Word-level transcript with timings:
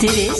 Dit 0.00 0.16
is 0.16 0.39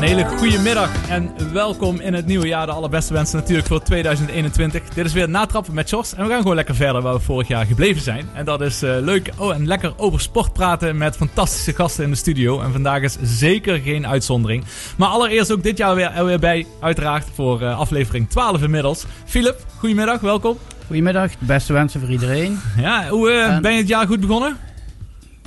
een 0.00 0.06
hele 0.06 0.24
goede 0.24 0.58
middag 0.58 1.08
en 1.08 1.52
welkom 1.52 2.00
in 2.00 2.14
het 2.14 2.26
nieuwe 2.26 2.46
jaar. 2.46 2.66
De 2.66 2.72
allerbeste 2.72 3.12
wensen 3.12 3.38
natuurlijk 3.38 3.66
voor 3.66 3.82
2021. 3.82 4.88
Dit 4.88 5.06
is 5.06 5.12
weer 5.12 5.28
Natrappen 5.28 5.74
met 5.74 5.90
Jos 5.90 6.14
en 6.14 6.24
we 6.24 6.30
gaan 6.30 6.40
gewoon 6.40 6.54
lekker 6.54 6.74
verder 6.74 7.02
waar 7.02 7.14
we 7.14 7.20
vorig 7.20 7.48
jaar 7.48 7.66
gebleven 7.66 8.02
zijn. 8.02 8.28
En 8.34 8.44
dat 8.44 8.60
is 8.60 8.82
eh, 8.82 8.96
leuk 9.00 9.30
oh, 9.36 9.54
en 9.54 9.66
lekker 9.66 9.92
over 9.96 10.20
sport 10.20 10.52
praten 10.52 10.96
met 10.96 11.16
fantastische 11.16 11.72
gasten 11.72 12.04
in 12.04 12.10
de 12.10 12.16
studio. 12.16 12.60
En 12.60 12.72
vandaag 12.72 13.02
is 13.02 13.16
zeker 13.22 13.78
geen 13.78 14.06
uitzondering. 14.06 14.64
Maar 14.96 15.08
allereerst 15.08 15.52
ook 15.52 15.62
dit 15.62 15.78
jaar 15.78 15.94
weer, 15.94 16.10
er 16.10 16.24
weer 16.24 16.38
bij, 16.38 16.66
uiteraard, 16.80 17.26
voor 17.34 17.62
eh, 17.62 17.78
aflevering 17.78 18.30
12 18.30 18.62
inmiddels. 18.62 19.04
Philip, 19.24 19.64
goedemiddag, 19.78 20.20
welkom. 20.20 20.58
Goedemiddag, 20.86 21.30
beste 21.38 21.72
wensen 21.72 22.00
voor 22.00 22.10
iedereen. 22.10 22.60
Ja, 22.76 23.08
hoe 23.08 23.30
eh, 23.30 23.54
En- 23.54 23.62
ben 23.62 23.72
je 23.72 23.78
het 23.78 23.88
jaar 23.88 24.06
goed 24.06 24.20
begonnen? 24.20 24.56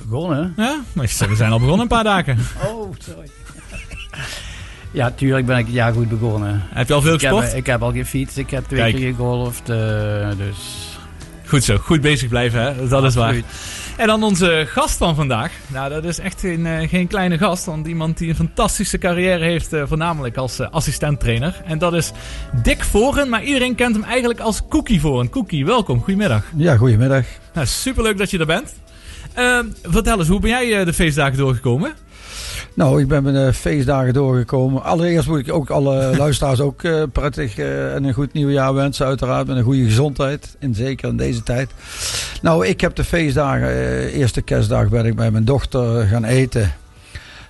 Begonnen? 0.08 0.54
Ja, 0.56 0.80
we 0.92 1.36
zijn 1.36 1.52
al 1.52 1.58
begonnen 1.58 1.80
een 1.80 1.88
paar 1.88 2.04
dagen. 2.04 2.38
Oh, 2.66 2.92
sorry. 2.98 3.30
ja, 4.90 5.10
tuurlijk 5.10 5.46
ben 5.46 5.58
ik 5.58 5.66
het 5.66 5.74
jaar 5.74 5.92
goed 5.92 6.08
begonnen. 6.08 6.62
Heb 6.68 6.88
je 6.88 6.94
al 6.94 7.02
veel 7.02 7.14
Ik 7.14 7.20
heb, 7.20 7.32
gesport? 7.32 7.56
ik 7.56 7.66
heb 7.66 7.82
al 7.82 7.92
gefietst, 7.92 8.38
ik 8.38 8.50
heb 8.50 8.64
twee 8.64 8.80
Kijk. 8.80 8.96
keer 8.96 9.08
gegolfd, 9.10 9.68
eh, 9.68 10.28
dus... 10.36 10.88
Goed 11.46 11.64
zo, 11.64 11.76
goed 11.76 12.00
bezig 12.00 12.28
blijven, 12.28 12.62
hè? 12.62 12.88
dat 12.88 13.04
is 13.04 13.14
waar. 13.14 13.34
En 13.96 14.06
dan 14.06 14.22
onze 14.22 14.64
gast 14.68 14.96
van 14.96 15.14
vandaag. 15.14 15.52
Nou, 15.66 15.90
dat 15.90 16.04
is 16.04 16.18
echt 16.18 16.40
geen, 16.40 16.66
eh, 16.66 16.88
geen 16.88 17.06
kleine 17.06 17.38
gast. 17.38 17.64
Want 17.64 17.86
iemand 17.86 18.18
die 18.18 18.28
een 18.28 18.34
fantastische 18.34 18.98
carrière 18.98 19.44
heeft, 19.44 19.72
eh, 19.72 19.82
voornamelijk 19.86 20.36
als 20.36 20.58
eh, 20.58 20.70
assistent-trainer. 20.70 21.62
En 21.64 21.78
dat 21.78 21.94
is 21.94 22.12
Dick 22.62 22.84
Voren, 22.84 23.28
maar 23.28 23.42
iedereen 23.44 23.74
kent 23.74 23.94
hem 23.94 24.04
eigenlijk 24.04 24.40
als 24.40 24.62
Cookie 24.68 25.00
Voren. 25.00 25.28
Cookie, 25.30 25.66
welkom, 25.66 25.98
goedemiddag. 25.98 26.44
Ja, 26.56 26.76
goedemiddag. 26.76 27.24
Nou, 27.52 27.66
superleuk 27.66 28.18
dat 28.18 28.30
je 28.30 28.38
er 28.38 28.46
bent. 28.46 28.74
Ehm, 29.34 29.64
vertel 29.82 30.18
eens, 30.18 30.28
hoe 30.28 30.40
ben 30.40 30.50
jij 30.50 30.78
eh, 30.78 30.86
de 30.86 30.92
feestdagen 30.92 31.38
doorgekomen? 31.38 31.92
Nou, 32.74 33.00
ik 33.00 33.08
ben 33.08 33.22
met 33.22 33.34
de 33.34 33.52
feestdagen 33.52 34.12
doorgekomen. 34.12 34.82
Allereerst 34.82 35.28
moet 35.28 35.38
ik 35.38 35.52
ook 35.52 35.70
alle 35.70 36.16
luisteraars 36.16 36.60
ook 36.60 36.82
eh, 36.82 37.02
prettig 37.12 37.58
eh, 37.58 37.94
en 37.94 38.04
een 38.04 38.14
goed 38.14 38.32
nieuwjaar 38.32 38.74
wensen. 38.74 39.06
Uiteraard 39.06 39.46
met 39.46 39.56
een 39.56 39.62
goede 39.62 39.84
gezondheid. 39.84 40.56
En 40.58 40.74
zeker 40.74 41.08
in 41.08 41.16
deze 41.16 41.42
tijd. 41.42 41.70
Nou, 42.42 42.66
ik 42.66 42.80
heb 42.80 42.94
de 42.94 43.04
feestdagen. 43.04 43.68
eh, 43.68 44.14
eerste 44.14 44.42
kerstdag 44.42 44.88
ben 44.88 45.06
ik 45.06 45.14
bij 45.16 45.30
mijn 45.30 45.44
dochter 45.44 46.06
gaan 46.06 46.24
eten. 46.24 46.72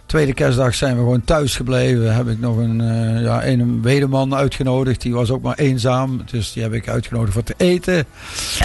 Tweede 0.07 0.35
kerstdag 0.35 0.75
zijn 0.75 0.95
we 0.95 1.01
gewoon 1.03 1.25
thuis 1.25 1.57
gebleven. 1.57 2.15
Heb 2.15 2.29
ik 2.29 2.41
nog 2.41 2.57
een, 2.57 2.81
eh, 2.81 3.23
ja, 3.23 3.47
een 3.47 3.83
wederman 3.83 4.35
uitgenodigd. 4.35 5.01
Die 5.03 5.15
was 5.15 5.31
ook 5.31 5.43
maar 5.43 5.59
eenzaam. 5.59 6.21
Dus 6.31 6.53
die 6.53 6.63
heb 6.63 6.73
ik 6.73 6.89
uitgenodigd 6.89 7.33
voor 7.33 7.43
te 7.43 7.55
eten. 7.57 8.05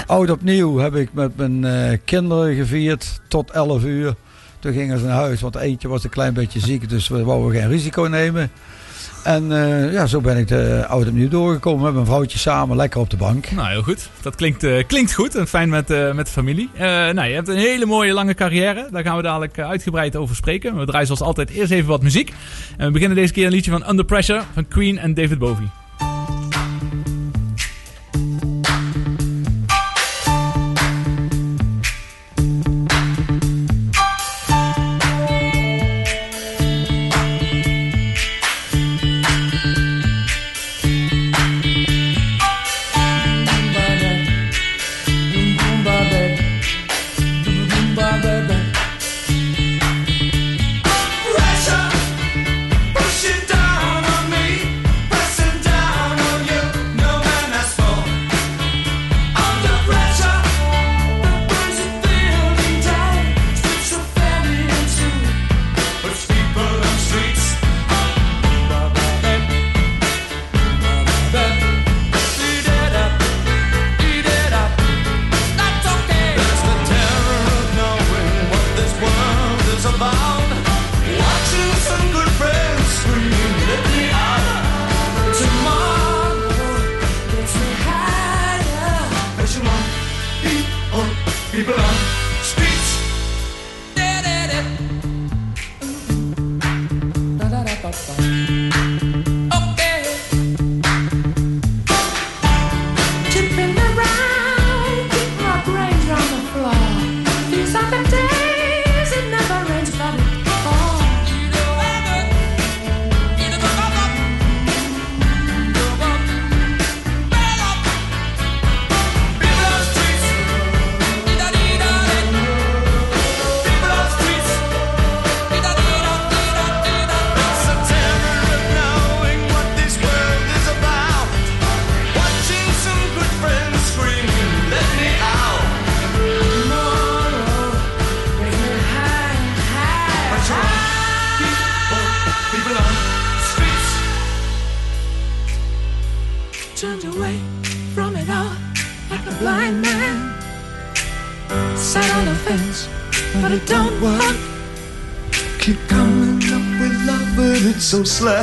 Oud 0.06 0.30
opnieuw 0.30 0.78
heb 0.78 0.96
ik 0.96 1.10
met 1.14 1.38
mijn 1.38 1.66
eh, 1.66 1.98
kinderen 2.06 2.56
gevierd 2.56 3.22
tot 3.28 3.52
11 3.52 3.84
uur. 3.84 4.16
Toen 4.60 4.74
gingen 4.74 5.00
ze 5.00 5.06
naar 5.06 5.16
huis, 5.16 5.42
want 5.42 5.56
eentje 5.56 5.88
was 5.88 6.04
een 6.04 6.10
klein 6.10 6.34
beetje 6.34 6.60
ziek, 6.60 6.90
dus 6.90 7.08
we 7.08 7.24
wouden 7.24 7.60
geen 7.60 7.70
risico 7.70 8.02
nemen. 8.02 8.52
En 9.24 9.52
eh, 9.52 9.94
ja, 9.94 10.06
zo 10.06 10.22
ben 10.22 10.38
ik 10.38 10.48
de 10.48 10.86
oud 10.88 11.08
opnieuw 11.08 11.30
doorgekomen 11.30 11.84
met 11.84 11.94
mijn 11.94 12.06
vrouwtje 12.06 12.38
samen, 12.38 12.76
lekker 12.76 13.00
op 13.00 13.10
de 13.10 13.18
bank. 13.18 13.52
Nou, 13.52 13.70
heel 13.70 13.84
goed. 13.84 14.10
Dat 14.22 14.36
klinkt, 14.36 14.64
eh, 14.64 14.84
klinkt 14.88 15.14
goed 15.14 15.36
en 15.36 15.48
fijn 15.48 15.70
met, 15.70 15.90
eh, 15.90 16.14
met 16.14 16.26
de 16.26 16.32
familie. 16.32 16.70
Nou, 16.78 17.24
je 17.24 17.34
hebt 17.34 17.48
een 17.48 17.58
hele 17.58 17.86
mooie 17.86 18.14
lange 18.14 18.34
carrière. 18.34 18.88
Daar 18.92 19.04
gaan 19.04 19.16
we 19.16 19.22
dadelijk 19.22 19.60
uitgebreid 19.60 20.16
over 20.16 20.36
spreken. 20.36 20.78
We 20.78 20.86
draaien 20.86 21.08
zoals 21.08 21.22
altijd 21.22 21.50
eerst 21.50 21.72
even 21.72 21.90
wat 21.90 22.02
muziek. 22.02 22.34
En 22.78 22.86
we 22.86 22.92
beginnen 22.92 23.18
deze 23.18 23.34
keer 23.34 23.46
een 23.46 23.52
liedje 23.52 23.72
van 23.72 23.90
Under 23.90 24.06
Pressure 24.06 24.42
van 24.54 24.68
Queen 24.68 25.00
en 25.00 25.14
David 25.14 25.38
Bowie. 25.38 25.70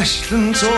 So 0.06 0.75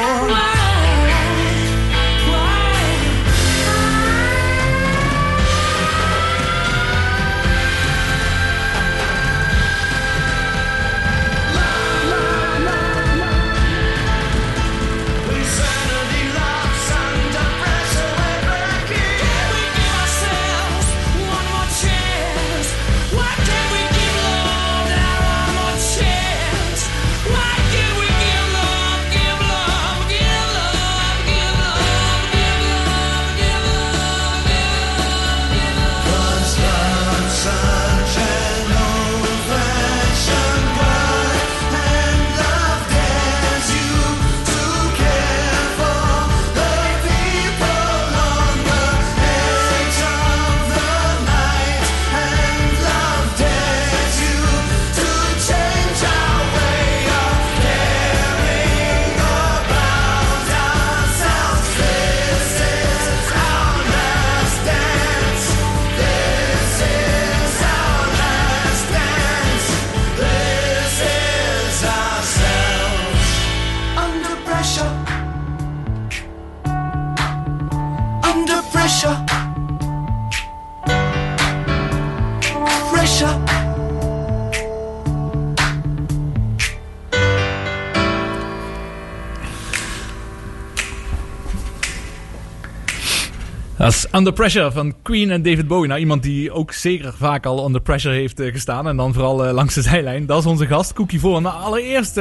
Under 94.18 94.32
Pressure 94.32 94.72
van 94.72 94.94
Queen 95.02 95.30
en 95.30 95.42
David 95.42 95.68
Bowie. 95.68 95.88
Nou, 95.88 96.00
iemand 96.00 96.22
die 96.22 96.52
ook 96.52 96.72
zeker 96.72 97.12
vaak 97.16 97.46
al 97.46 97.66
under 97.66 97.80
pressure 97.80 98.14
heeft 98.14 98.40
eh, 98.40 98.52
gestaan. 98.52 98.88
En 98.88 98.96
dan 98.96 99.12
vooral 99.12 99.44
eh, 99.44 99.52
langs 99.52 99.74
de 99.74 99.82
zijlijn. 99.82 100.26
Dat 100.26 100.38
is 100.38 100.46
onze 100.46 100.66
gast, 100.66 100.92
Cookie 100.92 101.20
voor. 101.20 101.42
Maar 101.42 101.52
allereerst, 101.52 102.20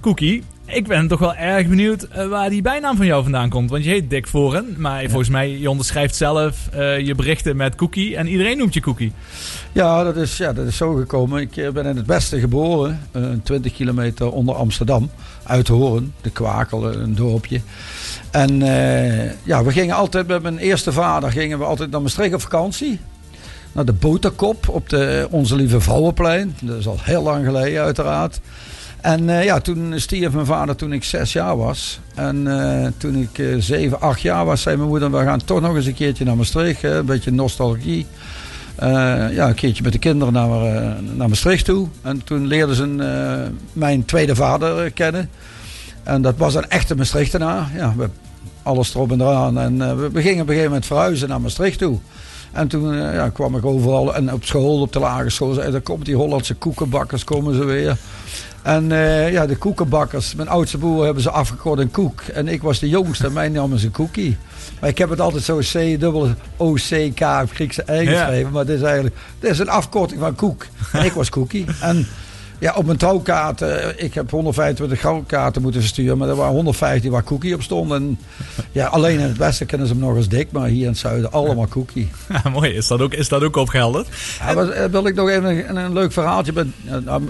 Cookie. 0.00 0.42
Ik 0.66 0.86
ben 0.86 1.08
toch 1.08 1.18
wel 1.18 1.34
erg 1.34 1.68
benieuwd 1.68 2.02
eh, 2.02 2.26
waar 2.26 2.50
die 2.50 2.62
bijnaam 2.62 2.96
van 2.96 3.06
jou 3.06 3.22
vandaan 3.22 3.48
komt. 3.48 3.70
Want 3.70 3.84
je 3.84 3.90
heet 3.90 4.10
Dick 4.10 4.26
Voren. 4.26 4.74
Maar 4.78 5.04
volgens 5.04 5.28
mij, 5.28 5.58
je 5.58 5.70
onderschrijft 5.70 6.16
zelf 6.16 6.68
je 6.98 7.12
berichten 7.16 7.56
met 7.56 7.74
Cookie. 7.74 8.16
En 8.16 8.26
iedereen 8.26 8.58
noemt 8.58 8.74
je 8.74 8.80
Cookie. 8.80 9.12
Ja, 9.74 10.04
dat 10.04 10.16
is, 10.16 10.36
ja, 10.36 10.52
dat 10.52 10.66
is 10.66 10.76
zo 10.76 10.94
gekomen. 10.94 11.40
Ik 11.40 11.72
ben 11.72 11.86
in 11.86 11.96
het 11.96 12.06
Westen 12.06 12.40
geboren, 12.40 13.00
eh, 13.12 13.22
20 13.42 13.72
kilometer 13.72 14.30
onder 14.30 14.54
Amsterdam, 14.54 15.10
uit 15.42 15.68
Hoorn, 15.68 16.12
de 16.20 16.30
Kwakel, 16.30 16.92
een 16.92 17.14
dorpje. 17.14 17.60
En 18.34 18.62
eh, 18.62 19.30
ja, 19.42 19.64
we 19.64 19.72
gingen 19.72 19.94
altijd 19.94 20.26
met 20.26 20.42
mijn 20.42 20.58
eerste 20.58 20.92
vader 20.92 21.30
gingen 21.30 21.58
we 21.58 21.64
altijd 21.64 21.90
naar 21.90 22.02
Maastricht 22.02 22.34
op 22.34 22.40
vakantie. 22.40 23.00
Naar 23.72 23.84
de 23.84 23.92
Boterkop 23.92 24.68
op 24.68 24.88
de 24.88 25.26
Onze 25.30 25.56
Lieve 25.56 25.80
Vrouwenplein. 25.80 26.56
Dat 26.60 26.78
is 26.78 26.86
al 26.86 26.98
heel 27.00 27.22
lang 27.22 27.44
geleden, 27.44 27.82
uiteraard. 27.82 28.40
En 29.00 29.28
eh, 29.30 29.44
ja, 29.44 29.60
toen 29.60 29.92
stierf 29.96 30.32
mijn 30.32 30.46
vader 30.46 30.76
toen 30.76 30.92
ik 30.92 31.04
zes 31.04 31.32
jaar 31.32 31.56
was. 31.56 32.00
En 32.14 32.60
eh, 32.60 32.90
toen 32.96 33.16
ik 33.16 33.38
eh, 33.38 33.46
zeven, 33.58 34.00
acht 34.00 34.20
jaar 34.20 34.44
was, 34.44 34.62
zei 34.62 34.76
mijn 34.76 34.88
moeder: 34.88 35.10
We 35.10 35.22
gaan 35.22 35.44
toch 35.44 35.60
nog 35.60 35.76
eens 35.76 35.86
een 35.86 35.94
keertje 35.94 36.24
naar 36.24 36.36
Maastricht. 36.36 36.82
Een 36.82 37.06
beetje 37.06 37.30
nostalgie. 37.30 38.06
Ja, 38.80 39.48
een 39.48 39.54
keertje 39.54 39.82
met 39.82 39.92
de 39.92 39.98
kinderen 39.98 40.32
naar, 40.32 40.48
naar 41.16 41.28
Maastricht 41.28 41.64
toe. 41.64 41.88
En 42.02 42.24
toen 42.24 42.46
leerden 42.46 42.76
ze 42.76 43.50
mijn 43.72 44.04
tweede 44.04 44.34
vader 44.34 44.90
kennen. 44.90 45.30
En 46.02 46.22
dat 46.22 46.36
was 46.36 46.54
een 46.54 46.68
echte 46.68 46.96
Maastrichtenaar. 46.96 47.70
Ja, 47.74 47.94
we, 47.96 48.08
alles 48.64 48.94
erop 48.94 49.12
en 49.12 49.20
eraan. 49.20 49.58
En 49.58 49.82
eh, 49.82 49.96
we, 49.96 50.10
we 50.10 50.22
gingen 50.22 50.40
op 50.40 50.48
een 50.48 50.54
gegeven 50.54 50.64
moment 50.64 50.86
verhuizen 50.86 51.28
naar 51.28 51.40
Maastricht 51.40 51.78
toe. 51.78 51.98
En 52.52 52.68
toen 52.68 52.94
eh, 52.94 53.14
ja, 53.14 53.28
kwam 53.28 53.56
ik 53.56 53.64
overal. 53.64 54.14
En 54.14 54.32
op 54.32 54.44
school, 54.44 54.80
op 54.80 54.92
de 54.92 54.98
lagere 54.98 55.30
school, 55.30 55.52
zei 55.52 55.70
daar 55.70 55.80
komt 55.80 56.04
die 56.04 56.16
Hollandse 56.16 56.54
koekenbakkers, 56.54 57.24
komen 57.24 57.54
ze 57.54 57.64
weer. 57.64 57.96
En 58.62 58.92
eh, 58.92 59.32
ja, 59.32 59.46
de 59.46 59.56
koekenbakkers, 59.56 60.34
mijn 60.34 60.48
oudste 60.48 60.78
broer 60.78 61.04
hebben 61.04 61.22
ze 61.22 61.30
afgekort 61.30 61.78
een 61.78 61.90
koek. 61.90 62.20
En 62.20 62.48
ik 62.48 62.62
was 62.62 62.78
de 62.78 62.88
jongste, 62.88 63.30
mijn 63.30 63.52
naam 63.52 63.74
is 63.74 63.84
een 63.84 63.90
cookie. 63.90 64.36
Maar 64.80 64.90
ik 64.90 64.98
heb 64.98 65.10
het 65.10 65.20
altijd 65.20 65.42
zo 65.42 65.58
C, 65.58 65.72
dubbel 65.72 66.28
O, 66.56 66.72
C, 66.72 67.10
K, 67.14 67.20
of 67.42 67.50
Griekse 67.50 67.82
E 67.86 68.00
Ja. 68.00 68.10
geschreven. 68.24 68.52
Maar 68.52 68.66
dit 68.66 68.76
is 68.76 68.82
eigenlijk, 68.82 69.16
dit 69.40 69.50
is 69.50 69.58
een 69.58 69.68
afkorting 69.68 70.20
van 70.20 70.34
koek. 70.34 70.66
En 70.92 71.04
ik 71.04 71.12
was 71.12 71.28
cookie. 71.28 71.64
En 71.80 72.06
ja, 72.58 72.74
op 72.74 72.86
mijn 72.86 72.98
trouwkaart, 72.98 73.62
eh, 73.62 73.88
ik 73.96 74.14
heb 74.14 74.30
125 74.30 75.00
goudkaarten 75.00 75.62
moeten 75.62 75.80
versturen. 75.80 76.18
Maar 76.18 76.28
er 76.28 76.36
waren 76.36 76.54
150 76.54 77.10
waar 77.10 77.24
cookie 77.24 77.54
op 77.54 77.62
stonden. 77.62 78.02
En 78.02 78.18
ja, 78.72 78.86
alleen 78.86 79.18
in 79.18 79.26
het 79.26 79.36
westen 79.36 79.66
kennen 79.66 79.86
ze 79.86 79.92
hem 79.92 80.02
nog 80.02 80.16
als 80.16 80.28
dik. 80.28 80.52
Maar 80.52 80.68
hier 80.68 80.82
in 80.82 80.88
het 80.88 80.98
zuiden 80.98 81.32
allemaal 81.32 81.68
cookie. 81.68 82.10
Ja, 82.44 82.50
mooi. 82.50 82.72
Is 82.72 82.86
dat 82.86 83.00
ook, 83.00 83.14
is 83.14 83.28
dat 83.28 83.42
ook 83.42 83.56
opgehelderd? 83.56 84.08
Ja, 84.38 84.52
maar, 84.52 84.68
eh, 84.68 84.90
wil 84.90 85.06
ik 85.06 85.14
nog 85.14 85.28
even 85.28 85.68
een, 85.68 85.76
een 85.76 85.92
leuk 85.92 86.12
verhaaltje. 86.12 86.52
Met, 86.52 86.66
eh, 86.86 86.96
nou, 87.04 87.22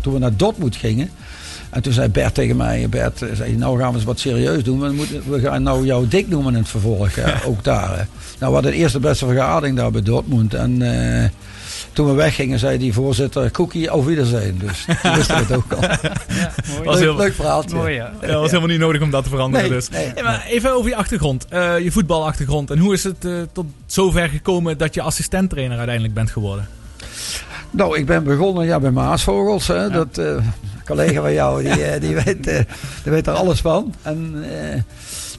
toen 0.00 0.12
we 0.12 0.18
naar 0.18 0.36
Dortmund 0.36 0.76
gingen. 0.76 1.10
En 1.70 1.82
toen 1.82 1.92
zei 1.92 2.08
Bert 2.08 2.34
tegen 2.34 2.56
mij, 2.56 2.88
Bert, 2.88 3.24
zei, 3.32 3.56
nou 3.56 3.78
gaan 3.78 3.88
we 3.90 3.94
eens 3.94 4.04
wat 4.04 4.18
serieus 4.18 4.62
doen. 4.62 4.80
We, 4.80 4.92
moeten, 4.92 5.30
we 5.30 5.40
gaan 5.40 5.62
nou 5.62 5.86
jou 5.86 6.08
dik 6.08 6.28
noemen 6.28 6.52
in 6.52 6.58
het 6.58 6.68
vervolg, 6.68 7.14
hè, 7.14 7.44
ook 7.50 7.64
daar. 7.64 7.90
Hè. 7.90 8.04
Nou, 8.04 8.06
we 8.38 8.44
hadden 8.52 8.70
de 8.70 8.76
eerste 8.76 9.00
beste 9.00 9.26
vergadering 9.26 9.76
daar 9.76 9.90
bij 9.90 10.02
Dortmund. 10.02 10.54
En 10.54 10.82
toen 11.92 12.06
we 12.06 12.12
weggingen, 12.12 12.58
zei 12.58 12.78
die 12.78 12.92
voorzitter, 12.92 13.50
Cookie, 13.50 13.90
auf 13.90 14.04
Wiedersehen. 14.04 14.58
Dus 14.58 14.84
toen 15.02 15.14
wisten 15.14 15.34
we 15.36 15.42
het 15.42 15.52
ook 15.52 15.72
al. 15.72 15.78
mooi. 15.88 16.84
Was 16.84 16.94
leuk, 16.94 16.98
heel- 17.04 17.16
leuk 17.16 17.34
verhaaltje. 17.34 17.76
Mooi, 17.76 17.94
ja. 17.94 18.12
Ja, 18.20 18.26
dat 18.26 18.40
was 18.40 18.46
helemaal 18.50 18.70
niet 18.70 18.78
nodig 18.78 19.02
om 19.02 19.10
dat 19.10 19.24
te 19.24 19.30
veranderen. 19.30 19.68
Nee, 19.68 19.78
dus. 19.78 19.88
nee. 19.88 20.10
Hey, 20.14 20.22
maar 20.22 20.44
even 20.48 20.72
over 20.72 20.90
je 20.90 20.96
achtergrond. 20.96 21.46
Eh, 21.48 21.78
je 21.78 21.92
voetbalachtergrond. 21.92 22.70
En 22.70 22.78
hoe 22.78 22.92
is 22.92 23.04
het 23.04 23.24
eh, 23.24 23.32
tot 23.52 23.66
zover 23.86 24.28
gekomen 24.28 24.78
dat 24.78 24.94
je 24.94 25.02
assistenttrainer 25.02 25.76
uiteindelijk 25.76 26.14
bent 26.14 26.30
geworden? 26.30 26.68
Nou, 27.70 27.98
ik 27.98 28.06
ben 28.06 28.24
begonnen 28.24 28.66
ja, 28.66 28.80
bij 28.80 28.90
Maasvogels. 28.90 29.66
Hè. 29.66 29.90
Dat, 29.90 30.18
eh, 30.18 30.24
een 30.26 30.52
collega 30.86 31.20
van 31.20 31.32
jou, 31.32 31.62
die, 31.62 31.98
die, 31.98 32.14
weet, 32.24 32.46
eh, 32.46 32.58
die 33.02 33.12
weet 33.12 33.26
er 33.26 33.32
alles 33.34 33.60
van. 33.60 33.94
En 34.02 34.44
eh, 34.50 34.80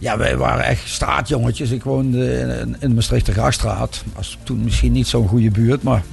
ja, 0.04 0.18
wij 0.18 0.38
waren 0.38 0.66
echt 0.66 0.90
straatjongetjes. 0.90 1.72
Ik 1.72 1.84
woonde 1.84 2.40
in, 2.40 2.76
in 2.80 2.90
de 2.90 2.96
Maastrichter 2.96 3.34
Grachtstraat. 3.34 4.04
Was 4.16 4.38
toen 4.44 4.64
misschien 4.64 4.92
niet 4.92 5.08
zo'n 5.08 5.28
goede 5.28 5.52
buurt. 5.52 5.84
Maar 5.84 6.04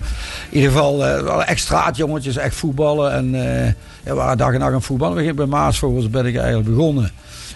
in 0.51 0.57
ieder 0.57 0.71
geval, 0.71 1.07
eh, 1.07 1.23
waren 1.23 1.47
echt 1.47 1.61
straatjongetjes, 1.61 2.37
echt 2.37 2.55
voetballen. 2.55 3.13
En 3.13 3.35
eh, 3.35 3.73
we 4.03 4.15
waren 4.15 4.39
dag 4.39 4.53
en 4.53 4.59
nacht 4.59 4.73
aan 4.73 4.83
voetballen. 4.83 5.37
Bij 5.37 5.47
Maasvogels 5.47 6.11
ben 6.11 6.27
ik 6.27 6.37
eigenlijk 6.37 6.69
begonnen. 6.69 7.11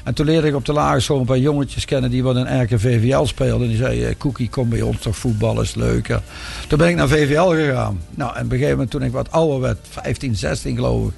En 0.05 0.15
toen 0.15 0.27
leerde 0.27 0.49
ik 0.49 0.55
op 0.55 0.65
de 0.65 0.73
lagere 0.73 1.01
school 1.01 1.21
een 1.21 1.27
paar 1.27 1.39
jongetjes 1.39 1.85
kennen 1.85 2.11
die 2.11 2.23
wat 2.23 2.37
in 2.37 2.63
RKVVL 2.63 3.25
speelden. 3.25 3.63
En 3.63 3.69
die 3.69 3.77
zeiden, 3.77 4.17
Cookie, 4.17 4.49
kom 4.49 4.69
bij 4.69 4.83
ons 4.83 4.99
toch 5.01 5.17
voetballen, 5.17 5.63
is 5.63 5.75
leuker. 5.75 6.23
Toen 6.69 6.79
ben 6.79 6.89
ik 6.89 6.97
naar 6.97 7.09
VVL 7.09 7.49
gegaan. 7.49 8.01
Nou, 8.11 8.35
en 8.35 8.45
op 8.45 8.51
een 8.51 8.51
gegeven 8.51 8.71
moment 8.71 8.91
toen 8.91 9.03
ik 9.03 9.12
wat 9.12 9.31
ouder 9.31 9.61
werd, 9.61 9.79
15, 9.91 10.37
16 10.37 10.75
geloof 10.75 11.07
ik. 11.07 11.12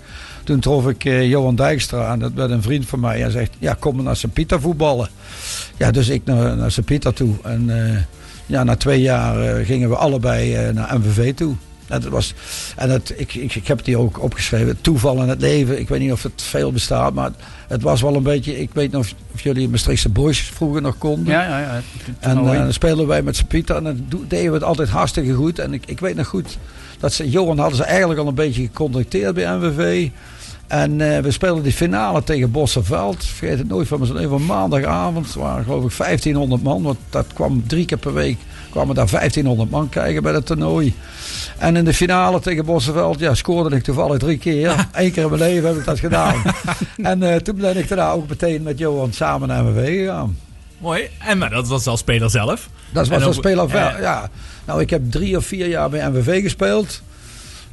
Toen 0.47 0.61
trof 0.61 0.89
ik 0.89 1.05
eh, 1.05 1.29
Johan 1.29 1.55
Dijkstra 1.55 2.07
aan, 2.07 2.19
dat 2.19 2.33
werd 2.33 2.51
een 2.51 2.63
vriend 2.63 2.87
van 2.87 3.01
mij. 3.01 3.21
Hij 3.21 3.31
zegt, 3.31 3.51
ja, 3.59 3.77
kom 3.79 4.03
naar 4.03 4.17
Sint-Pieter 4.17 4.61
voetballen. 4.61 5.09
Ja, 5.77 5.91
dus 5.91 6.09
ik 6.09 6.25
naar, 6.25 6.57
naar 6.57 6.71
Sint-Pieter 6.71 7.13
toe. 7.13 7.35
En 7.43 7.91
eh, 7.93 7.99
ja, 8.47 8.65
na 8.65 8.77
twee 8.77 9.01
jaar 9.01 9.41
eh, 9.41 9.67
gingen 9.67 9.89
we 9.89 9.97
allebei 9.97 10.73
naar 10.73 10.99
MVV 10.99 11.35
toe. 11.35 11.55
En, 11.87 12.01
dat 12.01 12.11
was, 12.11 12.35
en 12.77 12.89
dat, 12.89 13.13
ik, 13.17 13.35
ik, 13.35 13.55
ik 13.55 13.67
heb 13.67 13.77
het 13.77 13.87
hier 13.87 13.99
ook 13.99 14.23
opgeschreven. 14.23 14.81
Toeval 14.81 15.23
in 15.23 15.29
het 15.29 15.41
leven. 15.41 15.81
Ik 15.81 15.89
weet 15.89 16.01
niet 16.01 16.13
of 16.13 16.23
het 16.23 16.43
veel 16.43 16.73
bestaat, 16.73 17.15
maar 17.15 17.31
het 17.69 17.83
was 17.83 18.01
wel 18.01 18.15
een 18.15 18.23
beetje... 18.23 18.61
Ik 18.61 18.71
weet 18.73 18.93
nog 18.93 19.01
of, 19.01 19.15
of 19.35 19.41
jullie 19.41 19.69
Maastrichtse 19.69 20.09
Boys 20.09 20.41
vroeger 20.41 20.83
nog 20.83 20.99
konden. 20.99 21.33
Ja, 21.33 21.49
ja, 21.49 21.59
ja. 21.59 21.83
En 22.19 22.45
dan 22.45 22.73
speelden 22.73 23.07
wij 23.07 23.23
met 23.23 23.37
Sint-Pieter 23.37 23.77
en 23.77 23.85
dan 23.85 24.25
deden 24.29 24.49
we 24.49 24.55
het 24.55 24.65
altijd 24.65 24.89
hartstikke 24.89 25.33
goed. 25.33 25.59
En 25.59 25.73
ik, 25.73 25.87
ik 25.87 26.01
weet 26.01 26.17
nog 26.17 26.27
goed 26.27 26.59
dat 26.99 27.13
ze, 27.13 27.31
Johan 27.31 27.59
hadden 27.59 27.77
ze 27.77 27.85
eigenlijk 27.85 28.21
al 28.21 28.27
een 28.27 28.35
beetje 28.35 28.63
gecontacteerd 28.63 29.35
bij 29.35 29.57
MVV. 29.57 30.09
En 30.67 31.01
eh, 31.01 31.23
we 31.23 31.31
speelden 31.31 31.63
die 31.63 31.73
finale 31.73 32.25
tegen 32.25 32.51
Bossenveld. 32.51 33.25
Vergeet 33.25 33.59
het 33.59 33.69
nooit 33.69 33.89
van 33.89 34.01
me. 34.01 34.21
Even 34.21 34.47
maandagavond. 34.47 35.35
Waren 35.35 35.65
geloof 35.65 35.85
ik 35.85 35.97
1500 35.97 36.63
man. 36.63 36.83
Want 36.83 36.99
dat 37.11 37.27
kwam 37.35 37.67
drie 37.67 37.85
keer 37.85 37.99
per 37.99 38.15
week. 38.15 38.39
kwamen 38.71 38.95
daar 38.95 39.11
1500 39.11 39.71
man 39.71 39.89
kijken 39.89 40.23
bij 40.23 40.33
het 40.33 40.47
toernooi. 40.47 40.95
En 41.59 41.77
in 41.77 41.85
de 41.85 41.95
finale 41.95 42.41
tegen 42.41 42.65
Bossenveld 42.65 43.19
ja, 43.19 43.35
scoorde 43.35 43.77
ik 43.77 43.83
toevallig 43.83 44.19
drie 44.19 44.39
keer. 44.39 44.69
Eén 44.93 45.13
keer 45.13 45.23
in 45.23 45.29
mijn 45.29 45.41
leven 45.41 45.69
heb 45.69 45.77
ik 45.79 45.85
dat 45.85 45.99
gedaan. 45.99 46.43
en 47.03 47.23
eh, 47.23 47.37
toen 47.37 47.57
ben 47.57 47.77
ik 47.77 47.89
daarna 47.89 48.11
ook 48.11 48.29
meteen 48.29 48.63
met 48.63 48.79
Johan 48.79 49.13
samen 49.13 49.49
naar 49.49 49.65
MVV 49.65 49.99
gegaan. 49.99 50.39
Mooi. 50.79 51.09
En 51.19 51.39
maar 51.39 51.51
dat 51.51 51.69
was 51.69 51.87
als 51.87 52.01
speler 52.01 52.31
zelf. 52.31 52.69
Dat 52.91 53.09
was 53.09 53.23
een 53.25 53.35
speler 53.35 53.69
wel. 53.69 53.89
eh, 53.89 54.01
ja. 54.01 54.31
Nou, 54.67 54.81
ik 54.81 54.91
heb 54.91 55.11
drie 55.11 55.37
of 55.37 55.47
vier 55.47 55.69
jaar 55.69 55.91
bij 55.91 56.11
MVV 56.11 56.43
gespeeld. 56.43 57.03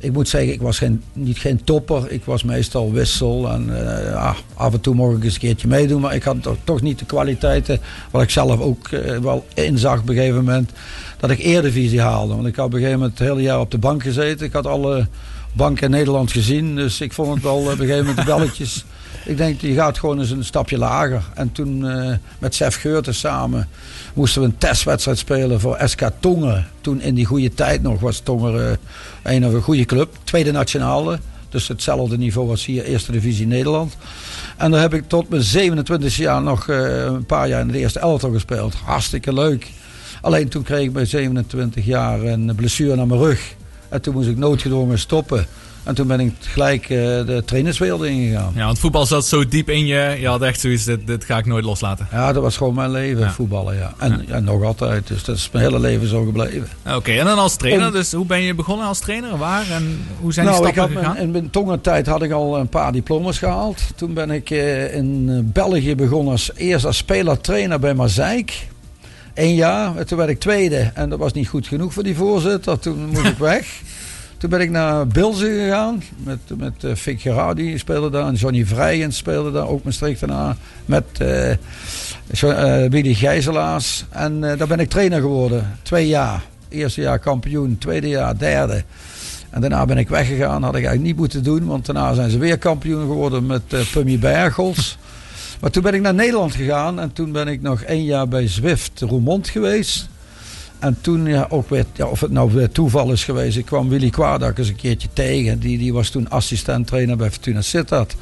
Ik 0.04 0.14
moet 0.14 0.30
zeggen, 0.30 0.54
ik 0.54 0.62
was 0.62 0.78
geen, 0.78 1.04
niet 1.14 1.38
geen 1.38 1.64
topper. 1.64 2.12
Ik 2.12 2.26
was 2.26 2.44
meestal 2.44 2.92
wissel. 2.92 3.50
En 3.50 3.88
eh, 3.88 4.10
ja, 4.10 4.36
af 4.54 4.74
en 4.74 4.82
toe 4.82 4.96
mocht 4.96 5.18
ik 5.18 5.24
eens 5.24 5.34
een 5.34 5.40
keertje 5.40 5.68
meedoen. 5.68 6.02
Maar 6.02 6.16
ik 6.16 6.24
had 6.24 6.38
toch, 6.64 6.82
niet 6.82 7.00
de 7.00 7.06
kwaliteiten. 7.06 7.80
Wat 8.12 8.22
ik 8.22 8.30
zelf 8.30 8.60
ook 8.60 8.88
eh, 8.88 9.18
wel 9.18 9.46
inzag 9.54 10.00
op 10.00 10.10
een 10.10 10.16
gegeven 10.16 10.36
moment. 10.36 10.72
Dat 11.20 11.30
ik 11.30 11.40
Eredivisie 11.40 12.02
haalde. 12.02 12.36
Want 12.36 12.48
ik 12.48 12.56
had 12.56 12.66
op 12.66 12.74
een 12.74 12.80
gegeven 12.80 13.00
moment 13.00 13.20
het 13.20 13.28
hele 13.28 13.42
jaar 13.42 13.60
op 13.60 13.72
de 13.72 13.78
bank 13.78 14.04
gezeten. 14.04 14.46
Ik 14.46 14.54
had 14.54 14.68
alle 14.68 15.08
banken 15.54 15.84
in 15.84 15.92
Nederland 15.92 16.32
gezien. 16.32 16.76
Dus 16.76 17.02
ik 17.02 17.14
vond 17.14 17.34
het 17.34 17.44
wel 17.44 17.60
eh, 17.60 17.64
op 17.64 17.72
een 17.72 17.78
gegeven 17.78 18.06
moment 18.06 18.18
de 18.18 18.24
belletjes. 18.34 18.86
Ik 19.26 19.38
denk, 19.38 19.62
je 19.62 19.74
gaat 19.74 20.00
gewoon 20.00 20.20
eens 20.20 20.30
een 20.30 20.44
stapje 20.44 20.78
lager. 20.78 21.24
En 21.34 21.52
toen 21.52 21.90
eh, 21.90 22.16
met 22.40 22.56
Sef 22.56 22.76
Geurten 22.76 23.16
samen 23.16 23.68
moesten 24.14 24.42
we 24.42 24.48
een 24.48 24.58
testwedstrijd 24.58 25.18
spelen 25.18 25.60
voor 25.60 25.78
SK 25.86 26.10
Tongen. 26.20 26.68
Toen 26.82 27.02
in 27.02 27.16
die 27.16 27.26
goede 27.26 27.54
tijd 27.54 27.82
nog 27.82 28.00
was 28.00 28.20
Tongen 28.20 28.70
eh, 29.24 29.34
een 29.34 29.46
of 29.46 29.54
een 29.54 29.62
goede 29.62 29.86
club. 29.86 30.18
Tweede 30.24 30.52
nationale. 30.52 31.20
Dus 31.50 31.68
hetzelfde 31.68 32.18
niveau 32.18 32.50
als 32.50 32.66
hier, 32.66 32.84
Eerste 32.84 33.12
Divisie 33.12 33.48
Nederland. 33.48 33.98
En 34.58 34.72
daar 34.72 34.82
heb 34.82 34.94
ik 34.94 35.08
tot 35.08 35.30
mijn 35.30 35.42
27 35.42 36.16
jaar 36.18 36.42
nog 36.42 36.70
eh, 36.70 37.04
een 37.04 37.26
paar 37.26 37.48
jaar 37.48 37.62
in 37.62 37.68
de 37.68 37.78
eerste 37.78 38.00
elftal 38.00 38.32
gespeeld. 38.32 38.74
Hartstikke 38.74 39.34
leuk. 39.34 39.68
Alleen 40.22 40.50
toen 40.50 40.64
kreeg 40.64 40.84
ik 40.84 40.94
bij 40.94 41.06
27 41.06 41.86
jaar 41.86 42.22
een 42.22 42.56
blessure 42.56 43.02
aan 43.02 43.08
mijn 43.08 43.20
rug. 43.20 43.56
En 43.94 44.02
toen 44.02 44.14
moest 44.14 44.30
ik 44.30 44.38
noodgedwongen 44.38 45.00
stoppen. 45.00 45.46
En 45.84 45.96
toen 45.96 46.08
ben 46.08 46.20
ik 46.20 46.34
gelijk 46.40 46.84
eh, 46.84 46.98
de 46.98 47.42
trainerswereld 47.46 48.04
ingegaan. 48.04 48.52
Ja, 48.56 48.66
want 48.66 48.80
voetbal 48.80 49.06
zat 49.06 49.26
zo 49.26 49.48
diep 49.48 49.70
in 49.70 49.86
je. 49.86 50.18
Je 50.20 50.28
had 50.28 50.42
echt 50.42 50.60
zoiets, 50.60 50.84
dit, 50.84 51.08
dit 51.08 51.24
ga 51.26 51.38
ik 51.38 51.46
nooit 51.46 51.66
loslaten. 51.66 52.08
Ja, 52.12 52.34
dat 52.34 52.44
was 52.44 52.58
gewoon 52.58 52.74
mijn 52.74 52.92
leven, 52.92 53.22
Ja. 53.24 53.32
voetballen. 53.32 53.76
Ja. 53.76 53.94
En 53.98 54.26
ja. 54.28 54.40
nog 54.40 54.64
altijd. 54.64 55.08
Dus 55.08 55.24
dat 55.24 55.36
is 55.36 55.50
mijn 55.52 55.66
hele 55.66 55.80
leven 55.80 56.08
zo 56.08 56.24
gebleven. 56.24 56.68
Oké, 56.96 57.12
en 57.12 57.26
dan 57.26 57.38
als 57.38 57.56
trainer. 57.56 57.88
Om- 57.88 57.94
Dus 57.94 58.12
hoe 58.12 58.26
ben 58.26 58.42
je 58.42 58.54
begonnen 58.56 58.88
als 58.88 59.00
trainer? 59.00 59.38
Waar 59.38 59.70
en 59.72 60.06
hoe 60.20 60.34
zijn 60.34 60.46
die 60.46 60.56
nou, 60.56 60.68
ik 60.68 60.74
stappen 60.74 60.94
had 60.96 61.04
gegaan? 61.04 61.14
mijn, 61.14 61.26
in 61.26 61.32
mijn 61.32 61.50
tongentijd 61.50 62.08
had 62.08 62.22
ik 62.22 62.32
al 62.32 62.58
een 62.58 62.70
paar 62.70 62.92
diploma's 62.92 63.38
gehaald. 63.38 63.82
Toen 63.96 64.14
ben 64.14 64.32
ik 64.32 64.50
eh, 64.50 64.96
in 64.96 65.26
eh, 65.30 65.36
België 65.44 65.96
begonnen 65.96 66.32
als, 66.32 66.52
eerst 66.56 66.86
als 66.86 66.98
speler-trainer 66.98 67.80
bij 67.80 67.94
Mazeik. 67.94 68.68
Eén 69.34 69.56
jaar. 69.56 69.98
En 69.98 70.08
Toen 70.08 70.18
werd 70.18 70.30
ik 70.30 70.40
tweede. 70.40 70.92
En 70.94 71.10
dat 71.10 71.20
was 71.20 71.34
niet 71.34 71.48
goed 71.48 71.68
genoeg 71.68 71.94
voor 71.94 72.04
die 72.04 72.16
voorzitter. 72.16 72.80
Toen 72.80 73.06
moest 73.06 73.26
ik 73.26 73.38
weg. 73.38 73.68
Toen 74.38 74.50
ben 74.50 74.62
ik 74.62 74.70
naar 74.70 75.08
Bilze 75.08 75.46
gegaan. 75.46 76.04
Met, 76.18 76.40
met 76.58 76.84
uh, 76.84 76.96
Fik 76.96 77.22
Gerardi 77.22 77.78
speelde 77.78 78.10
daar. 78.10 78.28
En 78.28 78.34
Johnny 78.34 78.66
Vrijens 78.66 79.18
speelde 79.18 79.52
daar. 79.52 79.68
Ook 79.68 79.84
Maastrichtenaar. 79.84 80.56
Met 80.86 81.04
eh, 81.18 81.50
Jo- 82.32 82.50
eh, 82.50 82.90
Willy 82.90 83.14
Gijzelaars. 83.14 84.06
En 84.10 84.52
eh, 84.52 84.58
daar 84.58 84.68
ben 84.68 84.80
ik 84.80 84.90
trainer 84.90 85.20
geworden. 85.22 85.78
Twee 85.82 86.08
jaar. 86.08 86.44
Eerste 86.70 87.02
jaar 87.02 87.20
kampioen. 87.20 87.78
Tweede 87.78 88.08
jaar 88.08 88.38
derde. 88.38 88.84
En 89.50 89.62
daarna 89.62 89.86
ben 89.86 89.98
ik 89.98 90.10
weggegaan. 90.10 90.64
Had 90.64 90.76
ik 90.76 90.86
eigenlijk 90.86 91.06
niet 91.06 91.18
moeten 91.18 91.44
doen. 91.44 91.66
Want 91.66 91.86
daarna 91.86 92.14
zijn 92.14 92.30
ze 92.30 92.38
weer 92.38 92.58
kampioen 92.58 93.02
geworden 93.02 93.46
met 93.46 93.62
eh 93.70 93.80
Pummy 93.92 94.20
Bergels. 94.20 94.98
Maar 95.64 95.72
toen 95.72 95.84
ben 95.84 95.94
ik 95.94 96.02
naar 96.02 96.14
Nederland 96.14 96.56
gegaan. 96.56 97.00
En 97.00 97.14
toen 97.14 97.32
ben 97.32 97.48
ik 97.48 97.62
nog 97.62 97.82
één 97.82 98.04
jaar 98.04 98.28
bij 98.28 98.48
Zwift 98.48 99.02
Roermond 99.02 99.50
geweest. 99.50 100.10
En 100.80 100.98
toen 101.02 101.26
ja, 101.26 101.46
ook 101.50 101.70
weer, 101.70 101.86
ja, 101.94 102.06
of 102.06 102.20
het 102.20 102.32
nou 102.32 102.52
weer 102.52 102.72
toeval 102.72 103.12
is 103.12 103.24
geweest. 103.24 103.58
Ik 103.58 103.66
kwam 103.66 103.90
Willy 103.90 104.10
Kwadak 104.10 104.58
eens 104.58 104.68
een 104.68 104.76
keertje 104.76 105.08
tegen. 105.14 105.60
Die, 105.60 105.78
die 105.78 105.94
was 105.94 106.10
toen 106.10 106.30
assistent 106.30 106.88
trainer 106.88 107.18
bij 107.18 107.32
Fortuna 107.32 107.62
Sittard. 107.62 108.16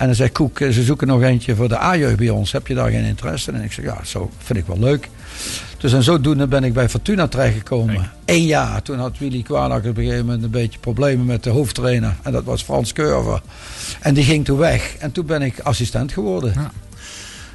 En 0.00 0.06
hij 0.06 0.14
zei, 0.14 0.32
Koek, 0.32 0.60
eh, 0.60 0.70
ze 0.70 0.82
zoeken 0.82 1.06
nog 1.06 1.22
eentje 1.22 1.56
voor 1.56 1.68
de 1.68 1.78
A-jeugd 1.78 2.16
bij 2.16 2.28
ons. 2.28 2.52
Heb 2.52 2.66
je 2.66 2.74
daar 2.74 2.90
geen 2.90 3.04
interesse 3.04 3.50
in? 3.50 3.56
En 3.56 3.64
ik 3.64 3.72
zei, 3.72 3.86
ja, 3.86 4.04
zo 4.04 4.30
vind 4.38 4.58
ik 4.58 4.66
wel 4.66 4.78
leuk. 4.78 5.08
Dus 5.78 5.92
en 5.92 6.02
zodoende 6.02 6.46
ben 6.46 6.64
ik 6.64 6.72
bij 6.72 6.88
Fortuna 6.88 7.28
terechtgekomen. 7.28 7.94
Kijk. 7.94 8.08
Eén 8.24 8.44
jaar. 8.44 8.82
Toen 8.82 8.98
had 8.98 9.18
Willy 9.18 9.42
Kwadak 9.42 9.78
op 9.78 9.96
een 9.96 10.04
gegeven 10.04 10.24
moment 10.24 10.44
een 10.44 10.50
beetje 10.50 10.78
problemen 10.78 11.26
met 11.26 11.42
de 11.42 11.50
hoofdtrainer. 11.50 12.16
En 12.22 12.32
dat 12.32 12.44
was 12.44 12.62
Frans 12.62 12.92
Curver. 12.92 13.42
En 14.00 14.14
die 14.14 14.24
ging 14.24 14.44
toen 14.44 14.58
weg. 14.58 14.96
En 14.98 15.12
toen 15.12 15.26
ben 15.26 15.42
ik 15.42 15.60
assistent 15.60 16.12
geworden. 16.12 16.52
Ja. 16.54 16.70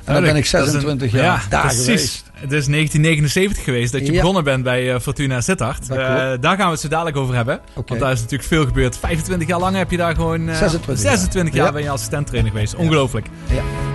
En 0.05 0.13
dan 0.13 0.23
ben 0.23 0.35
ik 0.35 0.51
Dat 0.51 0.61
is 0.67 0.73
een- 0.73 0.81
26 0.81 1.11
jaar 1.11 1.23
ja, 1.23 1.41
daar 1.49 1.61
precies. 1.61 1.83
geweest. 1.85 2.23
Het 2.33 2.51
is 2.51 2.67
1979 2.67 3.63
geweest 3.63 3.91
dat 3.91 4.01
je 4.05 4.11
Ja. 4.11 4.19
begonnen 4.19 4.43
bent 4.43 4.63
bij 4.63 4.93
eh, 4.93 4.99
Fortuna 4.99 5.41
Sittard. 5.41 5.89
Eh, 5.89 5.97
daar 6.39 6.39
gaan 6.57 6.65
we 6.65 6.71
het 6.71 6.79
zo 6.79 6.87
dadelijk 6.87 7.17
over 7.17 7.35
hebben. 7.35 7.59
Want 7.73 7.99
daar 7.99 8.11
is 8.11 8.19
natuurlijk 8.21 8.49
veel 8.49 8.65
gebeurd. 8.65 8.97
25 8.97 9.47
jaar 9.47 9.59
lang 9.59 9.75
heb 9.75 9.91
je 9.91 9.97
daar 9.97 10.15
gewoon... 10.15 10.49
eh, 10.49 10.55
26 10.57 11.03
jaar. 11.03 11.17
26 11.17 11.53
jaar 11.53 11.65
Ja. 11.65 11.71
ben 11.71 11.81
je 11.83 11.89
assistent 11.89 12.27
trainer 12.27 12.51
geweest. 12.51 12.75
Ongelooflijk. 12.75 13.27
Picture 13.47 13.94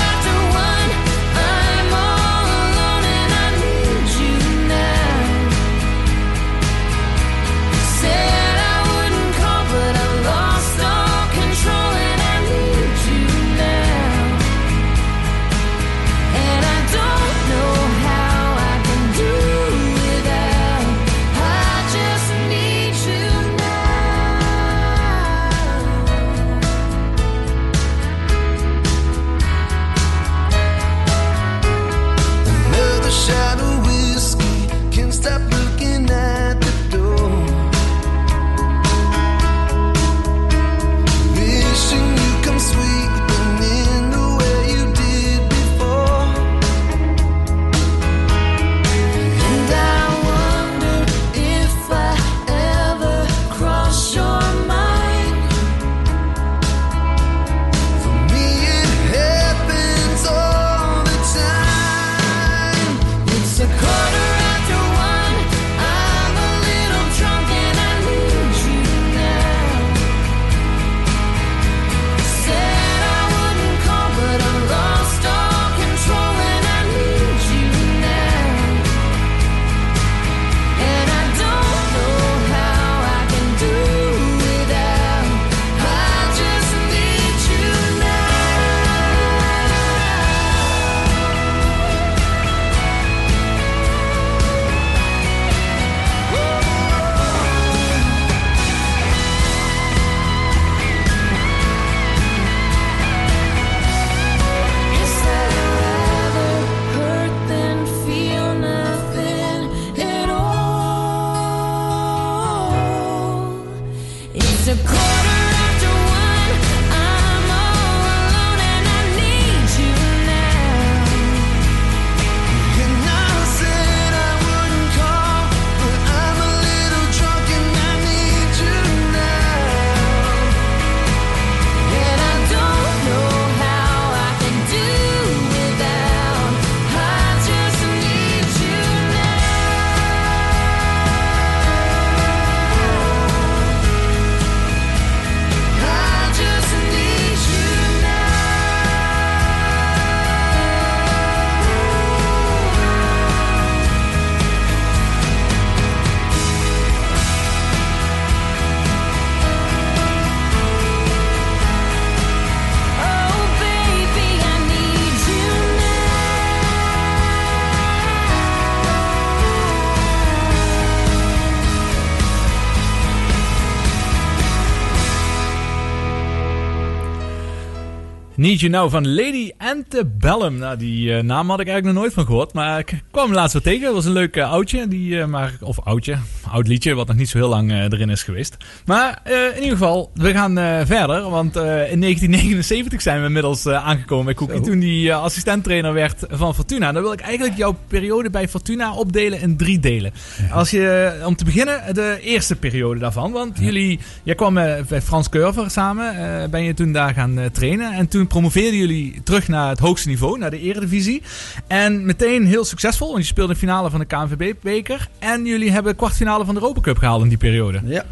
Need 178.51 178.59
You 178.59 178.71
Now 178.71 178.91
van 178.91 179.13
Lady 179.13 179.51
Antebellum. 179.57 180.57
Nou, 180.57 180.77
die 180.77 181.15
eh, 181.15 181.23
naam 181.23 181.49
had 181.49 181.59
ik 181.59 181.67
eigenlijk 181.67 181.95
nog 181.95 182.03
nooit 182.03 182.13
van 182.13 182.25
gehoord. 182.25 182.53
Maar 182.53 182.79
ik 182.79 183.03
kwam 183.11 183.33
laatst 183.33 183.53
wel 183.53 183.61
tegen. 183.61 183.85
Dat 183.85 183.93
was 183.93 184.05
een 184.05 184.11
leuk 184.11 184.35
eh, 184.35 184.51
oudje. 184.51 184.87
Die, 184.87 185.19
eh, 185.19 185.25
maar, 185.25 185.57
of 185.61 185.79
oudje. 185.79 186.17
oud 186.51 186.67
liedje, 186.67 186.93
wat 186.93 187.07
nog 187.07 187.15
niet 187.15 187.29
zo 187.29 187.37
heel 187.37 187.49
lang 187.49 187.71
erin 187.71 188.09
is 188.09 188.23
geweest. 188.23 188.57
Maar 188.85 189.21
in 189.55 189.63
ieder 189.63 189.77
geval, 189.77 190.11
we 190.13 190.31
gaan 190.31 190.55
verder. 190.85 191.29
Want 191.29 191.55
in 191.55 191.99
1979 191.99 193.01
zijn 193.01 193.19
we 193.19 193.25
inmiddels 193.25 193.67
aangekomen 193.67 194.25
bij 194.25 194.33
Cookie. 194.33 194.55
Zo. 194.57 194.61
Toen 194.63 194.79
die 194.79 195.13
assistenttrainer 195.13 195.93
werd 195.93 196.25
van 196.29 196.55
Fortuna. 196.55 196.91
Dan 196.91 197.01
wil 197.01 197.11
ik 197.11 197.19
eigenlijk 197.19 197.57
jouw 197.57 197.77
periode 197.87 198.29
bij 198.29 198.47
Fortuna 198.47 198.93
opdelen 198.93 199.41
in 199.41 199.57
drie 199.57 199.79
delen. 199.79 200.13
Als 200.51 200.71
je, 200.71 201.13
om 201.25 201.35
te 201.35 201.45
beginnen, 201.45 201.93
de 201.93 202.17
eerste 202.21 202.55
periode 202.55 202.99
daarvan. 202.99 203.31
Want 203.31 203.57
jullie, 203.59 203.99
jij 204.23 204.35
kwam 204.35 204.53
bij 204.53 205.01
Frans 205.03 205.29
Curver 205.29 205.69
samen. 205.69 206.49
ben 206.51 206.63
je 206.63 206.73
toen 206.73 206.91
daar 206.91 207.13
gaan 207.13 207.39
trainen. 207.51 207.93
En 207.93 208.07
toen 208.07 208.27
promoveerden 208.41 208.79
jullie 208.79 209.21
terug 209.23 209.47
naar 209.47 209.69
het 209.69 209.79
hoogste 209.79 210.07
niveau, 210.07 210.37
naar 210.37 210.49
de 210.49 210.59
eredivisie. 210.59 211.21
En 211.67 212.05
meteen 212.05 212.45
heel 212.45 212.65
succesvol. 212.65 213.07
Want 213.11 213.19
je 213.19 213.25
speelde 213.27 213.53
de 213.53 213.59
finale 213.59 213.89
van 213.89 213.99
de 213.99 214.05
KNVB-beker. 214.05 215.09
En 215.19 215.45
jullie 215.45 215.71
hebben 215.71 215.91
de 215.91 215.97
kwartfinale 215.97 216.45
van 216.45 216.53
de 216.55 216.61
Europa 216.61 216.81
Cup 216.81 216.97
gehaald 216.97 217.21
in 217.23 217.29
die 217.29 217.37
periode. 217.37 217.81
Ja. 217.85 218.05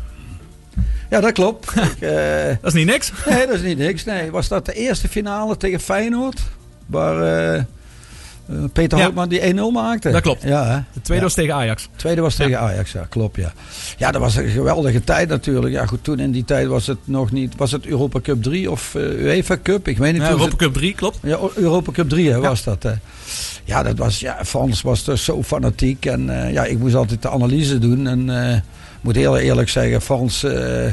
Ja, 1.09 1.19
dat 1.19 1.31
klopt. 1.31 1.71
ik, 1.95 2.01
eh, 2.01 2.45
Dat 2.45 2.57
is 2.61 2.73
niet 2.73 2.85
niks. 2.85 3.11
nee, 3.29 3.47
dat 3.47 3.55
is 3.55 3.61
niet 3.61 3.77
niks. 3.77 4.03
Nee, 4.03 4.31
was 4.31 4.47
dat 4.47 4.65
de 4.65 4.73
eerste 4.73 5.07
finale 5.07 5.57
tegen 5.57 5.79
Feyenoord? 5.79 6.41
Waar 6.85 7.21
eh, 7.55 7.63
Peter 8.73 8.97
Ja. 8.97 9.03
Houtman 9.03 9.29
die 9.29 9.53
1-0 9.53 9.57
maakte? 9.73 10.11
Dat 10.11 10.21
klopt. 10.21 10.43
Ja, 10.43 10.65
hè? 10.65 10.75
De 10.93 11.01
tweede 11.01 11.15
Ja. 11.15 11.21
was 11.21 11.33
tegen 11.33 11.53
Ajax. 11.55 11.89
Tweede 11.95 12.21
was 12.21 12.35
tegen 12.35 12.59
Ajax, 12.59 12.91
ja, 12.91 13.05
klopt, 13.09 13.35
ja. 13.35 13.53
Ja, 13.97 14.11
dat 14.11 14.21
was 14.21 14.35
een 14.35 14.47
geweldige 14.49 15.03
tijd 15.03 15.29
natuurlijk. 15.29 15.73
Ja, 15.73 15.85
goed, 15.85 16.03
toen 16.03 16.19
in 16.19 16.31
die 16.31 16.45
tijd 16.45 16.67
was 16.67 16.87
het 16.87 16.97
nog 17.03 17.31
niet... 17.31 17.53
Was 17.57 17.71
het 17.71 17.85
Europa 17.85 18.19
Cup 18.19 18.43
3 18.43 18.71
of 18.71 18.95
eh, 18.95 19.01
UEFA 19.03 19.57
Cup? 19.63 19.87
Ik 19.87 19.97
weet 19.97 20.13
niet. 20.13 20.21
Ja, 20.21 20.29
Europa 20.29 20.55
Cup 20.55 20.73
3, 20.73 20.93
klopt. 20.95 21.17
Ja, 21.23 21.39
Europa 21.55 21.91
Cup 21.91 22.09
3 22.09 22.29
hè, 22.31 22.39
was 22.39 22.63
dat. 22.63 22.83
Hè. 22.83 22.93
Ja, 23.63 23.83
dat 23.83 23.97
was, 23.97 24.19
ja, 24.19 24.37
Frans 24.45 24.81
was 24.81 25.03
dus 25.03 25.23
zo 25.23 25.43
fanatiek. 25.43 26.05
En 26.05 26.43
eh, 26.43 26.53
ja, 26.53 26.65
ik 26.65 26.79
moest 26.79 26.95
altijd 26.95 27.21
de 27.21 27.29
analyse 27.29 27.79
doen. 27.79 28.07
En 28.07 28.29
eh, 28.43 28.55
ik 28.55 28.61
moet 29.01 29.15
heel 29.15 29.37
eerlijk 29.37 29.69
zeggen, 29.69 30.01
Frans... 30.01 30.43
eh, 30.43 30.85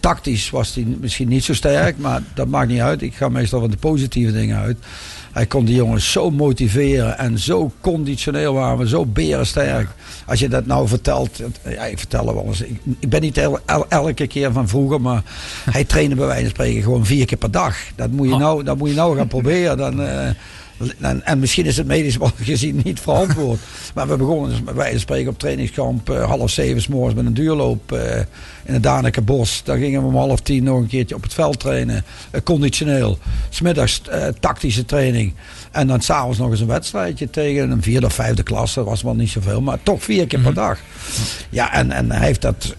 tactisch 0.00 0.50
was 0.50 0.74
hij 0.74 0.86
misschien 1.00 1.28
niet 1.28 1.44
zo 1.44 1.54
sterk, 1.54 1.98
maar 1.98 2.22
dat 2.34 2.48
maakt 2.48 2.68
niet 2.68 2.80
uit. 2.80 3.02
Ik 3.02 3.14
ga 3.14 3.28
meestal 3.28 3.60
van 3.60 3.70
de 3.70 3.76
positieve 3.76 4.32
dingen 4.32 4.58
uit. 4.58 4.76
Hij 5.32 5.46
kon 5.46 5.64
die 5.64 5.74
jongens 5.74 6.12
zo 6.12 6.30
motiveren 6.30 7.18
en 7.18 7.38
zo 7.38 7.72
conditioneel 7.80 8.54
waren 8.54 8.78
we, 8.78 8.88
zo 8.88 9.06
berensterk. 9.06 9.88
Als 10.26 10.38
je 10.40 10.48
dat 10.48 10.66
nou 10.66 10.88
vertelt, 10.88 11.40
ja, 11.68 11.84
ik 11.84 11.98
vertel 11.98 12.26
het 12.26 12.34
wel 12.34 12.44
eens. 12.46 12.60
Ik, 12.60 12.80
ik 12.98 13.08
ben 13.08 13.20
niet 13.20 13.36
el- 13.38 13.58
el- 13.66 13.86
elke 13.88 14.26
keer 14.26 14.52
van 14.52 14.68
vroeger, 14.68 15.00
maar 15.00 15.22
hij 15.70 15.84
trainde 15.84 16.14
bij 16.14 16.26
wijze 16.26 16.42
van 16.42 16.50
spreken 16.50 16.82
gewoon 16.82 17.06
vier 17.06 17.24
keer 17.26 17.38
per 17.38 17.50
dag. 17.50 17.76
Dat 17.96 18.10
moet 18.10 18.26
je 18.28 18.32
Oh. 18.34 18.38
nou, 18.40 18.62
dat 18.64 18.78
moet 18.78 18.88
je 18.88 18.94
nou 18.94 19.16
gaan 19.16 19.28
proberen. 19.28 19.76
Dan, 19.76 20.02
eh, 20.02 20.28
en, 21.00 21.24
en 21.24 21.38
misschien 21.38 21.66
is 21.66 21.76
het 21.76 21.86
medisch 21.86 22.16
gezien 22.40 22.80
niet 22.84 23.00
verantwoord. 23.00 23.60
Maar 23.94 24.08
we 24.08 24.16
begonnen 24.16 24.50
dus 24.50 24.62
bij 24.62 24.74
wijze 24.74 24.90
van 24.90 25.00
spreken 25.00 25.30
op 25.30 25.38
trainingskamp 25.38 26.10
eh, 26.10 26.24
half 26.24 26.50
zeven 26.50 26.82
's 26.82 26.86
morgens 26.86 27.14
met 27.14 27.26
een 27.26 27.34
duurloop 27.34 27.92
eh, 27.92 28.18
in 28.64 28.72
het 28.72 28.82
Danekebos. 28.82 29.60
Dan 29.64 29.78
gingen 29.78 30.00
we 30.00 30.06
om 30.06 30.16
half 30.16 30.40
tien 30.40 30.64
nog 30.64 30.78
een 30.78 30.86
keertje 30.86 31.14
op 31.14 31.22
het 31.22 31.34
veld 31.34 31.60
trainen. 31.60 32.04
eh, 32.30 32.40
conditioneel. 32.44 33.18
Smiddags 33.48 34.02
tactische 34.40 34.84
training. 34.84 35.34
En 35.70 35.86
dan 35.86 36.00
s'avonds 36.00 36.38
nog 36.38 36.50
eens 36.50 36.60
een 36.60 36.66
wedstrijdje 36.66 37.30
tegen 37.30 37.70
een 37.70 37.82
vierde 37.82 38.06
of 38.06 38.14
vijfde 38.14 38.42
klasse. 38.42 38.78
Dat 38.78 38.88
was 38.88 39.02
wel 39.02 39.14
niet 39.14 39.28
zoveel, 39.30 39.60
maar 39.60 39.78
toch 39.82 40.02
vier 40.02 40.26
keer 40.26 40.40
per 40.40 40.54
dag. 40.54 40.78
Ja, 41.50 41.72
en, 41.72 41.90
en 41.90 42.10
hij 42.10 42.26
heeft 42.26 42.40
dat 42.40 42.74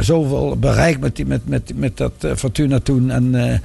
zoveel 0.00 0.56
bereikt 0.58 1.00
met, 1.00 1.16
die, 1.16 1.26
met, 1.26 1.48
met, 1.48 1.72
met 1.74 1.96
dat 1.96 2.12
Fortuna 2.36 2.80
toen. 2.80 3.10
En 3.10 3.62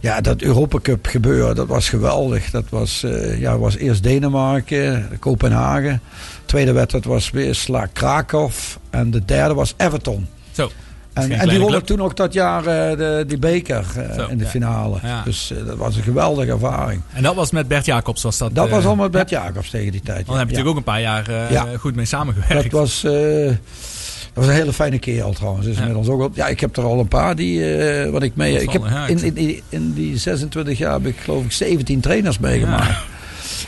ja, 0.00 0.20
dat 0.20 0.42
Europa 0.42 0.78
Cup 0.82 1.06
gebeuren, 1.06 1.54
dat 1.54 1.66
was 1.66 1.88
geweldig. 1.88 2.50
Dat 2.50 2.64
was, 2.68 3.04
ja, 3.38 3.58
was 3.58 3.76
eerst 3.76 4.02
Denemarken, 4.02 5.08
Kopenhagen. 5.18 6.00
Tweede 6.44 6.72
wedstrijd 6.72 7.04
was 7.04 7.30
weer 7.30 7.54
Sla 7.54 7.86
Krakow. 7.92 8.50
En 8.90 9.10
de 9.10 9.24
derde 9.24 9.54
was 9.54 9.74
Everton. 9.76 10.26
Zo. 10.52 10.70
En, 11.12 11.30
en 11.30 11.48
die 11.48 11.58
wonnen 11.60 11.84
toen 11.84 12.00
ook 12.02 12.16
dat 12.16 12.32
jaar 12.32 12.58
eh, 12.66 12.96
de, 12.98 13.24
die 13.26 13.38
beker 13.38 13.84
eh, 13.96 14.14
Zo, 14.16 14.26
in 14.26 14.38
de 14.38 14.44
ja. 14.44 14.50
finale. 14.50 14.98
Ja. 15.02 15.22
Dus 15.24 15.50
eh, 15.52 15.66
dat 15.66 15.76
was 15.76 15.96
een 15.96 16.02
geweldige 16.02 16.50
ervaring. 16.50 17.00
En 17.12 17.22
dat 17.22 17.34
was 17.34 17.50
met 17.50 17.68
Bert 17.68 17.84
Jacobs. 17.84 18.22
Was 18.22 18.38
dat, 18.38 18.54
Dat 18.54 18.66
eh, 18.66 18.72
was 18.72 18.84
allemaal 18.84 19.02
met 19.04 19.12
Bert 19.12 19.30
Jacobs 19.30 19.70
tegen 19.70 19.92
die 19.92 20.00
tijd. 20.00 20.26
Dan 20.26 20.38
heb 20.38 20.48
je 20.48 20.54
natuurlijk 20.56 20.68
ook 20.70 20.76
een 20.76 20.92
paar 20.92 21.00
jaar 21.00 21.28
eh, 21.28 21.50
Ja. 21.50 21.66
goed 21.78 21.94
mee 21.96 22.04
samengewerkt. 22.04 22.70
Dat 22.70 22.80
was, 22.80 23.04
eh, 23.04 23.12
dat 23.46 23.56
was 24.32 24.46
een 24.46 24.52
hele 24.52 24.72
fijne 24.72 24.98
kerel 24.98 25.32
trouwens. 25.32 25.66
Is 25.66 25.74
Ja. 25.74 25.80
inmiddels 25.80 26.08
ook 26.08 26.20
op, 26.22 26.36
ja, 26.36 26.46
ik 26.46 26.60
heb 26.60 26.76
er 26.76 26.84
al 26.84 26.98
een 27.00 27.08
paar 27.08 27.36
die, 27.36 27.74
eh, 27.76 28.10
wat 28.10 28.22
ik 28.22 28.36
mee. 28.36 28.62
Ik 28.62 28.70
heb 28.70 28.82
in, 29.06 29.36
in, 29.36 29.60
in 29.68 29.92
die 29.92 30.16
26 30.16 30.78
jaar 30.78 30.92
heb 30.92 31.06
ik 31.06 31.16
geloof 31.16 31.44
ik 31.44 31.52
17 31.52 32.00
trainers 32.00 32.38
meegemaakt. 32.38 32.98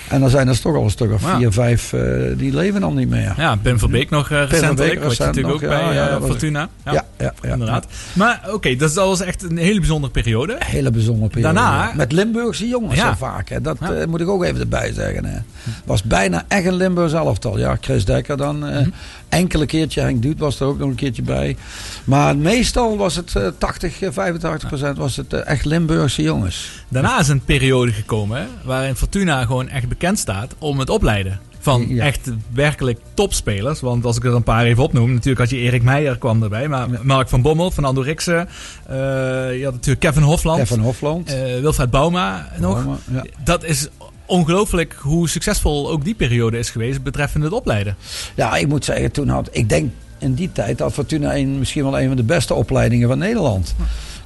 En 0.08 0.20
dan 0.20 0.30
zijn 0.30 0.48
er 0.48 0.60
toch 0.60 0.74
al 0.76 0.84
een 0.84 0.90
stuk 0.90 1.12
of 1.12 1.22
Ja. 1.22 1.36
vier, 1.36 1.52
vijf 1.52 1.92
eh, 1.92 2.02
die 2.36 2.54
leven 2.54 2.80
dan 2.80 2.94
niet 2.94 3.08
meer. 3.08 3.34
Ja, 3.36 3.56
Pim 3.56 3.78
Verbeek 3.78 4.10
nog 4.10 4.30
uh, 4.30 4.42
recentelijk. 4.48 4.92
Je 4.92 4.98
recent 5.00 5.18
natuurlijk 5.26 5.54
ook 5.54 5.60
nog, 5.60 5.70
bij 5.70 5.94
ja, 5.94 6.08
eh, 6.08 6.18
was- 6.18 6.28
Fortuna. 6.28 6.68
Ja, 6.84 7.04
Ja, 7.18 7.32
inderdaad. 7.42 7.86
Maar 8.12 8.40
oké, 8.52 8.76
dus 8.76 8.94
dat 8.94 9.06
was 9.06 9.20
echt 9.20 9.42
een 9.42 9.56
hele 9.56 9.78
bijzondere 9.78 10.12
periode. 10.12 10.52
Een 10.52 10.58
hele 10.66 10.90
bijzondere 10.90 11.28
periode. 11.30 11.54
Daarna- 11.54 11.92
Met 11.94 12.12
Limburgse 12.12 12.68
jongens 12.68 13.00
zo 13.00 13.12
vaak. 13.18 13.48
Hè. 13.48 13.60
Dat 13.60 13.78
moet 14.08 14.20
ik 14.20 14.28
ook 14.28 14.44
even 14.44 14.60
erbij 14.60 14.92
zeggen. 14.92 15.24
Hè. 15.24 15.38
Was 15.84 16.02
bijna 16.02 16.44
echt 16.48 16.66
een 16.66 16.74
Limburgs 16.74 17.12
elftal. 17.12 17.58
Ja, 17.58 17.76
Chris 17.80 18.04
Dekker 18.04 18.36
dan. 18.36 18.58
Mhm. 18.58 18.88
Enkele 19.30 19.66
keertje. 19.66 20.00
Henk 20.00 20.22
Duut 20.22 20.38
was 20.38 20.60
er 20.60 20.66
ook 20.66 20.78
nog 20.78 20.88
een 20.88 20.94
keertje 20.94 21.22
bij. 21.22 21.56
Maar 22.04 22.36
meestal 22.36 22.96
was 22.96 23.16
het 23.16 23.36
eh, 23.36 23.46
80, 23.58 24.00
eh, 24.00 24.08
85 24.12 24.68
procent 24.68 24.96
was 24.98 25.16
het 25.16 25.32
eh, 25.32 25.46
echt 25.46 25.64
Limburgse 25.64 26.22
jongens. 26.22 26.70
Daarna 26.88 27.20
is 27.20 27.28
een 27.28 27.44
periode 27.44 27.92
gekomen 27.92 28.48
waarin 28.64 28.96
Fortuna 28.96 29.44
gewoon 29.44 29.68
echt 29.68 29.88
bekend 29.88 30.18
staat 30.18 30.54
om 30.58 30.78
het 30.78 30.90
opleiden. 30.90 31.40
Van 31.62 31.86
Ja. 31.88 32.04
echt 32.04 32.30
werkelijk 32.52 32.98
topspelers. 33.14 33.80
Want 33.80 34.04
als 34.04 34.16
ik 34.16 34.24
er 34.24 34.34
een 34.34 34.42
paar 34.42 34.64
even 34.64 34.82
opnoem. 34.82 35.08
Natuurlijk 35.12 35.38
had 35.38 35.50
je 35.50 35.56
Erik 35.56 35.82
Meijer 35.82 36.18
kwam 36.18 36.42
erbij. 36.42 36.68
Maar 36.68 36.88
Mark 37.02 37.28
van 37.28 37.42
Bommel, 37.42 37.70
Fernando 37.70 38.00
Riksen. 38.00 38.48
eh, 38.86 38.96
je 39.58 39.60
had 39.64 39.72
natuurlijk 39.72 40.00
Kevin 40.00 40.22
Hofland. 40.22 40.58
Kevin 40.58 40.78
Hofland. 40.80 41.28
eh, 41.34 41.60
Wilfred 41.60 41.90
Bauma 41.90 42.48
nog. 42.58 42.74
Bauma, 42.74 42.96
ja. 43.12 43.24
Dat 43.44 43.64
is 43.64 43.88
ongelooflijk 44.30 44.96
hoe 44.98 45.28
succesvol 45.28 45.90
ook 45.90 46.04
die 46.04 46.14
periode 46.14 46.58
is 46.58 46.70
geweest 46.70 47.02
betreffende 47.02 47.46
het 47.46 47.54
opleiden. 47.54 47.96
Ja, 48.34 48.56
ik 48.56 48.68
moet 48.68 48.84
zeggen, 48.84 49.12
toen 49.12 49.28
had 49.28 49.48
ik 49.52 49.68
denk 49.68 49.92
in 50.18 50.34
die 50.34 50.52
tijd 50.52 50.78
had 50.78 50.92
Fortuna 50.92 51.36
een, 51.36 51.58
misschien 51.58 51.82
wel 51.82 52.00
een 52.00 52.06
van 52.06 52.16
de 52.16 52.22
beste 52.22 52.54
opleidingen 52.54 53.08
van 53.08 53.18
Nederland. 53.18 53.74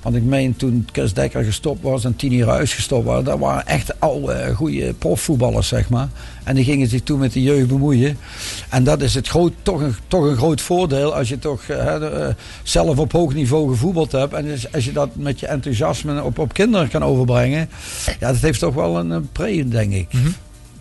Want 0.04 0.16
ik 0.16 0.22
meen 0.22 0.56
toen 0.56 0.86
Chris 0.92 1.12
Dekker 1.12 1.44
gestopt 1.44 1.82
was 1.82 2.04
en 2.04 2.16
Tini 2.16 2.42
Ruis 2.42 2.72
gestopt 2.74 3.04
was, 3.04 3.24
dat 3.24 3.38
waren 3.38 3.66
echt 3.66 4.00
al 4.00 4.32
eh, 4.32 4.56
goede 4.56 4.92
profvoetballers, 4.94 5.68
zeg 5.68 5.88
maar. 5.88 6.08
En 6.44 6.54
die 6.54 6.64
gingen 6.64 6.88
zich 6.88 7.02
toen 7.02 7.18
met 7.18 7.32
de 7.32 7.42
jeugd 7.42 7.66
bemoeien. 7.68 8.18
En 8.70 8.84
dat 8.84 9.00
is 9.02 9.14
het 9.14 9.28
groot, 9.28 9.52
toch, 9.62 9.80
een, 9.80 9.94
toch 10.08 10.24
een 10.24 10.36
groot 10.36 10.60
voordeel 10.60 11.14
als 11.14 11.28
je 11.28 11.38
toch 11.38 11.62
eh, 11.62 11.76
hè, 11.84 12.10
eh, 12.26 12.34
zelf 12.62 12.98
op 12.98 13.12
hoog 13.12 13.34
niveau 13.34 13.68
gevoetbald 13.70 14.12
hebt. 14.12 14.32
En 14.32 14.50
als- 14.50 14.72
als 14.72 14.84
je 14.84 14.92
dat 14.92 15.16
met 15.16 15.40
je 15.40 15.46
enthousiasme 15.46 16.22
op, 16.22 16.38
op 16.38 16.52
kinderen 16.54 16.88
kan 16.88 17.02
overbrengen. 17.04 17.68
Ja, 18.20 18.32
dat 18.32 18.40
heeft 18.40 18.58
toch 18.60 18.74
wel 18.74 18.98
een, 18.98 19.28
pre, 19.32 19.68
denk 19.68 19.92
ik. 19.92 20.06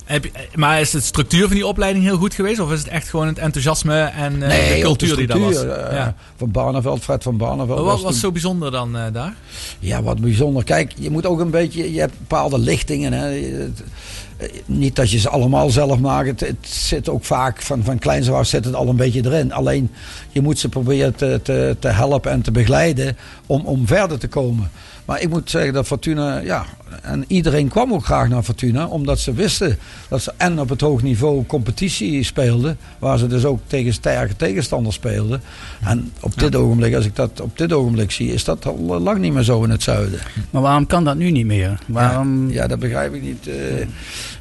Heb 0.03 0.23
je- 0.23 0.31
maar 0.55 0.81
is 0.81 0.89
de 0.89 1.01
structuur 1.01 1.45
van 1.47 1.55
die 1.55 1.67
opleiding 1.67 2.05
heel 2.05 2.17
goed 2.17 2.33
geweest? 2.33 2.59
Of 2.59 2.71
is 2.71 2.79
het 2.79 2.87
echt 2.87 3.09
gewoon 3.09 3.27
het 3.27 3.37
enthousiasme 3.37 3.99
en 3.99 4.43
eh, 4.43 4.75
de 4.75 4.79
cultuur 4.81 5.15
die 5.15 5.27
daar 5.27 5.39
was? 5.39 5.63
eh, 5.63 5.91
ja. 5.91 6.15
Van 6.37 6.51
Barneveld, 6.51 7.01
Fred 7.03 7.23
van 7.23 7.37
Barneveld. 7.37 7.77
Wat 7.77 7.85
was 7.87 8.01
was 8.01 8.11
toen- 8.11 8.19
zo 8.19 8.31
bijzonder 8.31 8.71
dan 8.71 8.97
eh, 8.97 9.03
daar? 9.13 9.33
Ja, 9.79 10.03
wat 10.03 10.19
bijzonder. 10.21 10.63
Kijk, 10.63 10.93
je 10.97 11.09
moet 11.11 11.25
ook 11.25 11.39
een 11.39 11.49
beetje. 11.49 11.93
Je 11.93 11.99
hebt 11.99 12.17
bepaalde 12.19 12.59
lichtingen. 12.59 13.13
Hè. 13.13 13.29
Eh, 13.31 14.49
Niet 14.65 14.95
dat 14.95 15.11
je 15.11 15.19
ze 15.19 15.29
allemaal 15.29 15.69
zelf 15.69 15.99
maakt. 15.99 16.27
Het, 16.27 16.39
het 16.39 16.57
zit 16.61 17.09
ook 17.09 17.23
vaak 17.25 17.61
van, 17.61 17.83
van 17.83 17.99
kleins 17.99 18.29
af 18.29 18.47
zit 18.47 18.65
het 18.65 18.75
al 18.75 18.87
een 18.87 18.95
beetje 18.95 19.21
erin. 19.25 19.53
Alleen 19.53 19.91
je 20.31 20.41
moet 20.41 20.59
ze 20.59 20.69
proberen 20.69 21.15
te, 21.15 21.39
te, 21.43 21.75
te 21.79 21.87
helpen 21.87 22.31
en 22.31 22.41
te 22.41 22.51
begeleiden 22.51 23.17
om, 23.45 23.65
om 23.65 23.87
verder 23.87 24.19
te 24.19 24.27
komen. 24.27 24.71
Maar 25.05 25.21
ik 25.21 25.29
moet 25.29 25.49
zeggen 25.49 25.73
dat 25.73 25.85
Fortuna, 25.87 26.37
ja, 26.37 26.65
en 27.01 27.25
iedereen 27.27 27.67
kwam 27.67 27.93
ook 27.93 28.05
graag 28.05 28.29
naar 28.29 28.43
Fortuna, 28.43 28.85
omdat 28.87 29.19
ze 29.19 29.33
wisten 29.33 29.77
dat 30.09 30.21
ze 30.21 30.33
en 30.37 30.59
op 30.59 30.69
het 30.69 30.81
hoog 30.81 31.01
niveau 31.01 31.45
competitie 31.45 32.23
speelden, 32.23 32.77
waar 32.99 33.17
ze 33.17 33.27
dus 33.27 33.45
ook 33.45 33.59
tegen 33.67 33.93
sterke 33.93 34.35
tegenstanders 34.35 34.95
speelden. 34.95 35.41
En 35.85 36.11
op 36.19 36.39
dit 36.39 36.55
ogenblik, 36.55 36.95
als 36.95 37.05
ik 37.05 37.15
dat 37.15 37.41
op 37.41 37.57
dit 37.57 37.73
ogenblik 37.73 38.11
zie, 38.11 38.33
is 38.33 38.43
dat 38.43 38.65
al 38.65 38.99
lang 38.99 39.19
niet 39.19 39.33
meer 39.33 39.43
zo 39.43 39.63
in 39.63 39.69
het 39.69 39.83
zuiden. 39.83 40.19
Maar 40.49 40.61
waarom 40.61 40.85
kan 40.85 41.03
dat 41.03 41.15
nu 41.15 41.31
niet 41.31 41.45
meer? 41.45 41.79
Waarom... 41.87 42.49
Ja, 42.51 42.67
dat 42.67 42.79
begrijp 42.79 43.13
ik 43.13 43.21
niet. 43.21 43.47
Eh, 43.47 43.85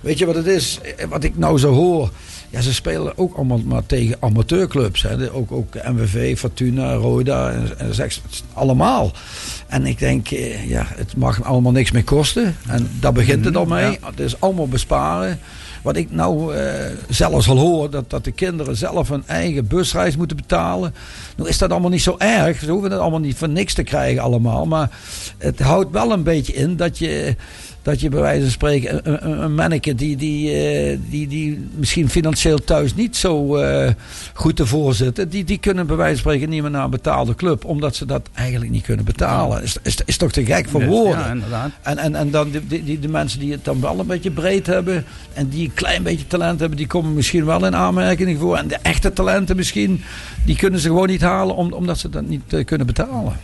weet 0.00 0.18
je 0.18 0.26
wat 0.26 0.34
het 0.34 0.46
is? 0.46 0.78
Eh, 0.96 1.06
Wat 1.08 1.24
ik 1.24 1.38
nou 1.38 1.58
zo 1.58 1.72
hoor. 1.72 2.10
Ja, 2.52 2.60
ze 2.60 2.74
spelen 2.74 3.18
ook 3.18 3.34
allemaal 3.36 3.60
maar 3.64 3.86
tegen 3.86 4.16
amateurclubs. 4.20 5.02
Hè. 5.02 5.16
De- 5.16 5.32
Ook, 5.34 5.52
ook 5.52 5.74
MVV, 5.74 6.38
Fortuna, 6.38 6.94
Roda. 6.94 7.50
En, 7.50 7.78
en 7.78 7.92
allemaal. 8.52 9.10
En 9.66 9.86
ik 9.86 9.98
denk, 9.98 10.30
eh, 10.30 10.68
ja, 10.68 10.86
het 10.88 11.16
mag 11.16 11.42
allemaal 11.44 11.72
niks 11.72 11.90
meer 11.90 12.04
kosten. 12.04 12.56
En 12.68 12.88
daar 13.00 13.12
begint 13.12 13.44
het 13.44 13.56
al 13.56 13.64
mee. 13.66 13.98
Het 14.04 14.20
is 14.20 14.40
allemaal 14.40 14.68
besparen. 14.68 15.38
Wat 15.82 15.96
ik 15.96 16.10
nou 16.10 16.54
eh, 16.56 16.74
zelfs 17.08 17.48
al 17.48 17.58
hoor, 17.58 17.90
dat, 17.90 18.10
dat 18.10 18.24
de 18.24 18.30
kinderen 18.32 18.76
zelf 18.76 19.08
een 19.08 19.22
eigen 19.26 19.66
busreis 19.66 20.16
moeten 20.16 20.36
betalen. 20.36 20.94
Nou 21.36 21.48
is 21.48 21.58
dat 21.58 21.70
allemaal 21.70 21.90
niet 21.90 22.02
zo 22.02 22.14
erg. 22.18 22.58
Ze 22.58 22.70
hoeven 22.70 22.90
het 22.90 23.00
allemaal 23.00 23.20
niet 23.20 23.36
voor 23.36 23.48
niks 23.48 23.74
te 23.74 23.82
krijgen 23.82 24.22
allemaal. 24.22 24.66
Maar 24.66 24.90
het 25.38 25.60
houdt 25.60 25.90
wel 25.90 26.12
een 26.12 26.22
beetje 26.22 26.52
in 26.52 26.76
dat 26.76 26.98
je 26.98 27.36
Dat 27.82 28.00
je 28.00 28.08
bij 28.08 28.20
wijze 28.20 28.40
van 28.42 28.50
spreken 28.50 29.00
een, 29.08 29.26
een, 29.30 29.42
een 29.42 29.54
manneke 29.54 29.94
die, 29.94 30.16
die, 30.16 30.50
eh, 30.52 30.98
die, 31.08 31.28
die 31.28 31.68
misschien 31.74 32.08
financieel 32.08 32.58
thuis 32.64 32.94
niet 32.94 33.16
zo 33.16 33.56
eh, 33.56 33.90
goed 34.34 34.60
ervoor 34.60 34.94
zitten. 34.94 35.28
Die, 35.28 35.44
die 35.44 35.58
kunnen 35.58 35.86
bij 35.86 35.96
wijze 35.96 36.12
van 36.12 36.20
spreken 36.32 36.48
niet 36.50 36.62
meer 36.62 36.70
naar 36.70 36.84
een 36.84 36.90
betaalde 36.90 37.34
club. 37.34 37.64
Omdat 37.64 37.96
ze 37.96 38.06
dat 38.06 38.28
eigenlijk 38.34 38.70
niet 38.70 38.84
kunnen 38.84 39.04
betalen. 39.04 39.62
Is, 39.62 39.76
is, 39.82 39.96
is 40.04 40.16
toch 40.16 40.32
te 40.32 40.44
gek 40.44 40.68
voor 40.68 40.84
woorden. 40.84 41.18
Ja, 41.24 41.30
inderdaad. 41.32 41.70
En, 41.82 41.98
en, 41.98 42.14
en 42.14 42.30
dan 42.30 42.50
die, 42.50 42.84
die, 42.84 42.98
de 42.98 43.08
mensen 43.08 43.38
die 43.40 43.52
het 43.52 43.64
dan 43.64 43.80
wel 43.80 43.98
een 43.98 44.06
beetje 44.06 44.30
breed 44.30 44.66
hebben. 44.66 45.04
En 45.32 45.48
die 45.48 45.64
een 45.64 45.74
klein 45.74 46.02
beetje 46.02 46.26
talent 46.26 46.60
hebben. 46.60 46.78
Die 46.78 46.86
komen 46.86 47.14
misschien 47.14 47.44
wel 47.44 47.66
in 47.66 47.76
aanmerking 47.76 48.38
voor. 48.38 48.56
En 48.56 48.68
de 48.68 48.78
echte 48.82 49.12
talenten 49.12 49.56
misschien. 49.56 50.02
Die 50.44 50.56
kunnen 50.56 50.80
ze 50.80 50.86
gewoon 50.88 51.08
niet 51.08 51.20
halen. 51.20 51.56
om- 51.56 51.72
omdat 51.72 51.98
ze 51.98 52.08
dat 52.08 52.26
niet 52.26 52.52
eh, 52.52 52.64
kunnen 52.64 52.86
betalen. 52.86 53.36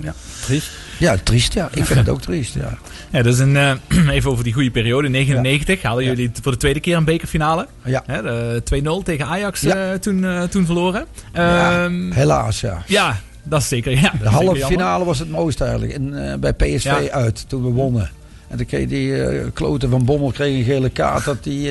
Ja, 0.00 0.14
triest. 0.44 0.70
Ja, 0.98 1.16
triest 1.22 1.52
ja. 1.52 1.68
Ik 1.74 1.84
vind 1.84 1.98
het 1.98 2.08
ook 2.08 2.20
triest 2.20 2.54
ja. 2.54 2.78
Ja, 3.10 3.22
dus 3.22 3.38
een, 3.38 3.56
eh, 3.56 3.72
even 4.16 4.30
over 4.30 4.44
die 4.44 4.52
goede 4.52 4.70
periode. 4.70 5.08
99 5.08 5.82
haalden 5.82 6.04
Ja. 6.04 6.10
jullie 6.10 6.30
voor 6.42 6.52
de 6.52 6.58
tweede 6.58 6.80
keer 6.80 6.96
een 6.96 7.04
bekerfinale. 7.04 7.66
Ja. 7.84 8.02
Hè, 8.06 8.22
de 8.22 8.62
2-0 8.64 9.02
tegen 9.04 9.26
Ajax 9.26 9.60
Ja. 9.60 9.92
eh, 9.92 9.98
toen, 9.98 10.24
eh, 10.24 10.42
toen 10.42 10.64
verloren. 10.66 11.06
Ja, 11.32 11.84
Ehm, 11.84 12.10
helaas 12.10 12.60
ja. 12.60 12.82
ja, 12.86 13.20
dat 13.42 13.60
is 13.60 13.68
zeker. 13.68 13.92
Ja, 14.00 14.00
dat 14.02 14.12
is 14.14 14.20
De 14.20 14.28
halve 14.28 14.66
finale 14.66 15.04
was 15.04 15.18
het 15.18 15.30
mooiste 15.30 15.64
eigenlijk. 15.64 15.92
In, 15.92 16.36
bij 16.40 16.52
PSV 16.52 17.08
uit, 17.10 17.44
toen 17.48 17.62
we 17.62 17.68
wonnen. 17.68 18.10
En 18.48 18.56
toen 18.56 18.66
kreeg 18.66 18.88
die 18.88 19.12
kloten 19.52 19.90
van 19.90 20.04
Bommel 20.04 20.30
kreeg 20.30 20.56
een 20.58 20.64
gele 20.64 20.88
kaart 20.90 21.24
dat 21.24 21.44
die, 21.44 21.70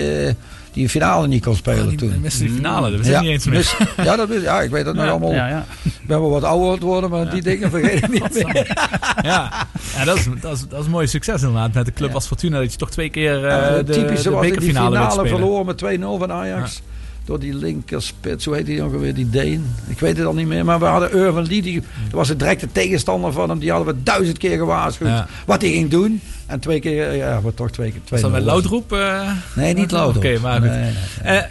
die 0.76 0.90
finale 0.90 1.28
niet 1.28 1.44
kon 1.44 1.56
spelen 1.56 1.88
die 1.90 1.98
toen. 1.98 2.20
miste 2.22 2.44
die 2.44 2.54
finale, 2.54 2.90
dat 2.92 3.00
wist 3.00 3.12
ik 3.12 3.20
niet 3.22 3.30
eens 3.30 3.46
meer. 3.46 3.56
mis- 3.56 3.76
ja, 4.06 4.16
dat 4.16 4.30
is, 4.30 4.42
ja, 4.42 4.62
ik 4.62 4.70
weet 4.70 4.86
dat 4.86 4.96
nog 4.96 5.10
allemaal. 5.10 5.34
Ja, 5.34 5.48
ja. 5.48 5.66
Ik 5.84 6.08
ben 6.08 6.20
wel 6.20 6.30
wat 6.30 6.44
ouder 6.44 6.68
aan 6.68 6.74
het 6.74 6.84
worden, 6.84 7.10
maar 7.10 7.30
die 7.30 7.42
dingen 7.42 7.70
vergeet 7.70 8.04
ik 8.04 8.10
niet 8.10 8.34
meer. 8.54 8.74
Ja, 9.22 9.68
ja 9.96 10.04
dat, 10.06 10.18
is, 10.18 10.28
dat, 10.42 10.54
is, 10.54 10.68
dat 10.70 10.80
is 10.80 10.86
een 10.86 10.92
mooi 10.92 11.08
succes 11.08 11.42
inderdaad 11.42 11.74
met 11.74 11.86
de 11.86 11.94
club 11.94 12.14
als 12.14 12.28
Fortuna. 12.28 12.60
Dat 12.60 12.72
je 12.72 12.78
toch 12.78 12.92
twee 12.92 13.10
keer 13.10 13.46
eh, 13.46 13.68
Eh, 13.80 13.86
de, 13.86 13.94
typisch 13.94 14.24
de 14.24 14.30
in 14.30 14.42
die 14.42 14.62
finale 14.62 15.28
verloren 15.28 15.66
met 15.66 15.84
2-0 15.98 16.00
van 16.00 16.32
Ajax. 16.32 16.82
Door 17.26 17.40
die 17.40 17.54
linkerspits, 17.56 18.46
hoe 18.46 18.56
heet 18.56 18.66
die 18.66 18.82
ook 18.84 18.94
alweer, 18.94 19.14
die 19.14 19.30
Deen. 19.30 19.66
Ik 19.88 20.00
weet 20.00 20.18
het 20.18 20.26
al 20.26 20.34
niet 20.34 20.48
meer, 20.48 20.66
maar 20.66 20.80
we 20.80 20.86
hadden 20.86 21.16
Urban 21.16 21.48
Lee, 21.48 21.62
die 21.62 21.80
dat 22.04 22.12
was 22.12 22.28
de 22.28 22.36
directe 22.36 22.68
tegenstander 22.72 23.32
van 23.32 23.50
hem. 23.50 23.60
Die 23.60 23.72
hadden 23.72 23.96
we 23.96 24.04
duizend 24.04 24.38
keer 24.38 24.58
gewaarschuwd 24.58 25.10
Ja. 25.10 25.28
wat 25.46 25.62
hij 25.62 25.72
ging 25.72 25.90
doen. 25.90 26.22
En 26.46 26.60
twee 26.60 26.80
keer, 26.80 27.08
eh, 27.10 27.18
ja, 27.18 27.42
wordt 27.42 27.58
toch 27.58 27.72
twee 27.72 27.92
keer. 27.92 28.02
Is 28.12 28.22
dat 28.22 28.32
met 28.32 28.42
2-0 28.42 28.46
Loudroep? 28.46 28.92
eh 28.94 29.32
Nee, 29.56 29.74
niet 29.74 29.84
Oké, 29.86 29.94
Loudroep. 29.96 30.40
maar 30.42 30.60
goed. 30.62 30.70
Nee, 30.70 30.80
nee, 30.80 30.92
nee. 31.24 31.38
Eh, 31.38 31.44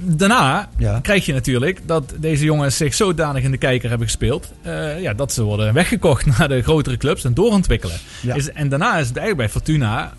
daarna 0.00 0.68
Ja. 0.78 0.98
krijg 1.02 1.26
je 1.26 1.32
natuurlijk 1.32 1.80
dat 1.86 2.12
deze 2.18 2.44
jongens 2.44 2.76
zich 2.76 2.94
zodanig 2.94 3.42
in 3.42 3.50
de 3.50 3.56
kijker 3.56 3.88
hebben 3.88 4.06
gespeeld. 4.06 4.52
ja, 5.00 5.14
dat 5.14 5.32
ze 5.32 5.42
worden 5.42 5.74
weggekocht 5.74 6.26
naar 6.38 6.48
de 6.48 6.62
grotere 6.62 6.96
clubs 6.96 7.24
en 7.24 7.34
doorontwikkelen. 7.34 7.96
Ja. 8.20 8.34
Is, 8.34 8.52
en 8.52 8.68
daarna 8.68 8.98
is 8.98 9.08
het 9.08 9.16
eigenlijk 9.16 9.36
bij 9.36 9.48
Fortuna 9.48 10.12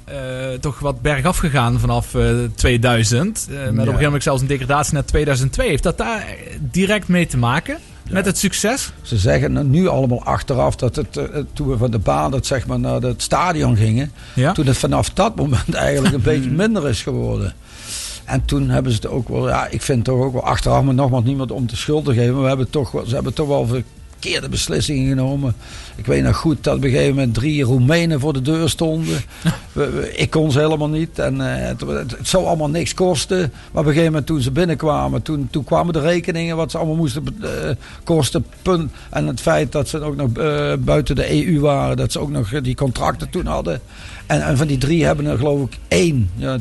toch 0.60 0.80
wat 0.80 1.02
bergaf 1.02 1.38
gegaan 1.38 1.80
vanaf 1.80 2.16
eh, 2.16 2.24
2000. 2.56 3.48
eh, 3.50 3.56
met 3.56 3.64
op 3.68 3.72
een 3.76 3.80
gegeven 3.84 4.04
moment 4.04 4.24
zelfs 4.24 4.42
een 4.42 4.48
degradatie 4.48 4.94
naar 4.94 5.06
2002. 5.06 5.68
Heeft 5.68 5.84
dat 5.84 5.98
daar 5.98 6.26
direct 6.60 7.08
mee 7.08 7.28
te 7.28 7.38
maken? 7.38 7.78
Met 8.10 8.26
het 8.26 8.38
succes? 8.38 8.92
Ze 9.02 9.18
zeggen 9.18 9.70
nu 9.70 9.88
allemaal 9.88 10.24
achteraf 10.24 10.76
dat 10.76 10.96
het, 10.96 11.18
eh, 11.18 11.26
toen 11.54 11.68
we 11.70 11.78
van 11.78 11.92
de 11.92 12.00
baan 12.00 12.32
dat 12.32 12.46
zeg 12.46 12.68
maar, 12.68 12.80
naar 12.80 13.02
het 13.02 13.22
stadion 13.22 13.76
gingen. 13.76 14.12
Ja. 14.36 14.52
Toen 14.52 14.66
het 14.66 14.78
vanaf 14.78 15.10
dat 15.10 15.36
moment 15.36 15.74
eigenlijk 15.88 16.16
een 16.16 16.22
beetje 16.22 16.50
minder 16.50 16.88
is 16.90 17.02
geworden. 17.04 17.54
En 18.26 18.46
toen 18.46 18.70
hebben 18.70 18.92
ze 18.92 18.98
het 19.02 19.08
ook 19.08 19.30
wel, 19.30 19.48
ja, 19.48 19.68
ik 19.68 19.82
vind 19.82 20.04
toch 20.04 20.20
ook 20.22 20.34
wel 20.34 20.44
achteraf, 20.44 20.84
maar 20.84 20.94
nogmaals 20.94 21.24
niemand 21.24 21.52
om 21.52 21.68
de 21.68 21.76
schuld 21.76 22.06
te 22.06 22.14
geven. 22.14 22.34
Maar 22.34 22.42
we 22.42 22.48
hebben 22.48 22.70
toch, 22.70 22.92
wel- 22.92 23.06
ze 23.06 23.14
hebben 23.14 23.34
toch 23.34 23.48
wel 23.48 23.68
verkeerde 24.20 24.50
beslissingen 24.50 25.08
genomen. 25.10 25.56
Ik 25.96 26.06
weet 26.06 26.24
nog 26.24 26.38
goed 26.38 26.64
dat 26.64 26.76
op 26.76 26.84
een 26.84 26.90
gegeven 26.90 27.16
moment 27.16 27.34
drie 27.34 27.64
Roemenen 27.64 28.20
voor 28.20 28.34
de 28.34 28.42
deur 28.42 28.70
stonden. 28.70 29.18
We- 29.74 29.90
we- 29.90 30.14
ik 30.16 30.30
kon 30.30 30.52
ze 30.52 30.60
helemaal 30.60 30.90
niet. 30.90 31.20
En 31.20 31.42
eh, 31.42 31.68
het, 31.68 31.82
het, 31.82 32.12
het 32.18 32.28
zou 32.28 32.46
allemaal 32.46 32.70
niks 32.70 32.94
kosten. 32.94 33.38
Maar 33.40 33.50
op 33.72 33.78
een 33.78 33.84
gegeven 33.86 34.06
moment 34.06 34.26
toen 34.26 34.42
ze 34.42 34.52
binnenkwamen, 34.52 35.22
toen, 35.22 35.48
toen 35.52 35.64
kwamen 35.64 35.94
de 35.94 36.00
rekeningen 36.00 36.56
wat 36.56 36.72
ze 36.72 36.78
allemaal 36.78 36.96
moesten 36.96 37.24
eh, 37.42 37.50
kosten. 38.04 38.46
Punt. 38.62 38.92
En 39.10 39.28
het 39.28 39.42
feit 39.42 39.72
dat 39.72 39.88
ze 39.90 40.02
ook 40.02 40.16
nog 40.16 40.30
eh, 40.38 40.74
buiten 40.80 41.16
de 41.16 41.46
EU 41.48 41.60
waren, 41.60 41.98
dat 41.98 42.12
ze 42.12 42.20
ook 42.20 42.30
nog 42.30 42.62
die 42.62 42.76
contracten 42.76 43.30
toen 43.30 43.46
hadden. 43.46 43.82
En, 44.26 44.42
en 44.46 44.58
van 44.58 44.68
die 44.68 44.78
drie 44.78 45.06
hebben 45.06 45.26
er 45.26 45.38
geloof 45.38 45.62
ik 45.62 45.78
één. 45.88 46.30
Ja, 46.36 46.58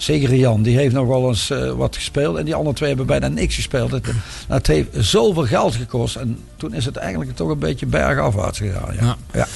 Zeker 0.00 0.34
Jan, 0.34 0.62
die 0.62 0.76
heeft 0.76 0.94
nog 0.94 1.06
wel 1.06 1.28
eens 1.28 1.50
eh, 1.50 1.70
wat 1.70 1.96
gespeeld. 1.96 2.36
En 2.36 2.44
die 2.44 2.54
andere 2.54 2.76
twee 2.76 2.88
hebben 2.88 3.06
bijna 3.06 3.28
niks 3.28 3.54
gespeeld. 3.54 3.90
Het, 3.90 4.06
het 4.48 4.66
heeft 4.66 4.88
zoveel 4.92 5.46
geld 5.46 5.74
gekost. 5.74 6.16
En 6.16 6.38
toen 6.56 6.74
is 6.74 6.84
het 6.84 6.96
eigenlijk 6.96 7.36
toch 7.36 7.48
een 7.48 7.58
beetje 7.58 7.86
bergafwaarts 7.86 8.58
gegaan. 8.58 8.94
Ja. 8.94 9.02
Ja. 9.02 9.16
Ja. 9.32 9.46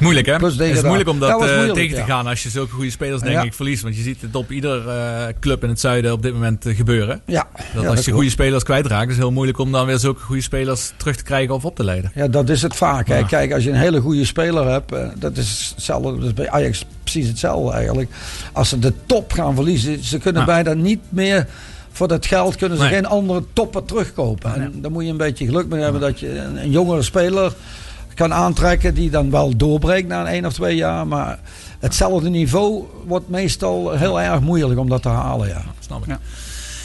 Moeilijk 0.00 0.26
hè? 0.26 0.36
Plus 0.36 0.56
het 0.56 0.76
is 0.76 0.82
moeilijk 0.82 1.08
om 1.08 1.18
dat 1.18 1.30
eh, 1.30 1.36
moeilijk, 1.36 1.74
tegen 1.74 1.96
te 1.96 2.02
gaan 2.02 2.26
als 2.26 2.42
je 2.42 2.48
zulke 2.48 2.72
goede 2.72 2.90
spelers 2.90 3.22
denk 3.22 3.42
ik 3.42 3.54
verliest. 3.54 3.82
Want 3.82 3.96
je 3.96 4.02
ziet 4.02 4.20
het 4.20 4.34
op 4.34 4.50
ieder 4.50 4.88
eh, 4.88 5.26
club 5.40 5.62
in 5.62 5.68
het 5.68 5.80
zuiden 5.80 6.12
op 6.12 6.22
dit 6.22 6.32
moment 6.32 6.66
eh, 6.66 6.76
gebeuren. 6.76 7.20
Ja. 7.26 7.46
Dat 7.74 7.86
als 7.86 8.04
je 8.04 8.12
goede 8.12 8.30
spelers 8.30 8.62
kwijtraakt, 8.62 9.08
is 9.08 9.14
het 9.14 9.22
heel 9.22 9.32
moeilijk 9.32 9.58
om 9.58 9.72
dan 9.72 9.86
weer 9.86 9.98
zulke 9.98 10.20
goede 10.20 10.42
spelers 10.42 10.92
terug 10.96 11.16
te 11.16 11.22
krijgen 11.22 11.54
of 11.54 11.64
op 11.64 11.76
te 11.76 11.84
leiden. 11.84 12.10
Ja, 12.14 12.28
dat 12.28 12.48
is 12.48 12.62
het 12.62 12.76
vaak. 12.76 13.08
Hè. 13.08 13.24
Kijk, 13.24 13.52
als 13.52 13.64
je 13.64 13.70
een 13.70 13.76
hele 13.76 14.00
goede 14.00 14.24
speler 14.24 14.70
hebt, 14.70 14.92
dat 15.14 15.36
is 15.36 15.72
hetzelfde. 15.74 16.16
Dat 16.16 16.24
is 16.24 16.34
bij 16.34 16.50
Ajax 16.50 16.84
precies 17.02 17.28
hetzelfde 17.28 17.72
eigenlijk. 17.72 18.10
Als 18.52 18.68
ze 18.68 18.78
de 18.78 18.92
top 19.06 19.32
gaan 19.32 19.54
verliezen, 19.54 20.04
ze 20.04 20.18
kunnen 20.18 20.44
bijna 20.44 20.72
niet 20.74 21.00
meer. 21.08 21.46
Voor 21.92 22.08
dat 22.08 22.26
geld 22.26 22.56
kunnen 22.56 22.78
ze 22.78 22.84
Nee. 22.84 22.92
geen 22.92 23.06
andere 23.06 23.42
topper 23.52 23.84
terugkopen. 23.84 24.54
En 24.54 24.72
dan 24.80 24.92
moet 24.92 25.04
je 25.04 25.10
een 25.10 25.16
beetje 25.16 25.44
geluk 25.44 25.68
mee 25.68 25.80
hebben 25.82 26.00
dat 26.00 26.20
je 26.20 26.38
een, 26.38 26.56
een 26.56 26.70
jongere 26.70 27.02
speler 27.02 27.52
kan 28.18 28.34
aantrekken 28.34 28.94
die 28.94 29.10
dan 29.10 29.30
wel 29.30 29.56
doorbreekt 29.56 30.08
na 30.08 30.20
een 30.20 30.26
één 30.26 30.46
of 30.46 30.52
twee 30.52 30.76
jaar. 30.76 31.06
Maar 31.06 31.38
hetzelfde 31.78 32.28
niveau 32.28 32.84
wordt 33.06 33.28
meestal 33.28 33.90
heel 33.90 34.20
erg 34.20 34.40
moeilijk 34.40 34.80
om 34.80 34.88
dat 34.88 35.02
te 35.02 35.08
halen. 35.08 35.48
Ja. 35.48 35.64
Snap 35.78 36.02
ik. 36.02 36.08
Ja. 36.08 36.20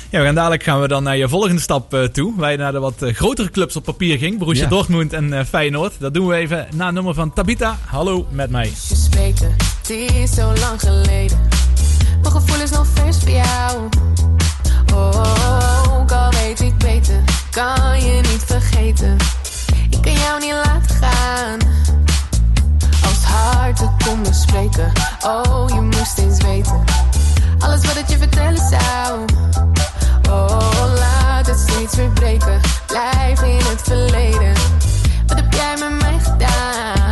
Ja, 0.09 0.19
we 0.19 0.25
gaan 0.25 0.35
dadelijk 0.35 0.63
gaan 0.63 0.81
we 0.81 0.87
dan 0.87 1.03
naar 1.03 1.17
je 1.17 1.29
volgende 1.29 1.61
stap 1.61 1.93
eh, 1.93 2.03
toe. 2.03 2.33
Waar 2.35 2.51
je 2.51 2.57
naar 2.57 2.71
de 2.71 2.79
wat 2.79 3.01
eh, 3.01 3.13
grotere 3.13 3.49
clubs 3.49 3.75
op 3.75 3.83
papier 3.83 4.17
ging. 4.17 4.37
Borussia 4.37 4.63
Ja. 4.63 4.69
Dortmund 4.69 5.13
en 5.13 5.33
eh, 5.33 5.45
Feyenoord. 5.45 5.93
Dat 5.99 6.13
doen 6.13 6.27
we 6.27 6.35
even 6.35 6.67
na 6.73 6.87
een 6.87 6.93
nummer 6.93 7.13
van 7.13 7.33
Tabita. 7.33 7.77
Hallo 7.85 8.27
met 8.31 8.49
mij. 8.49 8.71
Het 9.81 9.89
is 9.89 10.33
zo 10.33 10.53
lang 10.59 10.79
geleden. 10.79 11.37
Mijn 12.21 12.33
gevoel 12.33 12.61
is 12.61 12.69
nog 12.69 12.87
vers 12.93 13.17
voor 13.17 13.29
jou. 13.29 13.89
Oh, 14.93 15.99
ook 15.99 16.11
al 16.11 16.31
weet 16.31 16.59
ik 16.59 16.77
beter, 16.77 17.23
kan 17.51 18.01
je 18.01 18.21
niet 18.31 18.43
vergeten. 18.45 19.17
Kan 20.01 20.13
jou 20.13 20.39
niet 20.39 20.53
laten 20.53 20.95
gaan. 20.95 21.59
Als 23.05 23.23
harten 23.23 23.91
konden 24.05 24.33
spreken. 24.33 24.91
Oh, 25.25 25.65
je 25.67 25.81
moest 25.81 26.17
eens 26.17 26.43
weten. 26.43 26.83
Alles 27.59 27.85
wat 27.85 27.95
ik 27.95 28.07
je 28.07 28.17
vertellen 28.17 28.69
zou. 28.69 29.25
Oh, 30.29 30.93
laat 30.95 31.47
het 31.47 31.59
steeds 31.59 31.95
weer 31.95 32.09
breken. 32.09 32.61
Blijf 32.87 33.41
in 33.41 33.65
het 33.65 33.81
verleden. 33.83 34.53
Wat 35.27 35.37
heb 35.37 35.53
jij 35.53 35.75
met 35.79 36.01
mij 36.01 36.19
gedaan? 36.19 37.02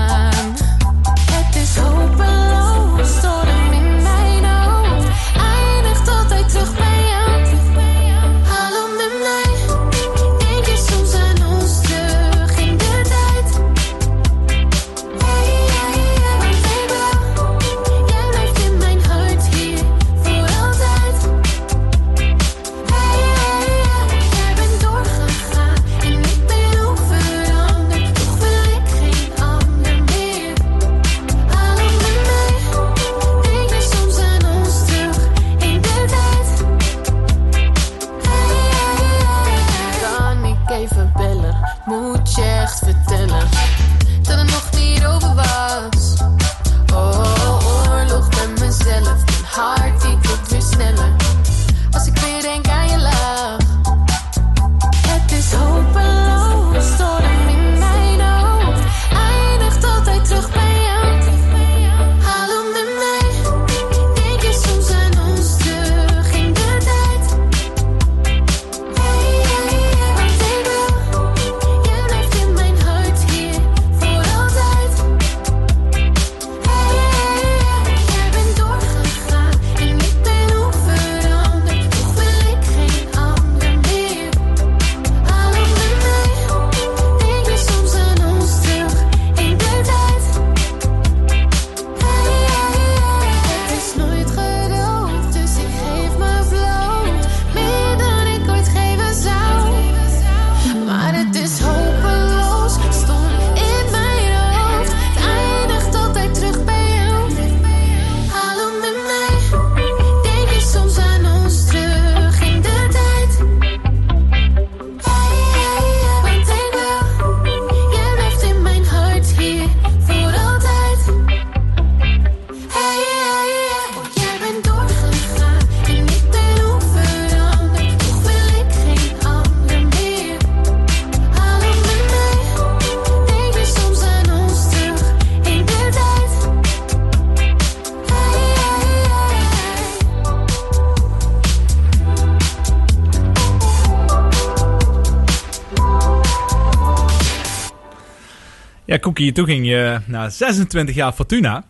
Ja, 149.22 149.28
Koekie, 149.28 149.46
toen 149.46 149.54
ging 149.54 149.68
je 149.68 150.00
na 150.06 150.30
26 150.30 150.96
jaar 150.96 151.12
Fortuna. 151.12 151.64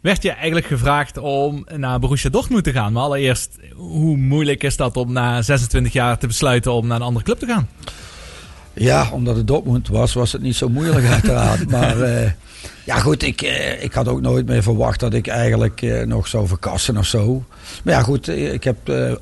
Werd 0.00 0.22
je 0.22 0.30
eigenlijk 0.30 0.66
gevraagd 0.66 1.18
om 1.18 1.66
naar 1.76 1.98
Borussia 1.98 2.30
Dortmund 2.30 2.64
te 2.64 2.72
gaan. 2.72 2.92
Maar 2.92 3.02
allereerst, 3.02 3.58
hoe 3.74 4.16
moeilijk 4.16 4.62
is 4.62 4.76
dat 4.76 4.96
om 4.96 5.12
na 5.12 5.42
26 5.42 5.92
jaar 5.92 6.18
te 6.18 6.26
besluiten 6.26 6.72
om 6.72 6.86
naar 6.86 6.96
een 6.96 7.06
andere 7.06 7.24
club 7.24 7.38
te 7.38 7.46
gaan? 7.46 7.68
Ja, 8.72 9.08
omdat 9.12 9.36
het 9.36 9.46
Dortmund 9.46 9.88
was, 9.88 10.12
was 10.12 10.32
het 10.32 10.42
niet 10.42 10.56
zo 10.56 10.68
moeilijk 10.68 11.06
uiteraard. 11.16 11.70
maar 11.70 12.00
eh, 12.00 12.30
ja 12.84 12.98
goed, 12.98 13.22
ik, 13.22 13.42
eh, 13.42 13.82
ik 13.82 13.92
had 13.92 14.08
ook 14.08 14.20
nooit 14.20 14.46
meer 14.46 14.62
verwacht 14.62 15.00
dat 15.00 15.14
ik 15.14 15.26
eigenlijk 15.26 15.82
eh, 15.82 16.06
nog 16.06 16.28
zou 16.28 16.46
verkassen 16.46 16.96
of 16.96 17.06
zo. 17.06 17.44
Maar 17.84 17.94
ja 17.94 18.02
goed, 18.02 18.28
ik 18.28 18.64
heb 18.64 18.76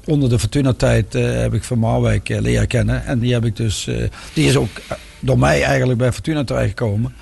onder 0.05 0.29
de 0.29 0.39
Fortuna-tijd 0.39 1.13
heb 1.13 1.55
ik 1.55 1.65
Van 1.65 1.79
Marwijk 1.79 2.29
leren 2.29 2.67
kennen. 2.67 3.07
En 3.07 3.19
die 3.19 3.33
heb 3.33 3.45
ik 3.45 3.57
dus, 3.57 3.89
die 4.33 4.49
is 4.49 4.57
ook 4.57 4.81
door 5.21 5.39
mij 5.39 5.63
eigenlijk 5.63 5.99
bij 5.99 6.13
Fortuna 6.13 6.45
terechtgekomen. 6.45 7.15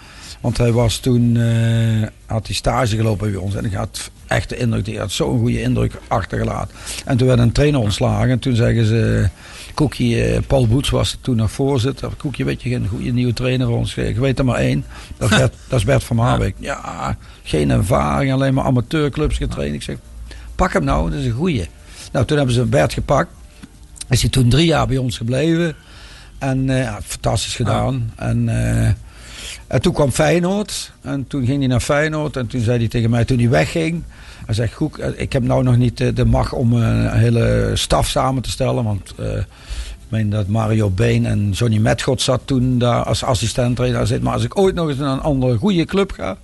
Want 0.44 0.56
hij 0.56 0.72
was 0.72 0.98
toen, 0.98 1.36
eh, 1.36 2.08
had 2.26 2.46
hij 2.46 2.54
stage 2.54 2.96
gelopen 2.96 3.32
bij 3.32 3.40
ons. 3.40 3.54
En 3.54 3.64
ik 3.64 3.72
had 3.72 4.10
echt 4.26 4.48
de 4.48 4.56
indruk, 4.56 4.84
die 4.84 4.98
had 4.98 5.12
zo'n 5.12 5.38
goede 5.38 5.60
indruk 5.60 5.92
achtergelaten. 6.08 6.76
En 7.04 7.16
toen 7.16 7.26
werd 7.26 7.38
een 7.38 7.52
trainer 7.52 7.80
ontslagen. 7.80 8.30
En 8.30 8.38
toen 8.38 8.56
zeggen 8.56 8.86
ze, 8.86 9.28
Koekie, 9.74 10.24
eh, 10.24 10.40
Paul 10.46 10.66
Boets 10.66 10.90
was 10.90 11.18
toen 11.20 11.36
nog 11.36 11.50
voorzitter. 11.50 12.10
Koekie, 12.16 12.44
weet 12.44 12.62
je, 12.62 12.68
geen 12.68 12.88
goede 12.88 13.10
nieuwe 13.10 13.32
trainer 13.32 13.66
voor 13.66 13.76
ons. 13.76 13.94
Ik 13.96 14.16
weet 14.16 14.38
er 14.38 14.44
maar 14.44 14.58
één. 14.58 14.84
Dat 15.16 15.30
is 15.30 15.36
Bert, 15.38 15.54
dat 15.68 15.78
is 15.78 15.84
Bert 15.84 16.04
van 16.04 16.16
Marwijk. 16.16 16.56
Ja, 16.58 17.16
geen 17.42 17.70
ervaring, 17.70 18.32
alleen 18.32 18.54
maar 18.54 18.64
amateurclubs 18.64 19.36
getraind. 19.36 19.74
Ik 19.74 19.82
zeg, 19.82 19.96
pak 20.54 20.72
hem 20.72 20.84
nou, 20.84 21.10
dat 21.10 21.18
is 21.18 21.26
een 21.26 21.32
goeie. 21.32 21.68
Nou, 22.12 22.26
toen 22.26 22.36
hebben 22.36 22.54
ze 22.54 22.64
Bert 22.64 22.92
gepakt. 22.92 23.30
Is 24.08 24.20
hij 24.20 24.30
toen 24.30 24.48
drie 24.48 24.66
jaar 24.66 24.86
bij 24.86 24.96
ons 24.96 25.16
gebleven. 25.16 25.74
En 26.38 26.70
eh, 26.70 26.96
fantastisch 27.04 27.56
gedaan. 27.56 28.12
En, 28.16 28.48
eh, 28.48 28.92
en 29.66 29.80
toen 29.80 29.92
kwam 29.92 30.10
Feyenoord. 30.10 30.92
En 31.02 31.26
toen 31.26 31.46
ging 31.46 31.58
hij 31.58 31.66
naar 31.66 31.80
Feyenoord. 31.80 32.36
En 32.36 32.46
toen 32.46 32.60
zei 32.60 32.78
hij 32.78 32.88
tegen 32.88 33.10
mij, 33.10 33.24
toen 33.24 33.38
hij 33.38 33.48
wegging... 33.48 34.02
Hij 34.44 34.54
zegt, 34.54 34.74
goed, 34.74 34.98
eh, 34.98 35.08
ik 35.16 35.32
heb 35.32 35.42
nou 35.42 35.62
nog 35.62 35.76
niet 35.76 36.00
eh, 36.00 36.14
de 36.14 36.24
macht 36.24 36.52
om 36.52 36.72
een 36.72 37.10
hele 37.10 37.70
staf 37.74 38.08
samen 38.08 38.42
te 38.42 38.50
stellen. 38.50 38.84
Want 38.84 39.12
eh, 39.18 39.36
ik 39.36 40.08
meen 40.08 40.30
dat 40.30 40.46
Mario 40.46 40.90
Been 40.90 41.26
en 41.26 41.50
Johnny 41.50 41.78
Metgod 41.78 42.22
zat 42.22 42.40
toen 42.44 42.78
daar 42.78 43.02
als 43.02 43.22
assistent 43.22 43.76
trainer. 43.76 44.06
Zegt, 44.06 44.22
maar 44.22 44.32
als 44.32 44.44
ik 44.44 44.58
ooit 44.58 44.74
nog 44.74 44.88
eens 44.88 44.98
naar 44.98 45.12
een 45.12 45.20
andere 45.20 45.56
goede 45.56 45.84
club 45.84 46.12
ga... 46.12 46.36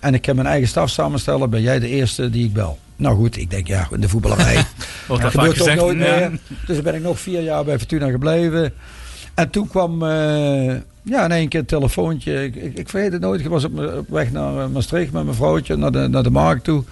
en 0.00 0.14
ik 0.14 0.24
heb 0.24 0.34
mijn 0.34 0.48
eigen 0.48 0.68
staf 0.68 0.90
samenstellen, 0.90 1.50
ben 1.50 1.62
jij 1.62 1.78
de 1.78 1.88
eerste 1.88 2.30
die 2.30 2.44
ik 2.44 2.52
bel. 2.52 2.78
Nou 2.96 3.16
goed, 3.16 3.36
ik 3.36 3.50
denk 3.50 3.66
ja, 3.66 3.88
in 3.92 4.00
de 4.00 4.08
voetballerij. 4.08 4.54
Wordt 5.08 5.22
Dat 5.22 5.32
gebeurt 5.32 5.56
toch 5.56 5.74
nooit 5.74 5.96
meer. 5.96 6.30
Dus 6.66 6.82
ben 6.82 6.94
ik 6.94 7.02
nog 7.02 7.20
vier 7.20 7.42
jaar 7.42 7.64
bij 7.64 7.78
Fortuna 7.78 8.10
gebleven. 8.10 8.72
En 9.34 9.50
toen 9.50 9.68
kwam 9.68 10.02
eh, 10.02 10.74
ja, 11.02 11.24
in 11.24 11.30
één 11.30 11.48
keer 11.48 11.60
een 11.60 11.66
telefoontje. 11.66 12.44
Ik, 12.44 12.54
ik, 12.54 12.78
ik 12.78 12.88
vergeet 12.88 13.12
het 13.12 13.20
nooit. 13.20 13.40
Ik 13.40 13.48
was 13.48 13.64
op, 13.64 13.78
op 13.78 14.08
weg 14.08 14.32
naar 14.32 14.58
eh, 14.58 14.68
Maastricht 14.68 15.12
met 15.12 15.24
mijn 15.24 15.36
vrouwtje 15.36 15.76
naar 15.76 15.92
de, 15.92 16.08
naar 16.08 16.22
de 16.22 16.30
markt 16.30 16.64
toe. 16.64 16.84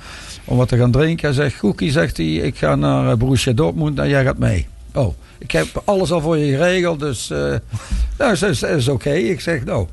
Om 0.44 0.56
wat 0.56 0.68
te 0.68 0.76
gaan 0.76 0.90
drinken. 0.90 1.26
Hij 1.26 1.34
zegt, 1.34 1.58
Goekie, 1.58 1.90
zegt 1.90 2.16
hij, 2.16 2.26
ik 2.26 2.56
ga 2.56 2.74
naar 2.74 3.10
eh, 3.10 3.16
Borussia 3.16 3.52
Dortmund 3.52 3.98
en 3.98 4.08
jij 4.08 4.24
gaat 4.24 4.38
mee. 4.38 4.66
Oh, 4.94 5.14
ik 5.38 5.50
heb 5.50 5.82
alles 5.84 6.12
al 6.12 6.20
voor 6.20 6.36
je 6.36 6.56
geregeld. 6.56 7.00
Dus 7.00 7.30
eh 7.30 7.38
nou, 8.18 8.38
dat 8.38 8.42
is, 8.42 8.62
is 8.62 8.88
oké. 8.88 9.12
Ik 9.12 9.40
zeg, 9.40 9.64
nou. 9.64 9.86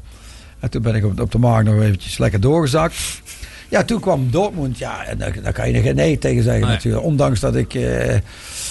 En 0.59 0.69
toen 0.69 0.81
ben 0.81 0.95
ik 0.95 1.05
op, 1.05 1.19
op 1.19 1.31
de 1.31 1.39
markt 1.39 1.69
nog 1.69 1.81
eventjes 1.81 2.17
lekker 2.17 2.39
doorgezakt. 2.39 2.95
Ja, 3.69 3.83
toen 3.83 3.99
kwam 3.99 4.31
Dortmund. 4.31 4.77
Ja, 4.77 5.05
en 5.05 5.17
daar, 5.17 5.41
daar 5.41 5.53
kan 5.53 5.71
je 5.71 5.81
geen 5.81 5.95
nee 5.95 6.17
tegen 6.17 6.43
zeggen 6.43 6.67
natuurlijk. 6.67 7.03
Ondanks 7.03 7.39
dat 7.39 7.55
ik 7.55 7.73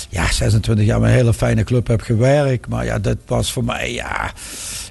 ja, 0.09 0.33
26 0.33 0.87
jaar 0.87 1.01
met 1.01 1.11
een 1.11 1.17
hele 1.17 1.35
fijne 1.35 1.65
club 1.65 1.87
heb 1.87 2.01
gewerkt. 2.01 2.69
Maar 2.69 2.85
ja, 2.85 2.99
dat 2.99 3.19
was 3.27 3.53
voor 3.53 3.65
mij, 3.65 3.93
ja... 3.93 4.33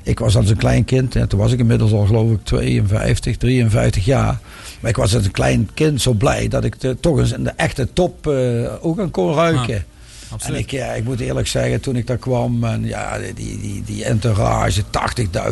Ik 0.08 0.20
was 0.20 0.36
als 0.36 0.50
een 0.50 0.58
klein 0.58 0.86
kind. 0.86 1.16
En 1.16 1.28
toen 1.28 1.40
was 1.40 1.52
ik 1.52 1.60
inmiddels 1.60 1.92
al 1.92 2.06
geloof 2.06 2.32
ik 2.32 2.44
52, 2.44 3.38
53 3.38 4.06
jaar. 4.06 4.40
Maar 4.80 4.90
ik 4.90 4.98
was 4.98 5.16
als 5.16 5.26
een 5.26 5.32
klein 5.32 5.70
kind 5.74 6.02
zo 6.02 6.14
blij 6.14 6.48
dat 6.48 6.64
ik 6.64 6.80
de, 6.80 7.00
toch 7.00 7.20
eens 7.20 7.32
in 7.32 7.44
de 7.44 7.54
echte 7.56 7.94
top 7.94 8.28
eh, 8.28 8.72
ook 8.82 9.00
aan 9.00 9.12
kon 9.12 9.34
ruiken. 9.34 9.76
En 9.76 9.86
Absoluut. 10.30 10.60
ik, 10.60 10.72
ja, 10.72 10.86
ik 10.94 11.04
moet 11.04 11.20
eerlijk 11.20 11.48
zeggen, 11.48 11.80
toen 11.82 11.96
ik 11.96 12.08
daar 12.08 12.18
kwam, 12.18 12.64
en 12.64 12.86
ja, 12.86 13.18
die, 13.36 13.60
die, 13.60 13.84
die 13.86 14.06
entourage, 14.06 14.82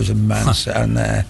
80.000 0.07 0.15
mensen. 0.25 0.73
En 0.73 0.97
eh, 1.15 1.21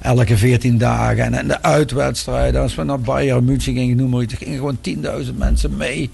elke 0.00 0.36
14 0.36 0.78
dagen. 0.78 1.24
En, 1.24 1.34
en 1.34 1.48
de 1.48 1.62
uitwedstrijden, 1.62 2.60
als 2.62 2.74
we 2.74 2.82
naar 2.82 3.00
Bayern 3.00 3.44
München 3.44 3.74
gingen, 3.74 3.96
noem 3.96 4.10
maar 4.10 4.22
iets, 4.22 4.32
er 4.32 4.38
gingen 4.38 4.56
gewoon 4.58 4.78
10.000 5.26 5.34
mensen 5.36 5.76
mee 5.76 6.10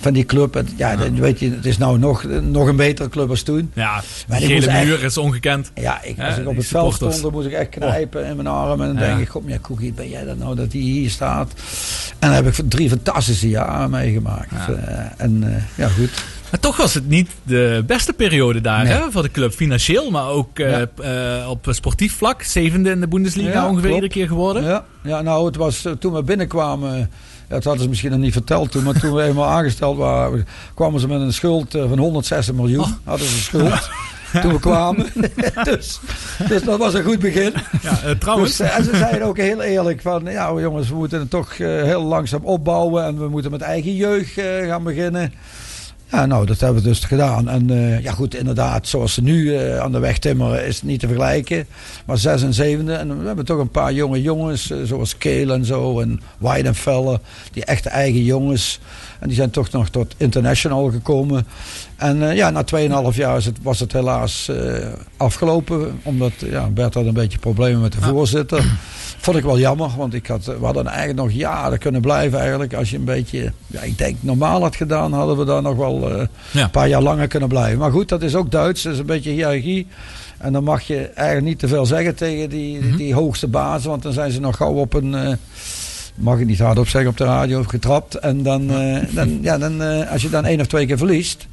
van 0.00 0.12
die 0.12 0.24
club. 0.24 0.56
En, 0.56 0.68
ja, 0.76 0.96
weet 1.12 1.38
je, 1.40 1.50
het 1.50 1.66
is 1.66 1.78
nou 1.78 1.98
nog, 1.98 2.24
nog 2.42 2.66
een 2.68 2.76
betere 2.76 3.08
club 3.08 3.30
als 3.30 3.42
toen. 3.42 3.70
Ja, 3.74 4.02
Maar 4.28 4.38
die 4.38 4.66
echt- 4.66 4.84
muur 4.84 5.04
is 5.04 5.16
ongekend. 5.16 5.70
Ja, 5.74 6.02
ik, 6.02 6.20
als 6.20 6.36
ik 6.38 6.48
op 6.48 6.56
het 6.56 6.66
veld 6.66 6.94
stond, 6.94 7.22
dan 7.22 7.32
moest 7.32 7.46
ik 7.46 7.52
echt 7.52 7.68
knijpen 7.68 8.24
in 8.26 8.36
mijn 8.36 8.48
armen. 8.48 8.88
En 8.88 8.94
dan 8.94 9.02
Ja. 9.04 9.08
denk 9.10 9.20
ik, 9.20 9.28
kom 9.28 9.48
ja, 9.48 9.56
Koekie, 9.60 9.92
ben 9.92 10.08
jij 10.08 10.24
dat 10.24 10.38
nou 10.38 10.54
dat 10.56 10.72
hij 10.72 10.80
hier 10.80 11.10
staat? 11.10 11.52
En 12.18 12.28
dan 12.28 12.44
heb 12.44 12.46
ik 12.46 12.70
drie 12.70 12.88
fantastische 12.88 13.48
jaren 13.48 13.90
meegemaakt. 13.90 14.50
Ja. 14.50 14.68
Eh, 14.74 15.04
en 15.24 15.42
eh, 15.54 15.62
ja, 15.74 15.88
goed. 15.88 16.17
Maar 16.50 16.60
toch 16.60 16.76
was 16.76 16.94
het 16.94 17.08
niet 17.08 17.30
de 17.42 17.84
beste 17.86 18.12
periode 18.12 18.60
daar 18.60 18.84
Nee. 18.84 18.92
hè, 18.92 19.10
voor 19.10 19.22
de 19.22 19.30
club. 19.30 19.52
Financieel, 19.52 20.10
maar 20.10 20.28
ook 20.28 20.58
eh, 20.58 20.82
eh, 20.82 21.48
op 21.50 21.66
sportief 21.70 22.16
vlak. 22.16 22.42
Zevende 22.42 22.90
in 22.90 23.00
de 23.00 23.08
Bundesliga 23.08 23.52
Ja, 23.52 23.68
ongeveer 23.68 23.88
iedere 23.90 24.08
keer 24.08 24.26
geworden. 24.26 24.64
Ja, 24.64 24.84
ja, 25.02 25.22
nou, 25.22 25.46
het 25.46 25.56
was 25.56 25.84
eh, 25.84 25.92
toen 25.92 26.12
we 26.12 26.22
binnenkwamen. 26.22 26.98
ja, 26.98 27.08
dat 27.48 27.64
hadden 27.64 27.82
ze 27.82 27.88
misschien 27.88 28.10
nog 28.10 28.20
niet 28.20 28.32
verteld 28.32 28.70
toen, 28.70 28.82
maar 28.84 29.00
toen 29.00 29.14
we 29.14 29.22
eenmaal 29.28 29.48
aangesteld 29.48 29.96
waren, 29.96 30.46
kwamen 30.74 31.00
ze 31.00 31.08
met 31.08 31.20
een 31.20 31.32
schuld 31.32 31.70
van 31.70 31.98
160 31.98 32.54
miljoen. 32.54 32.84
Oh. 32.84 32.90
Hadden 33.04 33.26
ze 33.26 33.42
schuld 33.42 33.90
toen 34.42 34.52
we 34.52 34.60
kwamen. 34.60 35.06
dus, 35.70 36.00
dus 36.48 36.62
dat 36.62 36.78
was 36.78 36.94
een 36.94 37.04
goed 37.04 37.18
begin. 37.18 37.52
Ja, 37.82 38.14
trouwens, 38.18 38.56
Dus, 38.56 38.70
en 38.70 38.84
ze 38.84 38.96
zeiden 38.96 39.22
ook 39.26 39.36
heel 39.36 39.62
eerlijk 39.62 40.00
van, 40.00 40.24
ja 40.24 40.52
jongens, 40.60 40.88
we 40.88 40.94
moeten 40.94 41.18
het 41.18 41.30
toch 41.30 41.56
heel 41.56 42.02
langzaam 42.02 42.44
opbouwen 42.44 43.04
en 43.04 43.18
we 43.18 43.28
moeten 43.28 43.50
met 43.50 43.60
eigen 43.60 43.94
jeugd 43.94 44.32
gaan 44.66 44.82
beginnen. 44.82 45.32
Ja, 46.10 46.26
nou, 46.26 46.46
dat 46.46 46.60
hebben 46.60 46.82
we 46.82 46.88
dus 46.88 47.04
gedaan. 47.04 47.48
En 47.48 47.70
eh, 47.70 48.02
ja, 48.02 48.12
goed, 48.12 48.34
inderdaad, 48.34 48.88
zoals 48.88 49.14
ze 49.14 49.22
nu 49.22 49.56
eh, 49.56 49.78
aan 49.78 49.92
de 49.92 49.98
weg 49.98 50.18
timmeren, 50.18 50.66
is 50.66 50.82
niet 50.82 51.00
te 51.00 51.06
vergelijken. 51.06 51.66
Maar 52.04 52.18
zes 52.18 52.42
en 52.42 52.54
zevende. 52.54 52.92
En 52.92 53.20
we 53.20 53.26
hebben 53.26 53.44
toch 53.44 53.58
een 53.58 53.70
paar 53.70 53.92
jonge 53.92 54.22
jongens, 54.22 54.70
eh, 54.70 54.78
zoals 54.84 55.18
Keel 55.18 55.52
en 55.52 55.64
zo, 55.64 56.00
en 56.00 56.20
Weidenfeller, 56.38 57.20
die 57.52 57.64
echte 57.64 57.88
eigen 57.88 58.24
jongens. 58.24 58.80
En 59.18 59.28
die 59.28 59.36
zijn 59.36 59.50
toch 59.50 59.70
nog 59.70 59.88
tot 59.88 60.14
international 60.16 60.90
gekomen. 60.90 61.46
En 61.98 62.28
eh, 62.30 62.36
ja, 62.36 62.50
na 62.50 62.64
2,5 63.10 63.16
jaar 63.16 63.36
is 63.36 63.44
het, 63.44 63.56
was 63.62 63.80
het 63.80 63.92
helaas 63.92 64.48
eh, 64.48 64.86
afgelopen. 65.16 66.00
Omdat 66.02 66.32
ja, 66.38 66.68
Bert 66.68 66.94
had 66.94 67.06
een 67.06 67.12
beetje 67.14 67.38
problemen 67.38 67.80
met 67.80 67.92
de 67.92 68.00
voorzitter. 68.00 68.64
Vond 69.18 69.36
ik 69.36 69.42
wel 69.44 69.58
jammer, 69.58 69.90
want 69.96 70.14
ik 70.14 70.26
had, 70.26 70.44
we 70.44 70.64
hadden 70.64 70.86
eigenlijk 70.86 71.18
nog 71.18 71.30
jaren 71.32 71.78
kunnen 71.78 72.00
blijven 72.00 72.38
eigenlijk. 72.38 72.74
Als 72.74 72.90
je 72.90 72.96
een 72.96 73.04
beetje, 73.04 73.52
ja, 73.66 73.80
ik 73.80 73.98
denk 73.98 74.16
normaal 74.20 74.62
had 74.62 74.76
gedaan, 74.76 75.12
hadden 75.12 75.36
we 75.38 75.44
daar 75.44 75.62
nog 75.62 75.76
wel 75.76 76.10
eh, 76.10 76.26
Ja. 76.50 76.62
een 76.62 76.70
paar 76.70 76.88
jaar 76.88 77.02
langer 77.02 77.26
kunnen 77.26 77.48
blijven. 77.48 77.78
Maar 77.78 77.90
goed, 77.90 78.08
dat 78.08 78.22
is 78.22 78.34
ook 78.34 78.50
Duits, 78.50 78.82
dat 78.82 78.92
is 78.92 78.98
een 78.98 79.06
beetje 79.06 79.30
hiërarchie. 79.30 79.86
En 80.38 80.52
dan 80.52 80.64
mag 80.64 80.82
je 80.82 81.06
eigenlijk 81.14 81.46
niet 81.46 81.58
te 81.58 81.68
veel 81.68 81.86
zeggen 81.86 82.14
tegen 82.14 82.48
die, 82.50 82.80
die, 82.80 82.96
die 82.96 83.14
hoogste 83.14 83.46
baas, 83.48 83.84
want 83.84 84.02
dan 84.02 84.12
zijn 84.12 84.30
ze 84.30 84.40
nog 84.40 84.56
gauw 84.56 84.74
op 84.74 84.94
een... 84.94 85.38
mag 86.14 86.38
ik 86.38 86.46
niet 86.46 86.58
hardop 86.58 86.88
zeggen 86.88 87.10
op 87.10 87.16
de 87.16 87.24
radio, 87.24 87.62
getrapt. 87.66 88.14
En 88.14 88.42
dan, 88.42 88.66
dan, 89.10 89.38
ja, 89.42 89.58
dan 89.58 89.80
als 90.08 90.22
je 90.22 90.30
dan 90.30 90.44
één 90.44 90.60
of 90.60 90.66
twee 90.66 90.86
keer 90.86 90.98
verliest... 90.98 91.46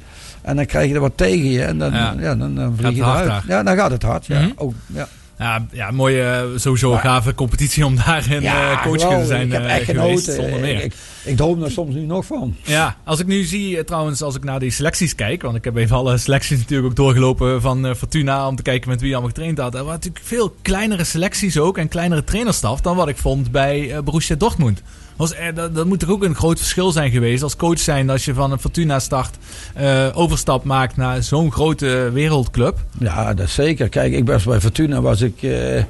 En 0.46 0.56
dan 0.56 0.66
krijg 0.66 0.88
je 0.88 0.94
er 0.94 1.00
wat 1.00 1.16
tegen 1.16 1.50
je. 1.50 1.62
En 1.64 1.78
dan, 1.78 1.92
Ja. 1.92 2.14
ja. 2.18 2.34
dan, 2.34 2.54
dan 2.54 2.74
vlieg 2.76 2.94
je 2.96 3.02
eruit. 3.02 3.26
daar. 3.28 3.44
Ja, 3.48 3.62
dan 3.62 3.76
gaat 3.76 3.90
het 3.90 4.02
hard. 4.02 4.26
Ja. 4.26 4.40
Mhm. 4.40 4.50
Ook, 4.56 4.74
ja. 4.86 5.08
ja, 5.38 5.66
ja, 5.72 5.90
mooie, 5.90 6.22
eh, 6.22 6.42
sowieso 6.56 6.92
gave 6.92 7.34
competitie 7.34 7.86
om 7.86 7.96
daarin 8.06 8.44
eh, 8.44 8.82
coach 8.82 8.98
te 9.20 9.24
zijn 9.26 9.46
Ik 9.46 9.52
heb 9.52 9.62
eh, 9.64 9.74
echt 9.76 9.84
geweest. 9.84 10.24
genoten. 10.24 10.34
Zonder 10.34 10.60
meer. 10.60 10.84
Ik, 10.84 10.94
ik, 11.26 11.36
droom 11.36 11.62
er 11.62 11.70
soms 11.70 11.94
nu 11.94 12.00
nog 12.00 12.26
van. 12.26 12.56
Ja, 12.62 12.96
als 13.04 13.20
ik 13.20 13.26
nu 13.26 13.44
zie, 13.44 13.78
eh, 13.78 13.84
trouwens, 13.84 14.22
als 14.22 14.34
ik 14.34 14.44
naar 14.44 14.58
die 14.58 14.70
selecties 14.70 15.14
kijk, 15.14 15.42
want 15.42 15.56
ik 15.56 15.64
heb 15.64 15.76
even 15.76 15.96
alle 15.96 16.18
selecties 16.18 16.58
natuurlijk 16.58 16.88
ook 16.88 16.96
doorgelopen 16.96 17.60
van 17.60 17.86
eh, 17.86 17.94
Fortuna 17.94 18.46
om 18.46 18.56
te 18.56 18.62
kijken 18.62 18.88
met 18.88 19.00
wie 19.00 19.12
allemaal 19.12 19.30
getraind 19.30 19.58
had. 19.58 19.74
Er 19.74 19.78
waren 19.80 19.92
natuurlijk 19.92 20.24
veel 20.24 20.56
kleinere 20.62 21.04
selecties 21.04 21.58
ook 21.58 21.78
en 21.78 21.88
kleinere 21.88 22.24
trainerstaf 22.24 22.80
dan 22.80 22.96
wat 22.96 23.08
ik 23.08 23.16
vond 23.16 23.50
bij 23.50 23.94
eh, 23.94 24.02
Borussia 24.02 24.36
Dortmund. 24.36 24.82
Was 25.16 25.34
dat, 25.54 25.74
dat 25.74 25.86
moet 25.86 26.00
toch 26.00 26.10
ook 26.10 26.22
een 26.22 26.34
groot 26.34 26.58
verschil 26.58 26.92
zijn 26.92 27.10
geweest 27.10 27.42
als 27.42 27.56
coach 27.56 27.78
zijn 27.78 28.10
als 28.10 28.24
je 28.24 28.34
van 28.34 28.52
een 28.52 28.58
Fortuna 28.58 28.98
start 28.98 29.36
overstap 30.14 30.64
maakt 30.64 30.96
naar 30.96 31.22
zo'n 31.22 31.52
grote 31.52 32.10
wereldclub. 32.12 32.78
Ja, 32.98 33.34
dat 33.34 33.50
zeker. 33.50 33.88
Kijk, 33.88 34.12
ik 34.12 34.26
was 34.26 34.44
bij 34.44 34.60
Fortuna 34.60 35.00
was 35.00 35.20
ik 35.20 35.42
eh, 35.42 35.82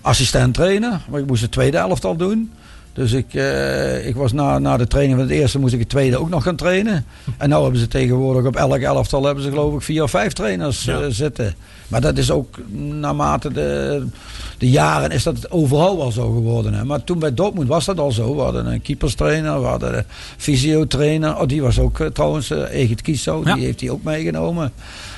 assistent 0.00 0.54
trainer. 0.54 1.00
Maar 1.08 1.20
ik 1.20 1.26
moest 1.26 1.42
de 1.42 1.48
tweede 1.48 1.76
elftal 1.76 2.16
doen. 2.16 2.52
Dus 2.94 3.12
ik, 3.12 3.34
eh, 3.34 4.06
ik 4.06 4.14
was 4.16 4.32
na, 4.32 4.58
na 4.58 4.76
de 4.76 4.86
training 4.86 5.18
van 5.18 5.28
het 5.28 5.36
eerste 5.38 5.58
moest 5.58 5.72
ik 5.72 5.78
het 5.80 5.88
tweede 5.88 6.16
ook 6.18 6.28
nog 6.28 6.42
gaan 6.42 6.56
trainen. 6.56 7.04
En 7.38 7.48
nu 7.48 7.54
hebben 7.54 7.80
ze 7.80 7.88
tegenwoordig 7.88 8.44
op 8.46 8.56
elk 8.56 8.78
elftal 8.80 9.24
hebben 9.24 9.44
ze 9.44 9.50
geloof 9.50 9.74
ik 9.74 9.82
vier 9.82 10.02
of 10.02 10.10
vijf 10.10 10.32
trainers 10.32 10.84
Ja. 10.84 11.00
eh, 11.00 11.06
zitten. 11.08 11.54
Maar 11.88 12.00
dat 12.00 12.18
is 12.18 12.30
ook 12.30 12.58
naarmate 13.00 13.52
de, 13.52 14.02
de 14.58 14.70
jaren 14.70 15.10
is 15.10 15.22
dat 15.22 15.50
overal 15.50 15.96
wel 15.96 16.12
zo 16.12 16.30
geworden. 16.32 16.74
Hè. 16.74 16.84
Maar 16.84 17.04
toen 17.04 17.18
bij 17.18 17.34
Dortmund 17.34 17.68
was 17.68 17.84
dat 17.84 17.98
al 17.98 18.12
zo. 18.12 18.34
We 18.36 18.42
hadden 18.42 18.66
een 18.66 18.82
keeperstrainer, 18.82 19.60
we 19.60 19.66
hadden 19.66 19.96
een 19.98 20.04
fysiotrainer. 20.36 21.36
Oh, 21.40 21.46
die 21.48 21.62
was 21.62 21.78
ook 21.78 22.00
eh, 22.00 22.06
trouwens, 22.06 22.50
Egit 22.50 23.02
Kiso, 23.02 23.42
Ja. 23.44 23.54
die 23.54 23.64
heeft 23.64 23.80
hij 23.80 23.90
ook 23.90 24.02
meegenomen. 24.02 24.72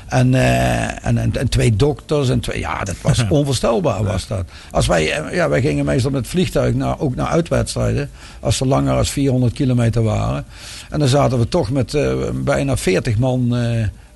En, 0.07 0.35
eh, 0.35 1.07
en, 1.07 1.19
en, 1.19 1.37
en 1.37 1.49
twee 1.49 1.77
dokters. 1.77 2.29
En 2.29 2.41
twee, 2.41 2.59
ja, 2.59 2.85
dat 2.85 2.95
was 3.03 3.25
onvoorstelbaar 3.29 4.05
was 4.05 4.27
dat. 4.27 4.45
Als 4.71 4.87
wij, 4.87 5.13
eh, 5.13 5.35
ja, 5.35 5.49
wij 5.49 5.61
gingen 5.61 5.85
meestal 5.85 6.11
met 6.11 6.27
vliegtuig 6.27 6.75
naar, 6.75 7.01
ook 7.01 7.15
naar 7.15 7.27
uitwedstrijden. 7.27 8.11
Als 8.41 8.57
ze 8.57 8.67
langer 8.67 8.95
als 8.97 9.11
400 9.11 9.53
kilometer 9.53 10.03
waren. 10.03 10.45
En 10.91 10.99
dan 10.99 11.09
zaten 11.09 11.39
we 11.39 11.49
toch 11.49 11.71
met 11.71 11.95
eh, 11.95 12.15
bijna 12.35 12.77
40 12.77 13.19
man... 13.19 13.57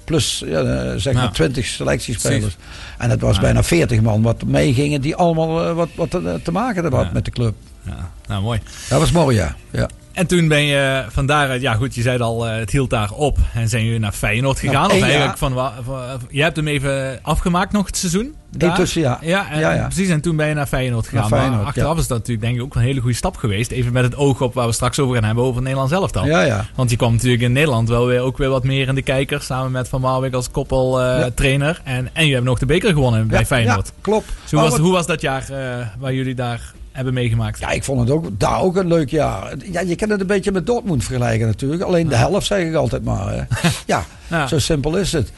Plus 0.04 0.42
ja, 0.46 0.98
zeg 0.98 1.14
maar 1.14 1.22
Ja. 1.22 1.30
20 1.30 1.66
selectiespelers. 1.66 2.56
En 2.98 3.10
het 3.10 3.20
was 3.20 3.40
bijna 3.40 3.62
40 3.62 4.00
man 4.00 4.22
wat 4.22 4.44
meegingen 4.44 5.00
die 5.00 5.16
allemaal 5.16 5.74
wat, 5.74 5.88
wat 5.94 6.10
te, 6.10 6.40
te 6.44 6.52
maken 6.52 6.82
hadden 6.82 7.00
Ja. 7.00 7.10
met 7.12 7.24
de 7.24 7.30
club. 7.30 7.54
Ja, 7.82 8.10
nou 8.26 8.42
mooi. 8.42 8.60
Dat 8.88 9.00
was 9.00 9.10
mooi, 9.12 9.36
ja. 9.36 9.56
ja. 9.70 9.88
En 10.12 10.26
toen 10.26 10.48
ben 10.48 10.62
je 10.62 11.04
van 11.08 11.26
daaruit, 11.26 11.60
ja 11.62 11.74
goed, 11.74 11.94
je 11.94 12.02
zei 12.02 12.12
het 12.14 12.22
al, 12.22 12.46
eh, 12.48 12.58
het 12.58 12.70
hield 12.70 12.90
daar 12.90 13.10
op. 13.12 13.38
En 13.54 13.68
zijn 13.68 13.84
jullie 13.84 13.98
naar 14.00 14.12
Feyenoord 14.12 14.58
gegaan? 14.58 14.74
Nou, 14.88 14.94
of 14.94 15.02
eigenlijk 15.02 15.38
jaar. 15.38 15.72
van, 15.84 16.20
je 16.30 16.42
hebt 16.42 16.56
hem 16.56 16.68
even 16.68 17.18
afgemaakt 17.22 17.72
nog 17.72 17.86
het 17.86 17.96
seizoen? 17.96 18.34
tussenjaar. 18.74 19.18
Ja, 19.26 19.50
en, 19.50 19.60
Ja, 19.60 19.72
ja. 19.72 19.84
precies. 19.84 20.08
En 20.08 20.20
toen 20.20 20.36
ben 20.36 20.48
je 20.48 20.54
naar 20.54 20.66
Feyenoord 20.66 21.04
gegaan. 21.08 21.20
Naar 21.20 21.28
Feyenoord, 21.38 21.56
maar 21.58 21.66
achteraf 21.66 21.94
ja. 21.94 22.00
is 22.00 22.06
dat 22.06 22.18
natuurlijk 22.18 22.46
denk 22.46 22.56
ik 22.58 22.62
ook 22.62 22.74
een 22.74 22.80
hele 22.80 23.00
goede 23.00 23.16
stap 23.16 23.36
geweest. 23.36 23.70
Even 23.70 23.92
met 23.92 24.04
het 24.04 24.16
oog 24.16 24.40
op 24.40 24.54
waar 24.54 24.66
we 24.66 24.72
straks 24.72 24.98
over 24.98 25.14
gaan 25.14 25.24
hebben 25.24 25.44
over 25.44 25.66
elftal. 25.66 26.26
Ja, 26.26 26.42
ja. 26.42 26.66
Want 26.74 26.90
je 26.90 26.96
kwam 26.96 27.12
natuurlijk 27.12 27.42
in 27.42 27.52
Nederland 27.52 27.88
wel 27.88 28.06
weer, 28.06 28.20
ook 28.20 28.38
weer 28.38 28.48
wat 28.48 28.64
meer 28.64 28.88
in 28.88 28.94
de 28.94 29.02
kijker. 29.02 29.42
Samen 29.42 29.70
met 29.70 29.88
Van 29.88 30.00
Marwijk 30.00 30.34
als 30.34 30.50
koppel 30.50 31.00
eh, 31.00 31.18
Ja. 31.20 31.30
trainer. 31.34 31.80
En, 31.84 32.08
en 32.12 32.26
je 32.26 32.32
hebt 32.32 32.44
nog 32.44 32.58
de 32.58 32.66
beker 32.66 32.92
gewonnen 32.92 33.28
bij 33.28 33.38
ja, 33.38 33.44
Feyenoord. 33.46 33.86
Ja, 33.86 33.92
klopt. 34.00 34.26
Dus 34.42 34.50
hoe, 34.50 34.60
was, 34.60 34.70
wat- 34.70 34.80
hoe 34.80 34.92
was 34.92 35.06
dat 35.06 35.20
jaar 35.20 35.50
eh, 35.50 35.86
waar 35.98 36.14
jullie 36.14 36.34
daar 36.34 36.72
hebben 36.92 37.14
meegemaakt? 37.14 37.58
Ja, 37.58 37.70
ik 37.70 37.84
vond 37.84 38.00
het 38.00 38.10
ook 38.10 38.26
daar 38.40 38.60
ook 38.60 38.76
een 38.76 38.86
leuk 38.86 39.10
jaar. 39.10 39.54
Ja, 39.72 39.80
je 39.80 39.94
kan 39.96 40.10
het 40.10 40.20
een 40.20 40.26
beetje 40.26 40.52
met 40.52 40.66
Dortmund 40.66 41.04
vergelijken 41.04 41.46
natuurlijk. 41.46 41.82
Alleen 41.82 42.08
de 42.08 42.16
helft 42.16 42.46
zeg 42.46 42.66
ik 42.66 42.74
altijd 42.74 43.04
maar. 43.04 43.32
Hè. 43.32 43.42
Ja, 43.86 44.04
Ja. 44.28 44.46
zo 44.46 44.58
simpel 44.58 44.96
is 44.96 45.12
het. 45.12 45.32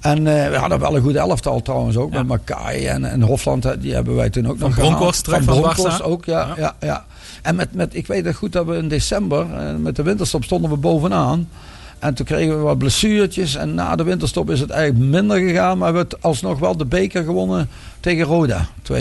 En 0.00 0.26
eh, 0.26 0.50
we 0.50 0.56
hadden 0.56 0.78
wel 0.78 0.96
een 0.96 1.02
goed 1.02 1.14
elftal 1.14 1.62
trouwens 1.62 1.96
ook. 1.96 2.12
Ja. 2.12 2.18
Met 2.18 2.26
Makai 2.26 2.86
en, 2.86 3.04
en 3.04 3.22
Hofland. 3.22 3.66
Die 3.82 3.94
hebben 3.94 4.14
wij 4.16 4.30
toen 4.30 4.48
ook 4.48 4.58
Van 4.58 4.70
nog 4.70 5.14
terug 5.16 5.42
van 5.42 5.54
Bronckhorst 5.60 5.82
Barca. 5.98 6.04
ook, 6.04 6.24
ja. 6.24 6.46
Ja. 6.46 6.54
ja. 6.58 6.74
ja, 6.80 7.04
En 7.42 7.54
met, 7.54 7.74
met, 7.74 7.94
ik 7.94 8.06
weet 8.06 8.24
het 8.24 8.36
goed 8.36 8.52
dat 8.52 8.66
we 8.66 8.76
in 8.76 8.88
december, 8.88 9.46
eh, 9.54 9.74
met 9.76 9.96
de 9.96 10.02
winterstop, 10.02 10.44
stonden 10.44 10.70
we 10.70 10.76
bovenaan. 10.76 11.48
En 11.98 12.14
toen 12.14 12.26
kregen 12.26 12.56
we 12.56 12.62
wat 12.62 12.78
blessuurtjes. 12.78 13.54
En 13.54 13.74
na 13.74 13.96
de 13.96 14.02
winterstop 14.04 14.50
is 14.50 14.60
het 14.60 14.70
eigenlijk 14.70 15.10
minder 15.10 15.38
gegaan. 15.38 15.78
Maar 15.78 15.92
we 15.92 15.98
hebben 15.98 16.18
alsnog 16.20 16.58
wel 16.58 16.76
de 16.76 16.84
beker 16.86 17.24
gewonnen 17.24 17.68
tegen 18.00 18.24
Roda. 18.24 18.66
2-0. 18.92 18.94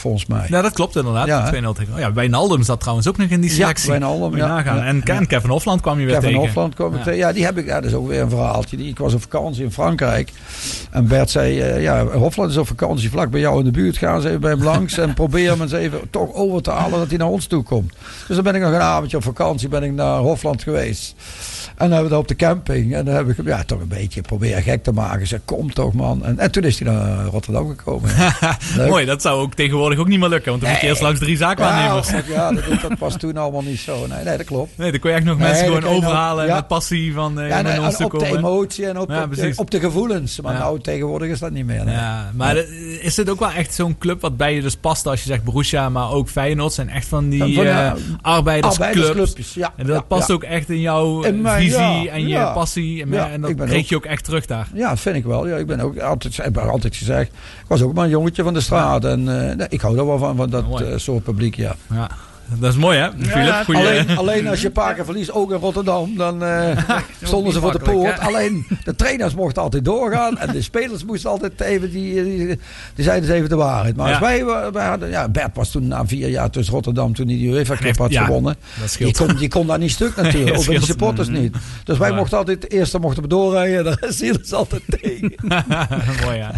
Volgens 0.00 0.26
mij. 0.26 0.46
Ja, 0.48 0.62
dat 0.62 0.72
klopt 0.72 0.96
inderdaad. 0.96 1.26
Ja, 1.26 1.44
hè? 1.44 1.60
2-0 1.62 1.72
tegen. 1.76 1.92
Oh, 1.94 1.98
ja, 1.98 2.12
Wijnaldum 2.12 2.62
zat 2.62 2.80
trouwens 2.80 3.08
ook 3.08 3.16
nog 3.16 3.28
in 3.28 3.40
die 3.40 3.50
Ja, 3.50 3.56
selectie. 3.56 3.90
Wijnaldum, 3.90 4.28
Moet 4.28 4.38
je 4.38 4.44
ja. 4.44 4.46
nagaan. 4.54 4.76
Ja. 4.76 4.84
En 5.14 5.26
Kevin 5.26 5.50
Hofland 5.50 5.80
kwam 5.80 5.98
je 5.98 6.04
weer 6.06 6.14
Kevin 6.14 6.28
tegen. 6.30 6.44
Hofland 6.44 6.74
kwam 6.74 6.90
ik 6.92 6.98
Ja. 6.98 7.04
tegen. 7.04 7.18
Ja, 7.18 7.32
die 7.32 7.44
heb 7.44 7.58
ik. 7.58 7.66
Ja, 7.66 7.74
dat 7.80 7.84
is 7.90 7.96
ook 7.96 8.08
weer 8.08 8.20
een 8.20 8.30
verhaaltje. 8.30 8.76
Ik 8.76 8.98
was 8.98 9.14
op 9.14 9.20
vakantie 9.22 9.64
in 9.64 9.72
Frankrijk. 9.72 10.32
En 10.90 11.06
Bert 11.08 11.30
zei: 11.30 11.60
eh, 11.60 11.82
Ja, 11.82 12.04
Hofland 12.06 12.50
is 12.50 12.56
op 12.56 12.66
vakantie 12.66 13.10
vlak 13.10 13.30
bij 13.30 13.40
jou 13.40 13.58
in 13.58 13.64
de 13.64 13.70
buurt. 13.70 13.98
Ga 13.98 14.14
eens 14.14 14.24
even 14.24 14.40
bij 14.40 14.50
hem 14.50 14.62
langs. 14.62 14.98
en 14.98 15.14
probeer 15.14 15.50
hem 15.50 15.62
eens 15.62 15.72
even 15.72 16.00
toch 16.10 16.34
over 16.34 16.62
te 16.62 16.70
halen 16.70 16.98
dat 16.98 17.08
hij 17.08 17.18
naar 17.18 17.28
ons 17.28 17.46
toe 17.46 17.62
komt. 17.62 17.92
Dus 18.26 18.34
dan 18.36 18.44
ben 18.44 18.54
ik 18.54 18.60
nog 18.62 18.72
een 18.72 18.80
avondje 18.80 19.16
op 19.16 19.22
vakantie. 19.22 19.68
Ben 19.68 19.82
ik 19.82 19.92
naar 19.92 20.18
Hofland 20.18 20.62
geweest. 20.62 21.14
En 21.80 21.86
dan 21.86 21.92
hebben 21.98 22.10
we 22.12 22.18
op 22.18 22.28
de 22.28 22.36
camping. 22.36 22.94
En 22.94 23.04
dan 23.04 23.14
heb 23.14 23.28
ik 23.28 23.36
hem 23.36 23.46
ja, 23.46 23.62
toch 23.64 23.80
een 23.80 23.88
beetje 23.88 24.20
proberen 24.20 24.62
gek 24.62 24.82
te 24.82 24.92
maken. 24.92 25.26
Zei: 25.26 25.40
Kom 25.44 25.72
toch, 25.72 25.92
man. 25.92 26.24
En, 26.24 26.38
en 26.38 26.50
toen 26.50 26.62
is 26.62 26.78
hij 26.78 26.92
naar 26.92 27.24
Rotterdam 27.24 27.68
gekomen. 27.68 28.10
Mooi, 28.88 29.04
dat 29.04 29.22
zou 29.22 29.40
ook 29.40 29.54
tegenwoordig 29.54 29.98
ook 29.98 30.08
niet 30.08 30.18
meer 30.18 30.28
lukken. 30.28 30.50
Want 30.50 30.62
dan 30.62 30.70
moet 30.70 30.80
je 30.80 30.84
Nee. 30.86 30.94
eerst 30.94 31.02
langs 31.06 31.20
drie 31.20 31.36
zaakwaarnemers. 31.36 32.10
Ja, 32.10 32.22
ja 32.28 32.52
dat, 32.52 32.64
dat 32.88 32.98
was 32.98 33.16
toen 33.16 33.36
allemaal 33.36 33.62
niet 33.62 33.78
zo. 33.80 34.06
Nee, 34.06 34.24
nee 34.24 34.36
dat 34.36 34.46
klopt. 34.46 34.70
Nee, 34.78 34.90
dan 34.90 35.00
kon 35.00 35.10
je 35.10 35.16
echt 35.16 35.24
nog 35.26 35.38
Nee, 35.38 35.46
mensen 35.48 35.64
gewoon 35.66 35.80
nou- 35.82 35.94
overhalen 35.94 36.46
ja. 36.46 36.54
met 36.54 36.66
passie 36.66 37.12
van 37.12 37.40
eh 37.40 37.48
Ja, 37.48 37.60
nee, 37.62 37.72
en 37.72 38.04
op 38.04 38.18
de 38.18 38.26
emotie 38.26 38.86
en 38.86 38.98
op, 38.98 39.10
Ja, 39.10 39.22
op, 39.22 39.34
de, 39.34 39.52
op 39.56 39.70
de 39.70 39.80
gevoelens. 39.80 40.40
Maar 40.40 40.52
Ja. 40.52 40.58
nou, 40.58 40.80
tegenwoordig 40.80 41.28
is 41.28 41.38
dat 41.38 41.50
niet 41.50 41.66
meer. 41.66 41.84
nee. 41.84 41.94
Ja, 41.94 42.30
maar 42.34 42.56
eh, 42.56 43.04
is 43.04 43.14
dit 43.14 43.30
ook 43.30 43.38
wel 43.40 43.50
echt 43.50 43.74
zo'n 43.74 43.98
club 43.98 44.20
wat 44.20 44.36
bij 44.36 44.54
je 44.54 44.60
dus 44.62 44.76
past 44.76 45.06
als 45.06 45.20
je 45.22 45.26
zegt 45.26 45.44
Borussia, 45.44 45.88
maar 45.88 46.10
ook 46.12 46.28
Feyenoord 46.28 46.72
zijn 46.72 46.88
echt 46.88 47.06
van 47.06 47.28
die 47.28 47.54
Van, 47.54 47.64
ja, 47.64 47.94
arbeidersclubs. 48.22 49.54
Ja. 49.54 49.72
En 49.76 49.86
dat 49.86 49.96
ja, 49.96 50.02
past 50.02 50.28
ja. 50.28 50.34
ook 50.34 50.42
echt 50.42 50.70
in 50.70 50.80
jouw 50.80 51.22
In 51.22 51.40
mijn- 51.40 51.69
visie 51.70 52.10
en 52.10 52.28
je 52.28 52.50
passie. 52.54 53.02
En, 53.02 53.10
Ja, 53.10 53.30
en 53.30 53.40
dat 53.40 53.54
kreeg 53.54 53.82
ook- 53.82 53.88
je 53.88 53.96
ook 53.96 54.04
echt 54.04 54.24
terug 54.24 54.46
daar. 54.46 54.68
Ja, 54.74 54.88
dat 54.88 55.00
vind 55.00 55.16
ik 55.16 55.24
wel. 55.24 55.48
Ja, 55.48 55.56
ik 55.56 55.66
ben 55.66 55.80
ook 55.80 55.98
altijd, 55.98 56.36
heb 56.36 56.58
altijd 56.58 56.96
gezegd, 56.96 57.30
ik 57.32 57.66
was 57.66 57.82
ook 57.82 57.94
maar 57.94 58.04
een 58.04 58.10
jongetje 58.10 58.42
van 58.42 58.54
de 58.54 58.60
straat. 58.60 59.04
En 59.04 59.48
eh, 59.50 59.56
nee, 59.56 59.66
ik 59.68 59.80
hou 59.80 59.98
er 59.98 60.06
wel 60.06 60.18
van, 60.18 60.36
van 60.36 60.50
dat 60.50 60.80
eh, 60.80 60.86
soort 60.96 61.22
publiek, 61.22 61.54
ja. 61.56 61.76
Ja, 62.50 62.56
dat 62.58 62.72
is 62.72 62.78
mooi 62.78 62.98
hè, 62.98 63.08
Philip? 63.20 63.54
Goeie, 63.64 63.80
Alleen, 63.80 64.18
alleen 64.18 64.46
als 64.48 64.60
je 64.60 64.66
een 64.66 64.72
paar 64.72 64.94
keer 64.94 65.04
verliest, 65.04 65.32
ook 65.32 65.50
in 65.50 65.56
Rotterdam, 65.56 66.16
dan 66.16 66.44
eh, 66.44 66.76
stonden 67.22 67.52
ze 67.52 67.60
voor 67.60 67.72
de 67.72 67.78
poort. 67.78 68.18
Alleen 68.18 68.66
de 68.84 68.96
trainers 68.96 69.34
mochten 69.34 69.62
altijd 69.62 69.84
doorgaan 69.84 70.38
en 70.38 70.52
de 70.52 70.62
spelers 70.62 71.04
moesten 71.04 71.30
altijd 71.30 71.60
even, 71.60 71.90
die, 71.90 72.24
die, 72.24 72.46
die 72.94 73.04
zeiden 73.04 73.28
ze 73.28 73.34
even 73.34 73.48
de 73.48 73.56
waarheid. 73.56 73.96
Maar 73.96 74.06
Ja. 74.06 74.12
als 74.12 74.22
wij, 74.22 74.44
wa- 74.44 74.70
wij 74.72 74.86
hadden, 74.86 75.10
ja, 75.10 75.28
Bert 75.28 75.56
was 75.56 75.70
toen 75.70 75.88
na 75.88 76.06
vier 76.06 76.28
jaar 76.28 76.50
tussen 76.50 76.74
Rotterdam, 76.74 77.14
toen 77.14 77.26
hij 77.26 77.36
die 77.36 77.50
UEFA 77.50 77.76
Cup 77.76 77.96
had 77.98 78.10
Ja, 78.10 78.24
gewonnen. 78.24 78.56
Die 78.98 79.12
kon, 79.14 79.36
die 79.36 79.48
kon 79.48 79.66
daar 79.66 79.78
niet 79.78 79.90
stuk 79.90 80.16
natuurlijk, 80.22 80.56
ook 80.58 80.66
bij 80.66 80.78
de 80.78 80.84
supporters 80.84 81.28
niet. 81.28 81.56
Dus 81.84 81.98
wij 81.98 82.12
mochten 82.12 82.38
altijd, 82.38 82.60
de 82.62 82.68
eerste 82.68 82.98
mochten 82.98 83.22
we 83.22 83.28
doorrijden, 83.28 83.84
de 83.84 83.96
rest 84.00 84.20
hielden 84.20 84.46
ze 84.46 84.56
altijd 84.56 84.82
tegen. 85.00 85.34
mooi 86.24 86.36
ja. 86.36 86.50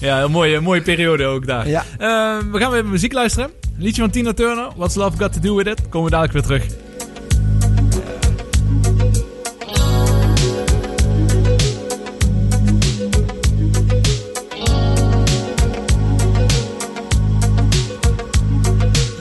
Ja, 0.00 0.22
een 0.22 0.30
mooie, 0.30 0.60
mooie 0.60 0.82
periode 0.82 1.24
ook 1.24 1.46
daar. 1.46 1.68
Ja. 1.68 1.84
Eh, 1.98 2.36
we 2.52 2.58
gaan 2.58 2.70
weer 2.70 2.86
muziek 2.86 3.12
luisteren. 3.12 3.50
Een 3.76 3.82
liedje 3.82 4.02
van 4.02 4.10
Tina 4.10 4.32
Turner. 4.32 4.68
What's 4.76 4.94
Love 4.94 5.16
Got 5.18 5.32
To 5.32 5.40
Do 5.40 5.54
With 5.54 5.66
It. 5.66 5.88
Komen 5.88 6.10
we 6.10 6.16
dadelijk 6.16 6.32
weer 6.32 6.42
terug. 6.42 6.66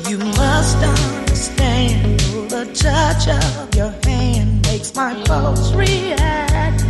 You 0.08 0.18
must 0.18 0.76
understand 0.76 2.20
the 2.50 2.70
touch 2.74 3.28
of 3.28 3.76
your 3.76 3.94
hand 4.02 4.66
makes 4.68 4.94
my 4.94 5.14
pulse 5.24 5.76
react. 5.76 6.86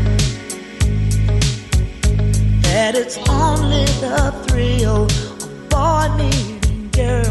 That 2.61 2.95
it's 2.95 3.17
only 3.29 3.85
the 3.85 4.33
thrill 4.45 5.05
of 5.05 5.69
boy 5.69 6.09
meeting 6.17 6.89
girl 6.91 7.24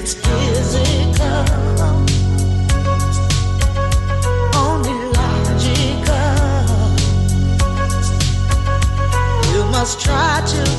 It's 0.00 0.14
physical, 0.14 1.44
only 4.54 4.94
logical. 5.10 6.14
You 9.52 9.64
must 9.72 10.00
try 10.00 10.40
to 10.46 10.77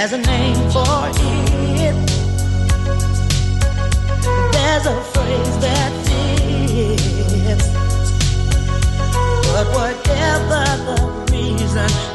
There's 0.00 0.14
a 0.14 0.18
name 0.18 0.56
for 0.70 1.10
it. 1.10 1.94
There's 4.50 4.86
a 4.86 4.98
phrase 5.12 5.58
that 5.60 5.92
fits. 6.06 7.68
But 9.52 9.66
whatever 9.76 10.64
the 10.88 10.96
reason, 11.30 12.09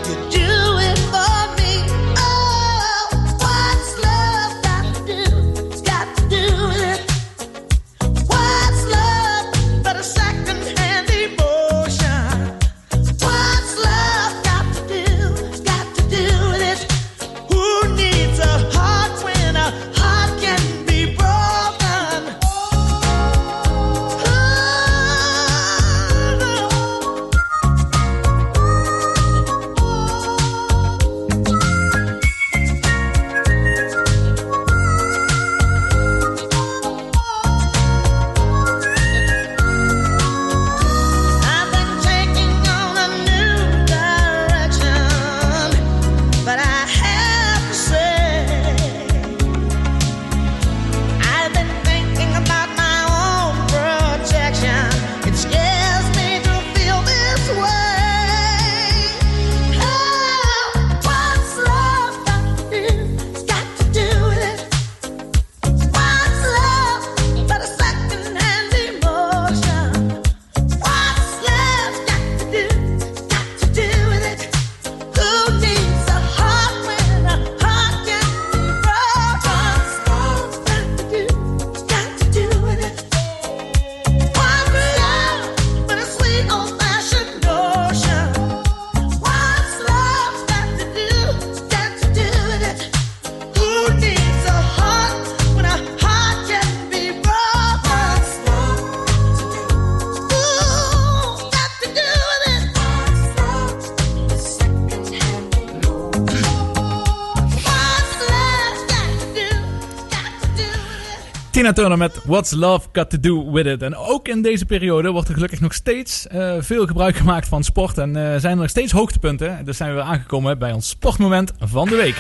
Tina 111.56 111.74
Turner 111.74 111.98
met 111.98 112.20
What's 112.26 112.52
Love 112.52 112.88
Got 112.92 113.10
To 113.10 113.20
Do 113.20 113.52
With 113.52 113.66
It. 113.66 113.82
En 113.82 113.96
ook 113.96 114.28
in 114.28 114.42
deze 114.42 114.66
periode 114.66 115.12
wordt 115.12 115.28
er 115.28 115.34
gelukkig 115.34 115.60
nog 115.60 115.74
steeds 115.74 116.28
eh, 116.28 116.54
veel 116.60 116.86
gebruik 116.86 117.16
gemaakt 117.16 117.48
van 117.48 117.64
sport. 117.64 117.98
En 117.98 118.16
eh, 118.16 118.40
zijn 118.40 118.54
er 118.54 118.56
nog 118.56 118.70
steeds 118.70 118.92
hoogtepunten. 118.92 119.66
Dus 119.66 119.78
zijn 119.78 119.90
we 119.90 119.96
weer 119.96 120.06
aangekomen 120.06 120.60
bij 120.60 120.72
ons 120.72 120.90
sportmoment 120.90 121.54
van 121.60 121.88
de 121.88 121.96
week. 121.96 122.16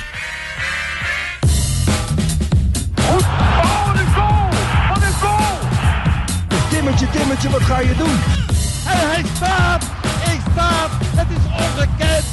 Timmertje, 6.70 7.10
Timmertje, 7.10 7.50
wat 7.50 7.62
ga 7.62 7.80
je 7.80 7.96
doen? 7.98 8.16
En 8.92 9.10
hij 9.10 9.24
staat! 9.36 9.84
Hij 10.08 10.40
staat! 10.52 10.90
Het 11.16 11.28
is 11.30 11.46
ongekend! 11.66 12.26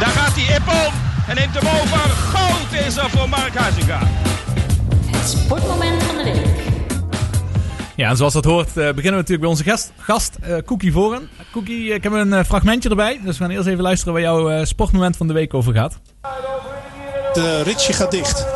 Daar 0.00 0.10
gaat 0.10 0.34
hij 0.34 0.56
Ippon 0.56 0.92
en 1.28 1.34
neemt 1.34 1.54
hem 1.54 1.80
over. 1.80 2.10
Goud 2.10 2.86
is 2.86 2.96
er 2.96 3.10
voor 3.10 3.28
Mark 3.28 3.54
Huizinga. 3.54 4.00
Het 5.24 5.32
sportmoment 5.32 6.02
van 6.02 6.16
de 6.16 6.22
week. 6.24 6.46
Ja, 7.96 8.08
en 8.10 8.16
zoals 8.16 8.32
dat 8.32 8.44
hoort 8.44 8.66
eh, 8.68 8.74
beginnen 8.74 9.02
we 9.02 9.10
natuurlijk 9.10 9.40
bij 9.40 9.48
onze 9.48 9.64
gast, 9.64 9.92
gast 9.96 10.38
eh, 10.40 10.56
Cookie 10.64 10.92
Voren. 10.92 11.28
Cookie, 11.52 11.94
ik 11.94 12.02
heb 12.02 12.12
een 12.12 12.32
eh, 12.32 12.44
fragmentje 12.44 12.88
erbij. 12.88 13.20
Dus 13.24 13.38
we 13.38 13.44
gaan 13.44 13.52
eerst 13.52 13.66
even 13.66 13.82
luisteren 13.82 14.12
waar 14.14 14.22
jouw 14.22 14.50
eh, 14.50 14.64
sportmoment 14.64 15.16
van 15.16 15.26
de 15.26 15.32
week 15.32 15.54
over 15.54 15.74
gaat. 15.74 15.98
De 17.32 17.62
ritje 17.62 17.92
gaat 17.92 18.10
dicht. 18.10 18.46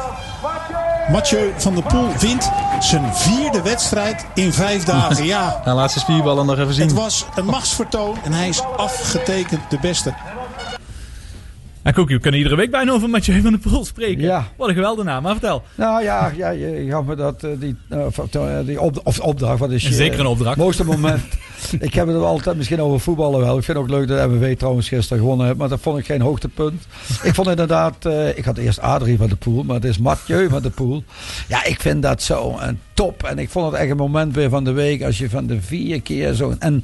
Mathieu 1.11 1.53
van 1.57 1.75
der 1.75 1.83
Poel 1.85 2.09
wint 2.19 2.51
zijn 2.81 3.15
vierde 3.15 3.63
wedstrijd 3.63 4.27
in 4.35 4.53
vijf 4.53 4.85
dagen. 4.85 5.25
Ja, 5.25 5.61
Nou, 5.65 5.77
laat 5.77 5.91
zijn 5.93 6.05
spierballen 6.05 6.47
nog 6.47 6.59
even 6.59 6.75
zien. 6.75 6.87
het 6.87 6.97
was 6.97 7.27
een 7.35 7.45
machtsvertoon 7.45 8.17
en 8.25 8.33
hij 8.33 8.49
is 8.49 8.63
afgetekend 8.77 9.61
de 9.71 9.79
beste. 9.81 10.15
En 11.89 11.95
Cookie, 11.95 12.17
we 12.17 12.23
kunnen 12.23 12.41
iedere 12.41 12.57
week 12.57 12.71
bijna 12.71 12.93
over 12.93 13.11
Mathieu 13.11 13.41
van 13.41 13.51
der 13.51 13.61
Poel 13.61 13.85
spreken. 13.85 14.23
Ja. 14.23 14.49
Wat 14.57 14.69
een 14.69 14.75
geweldige 14.75 15.07
naam, 15.07 15.23
maar 15.23 15.33
vertel. 15.33 15.63
Nou 15.75 16.03
ja, 16.03 16.33
ja 16.37 16.51
je 16.51 16.87
gaf 16.91 17.05
me 17.05 17.17
dat, 17.17 17.43
eh, 17.43 17.51
die, 17.59 17.77
eh, 17.89 18.07
eh, 18.33 18.67
die 18.67 18.81
op, 18.81 19.01
of 19.05 19.21
opdracht. 19.21 19.59
Wat 19.59 19.71
is 19.71 19.83
je, 19.83 19.95
Zeker 19.95 20.21
een 20.21 20.27
opdracht. 20.27 20.57
mooiste 20.57 20.85
moment. 20.85 21.23
ik 21.81 21.95
heb 21.95 22.07
het 22.07 22.17
altijd 22.17 22.57
misschien 22.57 22.81
over 22.81 23.01
voetballen 23.01 23.41
wel. 23.41 23.59
Ik 23.59 23.65
vind 23.65 23.79
het 23.79 23.87
ook 23.87 23.93
leuk 23.93 24.09
dat 24.09 24.29
MWW 24.29 24.53
trouwens 24.53 24.89
gisteren 24.89 25.23
gewonnen 25.23 25.47
heeft. 25.47 25.59
Maar 25.59 25.69
dat 25.69 25.81
vond 25.81 25.99
ik 25.99 26.07
geen 26.07 26.21
hoogtepunt. 26.21 26.87
ik 27.23 27.35
vond 27.35 27.49
inderdaad, 27.49 28.09
ik 28.35 28.45
had 28.45 28.59
eerst 28.59 28.81
Adrie 28.81 29.19
van 29.19 29.29
de 29.29 29.37
Poel. 29.37 29.63
Maar 29.63 29.75
het 29.75 29.85
is 29.85 29.99
Mathieu 29.99 30.49
van 30.49 30.63
de 30.63 30.71
Poel. 30.71 31.05
Ja, 31.49 31.65
ik 31.65 31.81
vind 31.81 32.03
dat 32.03 32.23
zo 32.23 32.59
top. 32.99 33.23
En 33.23 33.39
ik 33.39 33.51
vond 33.51 33.73
het 33.73 33.81
echt 33.81 33.91
een 33.91 33.97
moment 33.97 34.35
weer 34.35 34.49
van 34.49 34.65
de 34.65 34.73
week. 34.73 35.03
Als 35.03 35.19
je 35.19 35.31
van 35.31 35.47
de 35.47 35.61
vier 35.63 36.03
keer 36.03 36.33
zo... 36.35 36.55
En, 36.59 36.83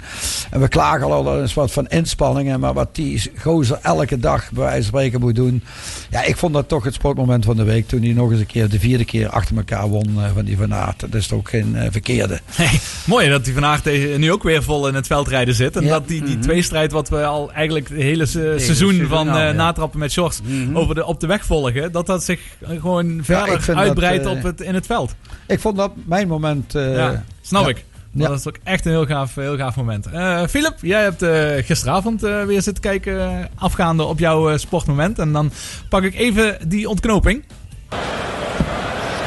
en 0.50 0.60
we 0.60 0.68
klagen 0.68 1.06
al 1.06 1.40
eens 1.40 1.54
wat 1.54 1.72
van 1.72 1.86
inspanningen. 1.86 2.60
Maar 2.60 2.72
wat 2.74 2.94
die 2.94 3.30
gozer 3.38 3.78
elke 3.82 4.18
dag 4.18 4.50
bij 4.52 4.62
wijze 4.64 4.76
van 4.76 4.84
spreken 4.86 5.20
moet 5.20 5.34
doen. 5.34 5.62
Ja, 6.10 6.22
ik 6.22 6.36
vond 6.36 6.54
dat 6.54 6.68
toch 6.68 6.84
het 6.84 6.94
sportmoment 6.94 7.44
van 7.44 7.56
de 7.56 7.62
week. 7.62 7.88
Toen 7.88 8.02
hij 8.02 8.12
nog 8.12 8.30
eens 8.30 8.40
een 8.40 8.46
keer 8.46 8.68
de 8.68 8.78
vierde 8.78 9.04
keer 9.04 9.28
achter 9.28 9.56
elkaar 9.56 9.88
won 9.88 10.08
eh, 10.16 10.24
van 10.34 10.44
die 10.44 10.56
Van 10.56 10.74
Aert. 10.74 11.00
Dat 11.00 11.14
is 11.14 11.26
toch 11.26 11.38
ook 11.38 11.48
geen 11.48 11.76
eh, 11.76 11.86
verkeerde. 11.90 12.40
Hey, 12.54 12.80
mooi 13.06 13.28
dat 13.28 13.44
hij 13.44 13.52
vandaag 13.52 13.82
tegen, 13.82 14.20
nu 14.20 14.32
ook 14.32 14.42
weer 14.42 14.62
vol 14.62 14.88
in 14.88 14.94
het 14.94 15.06
veldrijden 15.06 15.54
zit. 15.54 15.76
En 15.76 15.82
Ja. 15.84 15.88
dat 15.90 16.08
die, 16.08 16.22
die 16.22 16.38
tweestrijd 16.38 16.92
wat 16.92 17.08
we 17.08 17.24
al 17.24 17.52
eigenlijk 17.52 17.88
het 17.88 17.98
hele 17.98 18.26
se- 18.26 18.54
seizoen 18.58 19.06
van 19.08 19.28
eh, 19.28 19.34
ja. 19.34 19.52
natrappen 19.52 19.98
met 19.98 20.12
shorts 20.12 20.40
over 20.72 20.94
de, 20.94 21.04
op 21.06 21.20
de 21.20 21.26
weg 21.26 21.44
volgen. 21.44 21.92
Dat 21.92 22.06
dat 22.06 22.24
zich 22.24 22.40
gewoon 22.68 23.18
verder 23.22 23.76
uitbreidt 23.76 24.26
op 24.26 24.42
het, 24.42 24.60
in 24.60 24.74
het 24.74 24.86
veld. 24.86 25.14
Ik 25.46 25.60
vond 25.60 25.76
dat 25.76 25.92
mijn 26.04 26.28
moment. 26.28 26.74
eh, 26.74 26.96
ja, 26.96 27.24
snap 27.40 27.62
ja. 27.62 27.68
ik. 27.68 27.84
Ja. 28.10 28.28
Dat 28.28 28.38
is 28.38 28.46
ook 28.48 28.58
echt 28.62 28.84
een 28.86 28.90
heel 28.92 29.06
gaaf, 29.06 29.34
heel 29.34 29.56
gaaf 29.56 29.76
moment. 29.76 30.06
Eh 30.06 30.42
Philip, 30.48 30.74
jij 30.80 31.02
hebt 31.02 31.22
eh, 31.22 31.64
gisteravond 31.66 32.22
eh, 32.22 32.44
weer 32.44 32.62
zitten 32.62 32.82
kijken 32.82 33.20
eh, 33.20 33.44
afgaande 33.54 34.02
op 34.02 34.18
jouw 34.18 34.50
eh, 34.50 34.56
sportmoment. 34.58 35.18
En 35.18 35.32
dan 35.32 35.50
pak 35.88 36.02
ik 36.02 36.14
even 36.14 36.68
die 36.68 36.88
ontknoping. 36.88 37.44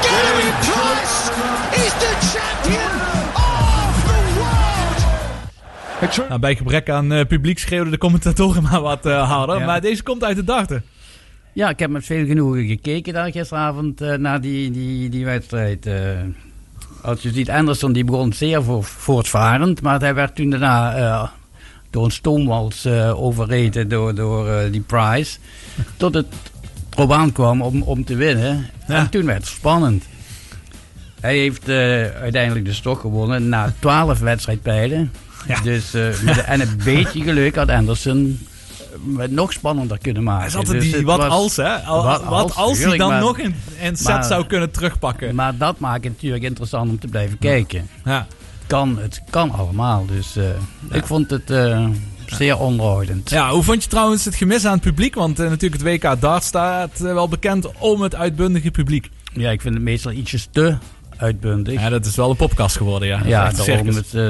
Gary 0.02 0.52
Price 0.60 1.32
is 1.86 1.92
the 1.92 2.16
champion 2.20 3.02
of 3.36 4.04
the 4.06 4.34
world! 6.10 6.28
Nou, 6.30 6.40
bij 6.40 6.56
gebrek 6.56 6.90
aan 6.90 7.12
eh, 7.12 7.26
publiek 7.26 7.60
schreeuwden 7.60 7.92
de 7.92 7.98
commentatoren 7.98 8.64
maar 8.64 8.82
wat 8.82 9.06
eh, 9.06 9.30
harder. 9.32 9.60
Ja. 9.60 9.66
Maar 9.66 9.82
deze 9.82 10.04
komt 10.04 10.24
uit 10.24 10.36
de 10.36 10.44
darten. 10.44 10.84
Ja, 11.54 11.70
ik 11.70 11.80
heb 11.80 11.90
met 11.90 12.06
veel 12.06 12.26
genoegen 12.26 12.66
gekeken 12.68 13.14
daar 13.14 13.32
gisteravond 13.32 14.02
eh, 14.02 14.14
naar 14.14 14.42
die, 14.42 14.72
die, 14.72 15.10
die 15.10 15.26
wedstrijd. 15.26 15.90
Als 17.02 17.22
je 17.22 17.32
ziet, 17.32 17.50
Anderson 17.50 17.94
die 17.94 18.04
begon 18.04 18.34
zeer 18.34 18.64
voor, 18.64 18.84
voortvarend, 18.84 19.82
maar 19.82 20.00
hij 20.00 20.14
werd 20.14 20.36
toen 20.36 20.50
daarna 20.50 20.96
eh, 20.96 21.30
door 21.90 22.06
een 22.06 22.12
stoomwals 22.12 22.86
eh, 22.86 23.24
overreden 23.24 23.90
door, 23.90 24.16
door 24.16 24.50
eh, 24.50 24.72
die 24.72 24.82
Price. 24.82 25.38
Tot 25.98 26.14
het 26.14 26.28
erop 26.90 27.12
aankwam 27.12 27.62
om, 27.62 27.82
om 27.82 28.06
te 28.06 28.16
winnen. 28.16 28.70
Ja. 28.88 28.96
En 28.96 29.10
toen 29.10 29.26
werd 29.26 29.38
het 29.38 29.48
spannend. 29.48 30.04
Hij 31.20 31.38
heeft 31.38 31.70
uiteindelijk 32.22 32.66
de 32.66 32.74
stok 32.74 33.00
gewonnen 33.00 33.50
na 33.50 33.74
12 33.80 34.20
wedstrijdpijlen. 34.20 35.12
Ja. 35.48 35.62
Dus, 35.62 35.92
met, 36.24 36.44
en 36.44 36.62
een 36.62 36.80
beetje 36.84 37.22
geluk 37.24 37.56
had 37.56 37.70
Anderson 37.70 38.40
het 39.18 39.32
nog 39.32 39.54
spannender 39.54 39.98
kunnen 39.98 40.24
maken. 40.24 40.40
Hij 40.40 40.50
is 40.50 40.56
altijd 40.56 40.82
Dus 40.82 40.92
die 40.92 41.06
wat 41.06 41.18
was- 41.18 41.30
als, 41.30 41.56
hè? 41.56 41.76
Al- 41.76 42.04
Wat 42.04 42.24
wat 42.24 42.42
als, 42.44 42.56
als 42.56 42.84
hij 42.84 42.98
dan 42.98 43.10
maar- 43.10 43.20
nog 43.20 43.40
een, 43.40 43.56
een 43.82 43.96
set 43.98 44.08
maar- 44.08 44.24
zou 44.24 44.46
kunnen 44.46 44.72
terugpakken. 44.72 45.36
Maar 45.36 45.58
dat 45.58 45.80
maakt 45.80 46.04
het 46.04 46.14
natuurlijk 46.14 46.44
interessant 46.44 46.90
om 46.90 47.00
te 47.00 47.08
blijven 47.08 47.38
kijken. 47.38 47.88
Ja. 48.06 48.28
Het 48.58 48.68
kan, 48.68 48.98
het 49.00 49.22
kan 49.30 49.52
allemaal. 49.52 50.06
Dus 50.06 50.36
eh, 50.36 50.44
ik 50.92 51.06
vond 51.06 51.30
het 51.30 51.50
eh, 51.52 51.88
zeer 52.26 52.58
onroerend. 52.58 53.30
ja, 53.30 53.50
hoe 53.52 53.64
vond 53.64 53.84
je 53.84 53.90
trouwens 53.90 54.26
het 54.26 54.36
gemis 54.36 54.66
aan 54.66 54.74
het 54.74 54.82
publiek? 54.82 55.16
Want 55.16 55.40
eh, 55.40 55.50
natuurlijk 55.50 55.84
het 55.84 55.92
WK 56.04 56.22
Dart 56.22 56.44
staat 56.44 57.00
wel 57.00 57.28
bekend 57.28 57.72
om 57.80 58.02
het 58.02 58.16
uitbundige 58.16 58.72
publiek. 58.72 59.10
Ja, 59.34 59.50
ik 59.52 59.62
vind 59.62 59.74
het 59.74 59.84
meestal 59.84 60.12
ietsjes 60.12 60.48
te 60.52 60.76
uitbundig. 61.18 61.74
Ja, 61.74 61.90
dat 61.90 62.06
is 62.06 62.16
wel 62.16 62.30
een 62.30 62.36
podcast 62.36 62.78
geworden, 62.78 63.08
ja. 63.08 63.22
Ja, 63.26 63.52
daarom 63.52 63.88
het, 63.88 64.14
eh, 64.14 64.22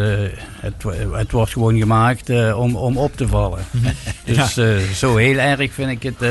het, 0.59 0.83
wo- 0.83 1.13
het 1.13 1.31
wordt 1.31 1.51
gewoon 1.51 1.77
gemaakt 1.77 2.29
eh, 2.29 2.59
om, 2.59 2.75
om 2.75 2.97
op 2.97 3.15
te 3.17 3.27
vallen. 3.27 3.59
Dus 4.25 4.57
eh, 4.57 4.77
zo 4.77 5.15
heel 5.15 5.38
erg 5.38 5.73
vind 5.73 5.89
ik 5.89 6.03
het 6.03 6.29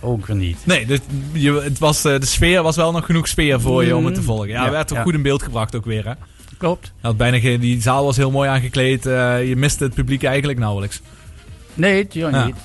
ook 0.00 0.26
weer 0.26 0.36
niet. 0.36 0.58
Nee, 0.64 0.86
dus 0.86 0.98
je, 1.32 1.60
het 1.64 1.78
was, 1.78 2.02
de 2.02 2.18
sfeer 2.26 2.62
was 2.62 2.76
wel 2.76 2.92
nog 2.92 3.06
genoeg 3.06 3.28
sfeer 3.28 3.60
voor 3.60 3.84
je 3.84 3.96
om 3.96 4.04
het 4.04 4.14
te 4.14 4.22
volgen. 4.22 4.48
Ja, 4.48 4.64
Ja, 4.64 4.70
werd 4.70 4.90
ja. 4.90 5.02
goed 5.02 5.14
in 5.14 5.22
beeld 5.22 5.42
gebracht 5.42 5.76
ook 5.76 5.84
weer, 5.84 6.04
hè. 6.06 6.12
Klopt. 6.58 6.92
Had 7.00 7.16
bijna 7.16 7.38
geen, 7.38 7.60
die 7.60 7.82
zaal 7.82 8.04
was 8.04 8.16
heel 8.16 8.30
mooi 8.30 8.48
aangekleed. 8.48 9.02
je 9.04 9.54
miste 9.56 9.84
het 9.84 9.94
publiek 9.94 10.22
eigenlijk 10.24 10.58
nauwelijks. 10.58 11.00
Nee, 11.74 12.06
Ja. 12.10 12.44
niet. 12.46 12.56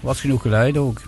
Was 0.00 0.20
genoeg 0.20 0.42
geluid 0.42 0.76
ook. 0.76 1.00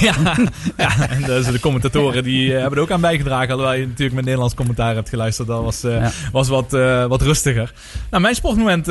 ja, 0.06 0.36
ja, 0.76 1.08
en 1.08 1.22
dus 1.22 1.46
de 1.46 1.60
commentatoren 1.60 2.22
die 2.22 2.52
eh, 2.54 2.60
hebben 2.60 2.76
er 2.78 2.84
ook 2.84 2.90
aan 2.90 3.00
bijgedragen. 3.00 3.50
Alhoewel 3.50 3.74
je 3.74 3.86
natuurlijk 3.86 4.14
met 4.14 4.24
Nederlands 4.24 4.54
commentaar 4.54 4.94
hebt 4.94 5.08
geluisterd. 5.08 5.48
Dat 5.48 5.62
was, 5.62 5.84
eh, 5.84 5.92
Ja. 5.92 6.10
was 6.32 6.48
wat, 6.48 6.74
eh, 6.74 7.06
wat 7.06 7.22
rustiger. 7.22 7.72
Nou, 8.10 8.22
mijn 8.22 8.34
sportmoment 8.34 8.84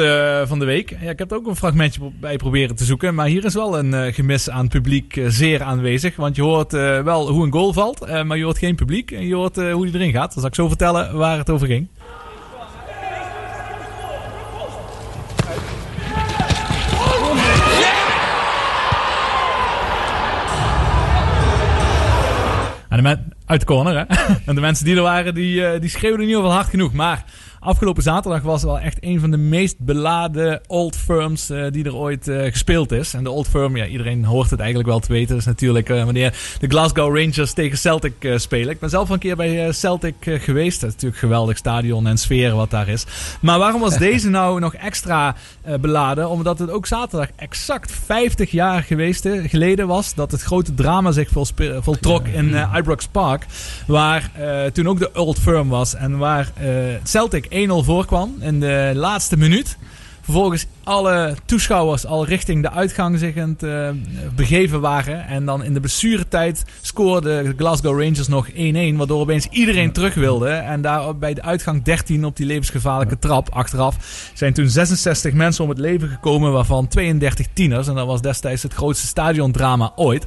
van 0.47 0.59
de 0.59 0.65
week. 0.65 0.97
Ja, 1.01 1.09
ik 1.09 1.19
heb 1.19 1.31
er 1.31 1.37
ook 1.37 1.47
een 1.47 1.55
fragmentje 1.55 1.99
bij 2.19 2.35
proberen 2.37 2.75
te 2.75 2.85
zoeken. 2.85 3.15
Maar 3.15 3.27
hier 3.27 3.45
is 3.45 3.53
wel 3.53 3.79
een 3.79 4.13
gemis 4.13 4.49
aan 4.49 4.61
het 4.61 4.69
publiek 4.69 5.21
zeer 5.27 5.63
aanwezig. 5.63 6.15
Want 6.15 6.35
je 6.35 6.41
hoort 6.41 6.71
wel 7.03 7.29
hoe 7.29 7.45
een 7.45 7.51
goal 7.51 7.73
valt. 7.73 8.23
maar 8.23 8.37
je 8.37 8.43
hoort 8.43 8.57
geen 8.57 8.75
publiek. 8.75 9.11
En 9.11 9.27
je 9.27 9.35
hoort 9.35 9.55
hoe 9.55 9.85
die 9.85 9.95
erin 9.95 10.11
gaat. 10.11 10.31
Dan 10.33 10.39
zal 10.41 10.49
ik 10.49 10.55
zo 10.55 10.67
vertellen 10.67 11.17
waar 11.17 11.37
het 11.37 11.49
over 11.49 11.67
ging. 11.67 11.87
En 22.97 23.03
de 23.03 23.09
men- 23.09 23.33
uit 23.47 23.59
de 23.59 23.65
corner, 23.65 23.95
hè? 23.95 24.03
en 24.45 24.55
de 24.55 24.61
mensen 24.61 24.85
die 24.85 24.95
er 24.95 25.01
waren, 25.01 25.33
die, 25.33 25.65
eh, 25.65 25.81
die 25.81 25.89
schreeuwden 25.89 26.21
in 26.21 26.27
ieder 26.27 26.41
geval 26.41 26.57
hard 26.57 26.69
genoeg. 26.69 26.93
Maar 26.93 27.23
afgelopen 27.59 28.03
zaterdag 28.03 28.41
was 28.41 28.63
wel 28.63 28.79
echt 28.79 28.97
een 28.99 29.19
van 29.19 29.31
de 29.31 29.37
meest 29.37 29.79
beladen 29.79 30.61
Old 30.67 30.95
Firms 30.95 31.49
eh, 31.49 31.65
die 31.71 31.85
er 31.85 31.95
ooit 31.95 32.27
eh, 32.27 32.51
gespeeld 32.51 32.91
is. 32.91 33.13
En 33.13 33.23
de 33.23 33.29
Old 33.29 33.47
Firm, 33.47 33.77
ja, 33.77 33.85
iedereen 33.85 34.25
hoort 34.25 34.49
het 34.49 34.59
eigenlijk 34.59 34.89
wel 34.89 34.99
te 34.99 35.11
weten. 35.11 35.27
Dat 35.27 35.37
is 35.37 35.45
natuurlijk 35.45 35.87
wanneer 35.87 36.33
de 36.59 36.67
Glasgow 36.67 37.17
Rangers 37.17 37.53
tegen 37.53 37.77
Celtic 37.77 38.33
spelen. 38.35 38.69
Ik 38.69 38.79
ben 38.79 38.89
zelf 38.89 39.07
al 39.07 39.13
een 39.13 39.19
keer 39.19 39.35
bij 39.35 39.71
Celtic 39.71 40.15
geweest. 40.19 40.81
Dat 40.81 40.89
is 40.89 40.95
natuurlijk 40.95 41.21
een 41.21 41.29
geweldig 41.29 41.57
stadion 41.57 42.07
en 42.07 42.17
sfeer 42.17 42.55
wat 42.55 42.69
daar 42.69 42.87
is. 42.87 43.05
Maar 43.39 43.59
waarom 43.59 43.81
was 43.81 43.97
deze 44.07 44.29
nou 44.29 44.59
nog 44.59 44.73
extra 44.73 45.35
beladen? 45.79 46.29
Omdat 46.29 46.59
het 46.59 46.69
ook 46.69 46.85
zaterdag 46.85 47.29
exact 47.35 47.91
50 48.05 48.51
jaar 48.51 48.83
geweest, 48.83 49.29
geleden 49.45 49.87
was 49.87 50.13
dat 50.13 50.31
het 50.31 50.41
grote 50.41 50.73
drama 50.73 51.11
zich 51.11 51.29
voltrok 51.81 52.27
in 52.27 52.55
Ibrox 52.75 53.07
Park. 53.07 53.36
Waar 53.87 54.31
eh, 54.33 54.65
toen 54.65 54.87
ook 54.87 54.99
de 54.99 55.11
Old 55.13 55.39
Firm 55.39 55.69
was 55.69 55.95
en 55.95 56.17
waar 56.17 56.51
eh, 56.53 56.69
Celtic 57.03 57.45
1-0 57.45 57.49
voorkwam 57.67 58.35
in 58.39 58.59
de 58.59 58.91
laatste 58.95 59.37
minuut. 59.37 59.77
Vervolgens 60.21 60.65
alle 60.87 61.35
toeschouwers 61.45 62.05
al 62.05 62.25
richting 62.25 62.61
de 62.61 62.71
uitgang 62.71 63.19
zich 63.19 63.37
aan 63.37 63.49
het 63.49 63.63
eh, 63.63 63.89
begeven 64.35 64.81
waren. 64.81 65.25
En 65.25 65.45
dan 65.45 65.63
in 65.63 65.73
de 65.73 65.79
blessuretijd 65.79 66.63
scoorde 66.81 67.43
de 67.43 67.53
Glasgow 67.57 68.01
Rangers 68.01 68.27
nog 68.27 68.49
1-1. 68.49 68.53
Waardoor 68.95 69.19
opeens 69.19 69.47
iedereen 69.49 69.91
terug 69.91 70.13
wilde. 70.13 70.49
En 70.49 70.81
daar 70.81 71.17
bij 71.17 71.33
de 71.33 71.41
uitgang 71.41 71.83
13 71.83 72.25
op 72.25 72.35
die 72.35 72.45
levensgevaarlijke 72.45 73.19
trap 73.19 73.49
achteraf 73.49 73.95
zijn 74.33 74.53
toen 74.53 74.69
66 74.69 75.33
mensen 75.33 75.63
om 75.63 75.69
het 75.69 75.79
leven 75.79 76.09
gekomen. 76.09 76.51
Waarvan 76.51 76.87
32 76.87 77.47
tieners. 77.53 77.87
En 77.87 77.95
dat 77.95 78.07
was 78.07 78.21
destijds 78.21 78.63
het 78.63 78.73
grootste 78.73 79.07
stadiondrama 79.07 79.91
ooit. 79.95 80.25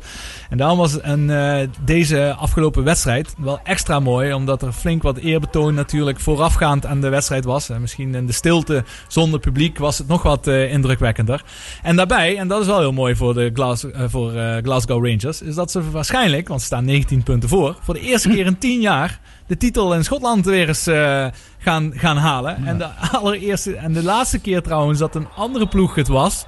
En 0.50 0.56
daarom 0.56 0.78
was 0.78 0.98
een, 1.02 1.30
eh, 1.30 1.68
deze 1.84 2.34
afgelopen 2.38 2.84
wedstrijd 2.84 3.34
wel 3.38 3.60
extra 3.64 4.00
mooi. 4.00 4.32
Omdat 4.32 4.62
er 4.62 4.72
flink 4.72 5.02
wat 5.02 5.16
eerbetoon 5.16 5.74
natuurlijk 5.74 6.20
voorafgaand 6.20 6.86
aan 6.86 7.00
de 7.00 7.08
wedstrijd 7.08 7.44
was. 7.44 7.68
En 7.68 7.80
misschien 7.80 8.14
in 8.14 8.26
de 8.26 8.32
stilte 8.32 8.84
zonder 9.08 9.40
publiek 9.40 9.78
was 9.78 9.98
het 9.98 10.08
nog 10.08 10.22
wat 10.22 10.48
indrukwekkender. 10.50 11.42
En 11.82 11.96
daarbij, 11.96 12.36
en 12.38 12.48
dat 12.48 12.60
is 12.60 12.66
wel 12.66 12.78
heel 12.78 12.92
mooi 12.92 13.16
voor, 13.16 13.34
de 13.34 13.50
Glas, 13.54 13.90
eh, 13.90 14.02
voor 14.08 14.34
eh, 14.34 14.56
Glasgow 14.62 15.06
Rangers, 15.06 15.42
is 15.42 15.54
dat 15.54 15.70
ze 15.70 15.90
waarschijnlijk, 15.90 16.48
want 16.48 16.60
ze 16.60 16.66
staan 16.66 16.84
19 16.84 17.22
punten 17.22 17.48
voor, 17.48 17.76
voor 17.82 17.94
de 17.94 18.00
eerste 18.00 18.28
keer 18.28 18.46
in 18.46 18.58
10 18.58 18.80
jaar 18.80 19.20
de 19.46 19.56
titel 19.56 19.94
in 19.94 20.04
Schotland 20.04 20.44
weer 20.44 20.68
eens 20.68 20.86
eh, 20.86 21.26
gaan, 21.58 21.92
gaan 21.94 22.16
halen. 22.16 22.66
En 22.66 22.78
de 22.78 22.86
allereerste 23.12 23.76
en 23.76 23.92
de 23.92 24.02
laatste 24.02 24.38
keer 24.38 24.62
trouwens 24.62 24.98
dat 24.98 25.14
een 25.14 25.28
andere 25.36 25.68
ploeg 25.68 25.94
het 25.94 26.08
was. 26.08 26.46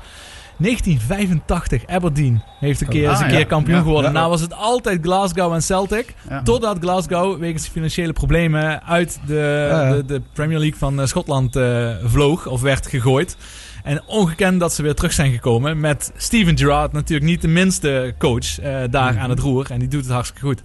1985, 0.56 1.86
Aberdeen 1.86 2.42
heeft 2.60 2.80
een 2.80 2.88
keer, 2.88 3.08
Ah, 3.08 3.14
is 3.14 3.20
een 3.20 3.30
ja. 3.30 3.36
keer 3.36 3.46
kampioen 3.46 3.76
Ja, 3.76 3.82
geworden. 3.82 4.12
Nou 4.12 4.30
was 4.30 4.40
het 4.40 4.54
altijd 4.54 4.98
Glasgow 5.02 5.52
en 5.52 5.62
Celtic. 5.62 6.14
Totdat 6.44 6.76
Glasgow 6.80 7.38
wegens 7.38 7.68
financiële 7.68 8.12
problemen 8.12 8.82
uit 8.84 9.20
de, 9.26 9.88
de, 9.90 10.04
de 10.06 10.22
Premier 10.32 10.58
League 10.58 10.78
van 10.78 11.00
eh, 11.00 11.06
Schotland 11.06 11.56
eh, 11.56 11.90
vloog 12.04 12.46
of 12.46 12.60
werd 12.60 12.86
gegooid. 12.86 13.36
En 13.82 14.02
ongekend 14.06 14.60
dat 14.60 14.72
ze 14.74 14.82
weer 14.82 14.94
terug 14.94 15.12
zijn 15.12 15.32
gekomen 15.32 15.80
met 15.80 16.12
Steven 16.16 16.58
Gerrard, 16.58 16.92
natuurlijk 16.92 17.30
niet 17.30 17.40
de 17.42 17.48
minste 17.48 18.14
coach 18.18 18.58
eh, 18.60 18.76
daar 18.90 19.12
Mhm. 19.12 19.22
aan 19.22 19.30
het 19.30 19.38
roer. 19.38 19.66
En 19.70 19.78
die 19.78 19.88
doet 19.88 20.02
het 20.04 20.12
hartstikke 20.12 20.46
goed. 20.46 20.60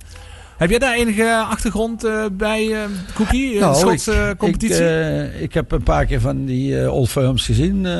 Heb 0.58 0.70
jij 0.70 0.80
daar 0.80 0.94
enige 0.96 1.46
achtergrond 1.50 2.04
eh, 2.04 2.26
bij, 2.32 2.74
eh 2.74 2.80
Cookie? 3.16 3.60
Nou, 3.60 3.74
de 3.74 3.80
Schotse 3.80 4.30
ik, 4.32 4.38
competitie? 4.38 5.26
Ik, 5.26 5.34
ik 5.42 5.54
heb 5.54 5.72
een 5.72 5.84
paar 5.84 6.06
keer 6.06 6.22
van 6.22 6.46
die 6.46 6.92
old 6.92 7.10
firms 7.10 7.46
gezien, 7.46 7.86
eh, 7.86 7.92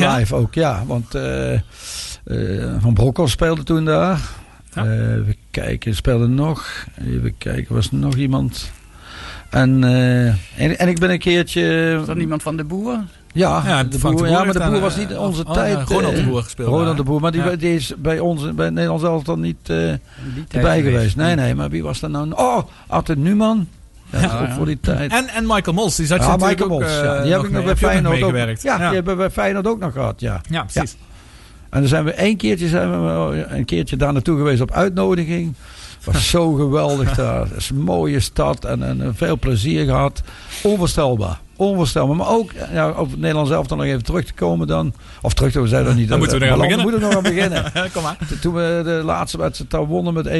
Ja? 0.00 0.16
live 0.16 0.34
ook, 0.34 0.54
ja. 0.54 0.82
Want 0.86 1.14
eh, 1.14 1.52
eh, 1.54 1.60
Van 2.78 2.94
Brokkels 2.94 3.30
speelde 3.30 3.62
toen 3.62 3.84
daar. 3.84 4.20
Ja. 4.74 4.84
Eh, 4.84 5.12
even 5.14 5.36
kijken, 5.50 5.94
speelde 5.94 6.26
nog. 6.26 6.86
Even 7.06 7.34
kijken, 7.38 7.74
was 7.74 7.86
er 7.88 7.94
nog 7.96 8.14
iemand? 8.16 8.70
En, 9.50 9.84
eh, 9.84 10.26
en, 10.26 10.78
en 10.78 10.88
ik 10.88 10.98
ben 10.98 11.10
een 11.10 11.18
keertje... 11.18 11.96
Is 12.00 12.06
dat 12.06 12.16
niemand 12.16 12.42
van 12.42 12.56
de 12.56 12.64
boer? 12.64 12.98
Ja, 13.36 13.62
Ja, 13.66 13.84
de 13.84 13.88
Frank 13.88 13.92
de 13.92 13.98
boer, 13.98 14.12
Boer 14.12 14.26
ja, 14.26 14.44
maar 14.44 14.52
de 14.52 14.58
boer 14.58 14.74
aan, 14.74 14.80
was 14.80 14.96
niet 14.96 15.10
in 15.10 15.16
eh, 15.16 15.22
onze 15.22 15.44
oh, 15.44 15.52
tijd. 15.52 15.72
ja, 15.72 15.84
Ronald 15.94 16.14
de 16.14 16.20
eh, 16.20 16.26
Boer 16.26 16.42
gespeeld 16.42 16.68
Ronald 16.68 16.86
daar. 16.86 16.96
de 16.96 17.02
Boer, 17.02 17.20
maar 17.20 17.32
die, 17.32 17.42
Ja. 17.42 17.56
die 17.56 17.74
is 17.74 17.92
bij 17.98 18.18
ons, 18.18 18.54
bij 18.54 18.70
Nederlands 18.70 19.04
elftal 19.04 19.38
niet 19.38 19.56
eh, 19.62 19.88
In 19.88 20.00
die 20.34 20.44
tijd 20.44 20.64
erbij 20.64 20.82
geweest. 20.82 21.16
Nee, 21.16 21.34
nee, 21.34 21.54
maar 21.54 21.70
wie 21.70 21.82
was 21.82 22.02
er 22.02 22.10
nou? 22.10 22.32
Oh, 22.32 22.58
Arthur 22.86 23.18
Numan. 23.18 23.68
Ja, 24.10 24.20
Ja, 24.20 24.54
voor 24.54 24.66
die 24.66 24.80
tijd. 24.80 25.12
En, 25.12 25.28
en 25.28 25.46
Michael 25.46 25.76
Mols, 25.76 25.96
die 25.96 26.06
zat 26.06 26.18
je 26.18 26.24
Ja, 26.24 26.30
natuurlijk 26.30 26.58
Michael 26.60 26.74
ook, 26.74 26.80
Mols, 26.80 27.00
ja. 27.00 27.22
Die 27.22 27.32
heb 27.32 27.42
ik 27.42 27.50
nog 27.50 27.64
bij 27.64 27.76
Feyenoord 27.76 28.22
ook. 28.22 28.34
Ja, 28.34 28.46
ja. 28.46 28.76
die 28.76 28.94
hebben 28.94 29.12
we 29.12 29.16
bij 29.16 29.30
Feyenoord 29.30 29.66
ook 29.66 29.78
nog 29.78 29.92
gehad, 29.92 30.20
ja. 30.20 30.40
Ja, 30.50 30.64
precies. 30.64 30.96
En 31.70 31.80
dan 31.80 31.88
zijn 31.88 32.04
we 32.04 32.12
één 32.12 32.36
keertje, 32.36 32.68
zijn 32.68 32.90
we 32.90 33.46
een 33.48 33.64
keertje 33.64 33.96
daar 33.96 34.12
naartoe 34.12 34.36
geweest 34.36 34.60
op 34.60 34.70
uitnodiging. 34.70 35.54
was 36.04 36.30
zo 36.30 36.52
geweldig 36.52 37.14
daar. 37.14 37.40
Het 37.48 37.56
is 37.56 37.70
een 37.70 37.82
mooie 37.82 38.20
stad 38.20 38.64
en, 38.64 38.82
en 38.82 39.14
veel 39.16 39.38
plezier 39.38 39.84
gehad. 39.84 40.22
Onvoorstelbaar. 40.62 41.40
Onvoorstelbaar. 41.56 42.16
Maar 42.16 42.28
ook 42.28 42.52
ja, 42.72 42.90
op 42.90 43.10
het 43.10 43.20
Nederlands 43.20 43.50
zelf 43.50 43.66
dan 43.66 43.78
nog 43.78 43.86
even 43.86 44.04
terug 44.04 44.24
te 44.24 44.32
komen 44.32 44.66
dan. 44.66 44.92
Of 45.22 45.34
terug 45.34 45.52
te 45.52 45.60
we 45.60 45.68
zijn 45.68 45.86
er 45.86 45.94
niet. 45.94 46.08
Dan 46.08 46.18
moeten 46.18 46.38
we 46.38 46.44
maar 46.44 46.52
aan 46.52 46.58
dan 46.58 46.68
beginnen. 46.68 46.90
moeten 46.92 47.08
we 47.08 47.14
nog 47.14 47.24
aan 47.24 47.32
beginnen. 47.34 47.90
Kom 47.94 48.02
maar. 48.02 48.16
Toen 48.40 48.54
we 48.54 48.80
de 48.84 49.00
laatste 49.04 49.38
wedstrijd 49.38 49.70
daar 49.70 49.86
wonnen 49.86 50.14
met 50.14 50.26
1-0. 50.26 50.30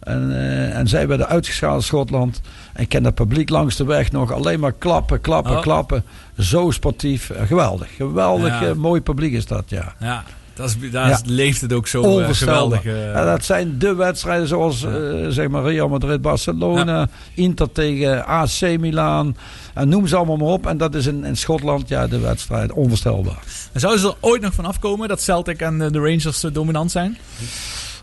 En, 0.00 0.30
eh, 0.32 0.76
en 0.76 0.88
zij 0.88 1.08
werden 1.08 1.28
uitgeschaald 1.28 1.76
in 1.76 1.82
Schotland. 1.86 2.40
En 2.72 2.82
ik 2.82 2.88
ken 2.88 3.02
dat 3.02 3.14
publiek 3.14 3.48
langs 3.48 3.76
de 3.76 3.84
weg 3.84 4.12
nog. 4.12 4.32
Alleen 4.32 4.60
maar 4.60 4.72
klappen, 4.72 5.20
klappen, 5.20 5.56
Oh. 5.56 5.60
klappen. 5.62 6.04
Zo 6.38 6.70
sportief. 6.70 7.30
Geweldig. 7.46 7.88
Geweldig 7.96 8.60
Ja. 8.60 8.66
eh, 8.66 8.72
mooi 8.72 9.00
publiek 9.00 9.32
is 9.32 9.46
dat, 9.46 9.64
ja. 9.66 9.94
Ja, 10.00 10.24
dat 10.58 10.76
is, 10.82 10.90
daar 10.90 11.08
Ja. 11.08 11.18
leeft 11.24 11.60
het 11.60 11.72
ook 11.72 11.86
zo 11.86 12.02
eh, 12.02 12.08
Onvoorstelbaar. 12.08 12.78
geweldig. 12.78 12.84
eh. 12.84 13.12
Ja, 13.12 13.24
dat 13.24 13.44
zijn 13.44 13.78
de 13.78 13.94
wedstrijden 13.94 14.48
zoals 14.48 14.84
eh, 14.84 14.92
zeg 15.28 15.48
maar 15.48 15.62
Real 15.62 15.88
Madrid, 15.88 16.20
Barcelona, 16.22 17.08
Inter 17.34 17.72
tegen 17.72 18.26
AC 18.26 18.60
Milan. 18.60 19.36
En 19.74 19.88
noem 19.88 20.06
ze 20.06 20.16
allemaal 20.16 20.36
maar 20.36 20.48
op. 20.48 20.66
En 20.66 20.76
dat 20.76 20.94
is 20.94 21.06
in, 21.06 21.24
in 21.24 21.36
Schotland 21.36 21.88
ja, 21.88 22.06
de 22.06 22.18
wedstrijd 22.18 22.72
onvoorstelbaar. 22.72 23.38
En 23.72 23.80
Zouden 23.80 24.02
ze 24.02 24.08
er 24.08 24.14
ooit 24.20 24.42
nog 24.42 24.54
van 24.54 24.64
afkomen 24.64 25.08
dat 25.08 25.22
Celtic 25.22 25.60
en 25.60 25.80
eh, 25.82 25.90
de 25.90 25.98
Rangers 25.98 26.44
eh, 26.44 26.52
dominant 26.52 26.90
zijn? 26.90 27.18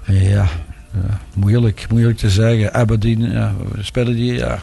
Ja, 0.08 0.46
moeilijk, 1.34 1.86
moeilijk 1.90 2.18
te 2.18 2.30
zeggen. 2.30 2.74
Aberdeen, 2.74 3.32
ja, 3.32 3.54
spelen 3.80 4.16
die, 4.16 4.34
ja. 4.34 4.60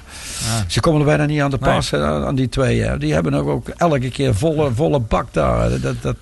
Ze 0.67 0.81
komen 0.81 1.01
er 1.01 1.07
bijna 1.07 1.25
niet 1.25 1.41
aan 1.41 1.51
de 1.51 1.59
pas 1.59 1.95
aan, 1.95 2.35
die 2.35 2.49
twee. 2.49 2.77
Ja. 2.77 2.97
Die 2.97 3.13
hebben 3.13 3.35
ook, 3.35 3.49
ook 3.49 3.69
elke 3.69 4.09
keer 4.11 4.35
volle, 4.35 4.71
volle 4.75 5.01
bak 5.01 5.27
daar. 5.33 5.81
Dat, 5.81 6.03
dat 6.03 6.17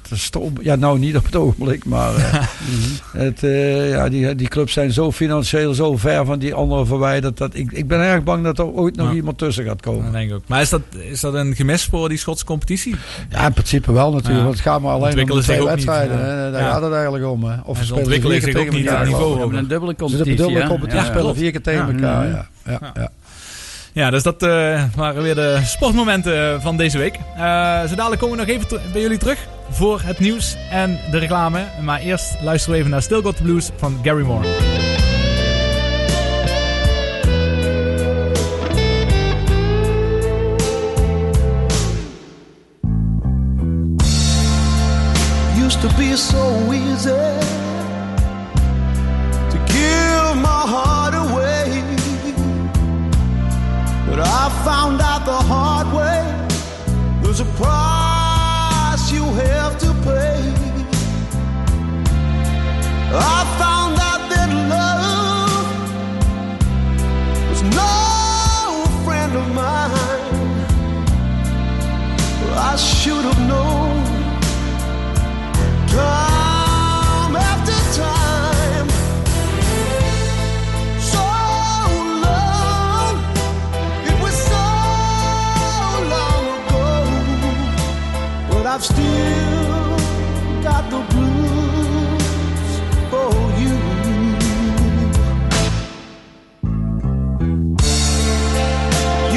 ja, 0.63 0.75
nou 0.75 0.99
niet 0.99 1.17
op 1.17 1.25
het 1.25 1.37
ogenblik, 1.37 1.85
maar 1.85 2.15
eh, 2.17 2.45
het, 3.13 3.43
eh, 3.43 3.91
ja, 3.91 4.09
die, 4.09 4.35
die 4.35 4.49
clubs 4.49 4.73
zijn 4.73 4.93
zo 4.93 5.13
financieel 5.13 5.75
zo 5.75 5.97
ver 5.97 6.25
van 6.25 6.39
die 6.39 6.55
andere 6.55 6.87
verwijderd. 6.87 7.37
Dat 7.37 7.55
ik, 7.55 7.73
ik 7.73 7.89
ben 7.89 8.01
erg 8.01 8.23
bang 8.23 8.45
dat 8.45 8.59
er 8.59 8.67
ooit 8.67 8.97
nog 8.97 9.09
Ja. 9.09 9.15
iemand 9.15 9.39
tussen 9.39 9.65
gaat 9.65 9.81
komen. 9.81 10.03
Dat 10.03 10.13
denk 10.13 10.31
ik 10.31 10.37
ook. 10.37 10.43
Maar 10.47 10.61
is 10.61 10.69
dat, 10.69 10.81
is 11.11 11.21
dat 11.21 11.35
een 11.35 11.55
gemis 11.55 11.85
voor 11.85 12.09
die 12.09 12.19
Schotse 12.19 12.45
competitie? 12.45 12.97
Ja, 13.31 13.47
in 13.47 13.53
principe 13.53 13.93
wel 13.93 14.13
natuurlijk. 14.13 14.39
Ja. 14.39 14.43
Want 14.45 14.55
het 14.55 14.65
gaat 14.65 14.81
maar 14.81 14.93
alleen 14.93 15.31
om 15.33 15.41
twee 15.41 15.59
niet, 15.59 15.69
wedstrijden. 15.69 16.19
ja. 16.19 16.51
Daar 16.51 16.71
gaat 16.71 16.83
het 16.83 16.93
eigenlijk 16.93 17.27
om. 17.27 17.45
Hè. 17.45 17.57
Of 17.65 17.83
ze 17.85 17.95
ontwikkelen 17.95 18.41
zich 18.41 18.57
ook 18.57 18.71
niet 18.71 18.89
geloof 18.89 19.05
niveau. 19.05 19.35
We 19.35 19.39
hebben 19.41 19.59
een 19.59 19.69
dubbele 19.69 19.95
Ze 20.09 20.17
hebben 20.17 20.37
competitie. 20.37 20.37
dubbele 20.37 20.61
hè? 20.61 20.69
competitie. 20.69 21.01
Ja. 21.05 21.15
spelen 21.15 21.37
vier 21.37 21.51
keer 21.51 21.63
tegen 21.63 21.87
Ja. 21.87 21.93
elkaar. 21.93 22.25
Mhm. 22.27 22.35
Ja. 22.37 22.79
Ja, 22.81 22.91
ja. 22.95 23.09
Ja, 23.93 24.11
dus 24.11 24.23
dat 24.23 24.43
eh, 24.43 24.83
waren 24.97 25.23
weer 25.23 25.35
de 25.35 25.61
sportmomenten 25.65 26.63
van 26.63 26.77
deze 26.77 26.99
week. 26.99 27.15
Eh 27.37 27.81
zo 27.89 27.95
dadelijk 27.95 28.21
komen 28.21 28.39
we 28.39 28.45
nog 28.45 28.55
even 28.57 28.81
bij 28.93 29.01
jullie 29.01 29.19
terug 29.19 29.39
voor 29.71 30.01
het 30.05 30.19
nieuws 30.19 30.57
en 30.71 30.99
de 31.11 31.19
reclame. 31.19 31.61
Maar 31.83 32.01
eerst 32.01 32.37
luisteren 32.43 32.73
we 32.75 32.79
even 32.81 32.91
naar 32.91 33.03
Still 33.03 33.23
Got 33.23 33.37
the 33.37 33.43
Blues 33.43 33.71
van 33.77 33.99
Gary 34.03 34.23
Moore. 34.25 34.47
used 45.57 45.81
to 45.83 45.89
be 45.97 46.17
so 46.17 46.73
easy 46.73 47.50
But 54.21 54.29
I 54.29 54.51
found 54.67 55.01
out 55.01 55.25
the 55.25 55.33
hard 55.33 55.87
way 55.97 56.21
there's 57.23 57.41
a 57.41 57.47
price 57.57 59.11
you 59.11 59.25
have 59.25 59.79
to 59.79 59.95
pay. 60.05 60.41
I 63.15 63.39
found 63.61 63.99
out 64.09 64.23
that 64.33 64.51
love 64.75 65.69
was 67.49 67.63
no 67.81 68.85
friend 69.07 69.33
of 69.41 69.47
mine. 69.55 69.91
I 72.73 72.77
should 72.77 73.25
have 73.25 73.41
known 73.49 74.05
time 75.89 76.30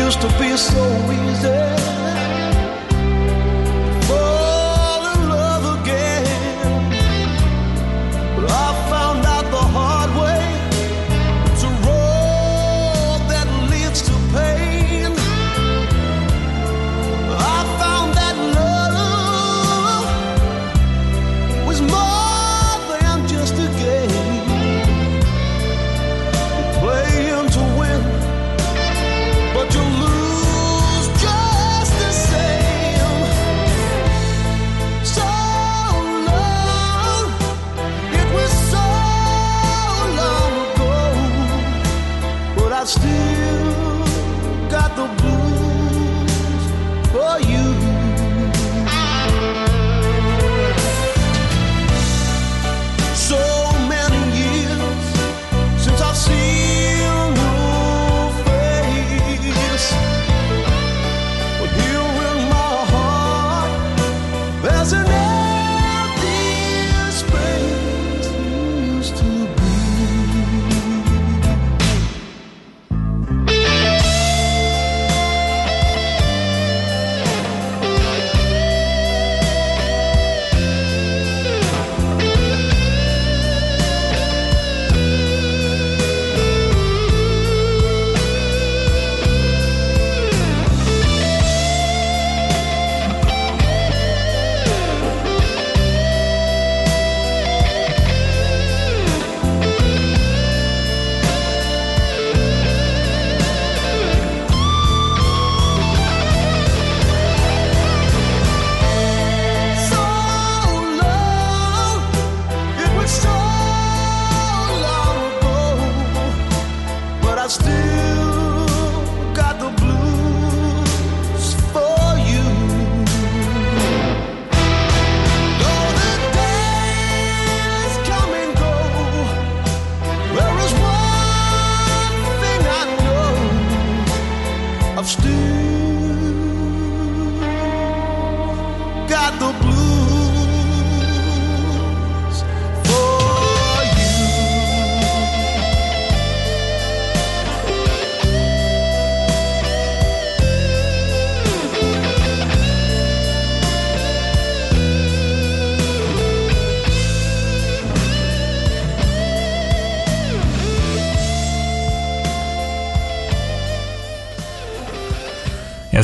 Used 0.04 0.20
to 0.20 0.28
be 0.38 0.58
so 0.58 0.84
easy. 1.12 1.83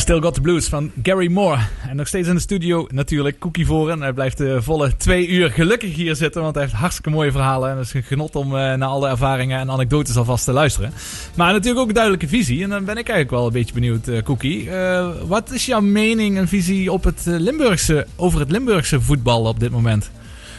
Still 0.09 0.21
Got 0.21 0.33
the 0.33 0.41
Blues 0.41 0.67
van 0.67 0.91
Gary 1.03 1.31
Moore. 1.31 1.59
En 1.89 1.95
nog 1.95 2.07
steeds 2.07 2.27
in 2.27 2.35
de 2.35 2.41
studio 2.41 2.87
natuurlijk 2.91 3.39
Cookie 3.39 3.65
voor. 3.65 3.89
En 3.89 4.01
hij 4.01 4.13
blijft 4.13 4.37
de 4.37 4.61
volle 4.61 4.97
twee 4.97 5.27
uur 5.27 5.51
gelukkig 5.51 5.95
hier 5.95 6.15
zitten. 6.15 6.41
Want 6.41 6.55
hij 6.55 6.63
heeft 6.63 6.75
hartstikke 6.75 7.09
mooie 7.09 7.31
verhalen. 7.31 7.69
En 7.69 7.77
het 7.77 7.85
is 7.85 7.93
een 7.93 8.03
genot 8.03 8.35
om 8.35 8.45
eh, 8.45 8.51
naar 8.51 8.87
alle 8.87 9.09
ervaringen 9.09 9.59
en 9.59 9.69
anekdotes 9.69 10.17
alvast 10.17 10.45
te 10.45 10.51
luisteren. 10.51 10.93
Maar 11.35 11.51
natuurlijk 11.51 11.79
ook 11.79 11.87
een 11.87 11.93
duidelijke 11.93 12.27
visie. 12.27 12.63
En 12.63 12.69
dan 12.69 12.85
ben 12.85 12.97
ik 12.97 13.09
eigenlijk 13.09 13.29
wel 13.29 13.45
een 13.45 13.53
beetje 13.53 13.73
benieuwd, 13.73 14.07
eh, 14.07 14.21
Cookie. 14.21 14.69
Eh, 14.69 15.09
wat 15.27 15.51
is 15.51 15.65
jouw 15.65 15.81
mening 15.81 16.37
en 16.37 16.47
visie 16.47 16.91
op 16.91 17.03
het, 17.03 17.21
Limburgse, 17.25 18.07
over 18.15 18.39
het 18.39 18.51
Limburgse 18.51 19.01
voetbal 19.01 19.43
op 19.43 19.59
dit 19.59 19.71
moment? 19.71 20.11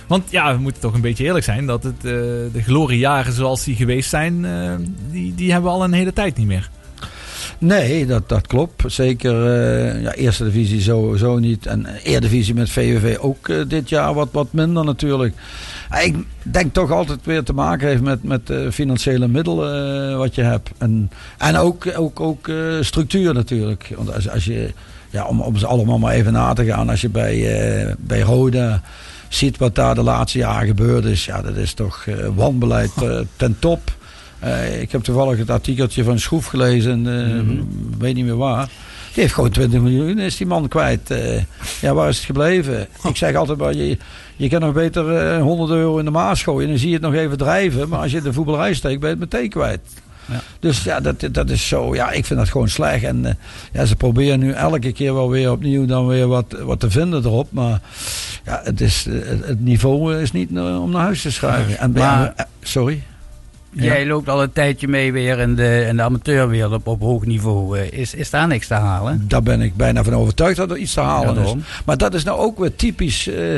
Want 0.07 0.31
ja, 0.31 0.55
we 0.55 0.61
moeten 0.61 0.83
toch 0.83 0.95
een 0.95 1.01
beetje 1.01 1.25
eerlijk 1.25 1.45
zijn. 1.45 1.67
Dat 1.67 1.83
het, 1.83 2.01
de 2.01 2.63
gloriejaren 2.63 3.33
zoals 3.33 3.65
die 3.65 3.77
geweest 3.77 4.11
zijn, 4.11 4.47
die, 5.11 5.35
die 5.35 5.53
hebben 5.53 5.71
we 5.71 5.77
al 5.77 5.85
een 5.85 5.93
hele 5.93 6.13
tijd 6.13 6.37
niet 6.37 6.47
meer. 6.47 6.71
Nee, 7.61 8.07
dat, 8.07 8.29
dat 8.29 8.47
klopt. 8.47 8.83
Zeker 8.87 9.47
eh, 9.47 10.03
ja, 10.03 10.13
eerste 10.15 10.45
divisie 10.45 10.81
sowieso 10.81 11.39
niet. 11.39 11.67
En 11.67 11.87
eerdivisie 12.03 12.55
met 12.55 12.71
VVV 12.71 13.19
ook 13.19 13.49
eh, 13.49 13.57
dit 13.69 13.89
jaar 13.89 14.15
wat, 14.15 14.29
wat 14.33 14.53
minder 14.53 14.85
natuurlijk. 14.85 15.35
Eh, 15.91 16.07
Ik 16.07 16.17
denk 16.43 16.73
toch 16.75 16.91
altijd 16.91 17.19
weer 17.25 17.43
te 17.43 17.53
maken 17.53 17.89
heeft 17.89 18.03
met, 18.03 18.23
met 18.25 18.51
eh, 18.51 18.59
financiële 18.71 19.29
middelen 19.29 20.11
eh, 20.11 20.17
wat 20.17 20.35
je 20.35 20.43
hebt. 20.43 20.71
En, 20.79 21.11
en 21.39 21.57
ook, 21.57 21.87
ook, 21.97 22.21
ook 22.21 22.49
eh, 22.49 22.57
structuur 22.81 23.35
natuurlijk. 23.35 23.91
Want 23.97 24.15
als, 24.15 24.29
als 24.31 24.45
je, 24.45 24.73
ja, 25.11 25.25
om, 25.25 25.41
om 25.41 25.57
ze 25.57 25.67
allemaal 25.67 25.99
maar 25.99 26.15
even 26.15 26.33
na 26.33 26.53
te 26.53 26.65
gaan. 26.65 26.89
Als 26.89 27.01
je 27.01 27.09
bij, 27.09 27.59
eh, 27.87 27.95
bij 27.99 28.21
Roda 28.21 28.83
ziet 29.29 29.59
wat 29.59 29.75
daar 29.75 29.95
de 29.95 30.03
laatste 30.03 30.39
jaren 30.39 30.67
gebeurd 30.67 31.05
is. 31.05 31.25
Ja, 31.25 31.43
dat 31.43 31.57
is 31.57 31.73
toch 31.75 32.05
eh, 32.07 32.15
wanbeleid 32.35 32.93
eh, 33.03 33.19
ten 33.37 33.57
top. 33.59 33.99
Eh, 34.41 34.81
ik 34.81 34.93
heb 34.93 35.03
toevallig 35.03 35.39
het 35.39 35.51
artikeltje 35.51 36.05
van 36.05 36.19
Schroef 36.19 36.47
gelezen, 36.47 37.07
eh, 37.07 37.57
weet 37.99 38.15
niet 38.15 38.25
meer 38.25 38.37
waar. 38.37 38.69
Die 39.15 39.23
heeft 39.23 39.35
gewoon 39.35 39.51
20 39.51 39.81
miljoen, 39.81 40.19
is 40.19 40.37
die 40.37 40.47
man 40.47 40.69
kwijt. 40.69 41.11
Eh, 41.11 41.43
ja, 41.81 41.95
waar 41.95 42.09
is 42.09 42.17
het 42.17 42.25
gebleven? 42.27 42.87
Ik 43.09 43.17
zeg 43.17 43.35
altijd 43.35 43.59
maar, 43.59 43.75
je, 43.75 43.99
je 44.37 44.49
kan 44.49 44.61
nog 44.61 44.73
beter 44.73 45.17
eh, 45.17 45.43
100 45.43 45.71
euro 45.71 45.99
in 45.99 46.05
de 46.05 46.11
maas 46.11 46.43
gooien 46.43 46.63
en 46.63 46.69
dan 46.69 46.79
zie 46.79 46.89
je 46.89 46.95
het 46.95 47.03
nog 47.03 47.15
even 47.15 47.39
drijven. 47.39 47.89
Maar 47.89 47.99
als 48.01 48.13
je 48.13 48.21
de 48.23 48.33
voetballerij 48.33 48.75
steekt, 48.75 49.01
ben 49.01 49.11
je 49.11 49.17
het 49.21 49.33
meteen 49.33 49.51
kwijt. 49.51 49.81
Ja. 50.27 50.41
Dus 50.61 50.83
ja, 50.85 51.01
dat, 51.01 51.29
dat 51.33 51.51
is 51.51 51.69
zo. 51.69 51.95
Ja, 51.95 52.11
ik 52.11 52.25
vind 52.25 52.39
dat 52.39 52.49
gewoon 52.49 52.69
slecht. 52.69 53.05
En 53.05 53.39
ja, 53.73 53.85
ze 53.85 53.97
proberen 53.97 54.39
nu 54.39 54.53
elke 54.53 54.93
keer 54.93 55.15
wel 55.15 55.31
weer 55.31 55.51
opnieuw 55.51 55.87
dan 55.87 56.07
weer 56.07 56.27
wat, 56.27 56.57
wat 56.63 56.81
te 56.81 56.91
vinden 56.91 57.25
erop. 57.25 57.49
Maar 57.53 57.81
ja, 58.45 58.61
het, 58.65 58.81
is, 58.81 59.05
het, 59.11 59.47
het 59.47 59.61
niveau 59.65 60.17
is 60.17 60.33
niet 60.33 60.51
om 60.51 60.91
naar 60.91 61.03
huis 61.03 61.23
te 61.23 61.31
schuiven. 61.33 61.79
En, 61.79 61.93
Maar- 61.93 62.33
eh, 62.37 62.45
sorry? 62.63 63.03
Jij 63.73 64.07
loopt 64.07 64.29
al 64.29 64.43
een 64.43 64.53
tijdje 64.53 64.89
mee 64.89 65.13
weer 65.13 65.39
in 65.39 65.55
de, 65.55 65.85
in 65.89 65.97
de 65.97 66.03
amateurwereld 66.03 66.73
op, 66.73 66.87
op 66.87 67.01
hoog 67.01 67.25
niveau. 67.25 67.79
Eh, 67.79 67.99
Is, 68.01 68.15
is 68.15 68.31
daar 68.31 68.47
niks 68.47 68.67
te 68.67 68.75
halen? 68.75 69.25
Daar 69.29 69.43
ben 69.43 69.61
ik 69.61 69.77
bijna 69.77 70.05
van 70.05 70.15
overtuigd 70.15 70.57
dat 70.57 70.71
er 70.71 70.77
iets 70.77 70.93
te 70.95 71.01
halen 71.01 71.35
Ja, 71.35 71.41
is. 71.43 71.55
Maar 71.85 71.97
dat 71.97 72.15
is 72.15 72.25
nou 72.25 72.39
ook 72.39 72.59
weer 72.59 72.75
typisch, 72.75 73.27
eh, 73.29 73.55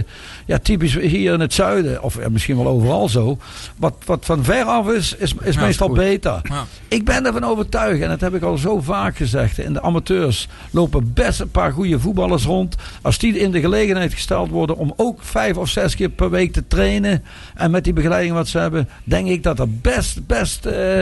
ja, 0.46 0.58
typisch 0.58 0.94
hier 0.94 1.32
in 1.32 1.40
het 1.40 1.54
zuiden. 1.54 2.02
Of 2.02 2.28
misschien 2.30 2.56
wel 2.56 2.66
overal 2.68 3.08
zo. 3.08 3.38
Wat, 3.76 3.94
wat 4.04 4.24
van 4.24 4.44
ver 4.44 4.64
af 4.64 4.88
is, 4.88 5.14
is, 5.16 5.34
is 5.42 5.54
Ja, 5.54 5.60
meestal 5.60 5.88
goed. 5.88 5.96
beter. 5.96 6.40
Ja. 6.42 6.64
Ik 6.88 7.04
ben 7.04 7.26
ervan 7.26 7.44
overtuigd, 7.44 8.02
en 8.02 8.08
dat 8.08 8.20
heb 8.20 8.34
ik 8.34 8.42
al 8.42 8.56
zo 8.56 8.80
vaak 8.80 9.16
gezegd. 9.16 9.58
In 9.58 9.72
de 9.72 9.82
amateurs 9.82 10.48
lopen 10.70 11.12
best 11.12 11.40
een 11.40 11.50
paar 11.50 11.72
goede 11.72 12.00
voetballers 12.00 12.44
rond. 12.44 12.76
Als 13.02 13.18
die 13.18 13.38
in 13.38 13.50
de 13.50 13.60
gelegenheid 13.60 14.12
gesteld 14.12 14.50
worden 14.50 14.76
om 14.76 14.92
ook 14.96 15.22
vijf 15.22 15.56
of 15.56 15.68
zes 15.68 15.94
keer 15.96 16.08
per 16.08 16.30
week 16.30 16.52
te 16.52 16.66
trainen. 16.66 17.24
En 17.54 17.70
met 17.70 17.84
die 17.84 17.92
begeleiding 17.92 18.34
wat 18.34 18.48
ze 18.48 18.58
hebben, 18.58 18.88
denk 19.04 19.28
ik 19.28 19.42
dat 19.42 19.58
er 19.58 19.70
best, 19.70 20.01
best 20.26 20.66
eh, 20.66 20.98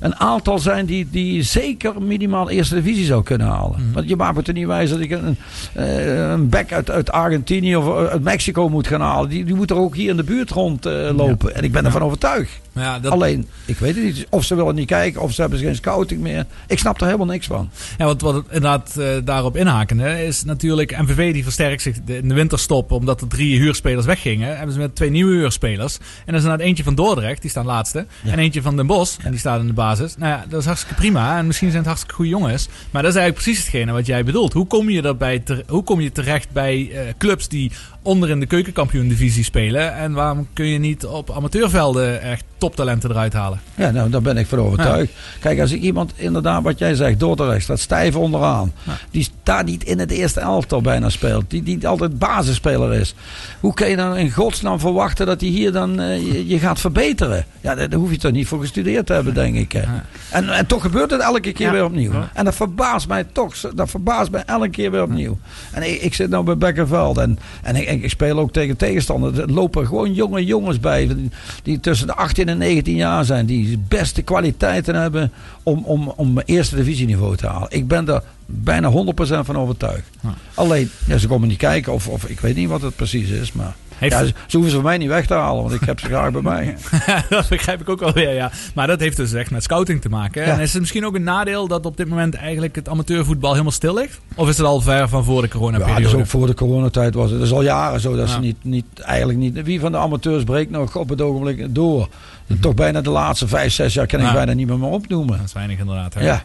een 0.00 0.16
aantal 0.16 0.58
zijn 0.58 0.86
die, 0.86 1.08
die 1.10 1.42
zeker 1.42 2.02
minimaal 2.02 2.50
eerste 2.50 2.74
divisie 2.74 3.04
zou 3.04 3.22
kunnen 3.22 3.46
halen. 3.46 3.90
Want 3.92 4.08
je 4.08 4.16
maakt 4.16 4.36
het 4.36 4.48
er 4.48 4.54
niet 4.54 4.66
wijs 4.66 4.90
dat 4.90 5.00
ik 5.00 5.10
een, 5.10 5.36
eh, 5.72 6.30
een 6.30 6.48
back 6.48 6.72
uit, 6.72 6.90
uit 6.90 7.10
Argentinië 7.12 7.76
of 7.76 8.08
uit 8.08 8.22
Mexico 8.22 8.68
moet 8.68 8.86
gaan 8.86 9.00
halen. 9.00 9.28
Die, 9.30 9.44
die 9.44 9.54
moet 9.54 9.70
er 9.70 9.76
ook 9.76 9.96
hier 9.96 10.10
in 10.10 10.16
de 10.16 10.24
buurt 10.24 10.50
rondlopen. 10.50 11.14
lopen. 11.16 11.54
En 11.54 11.64
ik 11.64 11.72
ben 11.72 11.84
ervan 11.84 12.02
overtuigd. 12.02 12.60
Ja, 12.74 12.98
dat, 12.98 13.12
Alleen, 13.12 13.48
ik 13.64 13.78
weet 13.78 13.94
het 13.94 14.04
niet. 14.04 14.26
Of 14.30 14.44
ze 14.44 14.54
willen 14.54 14.74
niet 14.74 14.86
kijken, 14.86 15.20
of 15.20 15.32
ze 15.32 15.40
hebben 15.40 15.58
geen 15.58 15.74
scouting 15.74 16.20
meer. 16.20 16.46
Ik 16.66 16.78
snap 16.78 17.00
er 17.00 17.06
helemaal 17.06 17.26
niks 17.26 17.46
van. 17.46 17.70
Ja, 17.98 18.04
want 18.04 18.20
wat 18.20 18.34
het 18.34 18.44
inderdaad 18.46 18.96
eh, 18.96 19.06
daarop 19.24 19.56
inhakende 19.56 20.24
is 20.24 20.44
natuurlijk 20.44 20.98
MVV 21.00 21.32
die 21.32 21.42
versterkt 21.42 21.82
zich 21.82 21.96
de- 22.04 22.16
in 22.16 22.28
de 22.28 22.34
winterstop 22.34 22.90
omdat 22.92 23.20
er 23.20 23.28
drie 23.28 23.58
huurspelers 23.58 24.06
weggingen. 24.06 24.56
Hebben 24.56 24.72
ze 24.74 24.80
met 24.80 24.94
twee 24.94 25.10
nieuwe 25.10 25.32
huurspelers. 25.34 25.96
En 25.98 26.02
dat 26.26 26.34
is 26.34 26.42
inderdaad 26.42 26.66
eentje 26.66 26.84
van 26.84 26.94
Dordrecht, 26.94 27.40
die 27.42 27.50
staan 27.50 27.66
laatste. 27.66 28.06
En 28.24 28.38
eentje 28.42 28.62
van 28.62 28.76
Den 28.76 28.86
Bosch, 28.86 29.18
en 29.24 29.30
die 29.30 29.40
staat 29.40 29.60
in 29.60 29.66
de 29.66 29.72
basis. 29.72 30.16
Nou 30.16 30.32
ja, 30.32 30.44
dat 30.48 30.60
is 30.60 30.66
hartstikke 30.66 30.94
prima. 31.00 31.38
En 31.38 31.46
misschien 31.46 31.68
zijn 31.68 31.78
het 31.78 31.86
hartstikke 31.86 32.16
goede 32.16 32.30
jongens. 32.30 32.68
Maar 32.90 33.02
dat 33.02 33.10
is 33.10 33.16
eigenlijk 33.16 33.44
precies 33.44 33.64
hetgene 33.64 33.92
wat 33.92 34.06
jij 34.06 34.24
bedoelt. 34.24 34.52
Hoe 34.52 34.66
kom 34.66 34.90
je, 34.90 35.16
ter- 35.44 35.62
hoe 35.66 35.84
kom 35.84 36.00
je 36.00 36.12
terecht 36.12 36.50
bij 36.50 36.90
eh, 36.92 37.00
clubs 37.18 37.48
die 37.48 37.72
onder 38.02 38.30
in 38.30 38.40
de 38.40 38.46
keukenkampioen-divisie 38.46 39.44
spelen? 39.44 39.94
En 39.94 40.12
waarom 40.12 40.46
kun 40.52 40.66
je 40.66 40.78
niet 40.78 41.06
op 41.06 41.30
amateurvelden 41.30 42.20
echt 42.22 42.44
toptalenten 42.58 43.10
eruit 43.10 43.32
halen? 43.32 43.60
Ja, 43.74 43.90
nou, 43.90 44.10
daar 44.10 44.22
ben 44.22 44.36
ik 44.36 44.46
van 44.46 44.58
overtuigd. 44.58 45.12
Kijk, 45.40 45.60
als 45.60 45.72
ik 45.72 45.80
iemand 45.82 46.12
inderdaad, 46.16 46.62
wat 46.62 46.78
jij 46.78 46.94
zegt, 46.94 47.20
Dordrecht, 47.20 47.62
staat 47.62 47.78
stijf 47.80 48.16
onderaan. 48.16 48.72
Die 49.10 49.28
daar 49.42 49.64
niet 49.64 49.84
in 49.84 49.98
het 49.98 50.10
eerste 50.10 50.40
elftal 50.40 50.80
bijna 50.80 51.08
speelt. 51.08 51.44
Die, 51.50 51.62
die 51.62 51.88
altijd 51.88 52.18
basisspeler 52.18 52.92
is. 52.94 53.14
Hoe 53.60 53.74
kun 53.74 53.88
je 53.88 53.96
dan 53.96 54.16
in 54.16 54.30
godsnaam 54.30 54.80
verwachten 54.80 55.26
dat 55.26 55.40
hij 55.40 55.50
hier 55.50 55.72
dan 55.72 56.00
eh, 56.00 56.26
je, 56.32 56.46
je 56.46 56.58
gaat 56.58 56.80
verbeteren? 56.80 57.44
Ja, 57.60 57.74
daar 57.74 57.88
daar 57.88 57.98
hoef 57.98 58.10
je 58.10 58.16
toch 58.18 58.32
niet 58.32 58.46
voor 58.46 58.60
gestudeerd 58.60 59.06
te 59.06 59.12
hebben, 59.12 59.34
denk 59.34 59.56
ik. 59.56 59.72
hè. 59.72 59.82
En, 60.30 60.48
en 60.48 60.66
toch 60.66 60.82
gebeurt 60.82 61.10
het 61.10 61.20
elke 61.20 61.52
keer 61.52 61.72
weer 61.72 61.84
opnieuw. 61.84 62.12
En 62.34 62.44
dat 62.44 62.54
verbaast 62.54 63.08
mij 63.08 63.24
toch. 63.32 63.54
Dat 63.74 63.90
verbaast 63.90 64.30
mij 64.30 64.42
elke 64.46 64.68
keer 64.70 64.90
weer 64.90 65.02
opnieuw. 65.02 65.38
En 65.72 65.82
ik, 65.82 66.00
ik 66.02 66.14
zit 66.14 66.30
nou 66.30 66.44
bij 66.44 66.56
Bekkerveld 66.56 67.18
en, 67.18 67.38
en 67.62 67.76
ik, 67.76 67.88
ik 67.92 68.10
speel 68.10 68.38
ook 68.38 68.52
tegen 68.52 68.76
tegenstanders. 68.76 69.38
Er 69.38 69.52
lopen 69.52 69.86
gewoon 69.86 70.14
jonge 70.14 70.44
jongens 70.44 70.80
bij. 70.80 71.16
Die, 71.62 71.80
tussen 71.80 72.06
de 72.06 72.14
18 72.14 72.48
en 72.48 72.58
19 72.58 72.94
jaar 72.94 73.24
zijn. 73.24 73.46
Die 73.46 73.70
de 73.70 73.82
beste 73.88 74.22
kwaliteiten 74.22 74.94
hebben 74.94 75.32
om, 75.62 75.84
om, 75.84 76.12
om 76.16 76.38
eerste 76.44 76.76
divisieniveau 76.76 77.36
te 77.36 77.46
halen. 77.46 77.70
Ik 77.70 77.88
ben 77.88 78.04
daar 78.04 78.22
bijna 78.46 78.90
100% 78.90 78.94
van 79.16 79.56
overtuigd. 79.56 80.10
Alleen, 80.54 80.90
ja, 81.06 81.18
ze 81.18 81.26
komen 81.26 81.48
niet 81.48 81.58
kijken 81.58 81.92
of, 81.92 82.08
of 82.08 82.24
ik 82.24 82.40
weet 82.40 82.56
niet 82.56 82.68
wat 82.68 82.82
het 82.82 82.96
precies 82.96 83.28
is. 83.28 83.52
Maar 83.52 83.74
Heeft- 83.98 84.14
ja, 84.14 84.24
ze, 84.26 84.32
hoeven 84.50 84.70
ze 84.70 84.76
van 84.76 84.84
mij 84.84 84.98
niet 84.98 85.08
weg 85.08 85.26
te 85.26 85.34
halen, 85.34 85.62
want 85.62 85.74
ik 85.74 85.80
heb 85.84 86.00
ze 86.00 86.06
graag 86.06 86.30
bij 86.32 86.42
mij. 86.42 86.76
dat 87.28 87.48
begrijp 87.48 87.80
ik 87.80 87.88
ook 87.88 88.00
wel 88.00 88.12
weer, 88.12 88.34
ja. 88.34 88.50
Maar 88.74 88.86
dat 88.86 89.00
heeft 89.00 89.16
dus 89.16 89.32
echt 89.32 89.50
met 89.50 89.62
scouting 89.62 90.00
te 90.00 90.08
maken. 90.08 90.42
Ja. 90.46 90.52
En 90.52 90.60
is 90.60 90.70
het 90.72 90.80
misschien 90.80 91.06
ook 91.06 91.14
een 91.14 91.22
nadeel 91.22 91.68
dat 91.68 91.86
op 91.86 91.96
dit 91.96 92.08
moment 92.08 92.34
eigenlijk 92.34 92.74
het 92.74 92.88
amateurvoetbal 92.88 93.50
helemaal 93.50 93.72
stil 93.72 93.94
ligt? 93.94 94.20
Of 94.34 94.48
is 94.48 94.56
het 94.56 94.66
al 94.66 94.80
ver 94.80 95.08
van 95.08 95.24
voor 95.24 95.40
de 95.42 95.48
Ja, 95.52 95.58
coronaperiode? 95.58 96.02
dus 96.02 96.14
ook 96.14 96.26
voor 96.26 96.46
de 96.46 96.54
coronatijd 96.54 97.14
was 97.14 97.30
het. 97.30 97.38
Het 97.38 97.48
is 97.48 97.54
al 97.54 97.62
jaren 97.62 98.00
zo 98.00 98.16
dat 98.16 98.28
Ja. 98.28 98.34
ze 98.34 98.40
niet, 98.40 98.56
niet, 98.64 98.84
eigenlijk 99.00 99.38
niet... 99.38 99.62
Wie 99.62 99.80
van 99.80 99.92
de 99.92 99.98
amateurs 99.98 100.44
breekt 100.44 100.70
nog 100.70 100.96
op 100.96 101.08
het 101.08 101.20
ogenblik 101.20 101.74
door? 101.74 102.08
Mhm. 102.46 102.60
Toch 102.60 102.74
bijna 102.74 103.00
de 103.00 103.10
laatste 103.10 103.48
vijf, 103.48 103.72
zes 103.72 103.94
jaar 103.94 104.06
kan 104.06 104.20
ik 104.20 104.26
Ja. 104.26 104.32
bijna 104.32 104.52
niet 104.52 104.66
meer, 104.66 104.78
meer 104.78 104.88
opnoemen. 104.90 105.36
Dat 105.36 105.46
is 105.46 105.52
weinig 105.52 105.78
inderdaad. 105.78 106.14
hè? 106.14 106.24
Ja. 106.24 106.42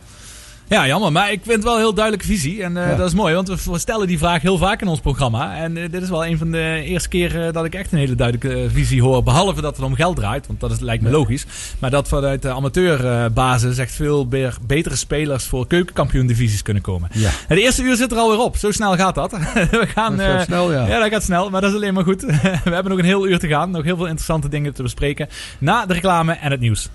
Ja, 0.70 0.88
jammer. 0.88 1.12
Maar 1.12 1.32
ik 1.32 1.40
vind 1.44 1.56
het 1.56 1.64
wel 1.64 1.74
een 1.74 1.80
heel 1.80 1.94
duidelijke 1.94 2.28
visie. 2.28 2.64
En 2.64 2.78
eh, 2.78 2.90
Ja. 2.90 2.96
dat 2.96 3.08
is 3.08 3.14
mooi, 3.14 3.34
want 3.36 3.64
we 3.66 3.80
stellen 3.80 4.08
die 4.08 4.18
vraag 4.18 4.42
heel 4.42 4.58
vaak 4.58 4.82
in 4.82 4.88
ons 4.88 5.00
programma. 5.00 5.56
En 5.56 5.78
eh, 5.78 5.92
dit 5.92 6.02
is 6.02 6.10
wel 6.10 6.26
een 6.26 6.38
van 6.38 6.52
de 6.52 6.82
eerste 6.86 7.10
keren 7.10 7.54
dat 7.54 7.66
ik 7.66 7.76
echt 7.76 7.92
een 7.92 7.98
hele 7.98 8.16
duidelijke 8.16 8.62
eh, 8.62 8.70
visie 8.72 9.02
hoor. 9.02 9.24
Behalve 9.24 9.62
dat 9.62 9.76
het 9.76 9.86
om 9.86 9.96
geld 9.96 10.16
draait, 10.16 10.48
want 10.48 10.60
dat 10.60 10.72
is, 10.72 10.80
lijkt 10.80 11.04
me 11.04 11.10
logisch. 11.10 11.46
Maar 11.80 11.90
dat 11.90 12.08
vanuit 12.08 12.42
de 12.42 12.50
amateurbasis 12.50 13.78
echt 13.78 13.92
veel 13.92 14.28
betere 14.68 14.96
spelers 14.96 15.46
voor 15.46 15.68
keukenkampioen-divisies 15.68 16.62
kunnen 16.62 16.84
komen. 16.84 17.10
Ja. 17.14 17.30
En 17.48 17.56
de 17.56 17.62
eerste 17.62 17.84
uur 17.84 17.96
zit 17.96 18.12
er 18.12 18.18
alweer 18.18 18.40
op. 18.40 18.58
Zo 18.58 18.72
snel 18.72 18.96
gaat 18.96 19.16
dat. 19.16 19.32
we 19.72 19.88
gaan, 19.94 20.18
Dat 20.18 20.26
gaat 20.26 20.40
eh, 20.40 20.42
snel, 20.46 20.72
ja. 20.72 20.88
Ja, 20.88 21.00
dat 21.00 21.10
gaat 21.10 21.24
snel. 21.24 21.50
Maar 21.50 21.62
dat 21.62 21.70
is 21.70 21.76
alleen 21.76 21.94
maar 21.94 22.04
goed. 22.04 22.22
we 22.64 22.72
hebben 22.74 22.90
nog 22.90 23.00
een 23.00 23.06
heel 23.06 23.28
uur 23.28 23.40
te 23.40 23.48
gaan. 23.48 23.72
Nog 23.72 23.84
heel 23.84 23.96
veel 23.96 24.06
interessante 24.06 24.50
dingen 24.50 24.74
te 24.74 24.84
bespreken. 24.84 25.30
Na 25.58 25.86
de 25.86 25.94
reclame 25.94 26.34
en 26.34 26.52
het 26.52 26.60
nieuws. 26.60 26.90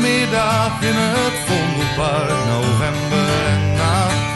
Vrijdagmiddag 0.00 0.80
in 0.80 0.96
het 0.96 1.36
Vondelpark, 1.46 2.44
november 2.54 3.28
en 3.52 3.74
nacht. 3.80 4.28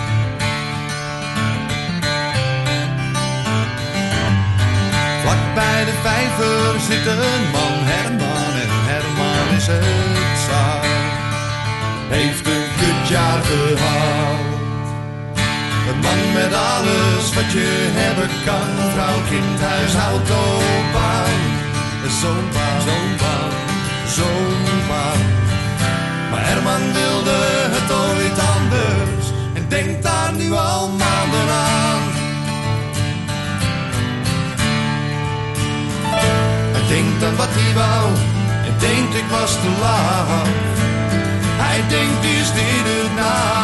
Vlak 5.23 5.55
bij 5.55 5.85
de 5.85 5.95
vijver 6.03 6.81
zit 6.89 7.07
een 7.07 7.45
man, 7.53 7.77
Herman, 7.91 8.53
en 8.65 8.73
Herman 8.89 9.57
is 9.57 9.67
het 9.67 10.39
zaak. 10.49 10.85
Heeft 12.09 12.47
een 12.47 12.67
kutjaar 12.79 13.41
gehad. 13.51 14.39
Een 15.89 16.01
man 16.07 16.33
met 16.33 16.53
alles 16.73 17.35
wat 17.35 17.53
je 17.53 17.71
hebben 18.01 18.31
kan. 18.45 18.69
Vrouw, 18.93 19.21
kind, 19.31 19.61
huis, 19.61 19.95
auto, 19.95 20.43
baan. 20.93 21.43
Zo'n 22.21 22.49
baan, 22.55 22.81
zo'n 22.87 23.11
baan, 23.21 23.53
zo'n 24.17 24.89
baan. 24.89 25.44
Maar 26.35 26.47
Herman 26.47 26.93
wilde 26.93 27.39
het 27.77 27.91
ooit 27.93 28.39
anders. 28.57 29.27
En 29.55 29.65
denkt 29.69 30.03
daar 30.03 30.33
nu 30.33 30.53
al 30.53 30.89
maanden 30.89 31.49
aan. 31.49 32.03
Hij 36.75 36.89
denkt 36.89 37.25
aan 37.25 37.37
wat 37.37 37.49
hij 37.51 37.75
wou. 37.75 38.07
En 38.67 38.75
denkt 38.79 39.15
ik 39.15 39.29
was 39.31 39.53
te 39.53 39.71
laat. 39.81 40.47
Hij 41.63 41.81
denkt, 41.89 42.25
is 42.25 42.53
dit 42.53 42.85
het? 42.85 43.64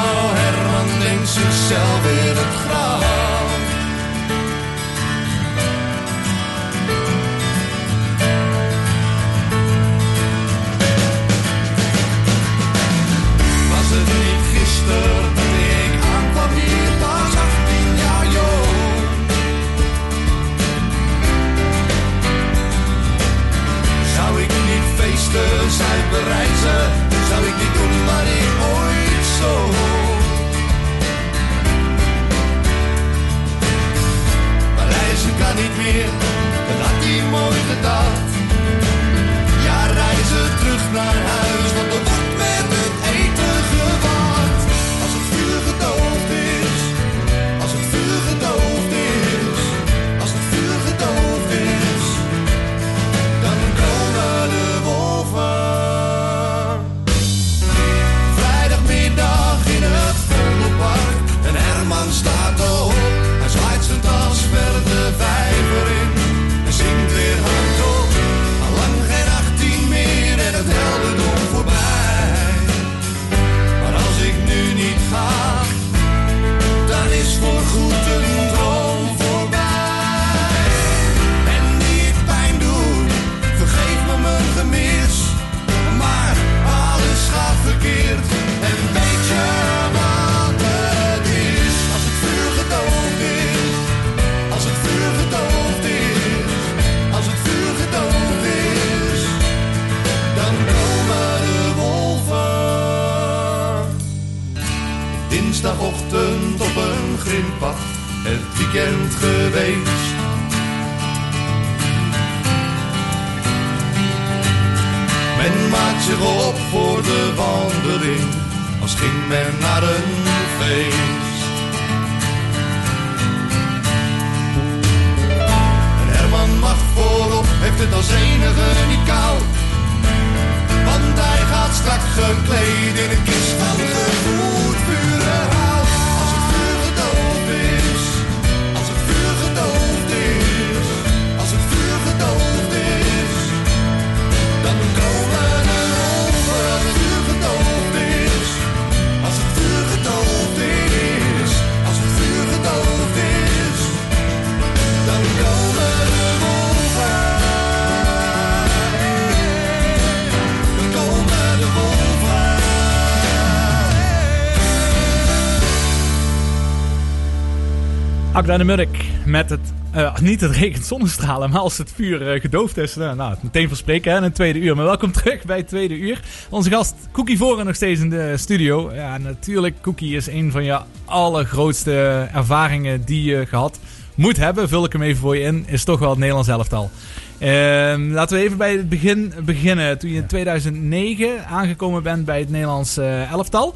Agda 168.50 168.64
de 168.64 168.88
met 169.26 169.50
het, 169.50 169.72
eh, 169.92 170.18
niet 170.18 170.40
het 170.40 170.50
regent 170.50 170.84
zonnestralen, 170.84 171.50
maar 171.50 171.60
als 171.60 171.78
het 171.78 171.92
vuur 171.94 172.32
eh, 172.32 172.40
gedoofd 172.40 172.76
is. 172.76 172.94
Nou, 172.94 173.16
nou, 173.16 173.36
meteen 173.40 173.68
verspreken 173.68 174.10
hè, 174.10 174.16
in 174.16 174.22
het 174.22 174.34
tweede 174.34 174.58
uur. 174.58 174.76
Maar 174.76 174.84
welkom 174.84 175.12
terug 175.12 175.44
bij 175.44 175.56
het 175.56 175.68
tweede 175.68 175.98
uur. 175.98 176.20
Onze 176.48 176.70
gast 176.70 176.94
Cookie 177.12 177.38
Voren 177.38 177.66
nog 177.66 177.74
steeds 177.74 178.00
in 178.00 178.10
de 178.10 178.36
studio. 178.36 178.92
Ja, 178.94 179.18
natuurlijk, 179.18 179.80
Cookie 179.80 180.16
is 180.16 180.26
een 180.26 180.50
van 180.50 180.64
je 180.64 180.80
allergrootste 181.04 182.28
ervaringen 182.34 183.04
die 183.04 183.24
je 183.24 183.46
gehad 183.46 183.78
moet 184.14 184.36
hebben. 184.36 184.68
Vul 184.68 184.84
ik 184.84 184.92
hem 184.92 185.02
even 185.02 185.20
voor 185.20 185.36
je 185.36 185.42
in. 185.42 185.64
Is 185.66 185.84
toch 185.84 185.98
wel 185.98 186.10
het 186.10 186.18
Nederlands 186.18 186.48
elftal. 186.48 186.90
Ehm, 187.38 188.10
laten 188.10 188.36
we 188.36 188.42
even 188.44 188.56
bij 188.58 188.72
het 188.72 188.88
begin 188.88 189.32
beginnen. 189.44 189.98
Toen 189.98 190.10
je 190.10 190.16
in 190.16 190.26
2009 190.26 191.46
aangekomen 191.46 192.02
bent 192.02 192.24
bij 192.24 192.38
het 192.38 192.50
Nederlands 192.50 192.96
elftal 193.30 193.74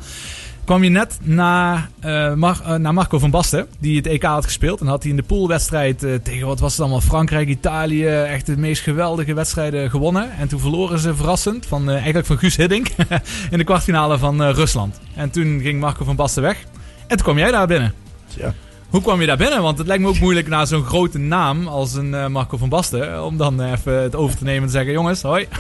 kwam 0.65 0.83
je 0.85 0.91
net 0.91 1.19
na, 1.23 1.89
eh, 2.01 2.35
Mar- 2.35 2.61
eh, 2.65 2.75
naar 2.75 2.95
Marco 2.95 3.19
van 3.19 3.31
Basten, 3.31 3.67
die 3.79 3.97
het 3.97 4.07
EK 4.07 4.23
had 4.23 4.45
gespeeld. 4.45 4.81
En 4.81 4.87
had 4.87 5.03
hij 5.03 5.11
in 5.11 5.17
de 5.17 5.23
poolwedstrijd 5.23 6.03
eh, 6.03 6.15
tegen, 6.23 6.47
wat 6.47 6.61
was 6.61 6.73
het 6.73 6.81
allemaal, 6.81 7.01
Frankrijk, 7.01 7.49
Italië, 7.49 8.07
echt 8.07 8.47
de 8.47 8.57
meest 8.57 8.83
geweldige 8.83 9.35
wedstrijden 9.35 9.91
gewonnen. 9.91 10.31
En 10.39 10.49
toen 10.49 10.61
verloren 10.61 10.99
ze 10.99 11.15
verrassend, 11.15 11.67
van, 11.67 11.89
eh, 11.89 11.95
eigenlijk 11.95 12.27
van 12.27 12.39
Guus 12.39 12.57
Hiddink, 12.57 12.87
in 13.51 13.59
de 13.59 13.65
kwartfinale 13.65 14.19
van 14.19 14.43
eh, 14.43 14.51
Rusland. 14.55 15.01
En 15.15 15.31
toen 15.31 15.61
ging 15.63 15.81
Marco 15.81 16.05
van 16.05 16.17
Basten 16.17 16.43
weg. 16.43 16.59
En 17.07 17.17
toen 17.17 17.27
kwam 17.27 17.39
jij 17.39 17.51
daar 17.51 17.67
binnen. 17.67 17.95
Ja. 18.37 18.55
Hoe 18.89 19.03
kwam 19.03 19.21
je 19.21 19.27
daar 19.27 19.37
binnen? 19.37 19.63
Want 19.63 19.79
het 19.79 19.87
lijkt 19.87 20.03
me 20.03 20.09
ook 20.09 20.19
moeilijk 20.21 20.49
na 20.49 20.65
zo'n 20.65 20.85
grote 20.85 21.19
naam 21.19 21.67
als 21.67 21.95
een 21.95 22.15
eh, 22.15 22.27
Marco 22.27 22.57
van 22.57 22.69
Basten, 22.69 23.25
om 23.25 23.37
dan 23.37 23.61
even 23.61 24.03
het 24.03 24.15
over 24.17 24.37
te 24.37 24.45
nemen 24.45 24.61
en 24.61 24.67
te 24.67 24.73
zeggen, 24.73 24.93
jongens, 24.93 25.23
hoi. 25.23 25.47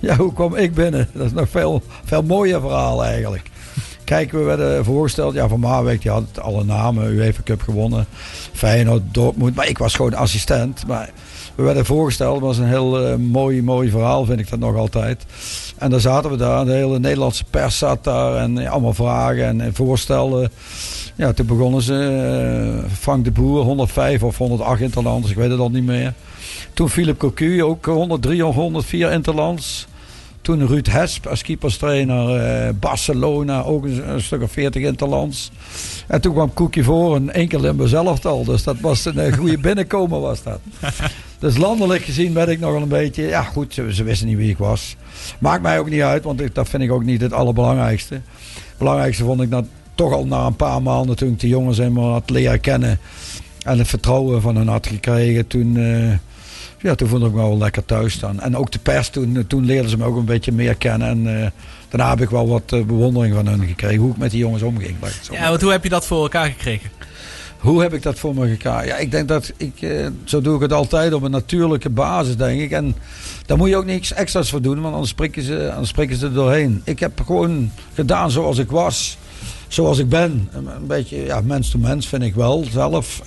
Ja, 0.00 0.16
hoe 0.16 0.32
kwam 0.32 0.54
ik 0.54 0.74
binnen? 0.74 1.08
Dat 1.12 1.26
is 1.26 1.32
nog 1.32 1.48
veel, 1.48 1.82
veel 2.04 2.22
mooier 2.22 2.60
verhaal 2.60 3.04
eigenlijk. 3.04 3.50
Kijk, 4.12 4.32
we 4.32 4.38
werden 4.38 4.84
voorgesteld. 4.84 5.34
Ja, 5.34 5.48
Van 5.48 5.60
Marwijk 5.60 6.02
die 6.02 6.10
had 6.10 6.40
alle 6.40 6.64
namen. 6.64 7.12
UEFA 7.12 7.42
Cup 7.44 7.62
gewonnen. 7.62 8.06
Feyenoord, 8.52 9.02
Dortmund. 9.12 9.54
Maar 9.54 9.68
ik 9.68 9.78
was 9.78 9.94
gewoon 9.94 10.14
assistent. 10.14 10.86
Maar 10.86 11.10
we 11.54 11.62
werden 11.62 11.84
voorgesteld. 11.84 12.34
Het 12.34 12.44
was 12.44 12.58
een 12.58 12.66
heel 12.66 13.06
eh, 13.06 13.16
mooi, 13.16 13.62
mooi 13.62 13.90
verhaal, 13.90 14.24
vind 14.24 14.40
ik 14.40 14.50
dat 14.50 14.58
nog 14.58 14.76
altijd. 14.76 15.24
En 15.78 15.90
daar 15.90 16.00
zaten 16.00 16.30
we 16.30 16.36
daar. 16.36 16.64
De 16.64 16.72
hele 16.72 16.98
Nederlandse 16.98 17.44
pers 17.50 17.78
zat 17.78 18.04
daar. 18.04 18.36
En 18.36 18.58
eh, 18.58 18.70
allemaal 18.70 18.94
vragen 18.94 19.44
en, 19.46 19.60
en 19.60 19.74
voorstellen. 19.74 20.50
Ja, 21.16 21.32
toen 21.32 21.46
begonnen 21.46 21.82
ze. 21.82 21.94
eh, 22.84 22.90
Frank 22.98 23.24
de 23.24 23.30
Boer, 23.30 23.62
105 23.62 24.22
of 24.22 24.38
108 24.38 24.80
interlands. 24.80 25.30
Ik 25.30 25.36
weet 25.36 25.50
het 25.50 25.60
al 25.60 25.70
niet 25.70 25.84
meer. 25.84 26.12
Toen 26.74 26.88
Philip 26.88 27.18
Cocu, 27.18 27.62
ook 27.64 27.84
103 27.86 28.46
of 28.46 28.54
104 28.54 29.12
interlands. 29.12 29.86
Toen 30.42 30.66
Ruud 30.66 30.86
Hesp 30.86 31.26
als 31.26 31.42
keeperstrainer. 31.42 32.36
eh, 32.36 32.72
Barcelona, 32.80 33.62
ook 33.62 33.84
een, 33.84 34.08
een 34.10 34.22
stuk 34.22 34.42
of 34.42 34.52
40 34.52 34.82
interlands. 34.82 35.50
En 36.06 36.20
toen 36.20 36.32
kwam 36.32 36.52
Koekje 36.54 36.84
voor 36.84 37.16
en 37.16 37.34
één 37.34 37.48
keer 37.48 37.60
Limburg 37.60 37.90
zelf 37.90 38.24
al. 38.26 38.44
Dus 38.44 38.62
dat 38.62 38.80
was 38.80 39.04
een 39.04 39.18
eh, 39.18 39.32
goede 39.32 39.58
binnenkomen 39.68 40.20
was 40.20 40.42
dat. 40.42 40.60
Dus 41.38 41.56
landelijk 41.56 42.04
gezien 42.04 42.32
ben 42.32 42.48
ik 42.48 42.60
nog 42.60 42.72
wel 42.72 42.82
een 42.82 42.88
beetje... 42.88 43.22
Ja 43.22 43.42
goed, 43.42 43.74
ze, 43.74 43.94
ze 43.94 44.02
wisten 44.02 44.26
niet 44.26 44.36
wie 44.36 44.50
ik 44.50 44.58
was. 44.58 44.96
Maakt 45.38 45.62
mij 45.62 45.78
ook 45.78 45.90
niet 45.90 46.02
uit, 46.02 46.24
want 46.24 46.40
ik, 46.40 46.54
dat 46.54 46.68
vind 46.68 46.82
ik 46.82 46.92
ook 46.92 47.04
niet 47.04 47.20
het 47.20 47.32
allerbelangrijkste. 47.32 48.14
Het 48.14 48.78
belangrijkste 48.78 49.24
vond 49.24 49.40
ik 49.40 49.50
dat 49.50 49.64
toch 49.94 50.12
al 50.12 50.26
na 50.26 50.46
een 50.46 50.56
paar 50.56 50.82
maanden... 50.82 51.16
toen 51.16 51.28
ik 51.32 51.40
de 51.40 51.48
jongens 51.48 51.78
eenmaal 51.78 52.12
had 52.12 52.30
leren 52.30 52.60
kennen... 52.60 52.98
en 53.64 53.78
het 53.78 53.88
vertrouwen 53.88 54.40
van 54.42 54.56
hen 54.56 54.68
had 54.68 54.86
gekregen... 54.86 55.46
toen... 55.46 55.76
eh, 55.76 56.12
ja, 56.82 56.94
toen 56.94 57.08
vond 57.08 57.24
ik 57.24 57.32
me 57.32 57.36
wel 57.36 57.58
lekker 57.58 57.84
thuis 57.84 58.12
staan. 58.12 58.40
En 58.40 58.56
ook 58.56 58.72
de 58.72 58.78
pers, 58.78 59.08
toen, 59.08 59.44
toen 59.46 59.64
leerden 59.64 59.90
ze 59.90 59.96
me 59.96 60.04
ook 60.04 60.16
een 60.16 60.24
beetje 60.24 60.52
meer 60.52 60.74
kennen. 60.74 61.08
En 61.08 61.42
eh, 61.42 61.50
daarna 61.88 62.10
heb 62.10 62.20
ik 62.20 62.30
wel 62.30 62.48
wat 62.48 62.72
eh, 62.72 62.82
bewondering 62.82 63.34
van 63.34 63.46
hen 63.46 63.66
gekregen. 63.66 63.98
Hoe 63.98 64.10
ik 64.10 64.16
met 64.16 64.30
die 64.30 64.40
jongens 64.40 64.62
omging. 64.62 64.96
Ja, 65.30 65.48
want 65.48 65.62
hoe 65.62 65.70
heb 65.70 65.82
je 65.82 65.88
dat 65.88 66.06
voor 66.06 66.22
elkaar 66.22 66.46
gekregen? 66.46 66.90
hoe 67.62 67.82
heb 67.82 67.92
ik 67.92 68.02
dat 68.02 68.18
voor 68.18 68.34
me 68.34 68.48
gekregen? 68.48 68.86
Ja, 68.86 68.96
ik 68.96 69.10
denk 69.10 69.28
dat 69.28 69.52
ik, 69.56 69.82
eh, 69.82 70.06
zo 70.24 70.40
doe 70.40 70.54
ik 70.54 70.60
het 70.60 70.72
altijd 70.72 71.12
op 71.12 71.22
een 71.22 71.30
natuurlijke 71.30 71.90
basis, 71.90 72.36
denk 72.36 72.60
ik. 72.60 72.70
En 72.70 72.96
daar 73.46 73.56
moet 73.56 73.68
je 73.68 73.76
ook 73.76 73.84
niks 73.84 74.12
extra's 74.12 74.50
voor 74.50 74.62
doen, 74.62 74.80
want 74.80 74.92
anders 74.92 75.10
spreken 75.10 75.42
ze, 75.42 75.70
anders 75.70 75.88
spreken 75.88 76.16
ze 76.16 76.26
er 76.26 76.32
doorheen. 76.32 76.80
Ik 76.84 77.00
heb 77.00 77.20
gewoon 77.26 77.70
gedaan 77.94 78.30
zoals 78.30 78.58
ik 78.58 78.70
was, 78.70 79.18
zoals 79.68 79.98
ik 79.98 80.08
ben. 80.08 80.48
Een, 80.52 80.66
een 80.66 80.86
beetje 80.86 81.16
ja, 81.16 81.40
mens 81.40 81.70
to 81.70 81.78
mens 81.78 82.08
vind 82.08 82.22
ik 82.22 82.34
wel 82.34 82.64
zelf. 82.70 83.22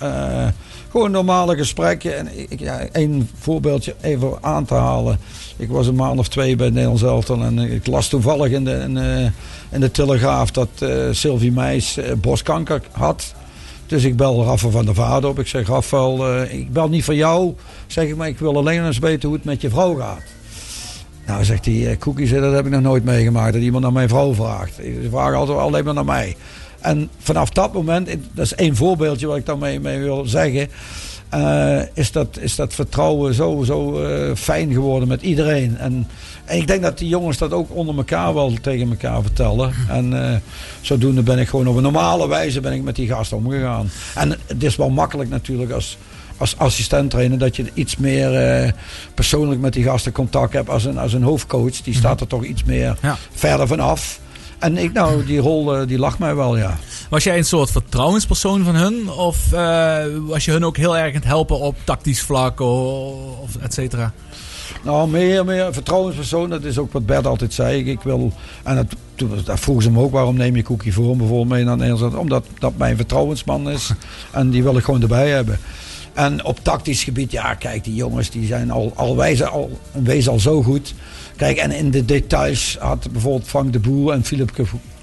Eh, 0.96 1.02
gewoon 1.02 1.24
normale 1.24 1.56
gesprekken. 1.56 2.16
En 2.18 2.28
ik, 2.48 2.60
ja, 2.60 2.78
één 2.92 3.30
voorbeeldje 3.38 3.94
even 4.00 4.38
aan 4.40 4.64
te 4.64 4.74
halen. 4.74 5.18
Ik 5.56 5.68
was 5.68 5.86
een 5.86 5.94
maand 5.94 6.18
of 6.18 6.28
twee 6.28 6.56
bij 6.56 6.70
Nederlands 6.70 7.02
elftal 7.02 7.42
en 7.42 7.58
ik 7.58 7.86
las 7.86 8.08
toevallig 8.08 8.52
in 8.52 8.64
de, 8.64 8.84
in, 8.88 8.96
eh, 8.96 9.80
de 9.80 9.90
Telegraaf 9.90 10.50
dat 10.50 10.68
eh, 10.78 10.88
Sylvie 11.10 11.52
Meijs 11.52 11.96
eh, 11.96 12.12
borstkanker 12.12 12.82
had. 12.90 13.34
Dus 13.86 14.04
ik 14.04 14.16
bel 14.16 14.44
Rafa 14.44 14.68
van 14.68 14.84
der 14.84 14.94
Vaart 14.94 15.24
op. 15.24 15.38
Ik 15.38 15.46
zeg, 15.46 15.68
Rafael, 15.68 16.28
eh, 16.28 16.54
ik 16.58 16.72
bel 16.72 16.88
niet 16.88 17.04
voor 17.04 17.14
jou. 17.14 17.54
Zeg 17.86 18.08
ik, 18.08 18.16
maar 18.16 18.28
ik 18.28 18.38
wil 18.38 18.56
alleen 18.56 18.86
eens 18.86 18.98
weten 18.98 19.28
hoe 19.28 19.36
het 19.36 19.46
met 19.46 19.60
je 19.60 19.70
vrouw 19.70 19.94
gaat. 19.94 20.22
Nou, 21.26 21.44
zegt 21.44 21.64
hij, 21.64 21.74
eh, 21.74 22.26
zegt, 22.26 22.42
dat 22.42 22.52
heb 22.52 22.66
ik 22.66 22.72
nog 22.72 22.80
nooit 22.80 23.04
meegemaakt. 23.04 23.52
Dat 23.52 23.62
iemand 23.62 23.82
naar 23.82 23.92
mijn 23.92 24.08
vrouw 24.08 24.34
vraagt. 24.34 24.74
Ze 24.74 25.08
vragen 25.10 25.36
altijd 25.36 25.58
alleen 25.58 25.84
maar 25.84 25.94
naar 25.94 26.04
mij. 26.04 26.36
En 26.86 27.10
vanaf 27.18 27.50
dat 27.50 27.72
moment, 27.72 28.08
dat 28.32 28.44
is 28.44 28.54
één 28.54 28.76
voorbeeldje 28.76 29.26
wat 29.26 29.36
ik 29.36 29.46
daarmee 29.46 29.80
mee 29.80 29.98
wil 29.98 30.24
zeggen. 30.26 30.68
eh, 31.28 31.78
is, 31.94 32.12
dat, 32.12 32.38
is 32.40 32.54
dat 32.56 32.74
vertrouwen 32.74 33.34
zo, 33.34 33.62
zo 33.64 34.02
eh, 34.02 34.34
fijn 34.34 34.72
geworden 34.72 35.08
met 35.08 35.22
iedereen. 35.22 35.76
En, 35.78 36.06
en 36.44 36.56
ik 36.56 36.66
denk 36.66 36.82
dat 36.82 36.98
die 36.98 37.08
jongens 37.08 37.38
dat 37.38 37.52
ook 37.52 37.74
onder 37.74 37.96
elkaar 37.96 38.34
wel 38.34 38.52
tegen 38.62 38.88
elkaar 38.90 39.22
vertellen. 39.22 39.72
En 39.88 40.30
eh, 40.32 40.36
zodoende 40.80 41.22
ben 41.22 41.38
ik 41.38 41.48
gewoon 41.48 41.66
op 41.66 41.76
een 41.76 41.82
normale 41.82 42.28
wijze 42.28 42.60
ben 42.60 42.72
ik 42.72 42.82
met 42.82 42.96
die 42.96 43.08
gasten 43.08 43.36
omgegaan. 43.36 43.90
En 44.14 44.30
het 44.46 44.62
is 44.62 44.76
wel 44.76 44.90
makkelijk 44.90 45.30
natuurlijk 45.30 45.70
als, 45.70 45.98
als 46.36 46.56
assistent 46.58 47.10
trainer 47.10 47.38
dat 47.38 47.56
je 47.56 47.64
iets 47.74 47.96
meer 47.96 48.74
persoonlijk 49.14 49.60
met 49.60 49.72
die 49.72 49.84
gasten 49.84 50.12
contact 50.12 50.52
hebt 50.52 50.68
als 50.68 50.84
een, 50.84 50.98
als 50.98 51.12
een 51.12 51.22
hoofdcoach. 51.22 51.80
Die 51.82 51.94
staat 51.94 52.20
er 52.20 52.26
toch 52.26 52.44
iets 52.44 52.64
meer 52.64 52.96
Ja. 53.02 53.16
verder 53.34 53.66
van 53.66 53.80
En 54.58 54.76
ik, 54.76 54.92
nou, 54.92 55.24
die 55.24 55.38
rol 55.38 55.76
eh, 55.76 55.86
die 55.86 55.98
lag 55.98 56.18
mij 56.18 56.34
wel, 56.34 56.56
ja. 56.56 56.78
Was 57.10 57.24
jij 57.24 57.38
een 57.38 57.44
soort 57.44 57.70
vertrouwenspersoon 57.70 58.64
van 58.64 58.74
hun? 58.74 59.10
Of 59.10 59.52
eh, 59.52 60.04
was 60.26 60.44
je 60.44 60.50
hun 60.50 60.64
ook 60.64 60.76
heel 60.76 60.96
erg 60.96 61.08
aan 61.08 61.14
het 61.14 61.24
helpen 61.24 61.58
op 61.58 61.76
tactisch 61.84 62.22
vlak 62.22 62.60
of 62.60 63.56
et 63.60 63.74
cetera? 63.74 64.12
Nou, 64.82 65.08
meer, 65.08 65.44
meer 65.44 65.72
vertrouwenspersoon. 65.72 66.50
Dat 66.50 66.64
is 66.64 66.78
ook 66.78 66.92
wat 66.92 67.06
Bert 67.06 67.26
altijd 67.26 67.54
zei. 67.54 67.90
Ik 67.90 68.00
wil, 68.00 68.32
en 68.62 68.76
dat, 68.76 68.86
toen, 69.14 69.30
dat 69.44 69.60
vroegen 69.60 69.84
ze 69.84 69.90
me 69.90 70.00
ook, 70.00 70.12
waarom 70.12 70.36
neem 70.36 70.56
je 70.56 70.62
Cookie 70.62 70.92
voor 70.92 71.16
bijvoorbeeld 71.16 71.48
mee 71.48 71.64
naar 71.64 71.76
Nederland? 71.76 72.14
Omdat 72.14 72.46
dat 72.58 72.72
mijn 72.76 72.96
vertrouwensman 72.96 73.70
is. 73.70 73.90
En 74.30 74.50
die 74.50 74.62
wil 74.62 74.76
ik 74.76 74.84
gewoon 74.84 75.02
erbij 75.02 75.28
hebben. 75.28 75.58
En 76.12 76.44
op 76.44 76.58
tactisch 76.62 77.04
gebied, 77.04 77.32
ja, 77.32 77.54
kijk, 77.54 77.84
die 77.84 77.94
jongens 77.94 78.30
die 78.30 78.46
zijn 78.46 78.70
al, 78.70 78.92
al, 78.94 79.16
wijzen, 79.16 79.50
al, 79.50 79.80
wezen 79.92 80.32
al 80.32 80.40
zo 80.40 80.62
goed. 80.62 80.94
Kijk, 81.36 81.56
en 81.56 81.70
in 81.70 81.90
de 81.90 82.04
details 82.04 82.76
had 82.80 83.08
bijvoorbeeld 83.12 83.48
Frank 83.48 83.72
de 83.72 83.78
Boer 83.78 84.12
en 84.12 84.24
Philip 84.24 84.50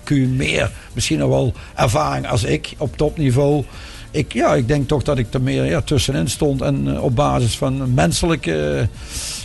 Q 0.04 0.10
meer, 0.12 0.72
misschien 0.94 1.20
nog 1.20 1.30
wel 1.30 1.54
ervaring 1.76 2.28
als 2.28 2.44
ik 2.44 2.74
op 2.78 2.98
topniveau. 2.98 3.64
Ik, 4.12 4.34
ja, 4.34 4.56
ik 4.56 4.68
denk 4.68 4.88
toch 4.88 5.04
dat 5.04 5.18
ik 5.18 5.34
er 5.34 5.42
meer 5.42 5.66
ja, 5.66 5.82
tussenin 5.82 6.30
stond. 6.30 6.62
En 6.62 6.96
eh, 6.96 7.04
op 7.04 7.16
basis 7.16 7.58
van 7.58 7.94
menselijke, 7.94 8.88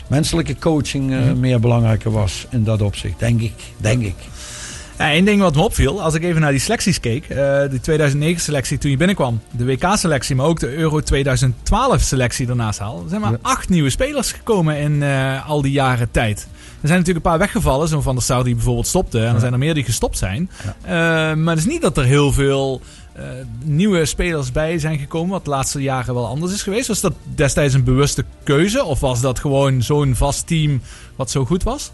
menselijke 0.06 0.58
coaching 0.58 1.12
eh, 1.12 1.32
meer 1.32 1.60
belangrijker 1.60 2.10
was 2.10 2.46
in 2.50 2.64
dat 2.64 2.82
opzicht. 2.82 3.18
Denk 3.18 3.40
ik. 3.40 3.54
Denk 3.76 4.02
ik. 4.02 4.16
Ja, 4.98 5.12
Eén 5.14 5.24
ding 5.24 5.40
wat 5.40 5.54
me 5.54 5.62
opviel, 5.62 6.02
als 6.02 6.14
ik 6.14 6.22
even 6.22 6.40
naar 6.40 6.50
die 6.50 6.60
selecties 6.60 7.00
keek. 7.00 7.24
eh 7.28 7.36
de 7.36 7.80
2009-selectie 7.82 8.78
toen 8.78 8.90
je 8.90 8.96
binnenkwam. 8.96 9.40
De 9.50 9.64
WK-selectie, 9.64 10.36
maar 10.36 10.46
ook 10.46 10.60
de 10.60 10.74
Euro 10.76 11.00
2012-selectie 11.00 12.46
daarnaast 12.46 12.78
haal. 12.78 13.02
Er 13.02 13.08
zijn 13.08 13.20
maar 13.20 13.30
Ja. 13.30 13.38
acht 13.42 13.68
nieuwe 13.68 13.90
spelers 13.90 14.32
gekomen 14.32 14.78
in 14.78 15.02
eh, 15.02 15.48
al 15.48 15.62
die 15.62 15.72
jaren 15.72 16.10
tijd. 16.10 16.38
Er 16.80 16.88
zijn 16.88 16.98
natuurlijk 16.98 17.24
een 17.26 17.30
paar 17.30 17.38
weggevallen. 17.40 17.88
Zo'n 17.88 18.02
Van 18.02 18.14
der 18.14 18.24
Sar 18.24 18.44
die 18.44 18.54
bijvoorbeeld 18.54 18.86
stopte. 18.86 19.24
En 19.24 19.34
er 19.34 19.40
zijn 19.40 19.52
er 19.52 19.58
meer 19.58 19.74
die 19.74 19.84
gestopt 19.84 20.18
zijn. 20.18 20.50
Eh, 20.82 20.90
maar 21.34 21.54
het 21.54 21.58
is 21.58 21.66
niet 21.72 21.82
dat 21.82 21.96
er 21.96 22.04
heel 22.04 22.32
veel 22.32 22.80
nieuwe 23.64 24.06
spelers 24.06 24.52
bij 24.52 24.78
zijn 24.78 24.98
gekomen. 24.98 25.30
Wat 25.30 25.44
de 25.44 25.50
laatste 25.50 25.82
jaren 25.82 26.14
wel 26.14 26.26
anders 26.26 26.52
is 26.52 26.62
geweest. 26.62 26.88
Was 26.88 27.00
dat 27.00 27.12
destijds 27.34 27.74
een 27.74 27.84
bewuste 27.84 28.24
keuze? 28.44 28.84
Of 28.84 29.00
was 29.00 29.20
dat 29.20 29.38
gewoon 29.38 29.82
zo'n 29.82 30.14
vast 30.14 30.46
team 30.46 30.80
wat 31.16 31.30
zo 31.30 31.44
goed 31.44 31.62
was? 31.62 31.90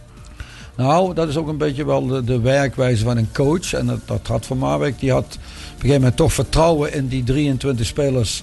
Nou, 0.77 1.15
dat 1.15 1.29
is 1.29 1.37
ook 1.37 1.49
een 1.49 1.57
beetje 1.57 1.85
wel 1.85 2.07
de, 2.07 2.25
de 2.25 2.41
werkwijze 2.41 3.05
van 3.05 3.17
een 3.17 3.33
coach. 3.33 3.73
En 3.73 3.87
dat, 3.87 4.01
dat 4.05 4.27
had 4.27 4.47
Van 4.47 4.59
Marwijk. 4.59 4.99
Die 4.99 5.13
had 5.13 5.25
op 5.25 5.33
een 5.33 5.41
gegeven 5.75 5.97
moment 5.97 6.17
toch 6.17 6.33
vertrouwen 6.33 6.93
in 6.93 7.09
die 7.09 7.25
23 7.25 7.87
spelers. 7.87 8.43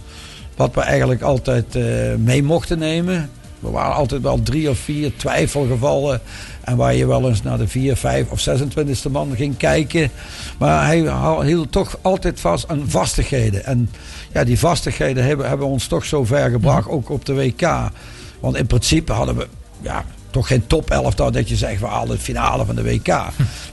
Wat 0.56 0.76
we 0.76 0.82
eigenlijk 0.82 1.22
altijd 1.22 1.76
eh, 1.76 1.84
mee 2.18 2.44
mochten 2.44 2.80
nemen. 2.80 3.30
Er 3.64 3.72
waren 3.72 3.96
altijd 3.96 4.22
wel 4.22 4.42
drie 4.44 4.70
of 4.70 4.78
vier 4.78 5.16
twijfelgevallen. 5.16 6.22
En 6.64 6.78
waar 6.78 6.96
je 6.96 7.08
wel 7.08 7.30
eens 7.30 7.44
naar 7.44 7.58
de 7.58 7.68
vier, 7.68 7.96
vijf 7.96 8.30
of 8.30 8.50
26e 8.50 9.12
man 9.12 9.36
ging 9.36 9.58
kijken. 9.58 10.12
Maar 10.58 10.86
hij 10.86 11.14
hield 11.46 11.72
toch 11.72 11.98
altijd 12.02 12.40
vast 12.40 12.68
aan 12.68 12.84
vastigheden. 12.88 13.66
En 13.66 13.90
ja, 14.34 14.44
die 14.44 14.60
vastigheden 14.60 15.24
hebben, 15.24 15.48
hebben 15.48 15.68
ons 15.68 15.88
toch 15.88 16.06
zo 16.06 16.26
ver 16.26 16.50
gebracht. 16.50 16.90
Ook 16.90 17.10
op 17.10 17.26
de 17.26 17.34
WK. 17.34 17.92
Want 18.40 18.56
in 18.56 18.68
principe 18.68 19.12
hadden 19.12 19.36
we 19.36 19.48
ja, 19.82 20.06
toch 20.32 20.48
geen 20.48 20.68
top 20.68 20.90
11 20.92 21.16
dat 21.16 21.50
je 21.50 21.56
zegt 21.56 21.80
we 21.80 21.86
halen 21.88 22.16
de 22.16 22.22
finale 22.22 22.66
van 22.66 22.76
de 22.76 22.84
WK. 22.84 23.08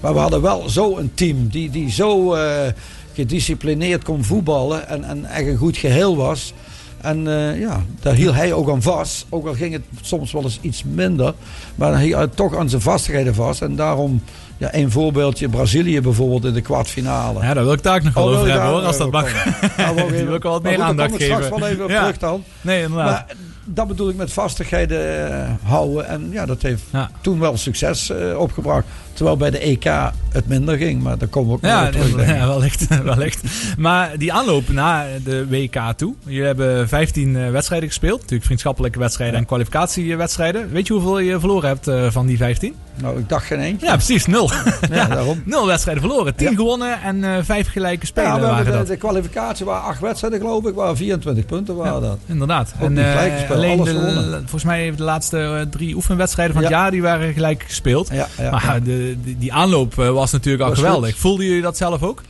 Maar 0.01 0.13
we 0.13 0.19
hadden 0.19 0.43
wel 0.43 0.69
zo 0.69 0.97
een 0.97 1.11
team 1.15 1.49
die, 1.49 1.71
die 1.71 1.91
zo 1.91 2.35
eh, 2.35 2.73
gedisciplineerd 3.15 4.05
kon 4.05 4.25
voetballen 4.25 4.89
en, 4.89 5.05
en 5.05 5.25
echt 5.25 5.47
een 5.47 5.57
goed 5.57 5.77
geheel 5.77 6.17
was. 6.17 6.53
En 7.01 7.27
eh, 7.29 7.61
ja, 7.61 7.83
daar 8.01 8.15
hield 8.15 8.35
hij 8.35 8.53
ook 8.53 8.71
aan 8.71 8.83
vast. 8.83 9.27
Ook 9.29 9.47
al 9.47 9.55
ging 9.55 9.73
het 9.73 9.83
soms 10.03 10.33
wel 10.33 10.43
eens 10.43 10.59
iets 10.61 10.83
minder. 10.85 11.35
Maar 11.75 11.93
hij 11.93 12.05
hield 12.05 12.37
toch 12.37 12.57
aan 12.57 12.69
zijn 12.69 12.83
vastigheden 12.83 13.35
vast. 13.35 13.63
En 13.63 13.77
daarom, 13.77 14.23
ja, 14.57 14.75
een 14.75 14.91
voorbeeldje, 14.91 15.49
Brazilië 15.49 16.01
bijvoorbeeld 16.01 16.45
in 16.45 16.53
de 16.53 16.61
kwartfinale. 16.61 17.43
Ja, 17.43 17.55
daar 17.55 17.65
wil 17.65 17.73
ik 17.73 17.83
daar 17.83 17.97
ook 17.97 18.03
nog 18.03 18.15
wel 18.15 18.25
Oh, 18.25 18.29
over 18.31 18.43
hebben 18.47 18.63
daar- 18.65 18.73
hoor, 18.73 18.83
als 18.83 18.99
dat 18.99 19.11
mag. 19.11 19.27
even- 19.27 20.11
wil 20.27 20.35
ik 20.35 20.43
wel 20.43 20.53
wat 20.53 20.63
meer 20.63 20.77
daar 20.77 20.87
aandacht 20.87 21.11
kom 21.11 21.19
ik 21.19 21.25
geven. 21.27 21.43
straks 21.45 21.61
wel 21.61 21.69
even 21.69 21.85
op 21.85 21.91
Ja. 21.91 22.01
terug 22.01 22.19
dan. 22.19 22.45
Nee, 22.61 22.83
inderdaad. 22.83 23.07
Maar 23.11 23.27
dat 23.75 23.89
bedoel 23.89 24.09
ik 24.09 24.17
met 24.17 24.33
vastigheden 24.33 25.31
eh, 25.33 25.51
houden. 25.63 26.07
En 26.09 26.29
ja, 26.31 26.47
dat 26.47 26.63
heeft 26.63 26.83
Ja. 26.93 27.11
toen 27.21 27.41
wel 27.41 27.57
succes 27.57 28.11
eh, 28.11 28.39
opgebracht. 28.39 28.87
Terwijl 29.19 29.37
bij 29.37 29.51
de 29.51 29.59
EK 29.59 29.85
het 30.33 30.47
minder 30.49 30.77
ging. 30.77 31.03
Maar 31.03 31.19
daar 31.19 31.29
komen 31.29 31.49
we 31.51 31.55
ook 31.57 31.63
nog 31.63 31.71
Ja, 31.71 31.87
op 31.87 31.93
terug. 31.93 32.27
ja, 32.27 32.47
wellicht, 32.55 32.87
wellicht. 33.15 33.43
Maar 33.79 34.11
die 34.19 34.33
aanloop 34.33 34.69
naar 34.69 35.07
de 35.25 35.47
WK 35.49 35.79
toe. 35.97 36.15
Jullie 36.25 36.45
hebben 36.47 36.89
15 36.89 37.37
eh, 37.37 37.51
wedstrijden 37.51 37.89
gespeeld. 37.89 38.17
Natuurlijk 38.21 38.45
vriendschappelijke 38.45 38.99
wedstrijden 38.99 39.39
en 39.39 39.47
kwalificatiewedstrijden. 39.47 40.71
Weet 40.71 40.87
je 40.87 40.93
hoeveel 40.93 41.19
je 41.19 41.39
verloren 41.39 41.69
hebt 41.69 41.89
eh, 41.89 42.07
van 42.11 42.27
die 42.27 42.37
15? 42.37 42.75
Nou, 43.03 43.19
ik 43.19 43.29
dacht 43.29 43.47
geen 43.47 43.61
eentje. 43.61 43.87
Ja, 43.87 43.93
precies. 43.95 44.27
Nul. 44.27 44.51
Ja, 44.91 45.05
daarom. 45.15 45.43
Nul 45.45 45.67
wedstrijden 45.67 46.03
verloren. 46.03 46.35
10 46.35 46.51
Ja. 46.51 46.55
gewonnen 46.57 47.03
en 47.03 47.25
eh 47.25 47.37
5 47.43 47.69
gelijke 47.71 48.07
spelen 48.07 48.31
Ja, 48.31 48.41
waren 48.41 48.65
de, 48.65 48.71
dat. 48.71 48.87
de 48.87 48.97
kwalificatie 48.97 49.67
waren 49.67 49.83
acht 49.83 50.01
wedstrijden 50.01 50.41
geloof 50.41 50.65
ik. 50.67 50.75
Waren 50.75 50.97
24 50.97 51.47
punten 51.47 51.77
waren 51.77 52.01
dat. 52.03 52.19
Inderdaad. 52.27 52.73
Ook 52.81 52.89
niet 52.89 52.99
gelijk 52.99 53.33
gespeeld, 53.33 53.59
alleen 53.59 53.85
de, 53.85 54.31
volgens 54.39 54.65
mij 54.65 54.93
de 54.97 55.03
laatste 55.03 55.67
drie 55.71 55.95
oefenwedstrijden 55.95 56.55
van 56.55 56.63
het 56.65 56.73
Ja. 56.73 56.79
jaar 56.81 56.91
die 56.91 57.03
waren 57.03 57.33
gelijk 57.33 57.63
gespeeld. 57.67 58.11
Maar. 58.51 58.81
De, 58.85 59.08
die, 59.25 59.39
die 59.39 59.53
aanloop 59.53 59.99
eh, 59.99 60.11
was 60.11 60.33
natuurlijk 60.33 60.63
al 60.63 60.69
Was 60.69 60.79
geweldig. 60.79 61.11
goed. 61.11 61.21
Voelden 61.21 61.47
jullie 61.47 61.63
dat 61.63 61.77
zelf 61.77 62.03
ook? 62.03 62.23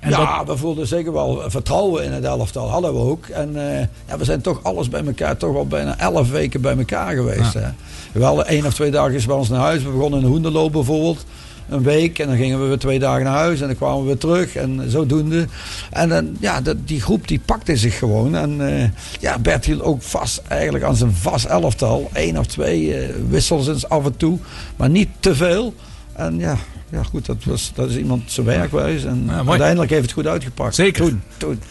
En 0.00 0.10
ja, 0.10 0.44
we 0.44 0.56
voelden 0.56 0.86
zeker 0.86 1.12
wel 1.12 1.42
vertrouwen 1.46 2.04
in 2.04 2.12
het 2.12 2.24
elftal. 2.24 2.68
Hadden 2.68 2.92
we 2.92 2.98
ook. 2.98 3.26
En 3.26 3.70
eh, 3.70 3.86
ja, 4.08 4.18
we 4.18 4.24
zijn 4.24 4.40
toch 4.40 4.62
alles 4.62 4.88
bij 4.88 5.04
elkaar, 5.04 5.36
toch 5.36 5.52
wel 5.52 5.66
bijna 5.66 5.98
elf 5.98 6.30
weken 6.30 6.60
bij 6.60 6.76
elkaar 6.76 7.14
geweest. 7.14 7.54
Hè. 7.54 7.68
Wel 8.12 8.44
één 8.44 8.66
of 8.66 8.74
twee 8.74 8.90
dagen 8.90 9.26
bij 9.26 9.36
ons 9.36 9.48
naar 9.48 9.60
huis. 9.60 9.82
We 9.82 9.90
begonnen 9.90 10.20
in 10.20 10.26
Hoenderloop 10.26 10.72
bijvoorbeeld. 10.72 11.24
Een 11.68 11.82
week 11.82 12.18
en 12.18 12.26
dan 12.26 12.36
gingen 12.36 12.60
we 12.60 12.66
weer 12.66 12.78
twee 12.78 12.98
dagen 12.98 13.24
naar 13.24 13.36
huis 13.36 13.60
en 13.60 13.66
dan 13.66 13.76
kwamen 13.76 14.00
we 14.00 14.06
weer 14.06 14.18
terug 14.18 14.56
en 14.56 14.90
zodoende. 14.90 15.46
En 15.90 16.08
dan, 16.08 16.36
ja, 16.40 16.60
dat, 16.60 16.76
die 16.84 17.00
groep 17.00 17.28
die 17.28 17.40
pakte 17.44 17.76
zich 17.76 17.98
gewoon. 17.98 18.34
En 18.34 18.68
eh, 18.68 18.88
ja, 19.20 19.38
Bert 19.38 19.64
hield 19.64 19.82
ook 19.82 20.02
vast 20.02 20.42
eigenlijk 20.48 20.84
aan 20.84 20.96
zijn 20.96 21.12
vast 21.12 21.44
elftal. 21.44 22.10
Eén 22.12 22.38
of 22.38 22.46
twee 22.46 22.94
eh, 22.94 23.14
wissels 23.28 23.88
af 23.88 24.04
en 24.04 24.16
toe, 24.16 24.38
maar 24.76 24.90
niet 24.90 25.08
te 25.20 25.34
veel. 25.34 25.74
En 26.16 26.38
ja, 26.38 26.56
ja 26.88 27.02
goed, 27.02 27.26
dat, 27.26 27.44
was, 27.44 27.72
dat 27.74 27.90
is 27.90 27.96
iemand 27.96 28.22
zijn 28.32 28.46
werkwijze. 28.46 29.08
En 29.08 29.30
uiteindelijk 29.48 29.90
heeft 29.90 30.02
het 30.02 30.12
goed 30.12 30.26
uitgepakt. 30.26 30.74
Zeker. 30.74 31.04
Toen, 31.04 31.22
toen. 31.36 31.62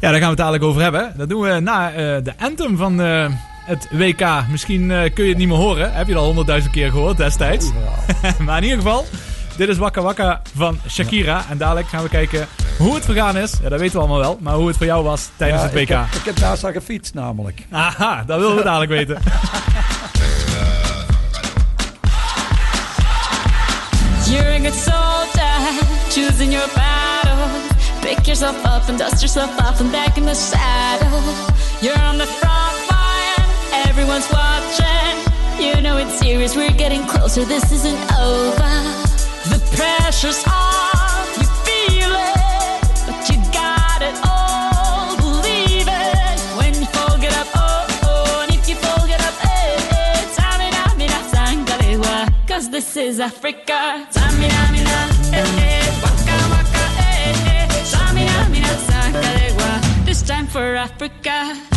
Ja, 0.00 0.10
daar 0.10 0.20
gaan 0.20 0.20
we 0.20 0.26
het 0.26 0.36
dadelijk 0.36 0.64
over 0.64 0.82
hebben. 0.82 1.12
Dat 1.16 1.28
doen 1.28 1.40
we 1.40 1.60
na 1.60 1.90
eh, 1.90 1.96
de 2.24 2.32
anthem 2.38 2.76
van 2.76 3.00
eh, 3.00 3.26
het 3.64 3.88
WK. 3.92 4.26
Misschien 4.50 4.90
eh, 4.90 5.14
kun 5.14 5.24
je 5.24 5.30
het 5.30 5.38
niet 5.38 5.48
meer 5.48 5.56
horen. 5.56 5.92
Heb 5.92 6.06
je 6.06 6.12
het 6.12 6.20
al 6.20 6.26
honderdduizend 6.26 6.72
keer 6.72 6.90
gehoord 6.90 7.16
destijds. 7.16 7.70
maar 8.44 8.56
in 8.56 8.62
ieder 8.62 8.78
geval, 8.78 9.04
dit 9.56 9.68
is 9.68 9.76
Wakka 9.76 10.02
Wakka 10.02 10.42
van 10.54 10.78
Shakira. 10.88 11.44
En 11.50 11.58
dadelijk 11.58 11.88
gaan 11.88 12.02
we 12.02 12.08
kijken 12.08 12.46
hoe 12.78 12.94
het 12.94 13.04
vergaan 13.04 13.36
is. 13.36 13.52
Ja, 13.62 13.68
dat 13.68 13.80
weten 13.80 13.94
we 13.94 14.00
allemaal 14.00 14.20
wel. 14.20 14.38
Maar 14.40 14.54
hoe 14.54 14.66
het 14.66 14.76
voor 14.76 14.86
jou 14.86 15.04
was 15.04 15.28
tijdens 15.36 15.62
het 15.62 15.72
WK. 15.72 15.80
Ik 15.80 15.88
heb, 15.88 16.04
ik 16.12 16.24
heb 16.24 16.38
naast 16.38 16.62
haar 16.62 16.72
gefietst 16.72 17.14
namelijk. 17.14 17.66
Aha, 17.70 18.24
dat 18.26 18.40
willen 18.40 18.56
we 18.56 18.62
dadelijk 18.62 18.90
weten. 18.90 19.18
Good 24.64 24.72
soldier, 24.72 25.56
choosing 26.08 26.50
your 26.50 26.66
battle. 26.68 27.70
Pick 28.00 28.26
yourself 28.26 28.56
up 28.64 28.88
and 28.88 28.98
dust 28.98 29.20
yourself 29.20 29.50
off 29.60 29.78
and 29.82 29.92
back 29.92 30.16
in 30.16 30.24
the 30.24 30.34
saddle. 30.34 31.20
You're 31.82 31.98
on 31.98 32.16
the 32.16 32.24
front 32.24 32.76
line, 32.90 33.44
everyone's 33.86 34.26
watching. 34.32 35.16
You 35.62 35.82
know 35.82 35.98
it's 35.98 36.18
serious, 36.18 36.56
we're 36.56 36.70
getting 36.70 37.04
closer, 37.06 37.44
this 37.44 37.70
isn't 37.72 38.00
over. 38.18 38.72
The 39.52 39.60
pressure's 39.76 40.42
on, 40.46 40.93
this 52.84 52.96
is 52.96 53.18
Africa. 53.18 54.06
Eh, 54.12 55.40
eh, 55.40 56.02
waka, 56.02 56.36
waka, 56.52 56.84
eh, 57.00 57.80
this 60.04 60.22
time 60.22 60.46
for 60.46 60.76
Africa. 60.76 61.73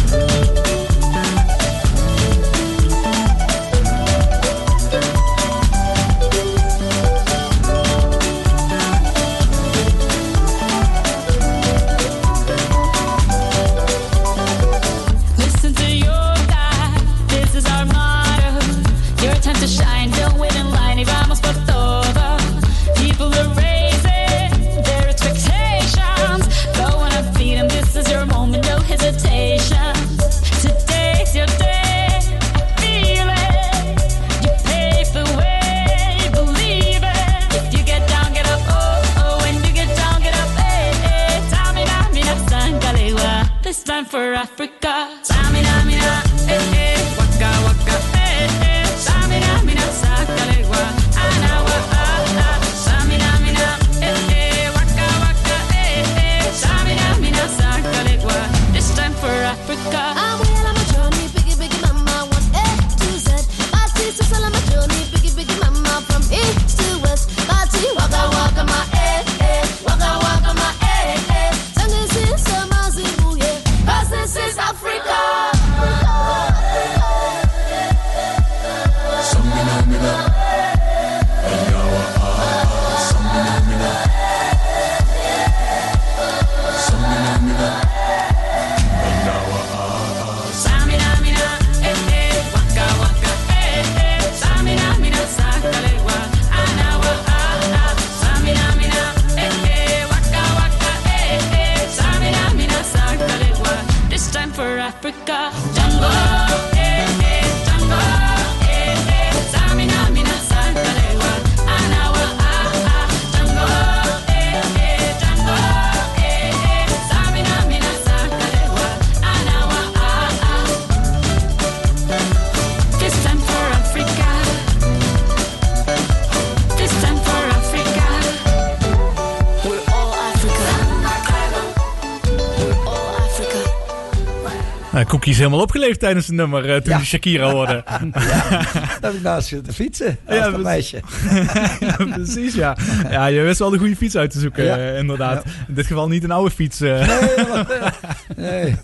Is 135.34 135.38
helemaal 135.38 135.62
opgeleefd 135.62 136.00
tijdens 136.00 136.28
het 136.28 136.36
nummer 136.36 136.70
eh, 136.70 136.82
toen 136.82 136.94
Ja. 136.98 137.04
Shakira 137.04 137.52
hoorde. 137.52 137.84
Daar 138.14 138.98
heb 139.02 139.14
ik 139.14 139.22
naast 139.22 139.48
zitten 139.48 139.74
fietsen. 139.74 140.18
Als 140.26 140.38
Ja, 140.38 140.50
dat 140.50 140.62
meisje. 140.62 141.00
ja, 141.80 141.96
precies, 142.14 142.54
ja. 142.54 142.78
Ja, 143.10 143.26
je 143.26 143.42
wist 143.42 143.60
wel 143.60 143.70
de 143.70 143.78
goede 143.78 143.96
fiets 143.96 144.16
uit 144.18 144.32
te 144.32 144.40
zoeken, 144.40 144.64
Ja. 144.64 144.78
eh, 144.78 144.98
inderdaad. 144.98 145.44
In 145.68 145.74
dit 145.74 145.86
geval 145.86 146.08
niet 146.08 146.24
een 146.24 146.32
oude 146.32 146.52
fiets. 146.52 146.82
eh. 146.82 147.08
Nee, 147.08 147.48
maar- 147.48 147.96
nee. 148.36 148.76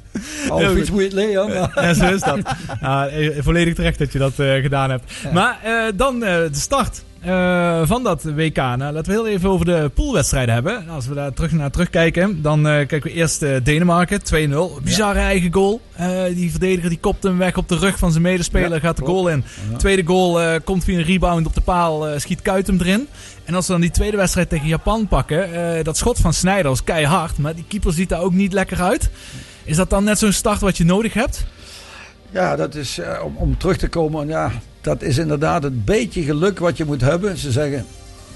Heel 0.57 0.73
fiets 0.77 0.89
moet 0.89 0.99
je 0.99 1.05
het 1.05 1.13
leren. 1.13 1.47
maar- 1.47 1.71
Ja, 1.85 1.93
zo 1.93 2.05
is 2.13 2.21
dat. 2.21 2.39
Ja, 2.81 3.09
volledig 3.37 3.73
terecht 3.73 3.99
dat 3.99 4.11
je 4.11 4.19
dat 4.19 4.33
gedaan 4.35 4.89
hebt. 4.89 5.11
Maar 5.33 5.59
dan 5.95 6.19
de 6.19 6.49
start 6.51 7.02
eh, 7.23 7.81
van 7.83 8.03
dat 8.03 8.23
WK. 8.23 8.55
Nou, 8.55 8.77
laten 8.77 9.05
we 9.05 9.11
heel 9.11 9.27
even 9.27 9.49
over 9.49 9.65
de 9.65 9.91
poolwedstrijden 9.93 10.53
hebben. 10.53 10.73
Nou, 10.73 10.89
als 10.89 11.07
we 11.07 11.13
daar 11.13 11.33
terug 11.33 11.51
naar 11.51 11.71
terugkijken, 11.71 12.41
dan 12.41 12.67
eh, 12.67 12.73
kijken 12.73 13.03
we 13.03 13.11
eerst 13.11 13.41
eh, 13.41 13.55
Denemarken, 13.63 14.21
2-0. 14.79 14.83
Bizarre 14.83 15.19
eigen 15.19 15.53
goal. 15.53 15.81
Die 16.33 16.51
verdediger 16.51 16.89
die 16.89 16.99
kopt 16.99 17.23
hem 17.23 17.37
weg 17.37 17.57
op 17.57 17.67
de 17.67 17.77
rug 17.77 17.97
van 17.97 18.11
zijn 18.11 18.23
medespeler, 18.23 18.73
Ja, 18.73 18.79
gaat 18.79 18.97
de 18.97 19.03
klopt. 19.03 19.19
goal 19.19 19.29
in. 19.29 19.43
Ja. 19.71 19.77
Tweede 19.77 20.05
goal 20.05 20.61
komt 20.61 20.83
via 20.83 20.97
een 20.97 21.03
rebound 21.03 21.45
op 21.45 21.53
de 21.53 21.61
paal, 21.61 22.19
schiet 22.19 22.41
Kuit 22.41 22.67
hem 22.67 22.77
erin. 22.79 23.07
En 23.45 23.55
als 23.55 23.65
we 23.65 23.71
dan 23.71 23.81
die 23.81 23.91
tweede 23.91 24.17
wedstrijd 24.17 24.49
tegen 24.49 24.67
Japan 24.67 25.07
pakken, 25.07 25.49
dat 25.83 25.97
schot 25.97 26.19
van 26.19 26.33
Sneijder 26.33 26.69
was 26.69 26.83
keihard, 26.83 27.37
maar 27.37 27.55
die 27.55 27.65
keeper 27.67 27.93
ziet 27.93 28.09
daar 28.09 28.21
ook 28.21 28.33
niet 28.33 28.53
lekker 28.53 28.81
uit. 28.81 29.09
Is 29.63 29.75
dat 29.75 29.89
dan 29.89 30.03
net 30.03 30.19
zo'n 30.19 30.31
start 30.31 30.59
wat 30.59 30.77
je 30.77 30.85
nodig 30.85 31.13
hebt? 31.13 31.45
Ja, 32.31 32.55
dat 32.55 32.75
is 32.75 32.99
om, 33.23 33.35
om 33.35 33.57
terug 33.57 33.77
te 33.77 33.87
komen. 33.87 34.27
Ja, 34.27 34.51
dat 34.83 35.01
is 35.01 35.17
inderdaad 35.17 35.63
een 35.63 35.81
beetje 35.85 36.21
geluk 36.23 36.59
wat 36.59 36.77
je 36.77 36.85
moet 36.85 37.01
hebben. 37.01 37.37
Ze 37.37 37.51
zeggen, 37.51 37.85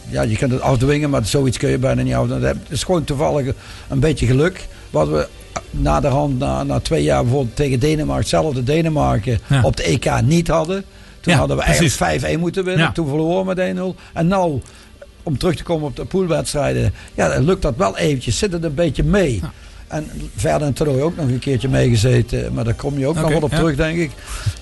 ja, 0.09 0.21
je 0.21 0.37
kunt 0.37 0.51
het 0.51 0.61
afdwingen, 0.61 1.09
maar 1.09 1.25
zoiets 1.25 1.57
kun 1.57 1.69
je 1.69 1.77
bijna 1.77 2.01
niet 2.01 2.13
afdwingen. 2.13 2.47
Het 2.47 2.57
is 2.69 2.83
gewoon 2.83 3.03
toevallig 3.03 3.53
een 3.87 3.99
beetje 3.99 4.25
geluk. 4.25 4.67
Wat 4.89 5.07
we 5.07 5.27
na 5.71 5.99
de 5.99 6.07
hand, 6.07 6.39
na, 6.39 6.63
na 6.63 6.79
twee 6.79 7.03
jaar 7.03 7.23
bijvoorbeeld 7.23 7.55
tegen 7.55 7.79
Denemarken, 7.79 8.19
hetzelfde 8.21 8.63
Denemarken, 8.63 9.39
Ja. 9.47 9.61
op 9.63 9.77
de 9.77 9.83
EK 9.83 10.21
niet 10.21 10.47
hadden. 10.47 10.83
Toen 11.19 11.33
Ja, 11.33 11.39
hadden 11.39 11.57
we 11.57 11.63
precies. 11.63 11.99
eigenlijk 11.99 12.35
5-1 12.35 12.39
moeten 12.39 12.63
winnen. 12.63 12.85
Ja. 12.85 12.91
Toen 12.91 13.07
verloren 13.07 13.39
we 13.39 13.53
met 13.53 13.57
1-0. 13.57 13.95
En 14.13 14.27
nou, 14.27 14.61
om 15.23 15.37
terug 15.37 15.55
te 15.55 15.63
komen 15.63 15.87
op 15.87 15.95
de 15.95 16.05
poolwedstrijden, 16.05 16.93
ja, 17.13 17.29
dan 17.29 17.43
lukt 17.45 17.61
dat 17.61 17.75
wel 17.77 17.97
eventjes. 17.97 18.37
Zit 18.37 18.51
het 18.51 18.63
een 18.63 18.73
beetje 18.75 19.03
mee. 19.03 19.41
En 19.87 20.09
verder 20.35 20.67
in 20.67 20.73
toernooi 20.73 21.01
ook 21.01 21.15
nog 21.15 21.27
een 21.27 21.39
keertje 21.39 21.69
meegezeten. 21.69 22.53
Maar 22.53 22.63
daar 22.63 22.73
kom 22.73 22.99
je 22.99 23.07
ook 23.07 23.15
nog 23.15 23.29
wel 23.29 23.41
op 23.41 23.51
ja. 23.51 23.57
terug, 23.57 23.75
denk 23.75 23.97
ik. 23.97 24.11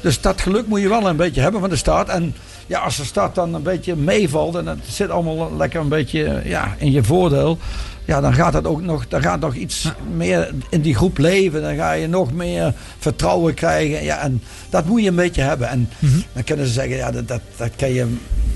Dus 0.02 0.22
dat 0.22 0.42
geluk 0.42 0.68
moet 0.68 0.82
je 0.82 0.90
wel 0.90 1.08
een 1.10 1.16
beetje 1.16 1.42
hebben 1.42 1.62
van 1.62 1.70
de 1.70 1.76
start. 1.76 2.10
En 2.10 2.36
ja, 2.68 2.80
als 2.80 2.98
de 2.98 3.04
start 3.06 3.36
dan 3.36 3.54
een 3.54 3.64
beetje 3.64 3.96
meevalt 3.96 4.56
en 4.56 4.68
het 4.68 4.80
zit 4.88 5.10
allemaal 5.10 5.56
lekker 5.58 5.80
een 5.82 5.90
beetje 5.90 6.42
ja, 6.44 6.76
in 6.78 6.92
je 6.92 7.04
voordeel. 7.04 7.58
Ja, 8.06 8.22
dan 8.22 8.34
gaat 8.34 8.54
het 8.54 8.68
ook 8.68 8.82
nog, 8.82 9.08
dan 9.08 9.22
gaat 9.22 9.40
nog 9.40 9.56
iets 9.56 9.92
meer 10.16 10.50
in 10.70 10.82
die 10.82 10.96
groep 10.96 11.18
leven. 11.18 11.62
Dan 11.62 11.76
ga 11.76 11.92
je 11.92 12.08
nog 12.08 12.34
meer 12.34 12.74
vertrouwen 13.00 13.54
krijgen. 13.54 14.04
Ja, 14.04 14.20
en 14.20 14.42
dat 14.70 14.86
moet 14.86 15.02
je 15.02 15.08
een 15.10 15.16
beetje 15.16 15.42
hebben. 15.42 15.70
En 15.70 15.90
Mhm. 16.00 16.20
dan 16.34 16.44
kunnen 16.44 16.66
ze 16.68 16.74
zeggen, 16.74 16.96
ja, 16.96 17.12
dat, 17.12 17.28
dat, 17.28 17.42
dat 17.58 17.70
kan 17.76 17.94
je. 17.94 18.06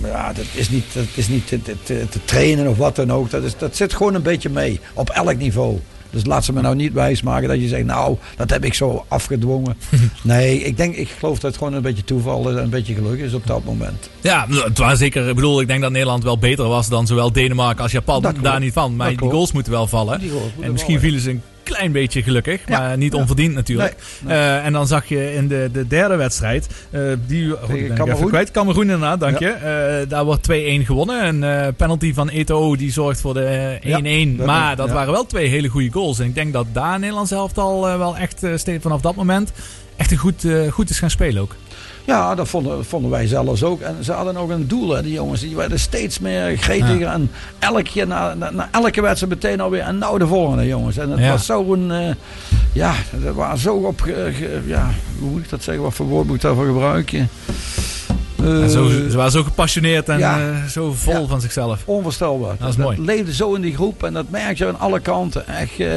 Ja, 0.04 0.34
dat 0.34 0.46
is 0.54 0.70
niet, 0.70 0.86
dat 0.94 1.04
is 1.16 1.28
niet 1.28 1.48
te, 1.48 1.62
te, 1.62 1.76
te- 1.84 2.06
te 2.10 2.20
trainen 2.26 2.68
of 2.68 2.78
wat 2.78 2.96
dan 2.96 3.12
ook. 3.12 3.30
Dat, 3.30 3.44
is, 3.44 3.58
dat 3.58 3.76
zit 3.76 3.94
gewoon 3.94 4.14
een 4.14 4.22
beetje 4.22 4.50
mee. 4.50 4.80
Op 4.94 5.10
elk 5.10 5.38
niveau. 5.38 5.80
Dus 6.10 6.26
laat 6.26 6.46
ze 6.46 6.54
me 6.54 6.62
nou 6.62 6.76
niet 6.76 6.94
wijsmaken 6.94 7.48
dat 7.48 7.62
je 7.62 7.68
zegt, 7.68 7.86
nou, 7.86 8.18
dat 8.36 8.50
heb 8.50 8.66
ik 8.66 8.74
zo 8.74 9.06
afgedwongen. 9.08 9.78
nee, 10.22 10.64
ik 10.64 10.78
denk, 10.78 10.96
ik 10.96 11.10
geloof 11.10 11.34
dat 11.34 11.50
het 11.50 11.58
gewoon 11.58 11.74
een 11.74 11.82
beetje 11.82 12.04
toeval 12.04 12.50
is 12.50 12.56
en 12.56 12.64
een 12.64 12.70
beetje 12.70 12.94
geluk 12.94 13.20
is 13.20 13.34
op 13.34 13.48
dat 13.48 13.64
moment. 13.64 14.10
Ja, 14.22 14.46
het 14.50 14.78
was 14.78 14.98
zeker. 14.98 15.28
Ik 15.28 15.36
bedoel, 15.36 15.62
ik 15.62 15.68
denk 15.68 15.82
dat 15.82 15.92
Nederland 15.92 16.24
wel 16.24 16.38
beter 16.38 16.68
was 16.68 16.90
dan 16.90 17.08
zowel 17.08 17.32
Denemarken 17.32 17.84
als 17.84 17.92
Japan. 17.92 18.36
Daar 18.42 18.60
niet 18.60 18.74
van. 18.74 18.96
Maar 18.96 19.10
die 19.10 19.30
goals 19.30 19.52
moeten 19.52 19.72
wel 19.72 19.88
vallen. 19.88 20.20
Moeten 20.22 20.64
en 20.64 20.72
misschien 20.72 21.00
vielen 21.00 21.22
ze 21.22 21.30
een 21.30 21.42
klein 21.70 21.92
beetje 21.92 22.24
gelukkig, 22.24 22.62
Ja, 22.68 22.80
maar 22.80 22.98
niet 22.98 23.14
onverdiend 23.14 23.54
natuurlijk. 23.54 23.96
Nee, 24.22 24.34
nee. 24.34 24.38
Eh, 24.38 24.66
en 24.66 24.74
dan 24.74 24.88
zag 24.88 25.06
je 25.06 25.34
in 25.34 25.48
de, 25.48 25.70
de 25.74 25.88
derde 25.88 26.16
wedstrijd, 26.16 26.68
eh, 26.90 27.02
die 27.28 27.64
oh, 27.64 27.70
ik 27.70 28.00
even 28.08 28.28
kwijt. 28.28 28.52
Cameroen 28.52 28.84
inderdaad, 28.84 29.20
dank 29.20 29.40
je. 29.40 29.50
Eh, 29.50 30.10
daar 30.10 30.26
wordt 30.26 30.52
2-1 30.52 30.86
gewonnen. 30.86 31.44
Een 31.44 31.76
penalty 31.76 32.14
van 32.14 32.30
Eto'o 32.30 32.76
die 32.76 32.92
zorgt 32.92 33.22
voor 33.22 33.34
de 33.34 33.78
eh, 33.82 34.28
1-1. 34.28 34.38
Ja, 34.38 34.46
maar 34.46 34.76
dat 34.76 34.90
waren 34.90 35.14
wel 35.14 35.26
twee 35.26 35.48
hele 35.48 35.68
goede 35.68 35.92
goals. 35.92 36.20
En 36.20 36.26
ik 36.26 36.36
denk 36.36 36.54
dat 36.54 36.66
daar 36.72 37.00
Nederland 37.00 37.28
zelf 37.28 37.58
al 37.58 37.82
wel 37.82 38.18
echt 38.18 38.46
steeds 38.56 38.84
vanaf 38.84 39.02
dat 39.02 39.16
moment 39.16 39.52
echt 39.96 40.12
een 40.12 40.18
goed, 40.18 40.46
goed 40.70 40.90
is 40.90 41.00
gaan 41.00 41.10
spelen 41.10 41.42
ook. 41.42 41.56
Ja, 42.06 42.36
dat 42.36 42.48
vonden, 42.48 42.86
vonden 42.86 43.12
wij 43.12 43.28
zelfs 43.28 43.64
ook. 43.64 43.82
En 43.82 43.96
ze 44.04 44.12
hadden 44.12 44.38
ook 44.38 44.50
een 44.50 44.68
doel, 44.68 44.90
hè, 44.90 45.02
die 45.02 45.14
jongens. 45.14 45.42
Die 45.42 45.56
werden 45.56 45.80
steeds 45.80 46.20
meer 46.20 46.58
gretiger. 46.58 47.08
En 47.08 47.32
elke 47.60 48.06
na, 48.06 48.34
na, 48.34 48.50
na 48.52 48.68
elke 48.72 49.02
wedstrijd 49.02 49.34
meteen 49.34 49.62
alweer. 49.62 49.82
En 49.82 49.98
nou 49.98 50.20
de 50.20 50.28
volgende, 50.28 50.66
jongens. 50.68 50.98
En 50.98 51.10
het 51.10 51.20
Ja. 51.20 51.32
was 51.32 51.46
zo'n... 51.46 51.92
eh 51.92 52.10
ja, 52.74 52.94
dat 53.24 53.36
waren 53.36 53.58
zo 53.58 53.76
op... 53.76 54.02
ge- 54.02 54.62
ja, 54.66 54.90
hoe 55.20 55.30
moet 55.30 55.44
ik 55.44 55.50
dat 55.50 55.64
zeggen? 55.64 55.84
Wat 55.84 55.94
voor 55.94 56.06
woord 56.06 56.26
moet 56.28 56.36
ik 56.36 56.42
daarvoor 56.42 56.66
gebruiken? 56.66 57.30
Eh, 58.44 58.62
En 58.64 58.70
zo, 58.70 58.88
ze 58.88 59.14
waren 59.18 59.32
zo 59.32 59.44
gepassioneerd 59.44 60.10
en 60.10 60.18
ja. 60.20 60.40
eh, 60.40 60.64
zo 60.66 60.92
vol 60.94 61.28
van 61.28 61.42
zichzelf. 61.42 61.82
Onvoorstelbaar. 61.86 62.56
Dat 62.60 62.70
is 62.70 62.76
mooi. 62.76 63.02
leefde 63.02 63.34
zo 63.34 63.54
in 63.54 63.62
die 63.62 63.74
groep 63.76 64.04
en 64.04 64.14
dat 64.14 64.30
merk 64.30 64.58
je 64.58 64.68
aan 64.68 64.80
alle 64.80 65.00
kanten. 65.00 65.48
Echt, 65.48 65.72
eh, 65.80 65.88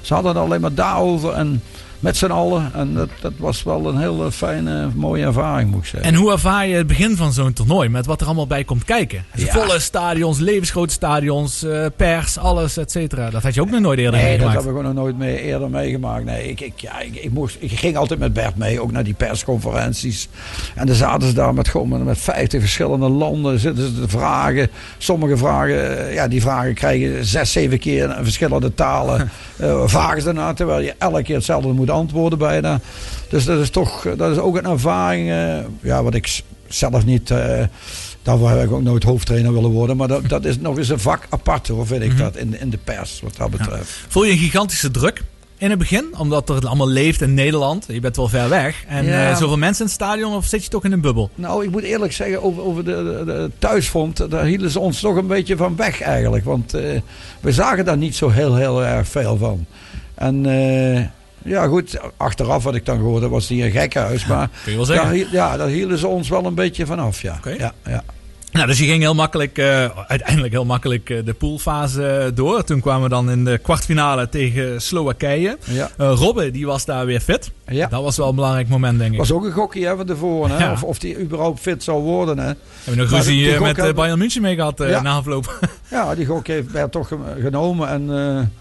ze 0.00 0.14
hadden 0.14 0.32
het 0.34 0.42
alleen 0.42 0.60
maar 0.60 0.74
daarover 0.74 1.32
en 1.32 1.62
met 2.00 2.16
z'n 2.16 2.26
allen. 2.26 2.70
En 2.74 2.94
dat, 2.94 3.08
dat 3.20 3.32
was 3.36 3.62
wel 3.62 3.88
een 3.88 3.98
hele 3.98 4.32
fijne, 4.32 4.88
mooie 4.94 5.24
ervaring, 5.24 5.70
moet 5.70 5.80
ik 5.80 5.86
zeggen. 5.86 6.12
En 6.12 6.18
hoe 6.18 6.32
ervaar 6.32 6.66
je 6.66 6.74
het 6.74 6.86
begin 6.86 7.16
van 7.16 7.32
zo'n 7.32 7.52
toernooi 7.52 7.88
met 7.88 8.06
wat 8.06 8.20
er 8.20 8.26
allemaal 8.26 8.46
bij 8.46 8.64
komt 8.64 8.84
kijken? 8.84 9.24
Ja. 9.34 9.52
Volle 9.52 9.80
stadions, 9.80 10.38
levensgrote 10.38 10.92
stadions, 10.92 11.62
eh, 11.62 11.86
pers, 11.96 12.38
alles, 12.38 12.76
et 12.76 12.90
cetera. 12.90 13.30
Dat 13.30 13.42
had 13.42 13.54
je 13.54 13.60
ook 13.60 13.70
nog 13.70 13.80
nooit 13.80 13.98
eerder 13.98 14.20
Nee, 14.20 14.22
dat 14.22 14.30
meegemaakt. 14.30 14.64
hebben 14.64 14.82
we 14.82 14.88
nog 14.88 14.96
nooit 14.96 15.18
meer 15.18 15.38
eerder 15.38 15.70
meegemaakt. 15.70 16.24
Nee, 16.24 16.48
ik, 16.48 16.60
ik, 16.60 16.72
ja, 16.76 17.00
ik, 17.00 17.14
ik, 17.14 17.30
moest, 17.30 17.56
ik 17.58 17.78
ging 17.78 17.96
altijd 17.96 18.20
met 18.20 18.32
Bert 18.32 18.56
mee, 18.56 18.80
ook 18.80 18.92
naar 18.92 19.04
die 19.04 19.14
persconferenties. 19.14 20.28
En 20.74 20.86
dan 20.86 20.96
zaten 20.96 21.28
ze 21.28 21.34
daar 21.34 21.54
met, 21.54 21.68
gewoon 21.68 21.88
met, 21.88 22.04
met 22.04 22.18
50 22.18 22.60
verschillende 22.60 23.08
landen. 23.08 23.58
Zitten 23.58 23.86
ze 23.86 24.00
te 24.00 24.08
vragen. 24.08 24.68
Sommige 24.98 25.36
vragen, 25.36 25.98
eh, 25.98 26.14
ja, 26.14 26.28
die 26.28 26.40
vragen 26.40 26.74
krijgen 26.74 27.24
zes, 27.24 27.52
zeven 27.52 27.78
keer 27.78 28.16
in 28.18 28.24
verschillende 28.24 28.74
talen. 28.74 29.30
eh, 29.56 29.82
vragen 29.86 30.22
ze 30.22 30.28
ernaar, 30.28 30.54
terwijl 30.54 30.80
je 30.80 30.94
elke 30.98 31.22
keer 31.22 31.36
hetzelfde 31.36 31.68
moet 31.72 31.89
antwoorden 31.90 32.38
bijna. 32.38 32.80
Dus 33.28 33.44
dat 33.44 33.58
is 33.60 33.70
toch, 33.70 34.06
eh, 34.06 34.12
dat 34.16 34.30
is 34.32 34.38
ook 34.38 34.56
een 34.56 34.66
ervaring, 34.66 35.30
eh, 35.30 35.56
ja, 35.82 36.02
wat 36.02 36.14
ik 36.14 36.42
zelf 36.68 37.04
niet... 37.04 37.30
eh 37.30 37.62
Daarvoor 38.22 38.50
heb 38.50 38.64
ik 38.64 38.72
ook 38.72 38.82
nooit 38.82 39.02
hoofdtrainer 39.02 39.52
willen 39.52 39.70
worden. 39.70 39.96
Maar 39.96 40.08
dat, 40.08 40.28
dat 40.28 40.44
is 40.44 40.58
nog 40.58 40.78
eens 40.78 40.88
een 40.88 41.00
vak 41.00 41.26
apart 41.28 41.68
hoor, 41.68 41.86
vind 41.86 42.02
ik 42.02 42.08
Mhm. 42.12 42.18
dat, 42.18 42.36
in, 42.36 42.60
in 42.60 42.70
de 42.70 42.78
pers, 42.84 43.20
wat 43.22 43.36
dat 43.36 43.50
betreft. 43.50 44.00
Voel 44.08 44.24
je 44.24 44.32
een 44.32 44.38
gigantische 44.38 44.90
druk 44.90 45.22
in 45.58 45.70
het 45.70 45.78
begin? 45.78 46.04
Omdat 46.18 46.48
er 46.48 46.66
allemaal 46.66 46.88
leeft 46.88 47.20
in 47.20 47.34
Nederland. 47.34 47.84
Je 47.88 48.00
bent 48.00 48.16
wel 48.16 48.28
ver 48.28 48.48
weg. 48.48 48.84
En 48.88 49.04
Ja. 49.04 49.34
zoveel 49.34 49.56
mensen 49.56 49.80
in 49.84 49.86
het 49.92 49.94
stadion 50.00 50.34
of 50.34 50.46
zit 50.46 50.64
je 50.64 50.70
toch 50.70 50.84
in 50.84 50.92
een 50.92 51.00
bubbel? 51.00 51.30
Nou, 51.34 51.64
ik 51.64 51.70
moet 51.70 51.82
eerlijk 51.82 52.12
zeggen, 52.12 52.42
over, 52.42 52.62
over 52.62 52.84
de, 52.84 52.90
de, 52.94 53.24
de 53.24 53.50
thuisfront, 53.58 54.30
daar 54.30 54.44
hielden 54.44 54.70
ze 54.70 54.78
ons 54.80 55.00
toch 55.00 55.16
een 55.16 55.26
beetje 55.26 55.56
van 55.56 55.76
weg 55.76 56.00
eigenlijk. 56.00 56.44
Want 56.44 56.70
we 57.40 57.52
zagen 57.52 57.84
daar 57.84 57.96
niet 57.98 58.16
zo 58.16 58.28
heel, 58.28 58.56
heel 58.56 58.84
erg 58.84 59.08
veel 59.08 59.36
van. 59.36 59.66
En 60.14 60.42
ja, 61.44 61.66
goed, 61.66 61.98
achteraf 62.16 62.64
wat 62.64 62.74
ik 62.74 62.86
dan 62.86 62.96
gehoord 62.96 63.22
heb, 63.22 63.30
was 63.30 63.46
die 63.46 63.64
een 63.64 63.70
gekkenhuis. 63.70 64.26
Maar 64.26 64.48
Kun 64.62 64.70
je 64.70 64.76
wel 64.76 64.86
zeggen. 64.86 65.18
daar, 65.18 65.26
ja, 65.32 65.56
daar 65.56 65.68
hielden 65.68 65.98
ze 65.98 66.06
ons 66.06 66.28
wel 66.28 66.44
een 66.44 66.54
beetje 66.54 66.86
vanaf, 66.86 67.22
ja. 67.22 67.40
Ja, 67.58 67.72
ja. 67.86 68.04
Nou, 68.52 68.66
dus 68.66 68.78
je 68.78 68.84
ging 68.84 69.02
heel 69.02 69.14
makkelijk, 69.14 69.58
eh, 69.58 69.84
uiteindelijk 70.06 70.52
heel 70.52 70.64
makkelijk 70.64 71.10
eh, 71.10 71.24
de 71.24 71.34
poolfase 71.34 72.30
door. 72.34 72.64
Toen 72.64 72.80
kwamen 72.80 73.02
we 73.02 73.08
dan 73.08 73.30
in 73.30 73.44
de 73.44 73.58
kwartfinale 73.58 74.28
tegen 74.28 74.82
Slowakije. 74.82 75.58
Ja. 75.64 75.90
Eh, 75.96 76.12
Robbe, 76.14 76.50
die 76.50 76.66
was 76.66 76.84
daar 76.84 77.06
weer 77.06 77.20
fit. 77.20 77.50
Ja. 77.70 77.86
Dat 77.86 78.02
was 78.02 78.16
wel 78.16 78.28
een 78.28 78.34
belangrijk 78.34 78.68
moment, 78.68 78.98
denk 78.98 79.12
ik. 79.12 79.18
was 79.18 79.32
ook 79.32 79.44
een 79.44 79.52
gokje 79.52 79.86
hè, 79.86 79.96
van 79.96 80.06
tevoren, 80.06 80.50
hè? 80.56 80.64
Ja. 80.64 80.72
Of, 80.72 80.82
of 80.84 80.98
die 80.98 81.18
überhaupt 81.20 81.60
fit 81.60 81.82
zal 81.82 82.00
worden. 82.02 82.38
Hè? 82.38 82.44
Hebben 82.44 82.56
we 82.84 82.96
nog 82.96 83.10
ruzie 83.10 83.36
die 83.44 83.54
eh, 83.54 83.60
met 83.60 83.70
eh, 83.70 83.76
hebben- 83.76 83.94
Bayern 83.94 84.18
München 84.18 84.42
mee 84.42 84.54
gehad 84.54 84.80
eh, 84.80 84.90
Ja. 84.90 85.02
na 85.02 85.12
afloop. 85.14 85.58
Ja, 85.90 86.14
die 86.14 86.26
gok 86.26 86.46
heeft 86.46 86.70
werd 86.70 86.92
toch 86.92 87.08
ge- 87.08 87.16
genomen 87.40 87.88
en 87.88 88.10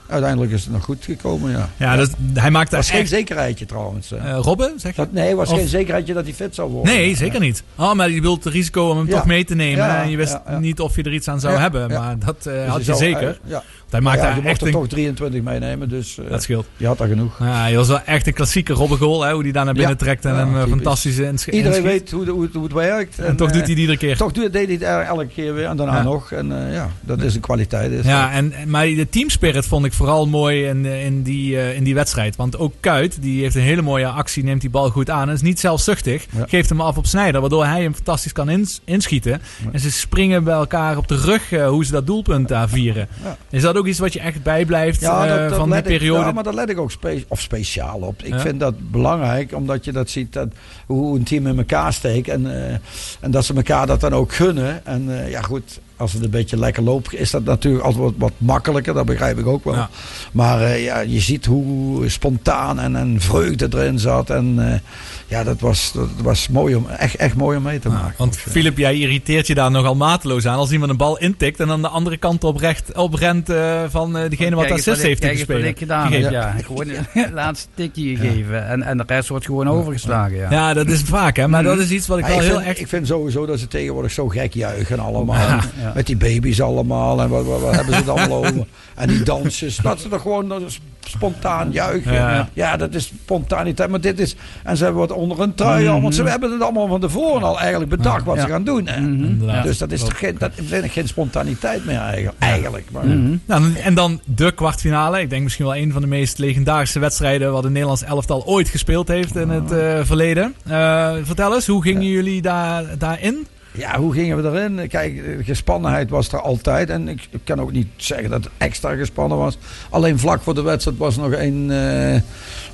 uiteindelijk 0.07 0.52
is 0.52 0.64
het 0.64 0.72
nog 0.73 0.84
goed 0.84 1.03
gekomen, 1.06 1.52
ja. 1.52 1.69
Ja, 1.77 1.95
dus 1.95 2.07
hij 2.34 2.52
maakte 2.52 2.76
was 2.76 2.90
geen 2.90 3.07
zekerheidje 3.07 3.65
trouwens. 3.65 4.10
hè. 4.10 4.15
eh 4.18 4.40
Robbe, 4.41 4.73
zeg 4.77 4.95
je? 4.95 5.02
Dat, 5.02 5.11
nee, 5.11 5.36
was 5.36 5.49
Of- 5.52 5.57
geen 5.57 5.68
zekerheidje 5.68 6.14
dat 6.14 6.23
hij 6.23 6.34
fit 6.34 6.56
zou 6.56 6.72
worden. 6.72 6.94
Nee, 6.94 7.15
zeker 7.15 7.40
niet. 7.40 7.64
Oh, 7.76 7.94
maar 7.94 8.10
je 8.10 8.22
wilt 8.22 8.44
het 8.44 8.53
risico 8.53 8.90
om 8.90 8.98
hem 8.98 9.10
toch 9.10 9.26
mee 9.26 9.45
te 9.45 9.56
nemen. 9.56 9.98
En 9.98 10.10
je 10.10 10.18
wist 10.18 10.38
niet 10.60 10.80
of 10.80 10.95
je 10.95 11.03
er 11.03 11.14
iets 11.14 11.27
aan 11.27 11.40
zou 11.40 11.57
hebben. 11.57 11.90
Maar 11.90 12.19
dat 12.26 12.44
Dus 12.44 12.68
had 12.68 12.77
je 12.77 12.84
zou- 12.84 12.98
zeker. 12.98 13.40
ja. 13.45 13.64
Hij 13.91 14.02
maakte 14.02 14.22
ja, 14.22 14.28
je 14.28 14.34
daar 14.34 14.44
mocht 14.44 14.53
echt 14.56 14.66
er 14.66 14.72
toch 14.72 14.88
23 14.88 15.41
meenemen, 15.41 15.90
dus 15.90 16.18
eh, 16.18 16.30
Dat 16.30 16.44
scheelt. 16.44 16.68
je 16.78 16.86
had 16.88 16.98
daar 16.98 17.07
genoeg. 17.07 17.40
Ja, 17.40 17.61
hij 17.61 17.76
was 17.76 17.88
wel 17.88 18.02
echt 18.06 18.28
een 18.28 18.34
klassieke 18.34 18.74
Robbe-goal. 18.74 19.22
hè, 19.24 19.34
Hoe 19.34 19.44
hij 19.44 19.52
daar 19.52 19.66
naar 19.66 19.74
binnen 19.74 19.91
Ja. 19.91 19.98
trekt 19.98 20.26
en 20.26 20.36
een 20.36 20.48
eh, 20.48 20.53
typisch. 20.53 20.70
fantastische 20.70 21.26
ins- 21.26 21.45
Iedereen 21.48 21.66
inschiet. 21.68 21.86
weet 21.86 22.11
hoe, 22.11 22.30
hoe, 22.30 22.41
het- 22.44 22.53
hoe 22.53 22.64
het 22.64 22.74
werkt. 22.74 23.20
En 23.20 23.36
toch 23.36 23.48
eh, 23.48 23.53
doet 23.53 23.61
hij 23.61 23.70
het 23.72 23.80
iedere 23.80 23.98
keer. 23.98 24.18
Toch 24.18 24.32
doet, 24.32 24.53
deed 24.53 24.66
hij 24.66 24.74
het 24.74 24.84
er 24.84 25.02
elke 25.02 25.28
keer 25.28 25.53
weer 25.53 25.66
en 25.66 25.78
daarna 25.78 26.03
nog. 26.03 26.32
En 26.32 26.68
eh, 26.68 26.74
ja, 26.74 26.90
dat 27.02 27.22
is 27.22 27.36
een 27.36 27.41
kwaliteit. 27.41 27.91
Is 27.91 28.06
Ja, 28.06 28.32
en, 28.32 28.53
maar 28.68 28.86
de 28.86 29.07
teamspirit 29.10 29.66
vond 29.66 29.86
ik 29.86 29.94
vooral 29.94 30.28
mooi 30.28 30.66
in, 30.66 30.86
eh, 30.86 31.06
in, 31.06 31.24
die, 31.24 31.57
eh, 31.57 31.76
in 31.76 31.84
die 31.84 31.95
wedstrijd. 31.95 32.36
Want 32.36 32.57
ook 32.57 32.74
Kuit, 32.80 33.22
die 33.22 33.41
heeft 33.41 33.56
een 33.56 33.61
hele 33.61 33.82
mooie 33.82 34.07
actie, 34.07 34.44
neemt 34.44 34.61
die 34.61 34.70
bal 34.70 34.90
goed 34.90 35.10
aan. 35.10 35.28
En 35.28 35.34
is 35.34 35.41
niet 35.41 35.60
zelfzuchtig. 35.60 36.26
Geeft 36.48 36.70
hem 36.70 36.82
af 36.82 36.98
op 36.98 37.06
Snijder, 37.06 37.41
waardoor 37.41 37.66
hij 37.66 37.82
hem 37.82 37.94
fantastisch 37.95 38.32
kan 38.32 38.49
ins- 38.49 38.82
inschieten. 38.86 39.41
En 39.72 39.80
ze 39.80 39.91
springen 39.91 40.44
bij 40.44 40.53
elkaar 40.53 40.98
op 40.98 41.07
de 41.07 41.16
rug 41.16 41.52
eh, 41.52 41.68
hoe 41.68 41.86
ze 41.86 41.91
dat 41.91 42.07
doelpunt 42.07 42.48
daar 42.48 42.70
vieren. 42.70 43.07
Ja. 43.24 43.38
Is 43.49 43.61
dat 43.61 43.78
ook 43.80 43.88
iets 43.88 43.99
wat 43.99 44.14
je 44.14 44.19
echt 44.19 44.43
bijblijft 44.43 45.01
Ja, 45.01 45.23
eh, 45.23 45.30
dat, 45.30 45.49
dat 45.49 45.57
van 45.57 45.69
die 45.69 45.77
ik- 45.77 45.84
periode? 45.84 46.26
ja, 46.26 46.31
maar 46.31 46.43
daar 46.43 46.53
let 46.53 46.69
ik 46.69 46.77
ook 46.80 46.91
spe 46.91 47.23
of 47.27 47.41
speciaal 47.41 47.99
op. 47.99 48.23
Ik 48.23 48.34
Ja. 48.34 48.39
vind 48.39 48.60
dat 48.60 48.91
belangrijk, 48.91 49.53
omdat 49.56 49.85
je 49.85 49.91
dat 49.91 50.10
ziet, 50.10 50.34
dat, 50.34 50.47
hoe 50.85 51.18
een 51.18 51.23
team 51.23 51.47
in 51.47 51.57
elkaar 51.57 51.93
steekt. 51.93 52.27
En, 52.27 52.65
eh, 52.68 52.73
en 53.19 53.31
dat 53.31 53.45
ze 53.45 53.53
elkaar 53.53 53.88
dat 53.88 53.99
dan 54.01 54.14
ook 54.14 54.34
gunnen. 54.34 54.85
En 54.85 55.23
eh, 55.23 55.30
ja, 55.30 55.41
goed, 55.41 55.80
als 55.97 56.14
het 56.14 56.23
een 56.23 56.30
beetje 56.30 56.57
lekker 56.57 56.84
loopt, 56.84 57.14
is 57.14 57.31
dat 57.31 57.43
natuurlijk 57.43 57.84
altijd 57.84 58.03
wat, 58.03 58.14
wat 58.18 58.31
makkelijker. 58.38 58.93
Dat 58.93 59.06
begrijp 59.06 59.38
ik 59.39 59.47
ook 59.47 59.64
wel. 59.64 59.73
Ja. 59.73 59.89
Maar 60.31 60.77
ja, 60.77 60.99
je 60.99 61.19
ziet 61.19 61.45
hoe 61.45 62.10
spontaan 62.10 62.80
en, 62.80 62.95
en 62.95 63.15
vreugde 63.22 63.68
erin 63.72 63.99
zat. 63.99 64.30
En 64.30 64.81
ja, 65.30 65.43
dat 65.43 65.60
was, 65.60 65.91
dat 65.91 66.10
was 66.22 66.47
mooi 66.47 66.76
om, 66.76 66.88
echt, 66.88 67.15
echt 67.15 67.35
mooi 67.35 67.57
om 67.57 67.64
mee 67.64 67.80
te 67.80 67.89
maken. 67.89 68.14
Want 68.18 68.38
Filip, 68.38 68.77
jij 68.77 68.95
irriteert 68.95 69.47
je 69.47 69.56
daar 69.56 69.72
nogal 69.72 69.95
mateloos 69.95 70.47
aan 70.47 70.57
als 70.57 70.72
iemand 70.72 70.91
een 70.91 70.97
bal 70.97 71.18
intikt 71.18 71.60
en 71.60 71.68
dan 71.68 71.81
de 71.81 71.88
andere 71.88 72.18
kant 72.18 72.43
op 72.43 72.57
recht 72.57 72.95
oprent 72.95 73.49
eh, 73.49 73.84
van 73.89 74.18
eh, 74.18 74.30
diegene 74.30 74.56
wat 74.56 74.72
assist 74.72 75.01
heeft 75.01 75.19
kijk 75.19 75.31
eens 75.31 75.45
wat 75.45 75.56
gespeeld. 75.56 75.64
ik 75.64 75.77
gedaan 75.77 76.11
heb, 76.11 76.31
ja. 76.31 76.56
Gewoon 76.65 76.88
een 77.14 77.34
laatste 77.34 77.68
tikje 77.73 78.15
gegeven. 78.15 78.68
En, 78.68 78.84
en 78.84 78.97
de 78.97 79.03
rest 79.07 79.30
wordt 79.30 79.45
gewoon 79.45 79.69
overgeslagen, 79.69 80.38
ja. 80.38 80.51
Ja, 80.51 80.73
dat 80.73 80.88
is 80.88 81.01
vaak 81.01 81.35
hè, 81.35 81.47
maar 81.47 81.64
dat 81.64 81.77
is 81.77 81.91
iets 81.91 82.07
wat 82.07 82.18
ik 82.18 82.26
wel 82.26 82.35
ik, 82.35 82.41
heel 82.41 82.56
vind, 82.56 82.68
echt... 82.68 82.80
ik 82.80 82.88
vind 82.88 83.07
sowieso 83.07 83.45
dat 83.45 83.60
ze 83.60 83.68
tegenwoordig 83.68 84.11
zo 84.11 84.27
gek 84.27 84.53
juichen 84.53 84.99
allemaal. 84.99 85.35
Ja. 85.35 85.60
Ja. 85.81 85.91
Met 85.95 86.06
die 86.06 86.18
baby's 86.18 86.61
allemaal. 86.61 87.22
En 87.22 87.30
wat, 87.30 87.45
wat, 87.45 87.61
wat 87.61 87.76
hebben 87.76 87.93
ze 87.93 87.99
het 87.99 88.10
allemaal 88.10 88.38
over? 88.45 88.65
En 88.95 89.07
die 89.07 89.23
dansjes. 89.23 89.77
Dat 89.77 89.99
ze 89.99 90.10
er 90.10 90.19
gewoon 90.19 90.69
spontaan 90.99 91.72
juichen. 91.72 92.14
Ja. 92.14 92.49
Ja. 92.53 92.77
dat 92.77 92.93
is 92.93 93.06
spontaniteit. 93.23 93.89
Maar 93.89 94.01
dit 94.01 94.19
is... 94.19 94.35
En 94.64 94.77
ze 94.77 94.84
hebben 94.84 95.01
wat 95.01 95.18
onder 95.20 95.40
een 95.40 95.54
trui 95.54 95.88
al. 95.88 96.02
Want 96.02 96.16
ze 96.16 96.24
hebben 96.24 96.52
het 96.52 96.62
allemaal 96.62 96.88
van 96.88 97.00
tevoren 97.00 97.44
al 97.44 97.60
eigenlijk 97.60 97.90
bedacht 97.90 98.26
wat 98.26 98.40
ze 98.40 98.48
gaan 98.48 98.64
doen. 98.64 98.88
Hè? 98.88 98.98
Inderdaad. 98.98 99.64
Dus 99.64 99.78
dat 99.78 99.91
is 99.91 100.00
toch 100.00 100.18
geen, 100.18 100.36
dat 100.38 100.52
vind 100.56 100.84
ik 100.84 100.91
geen 100.91 101.08
spontaniteit 101.08 101.86
meer 101.86 102.00
eigenlijk. 102.00 102.38
eigenlijk 102.40 102.86
maar, 102.91 103.06
Nou, 103.46 103.76
en 103.76 103.94
dan 103.94 104.22
de 104.26 104.52
kwartfinale. 104.52 105.22
Ik 105.22 105.30
denk 105.30 105.44
misschien 105.44 105.66
wel 105.66 105.76
een 105.76 105.91
van 105.91 106.02
de 106.02 106.08
meest 106.08 106.38
legendarische 106.38 107.00
wedstrijden 107.00 107.52
wat 107.52 107.64
het 107.64 107.72
Nederlands 107.72 108.04
elftal 108.04 108.46
ooit 108.46 108.70
gespeeld 108.70 109.08
heeft 109.08 109.36
in 109.36 109.50
het 109.50 109.72
eh, 109.72 110.00
verleden. 110.04 110.54
Eh, 110.68 111.14
vertel 111.24 111.56
eens, 111.56 111.68
hoe 111.68 111.82
gingen 111.82 112.08
jullie 112.08 112.41
daar, 112.41 112.84
daarin? 112.98 113.48
Ja, 113.72 113.98
hoe 114.00 114.14
gingen 114.14 114.41
we 114.41 114.50
erin? 114.50 114.88
Kijk, 114.88 115.38
de 115.38 115.44
gespannenheid 115.44 116.10
was 116.10 116.32
er 116.32 116.41
altijd. 116.41 116.90
En 116.90 117.08
ik, 117.08 117.28
ik 117.30 117.40
kan 117.44 117.62
ook 117.62 117.72
niet 117.72 117.88
zeggen 117.96 118.30
dat 118.30 118.44
het 118.44 118.54
extra 118.58 118.96
gespannen 118.96 119.38
was. 119.38 119.58
Alleen 119.90 120.20
vlak 120.20 120.41
voor 120.41 120.56
de 120.56 120.62
wedstrijd 120.62 120.98
was 120.98 121.18
nog 121.18 121.32
een 121.32 121.72
eh, 121.72 122.22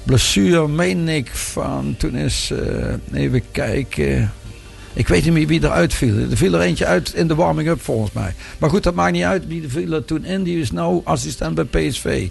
blessure, 0.06 0.68
meen 0.68 1.10
ik, 1.10 1.28
van... 1.34 1.96
Toen 1.98 2.16
is, 2.16 2.52
eh, 2.52 3.22
even 3.22 3.42
kijken... 3.52 4.32
Ik 4.94 5.08
weet 5.08 5.24
niet 5.24 5.34
meer 5.34 5.48
wie 5.48 5.64
eruit 5.64 5.94
viel. 5.94 6.18
Er 6.30 6.38
viel 6.38 6.54
er 6.54 6.62
eentje 6.62 6.86
uit 6.86 7.14
in 7.14 7.28
de 7.28 7.36
warming-up 7.36 7.82
volgens 7.82 8.12
mij. 8.12 8.34
Maar 8.58 8.70
goed, 8.70 8.84
dat 8.84 8.94
maakt 8.96 9.12
niet 9.12 9.24
uit. 9.24 9.48
Wie 9.48 9.64
viel 9.70 9.92
er 9.92 10.06
toen 10.06 10.26
in? 10.26 10.44
Die 10.44 10.60
is 10.60 10.72
nou 10.72 11.02
assistent 11.04 11.56
bij 11.56 11.64
PSV. 11.90 12.28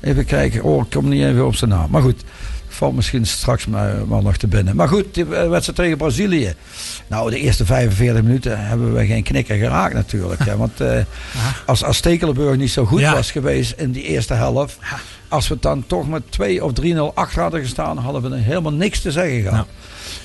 Even 0.00 0.24
kijken. 0.24 0.62
Oh, 0.62 0.82
ik 0.84 0.90
kom 0.90 1.08
niet 1.08 1.24
even 1.24 1.46
op 1.46 1.54
zijn 1.54 1.70
naam. 1.70 1.90
Maar 1.90 2.02
goed, 2.02 2.24
valt 2.68 2.94
misschien 2.94 3.26
straks 3.26 3.66
maar, 3.66 4.08
wel 4.08 4.22
nog 4.22 4.36
te 4.36 4.46
binnen. 4.46 4.76
Maar 4.76 4.88
goed, 4.88 5.14
die 5.14 5.24
wedstrijd 5.24 5.74
tegen 5.78 5.96
Brazilië. 5.96 6.54
Nou, 7.06 7.30
de 7.30 7.38
eerste 7.38 7.64
45 7.64 8.22
minuten 8.22 8.66
hebben 8.66 8.94
we 8.94 9.06
geen 9.06 9.22
knikker 9.22 9.56
geraakt 9.56 9.94
natuurlijk. 9.94 10.44
Hè. 10.44 10.56
Want 10.56 10.80
eh, 10.80 10.98
als, 11.66 11.84
als 11.84 11.96
Stekelenburg 11.96 12.56
niet 12.56 12.70
zo 12.70 12.84
goed 12.84 13.00
Ja. 13.00 13.14
was 13.14 13.30
geweest 13.30 13.74
in 13.76 13.92
die 13.92 14.02
eerste 14.04 14.34
helft... 14.34 14.78
Als 15.32 15.48
we 15.48 15.56
dan 15.60 15.84
toch 15.86 16.08
met 16.08 16.22
2 16.28 16.64
of 16.64 16.72
3-0 16.82 17.14
achter 17.14 17.42
hadden 17.42 17.60
gestaan... 17.60 17.96
hadden 17.96 18.30
we 18.30 18.36
helemaal 18.36 18.72
niks 18.72 19.00
te 19.00 19.10
zeggen 19.10 19.42
gehad. 19.42 19.66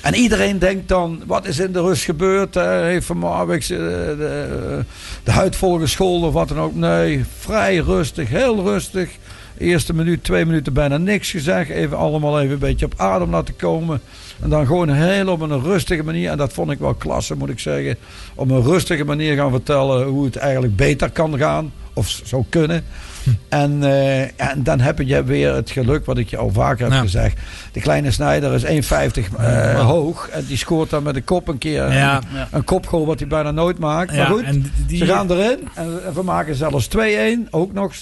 En 0.02 0.14
iedereen 0.14 0.58
denkt 0.58 0.88
dan, 0.88 1.22
wat 1.26 1.46
is 1.46 1.58
in 1.58 1.72
de 1.72 1.80
rust 1.80 2.04
gebeurd? 2.04 2.56
Eh, 2.56 2.70
heeft 2.70 3.06
Van 3.06 3.18
Marwijk 3.18 3.62
eh, 3.62 3.68
de, 3.68 4.84
de 5.24 5.30
huid 5.30 5.56
vol 5.56 5.78
gescholden 5.78 6.28
of 6.28 6.34
wat 6.34 6.48
dan 6.48 6.58
ook? 6.58 6.74
Nee, 6.74 7.24
vrij 7.38 7.76
rustig, 7.76 8.28
heel 8.28 8.62
rustig. 8.62 9.10
Eerste 9.58 9.94
minuut, 9.94 10.24
twee 10.24 10.44
minuten 10.44 10.72
bijna 10.72 10.96
niks 10.96 11.30
gezegd. 11.30 11.70
Even 11.70 11.96
allemaal 11.96 12.40
even 12.40 12.52
een 12.52 12.58
beetje 12.58 12.86
op 12.86 12.94
adem 12.96 13.30
laten 13.30 13.56
komen. 13.56 14.00
En 14.40 14.50
dan 14.50 14.66
gewoon 14.66 14.88
heel 14.88 15.28
op 15.28 15.40
een 15.40 15.62
rustige 15.62 16.02
manier. 16.02 16.30
En 16.30 16.36
dat 16.36 16.52
vond 16.52 16.70
ik 16.70 16.78
wel 16.78 16.94
klasse, 16.94 17.34
moet 17.34 17.48
ik 17.48 17.58
zeggen. 17.58 17.96
Op 18.34 18.50
een 18.50 18.62
rustige 18.62 19.04
manier 19.04 19.36
gaan 19.36 19.50
vertellen 19.50 20.06
hoe 20.06 20.24
het 20.24 20.36
eigenlijk 20.36 20.76
beter 20.76 21.10
kan 21.10 21.38
gaan. 21.38 21.72
Of 21.92 22.20
zou 22.24 22.44
kunnen. 22.48 22.84
En, 23.48 23.82
eh, 23.82 24.20
en 24.22 24.62
dan 24.62 24.80
heb 24.80 24.98
je 24.98 25.24
weer 25.24 25.54
het 25.54 25.70
geluk, 25.70 26.04
wat 26.06 26.18
ik 26.18 26.28
je 26.30 26.36
al 26.36 26.50
vaker 26.52 26.84
heb 26.84 26.92
Ja. 26.94 27.00
gezegd. 27.00 27.38
De 27.72 27.80
kleine 27.80 28.10
Snijder 28.10 28.54
is 28.54 28.64
1,50 28.64 29.28
eh, 29.38 29.84
hoog. 29.86 30.28
En 30.28 30.44
die 30.46 30.56
scoort 30.56 30.90
dan 30.90 31.02
met 31.02 31.14
de 31.14 31.22
kop 31.22 31.48
een 31.48 31.58
keer 31.58 31.92
Ja. 31.92 32.16
een, 32.16 32.46
een 32.50 32.64
kopgoal 32.64 33.06
wat 33.06 33.18
hij 33.18 33.28
bijna 33.28 33.50
nooit 33.50 33.78
maakt. 33.78 34.10
Ja, 34.12 34.16
maar 34.16 34.26
goed, 34.26 34.42
en 34.42 34.72
die- 34.86 34.98
ze 34.98 35.06
gaan 35.06 35.30
erin. 35.30 35.68
En, 35.74 36.00
en 36.06 36.14
we 36.14 36.22
maken 36.22 36.54
zelfs 36.54 36.86
2-1, 36.86 37.46
ook 37.50 37.72
nog. 37.72 37.92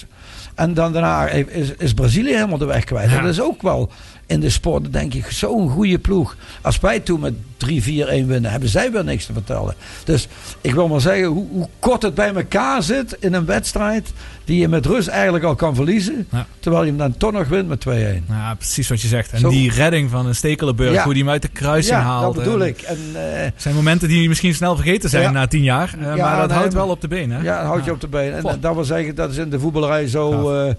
En 0.55 0.73
dan 0.73 0.93
daarna 0.93 1.27
is, 1.27 1.71
is 1.77 1.93
Brazilië 1.93 2.33
helemaal 2.33 2.57
de 2.57 2.65
weg 2.65 2.83
kwijt. 2.83 3.11
Ja. 3.11 3.21
Dat 3.21 3.29
is 3.31 3.41
ook 3.41 3.61
wel 3.61 3.91
in 4.25 4.39
de 4.39 4.49
sport, 4.49 4.83
dan 4.83 4.91
denk 4.91 5.13
ik, 5.13 5.31
zo'n 5.31 5.69
goede 5.69 5.99
ploeg. 5.99 6.35
Als 6.61 6.79
wij 6.79 6.99
toen 6.99 7.19
met 7.19 7.33
3-4-1 7.57 8.27
winnen, 8.27 8.51
hebben 8.51 8.69
zij 8.69 8.91
weer 8.91 9.03
niks 9.03 9.25
te 9.25 9.33
vertellen. 9.33 9.73
Dus 10.03 10.27
ik 10.61 10.73
wil 10.73 10.87
maar 10.87 11.01
zeggen, 11.01 11.25
hoe, 11.27 11.45
hoe 11.51 11.67
kort 11.79 12.01
het 12.01 12.13
bij 12.15 12.33
elkaar 12.33 12.83
zit 12.83 13.17
in 13.19 13.33
een 13.33 13.45
wedstrijd... 13.45 14.11
die 14.47 14.59
je 14.59 14.67
met 14.67 14.85
rust 14.85 15.07
eigenlijk 15.07 15.43
al 15.43 15.55
kan 15.55 15.75
verliezen... 15.75 16.27
Ja. 16.31 16.45
terwijl 16.59 16.83
je 16.83 16.89
hem 16.89 16.97
dan 16.99 17.17
toch 17.17 17.31
nog 17.31 17.47
wint 17.47 17.67
met 17.67 17.85
2-1. 17.89 17.91
Ja, 18.29 18.55
precies 18.55 18.89
wat 18.89 19.01
je 19.01 19.07
zegt. 19.07 19.31
En 19.31 19.39
Zo. 19.39 19.49
die 19.49 19.71
redding 19.71 20.09
van 20.09 20.25
een 20.25 20.35
Stekelenburg, 20.35 20.93
Ja. 20.93 21.03
hoe 21.03 21.13
die 21.13 21.23
hem 21.23 21.31
uit 21.31 21.41
de 21.41 21.47
kruising 21.47 21.97
Ja, 21.97 22.03
haalt. 22.03 22.35
dat 22.35 22.43
bedoel 22.43 22.59
ik. 22.65 22.81
En, 22.81 22.97
eh, 23.13 23.51
zijn 23.55 23.75
momenten 23.75 24.07
die 24.07 24.27
misschien 24.27 24.53
snel 24.55 24.75
vergeten 24.75 25.09
zijn 25.09 25.33
na 25.33 25.47
tien 25.47 25.63
jaar. 25.63 25.93
eh, 25.99 26.05
maar 26.15 26.37
dat 26.39 26.47
nee, 26.49 26.57
houdt 26.57 26.73
wel 26.73 26.87
op 26.89 27.01
de 27.01 27.07
been, 27.07 27.31
hè? 27.31 27.41
Ja, 27.41 27.57
dat 27.57 27.67
houd 27.67 27.85
je 27.85 27.91
op 27.91 28.01
de 28.01 28.07
been. 28.07 28.33
En 28.33 28.57
dat 28.59 28.73
wil 28.75 28.83
zeggen, 28.83 29.15
dat 29.15 29.31
is 29.31 29.37
in 29.37 29.49
de 29.49 29.59
voetballerij 29.59 30.07
zo... 30.07 30.51
eh, 30.53 30.73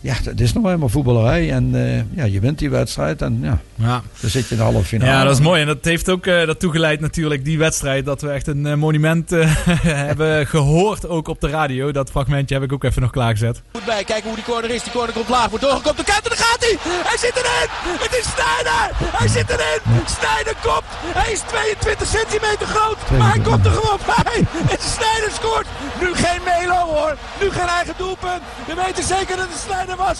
ja, 0.00 0.14
dat 0.24 0.40
is 0.40 0.52
nog 0.52 0.66
eenmaal 0.70 0.88
voetballerij. 0.88 1.50
En 1.52 1.70
ja, 2.14 2.24
je 2.24 2.40
wint 2.40 2.58
die 2.58 2.70
wedstrijd 2.70 3.22
en 3.22 3.38
ja, 3.42 4.02
dan 4.20 4.30
zit 4.30 4.44
je 4.48 4.50
in 4.54 4.56
de 4.56 4.62
halve 4.62 4.84
finale. 4.84 5.10
Ja, 5.10 5.24
dat 5.24 5.34
is 5.34 5.40
mooi. 5.40 5.60
En 5.60 5.66
dat 5.66 5.84
heeft 5.84 6.10
ook 6.10 6.26
eh 6.26 6.34
daartoe 6.46 6.70
geleid 6.72 7.00
natuurlijk, 7.00 7.44
die 7.44 7.58
wedstrijd, 7.58 8.04
dat 8.04 8.20
we 8.20 8.28
echt 8.28 8.46
een 8.46 8.78
monument 8.78 9.30
hebben 9.82 10.46
gehoord 10.46 11.08
ook 11.08 11.28
op 11.28 11.40
de 11.40 11.48
radio. 11.48 11.92
Dat 11.92 12.10
fragmentje 12.10 12.54
heb 12.54 12.64
ik 12.64 12.72
ook 12.72 12.84
even 12.84 13.01
nog 13.02 13.10
klaargezet. 13.10 13.62
Goed 13.72 13.84
bij, 13.84 14.04
kijken 14.04 14.26
hoe 14.30 14.34
die 14.40 14.44
corner 14.52 14.70
is. 14.70 14.82
Die 14.82 14.92
corner 14.92 15.14
komt 15.14 15.28
laag, 15.28 15.48
wordt 15.48 15.64
doorgekomen. 15.64 15.96
De 16.04 16.10
kant 16.12 16.22
en 16.28 16.30
daar 16.34 16.44
gaat 16.46 16.60
hij! 16.66 16.76
Hij 17.10 17.18
zit 17.24 17.34
erin! 17.40 17.68
Het 18.06 18.14
is 18.20 18.26
Snijder! 18.34 18.84
Hij 19.20 19.28
zit 19.36 19.48
erin! 19.54 19.80
Snijder 20.18 20.54
komt! 20.66 20.88
Hij 21.20 21.32
is 21.32 21.40
22 21.40 22.06
centimeter 22.16 22.66
groot! 22.74 22.98
Maar 23.18 23.30
hij 23.34 23.42
komt 23.48 23.64
er 23.68 23.72
gewoon 23.80 24.00
bij! 24.14 24.36
En 24.72 24.80
Snijder 24.96 25.30
scoort! 25.38 25.66
Nu 26.00 26.08
geen 26.24 26.40
Melo 26.50 26.80
hoor! 26.96 27.12
Nu 27.40 27.50
geen 27.50 27.70
eigen 27.78 27.94
doelpunt! 28.02 28.42
We 28.68 28.74
weten 28.84 29.04
zeker 29.04 29.34
dat 29.40 29.48
het 29.54 29.60
Snijder 29.66 29.96
was! 30.06 30.18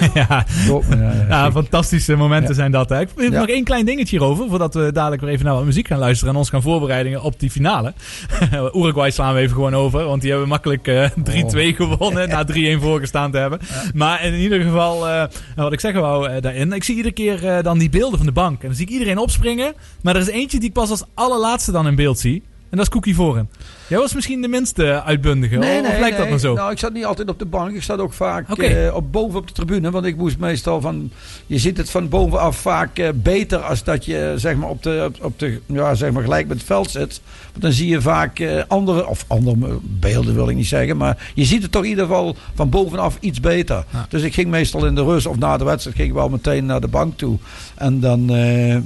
Nee, 0.00 0.10
ja. 0.22 0.26
Ja, 0.28 0.96
ja, 0.96 1.12
Ja, 1.28 1.36
zeker. 1.38 1.52
fantastische 1.52 2.14
momenten 2.16 2.54
zijn 2.54 2.70
dat. 2.72 2.88
Hè. 2.88 3.00
Ik 3.00 3.08
heb 3.16 3.32
Ja. 3.32 3.38
nog 3.38 3.48
één 3.48 3.64
klein 3.64 3.84
dingetje 3.84 4.16
hierover, 4.18 4.48
voordat 4.48 4.74
we 4.74 4.92
dadelijk 4.92 5.22
weer 5.22 5.30
even 5.30 5.44
naar 5.44 5.54
wat 5.54 5.64
muziek 5.64 5.86
gaan 5.86 5.98
luisteren 5.98 6.32
en 6.32 6.38
ons 6.38 6.48
gaan 6.50 6.62
voorbereiden 6.62 7.22
op 7.22 7.40
die 7.40 7.50
finale. 7.50 7.92
Uruguay 8.80 9.10
slaan 9.10 9.34
we 9.34 9.40
even 9.40 9.54
gewoon 9.54 9.74
over, 9.74 10.04
want 10.04 10.20
die 10.20 10.30
hebben 10.30 10.48
makkelijk 10.48 10.86
eh, 10.88 11.10
3-2 11.72 11.76
gewonnen 11.76 12.21
na 12.28 12.44
3-1 12.78 12.80
voorgestaan 12.80 13.30
te 13.30 13.38
hebben. 13.38 13.58
Maar 13.94 14.24
in 14.24 14.34
ieder 14.34 14.60
geval, 14.60 15.08
eh, 15.08 15.24
wat 15.56 15.72
ik 15.72 15.80
zeggen 15.80 16.00
wou 16.00 16.28
eh, 16.28 16.42
daarin, 16.42 16.72
ik 16.72 16.84
zie 16.84 16.96
iedere 16.96 17.14
keer 17.14 17.46
eh, 17.46 17.62
dan 17.62 17.78
die 17.78 17.90
beelden 17.90 18.18
van 18.18 18.26
de 18.26 18.32
bank 18.32 18.60
en 18.60 18.66
dan 18.66 18.76
zie 18.76 18.86
ik 18.86 18.92
iedereen 18.92 19.18
opspringen, 19.18 19.74
maar 20.02 20.14
er 20.14 20.20
is 20.20 20.28
eentje 20.28 20.58
die 20.58 20.68
ik 20.68 20.74
pas 20.74 20.90
als 20.90 21.04
allerlaatste 21.14 21.72
dan 21.72 21.86
in 21.86 21.94
beeld 21.94 22.18
zie. 22.18 22.42
En 22.70 22.76
dat 22.76 22.86
is 22.86 22.92
Cookie 22.92 23.14
Voren. 23.14 23.48
Jij 23.88 23.98
was 23.98 24.14
misschien 24.14 24.42
de 24.42 24.48
minste 24.48 25.02
uitbundige, 25.02 25.58
of 25.58 25.98
lijkt 25.98 26.16
dat 26.16 26.28
nou 26.28 26.38
zo? 26.38 26.54
Nou, 26.54 26.72
ik 26.72 26.78
zat 26.78 26.92
niet 26.92 27.04
altijd 27.04 27.28
op 27.28 27.38
de 27.38 27.44
bank. 27.44 27.74
Ik 27.74 27.82
zat 27.82 27.98
ook 27.98 28.12
vaak 28.12 28.50
Oké. 28.50 28.64
eh, 28.64 28.94
op 28.94 29.12
boven 29.12 29.38
op 29.38 29.46
de 29.46 29.52
tribune. 29.52 29.90
Want 29.90 30.04
ik 30.04 30.16
moest 30.16 30.38
meestal 30.38 30.80
van... 30.80 31.10
Je 31.46 31.58
ziet 31.58 31.76
het 31.76 31.90
van 31.90 32.08
bovenaf 32.08 32.56
vaak 32.56 32.98
eh, 32.98 33.08
beter 33.14 33.58
als 33.58 33.84
dat 33.84 34.04
je 34.04 34.34
zeg 34.36 34.56
maar, 34.56 34.68
op 34.68 34.82
de, 34.82 35.04
op, 35.06 35.24
op 35.24 35.38
de, 35.38 35.60
ja, 35.66 35.94
zeg 35.94 36.12
maar 36.12 36.22
gelijk 36.22 36.48
met 36.48 36.56
het 36.56 36.66
veld 36.66 36.90
zit. 36.90 37.20
Want 37.50 37.62
dan 37.62 37.72
zie 37.72 37.88
je 37.88 38.00
vaak 38.00 38.38
eh, 38.38 38.62
andere... 38.68 39.06
Of 39.06 39.24
andere 39.26 39.78
beelden 39.82 40.34
wil 40.34 40.48
ik 40.48 40.56
niet 40.56 40.66
zeggen. 40.66 40.96
Maar 40.96 41.30
je 41.34 41.44
ziet 41.44 41.62
het 41.62 41.72
toch 41.72 41.82
in 41.82 41.88
ieder 41.88 42.04
geval 42.06 42.36
van 42.54 42.68
bovenaf 42.68 43.16
iets 43.20 43.40
beter. 43.40 43.84
Dus 44.08 44.22
ik 44.22 44.34
ging 44.34 44.48
meestal 44.50 44.86
in 44.86 44.94
de 44.94 45.04
rust 45.04 45.26
of 45.26 45.38
na 45.38 45.56
de 45.56 45.64
wedstrijd... 45.64 45.96
ging 45.96 46.08
ik 46.08 46.14
wel 46.14 46.28
meteen 46.28 46.66
naar 46.66 46.80
de 46.80 46.88
bank 46.88 47.18
toe. 47.18 47.38
En 47.74 48.00
dan, 48.00 48.26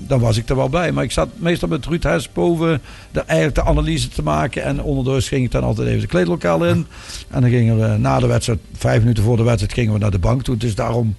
dan 0.07 0.21
was 0.21 0.37
ik 0.37 0.49
er 0.49 0.57
wel 0.57 0.69
bij. 0.69 0.93
Maar 0.93 1.05
ik 1.05 1.13
zat 1.13 1.29
meestal 1.37 1.69
met 1.69 1.87
Ruud 1.87 2.03
Hes 2.03 2.33
boven... 2.33 2.81
De, 3.11 3.21
eigenlijk 3.21 3.55
de 3.59 3.65
analyse 3.65 4.09
te 4.09 4.23
maken. 4.23 4.63
En 4.63 4.83
ging 5.05 5.45
ik 5.45 5.51
dan 5.51 5.63
altijd 5.63 5.89
even 5.89 6.01
de 6.01 6.07
kleedlokaal 6.07 6.65
in. 6.65 6.87
En 7.31 7.41
dan 7.41 7.51
gingen 7.51 7.81
we 7.81 7.99
na 7.99 8.19
de 8.19 8.27
wedstrijd, 8.27 8.59
vijf 8.77 9.01
minuten 9.01 9.23
voor 9.23 9.37
de 9.37 9.43
wedstrijd, 9.43 9.73
gingen 9.73 9.93
we 9.93 9.99
naar 9.99 10.11
de 10.11 10.19
bank 10.19 10.43
toe. 10.43 10.57
Dus 10.57 10.75
daarom, 10.75 11.17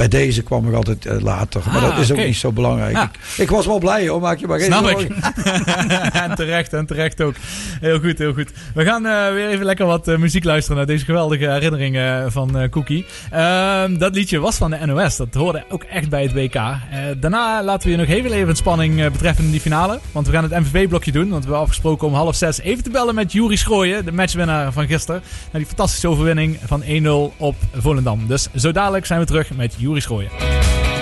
bij 0.00 0.08
deze 0.08 0.42
kwam 0.42 0.68
ik 0.68 0.74
altijd 0.74 1.06
eh, 1.06 1.20
later. 1.20 1.62
Maar 1.66 1.76
Ah, 1.76 1.82
dat 1.82 1.98
is 1.98 2.10
ook 2.10 2.16
niet 2.16 2.36
zo 2.36 2.52
belangrijk. 2.52 2.92
Ja. 2.96 3.02
Ik, 3.02 3.38
ik 3.38 3.50
was 3.50 3.66
wel 3.66 3.78
blij 3.78 4.08
hoor, 4.08 4.20
maak 4.20 4.38
je 4.38 4.46
maar 4.46 4.58
geen 4.58 4.66
Snap 4.72 4.88
zorgen. 4.88 5.16
ik. 5.16 6.14
en 6.24 6.34
terecht, 6.34 6.72
en 6.72 6.86
terecht 6.86 7.22
ook. 7.22 7.34
Heel 7.80 8.00
goed, 8.00 8.18
heel 8.18 8.32
goed. 8.32 8.50
We 8.74 8.84
gaan 8.84 9.06
eh, 9.06 9.32
weer 9.32 9.48
even 9.48 9.64
lekker 9.64 9.86
wat 9.86 10.08
eh, 10.08 10.16
muziek 10.16 10.44
luisteren 10.44 10.76
naar 10.76 10.86
deze 10.86 11.04
geweldige 11.04 11.50
herinneringen 11.50 12.32
van 12.32 12.68
Cookie. 12.70 13.06
Ehm, 13.30 13.98
dat 13.98 14.14
liedje 14.14 14.38
was 14.38 14.56
van 14.56 14.70
de 14.70 14.86
NOS. 14.86 15.16
Dat 15.16 15.34
hoorde 15.34 15.64
ook 15.68 15.82
echt 15.82 16.08
bij 16.08 16.22
het 16.22 16.32
WK. 16.32 16.60
Daarna 17.20 17.62
laten 17.62 17.86
we 17.86 17.90
je 17.90 17.96
nog 18.00 18.06
heel 18.06 18.32
even 18.32 18.56
spanning 18.56 19.10
betreffende 19.12 19.50
die 19.50 19.60
finale. 19.60 19.98
Want 20.12 20.26
we 20.26 20.32
gaan 20.32 20.50
het 20.50 20.58
MVB-blokje 20.60 21.12
doen. 21.12 21.28
Want 21.28 21.34
we 21.34 21.48
hebben 21.48 21.60
afgesproken 21.60 22.06
om 22.06 22.14
half 22.14 22.36
zes 22.36 22.60
even 22.60 22.82
te 22.84 22.90
bellen 22.90 23.14
met 23.14 23.32
Juri 23.32 23.56
Schrooien. 23.56 24.04
De 24.04 24.12
matchwinnaar 24.12 24.72
van 24.72 24.86
gisteren. 24.86 25.22
Na 25.52 25.58
die 25.58 25.68
fantastische 25.68 26.08
overwinning 26.08 26.58
van 26.64 26.82
1-0 26.82 27.36
op 27.36 27.56
Volendam. 27.74 28.26
Dus 28.26 28.48
zo 28.54 28.72
dadelijk 28.72 29.06
zijn 29.06 29.20
we 29.20 29.26
terug 29.26 29.50
met 29.56 29.74
Juri 29.78 29.89
Schrooien. 29.98 30.30
We 30.30 30.99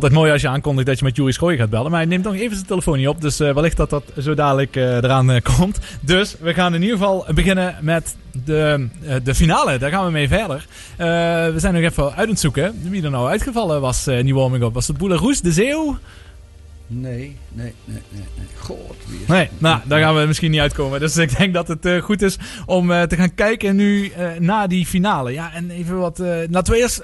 Altijd 0.00 0.20
mooi 0.20 0.32
als 0.32 0.42
je 0.42 0.48
aankondigt 0.48 0.86
dat 0.86 0.98
je 0.98 1.04
met 1.04 1.16
Jury 1.16 1.32
Schooij 1.32 1.56
gaat 1.56 1.70
bellen. 1.70 1.90
Maar 1.90 2.00
hij 2.00 2.08
neemt 2.08 2.24
nog 2.24 2.34
even 2.34 2.54
zijn 2.54 2.66
telefoon 2.66 2.98
niet 2.98 3.08
op. 3.08 3.20
Dus 3.20 3.40
eh, 3.40 3.54
wellicht 3.54 3.76
dat 3.76 3.90
dat 3.90 4.04
zo 4.18 4.34
dadelijk 4.34 4.76
eh, 4.76 4.96
eraan 4.96 5.30
eh, 5.30 5.42
komt. 5.56 5.78
Dus 6.00 6.36
we 6.40 6.54
gaan 6.54 6.74
in 6.74 6.82
ieder 6.82 6.96
geval 6.96 7.26
beginnen 7.34 7.76
met 7.80 8.16
de, 8.44 8.88
de 9.22 9.34
finale. 9.34 9.78
Daar 9.78 9.90
gaan 9.90 10.04
we 10.04 10.10
mee 10.10 10.28
verder. 10.28 10.66
We 10.96 11.54
zijn 11.56 11.74
nog 11.74 11.82
even 11.82 12.04
uit 12.04 12.16
aan 12.16 12.28
het 12.28 12.40
zoeken 12.40 12.80
wie 12.82 13.02
er 13.02 13.10
nou 13.10 13.28
uitgevallen 13.28 13.80
was 13.80 14.06
in 14.06 14.24
die 14.24 14.34
warming-up. 14.34 14.74
Was 14.74 14.86
het 14.86 14.98
Boularoes, 14.98 15.40
de 15.40 15.52
Zeeuw? 15.52 15.98
Nee, 16.86 17.10
nee, 17.10 17.36
nee, 17.52 17.72
nee. 17.84 18.02
nee. 18.34 18.46
God, 18.58 18.96
wie 19.06 19.20
is 19.20 19.26
Nee, 19.26 19.48
nou, 19.58 19.80
daar 19.84 20.00
gaan 20.00 20.16
we 20.16 20.26
misschien 20.26 20.50
niet 20.50 20.60
uitkomen. 20.60 21.00
Dus 21.00 21.16
ik 21.16 21.36
denk 21.36 21.54
dat 21.54 21.68
het 21.68 21.88
goed 22.02 22.22
is 22.22 22.38
om 22.66 22.88
te 22.88 23.16
gaan 23.16 23.34
kijken 23.34 23.76
nu 23.76 24.08
eh, 24.08 24.28
naar 24.38 24.68
die 24.68 24.86
finale. 24.86 25.32
Ja, 25.32 25.52
en 25.54 25.70
even 25.70 25.98
wat... 25.98 26.18
laten 26.50 26.72
we 26.72 26.78
eerst 26.78 27.02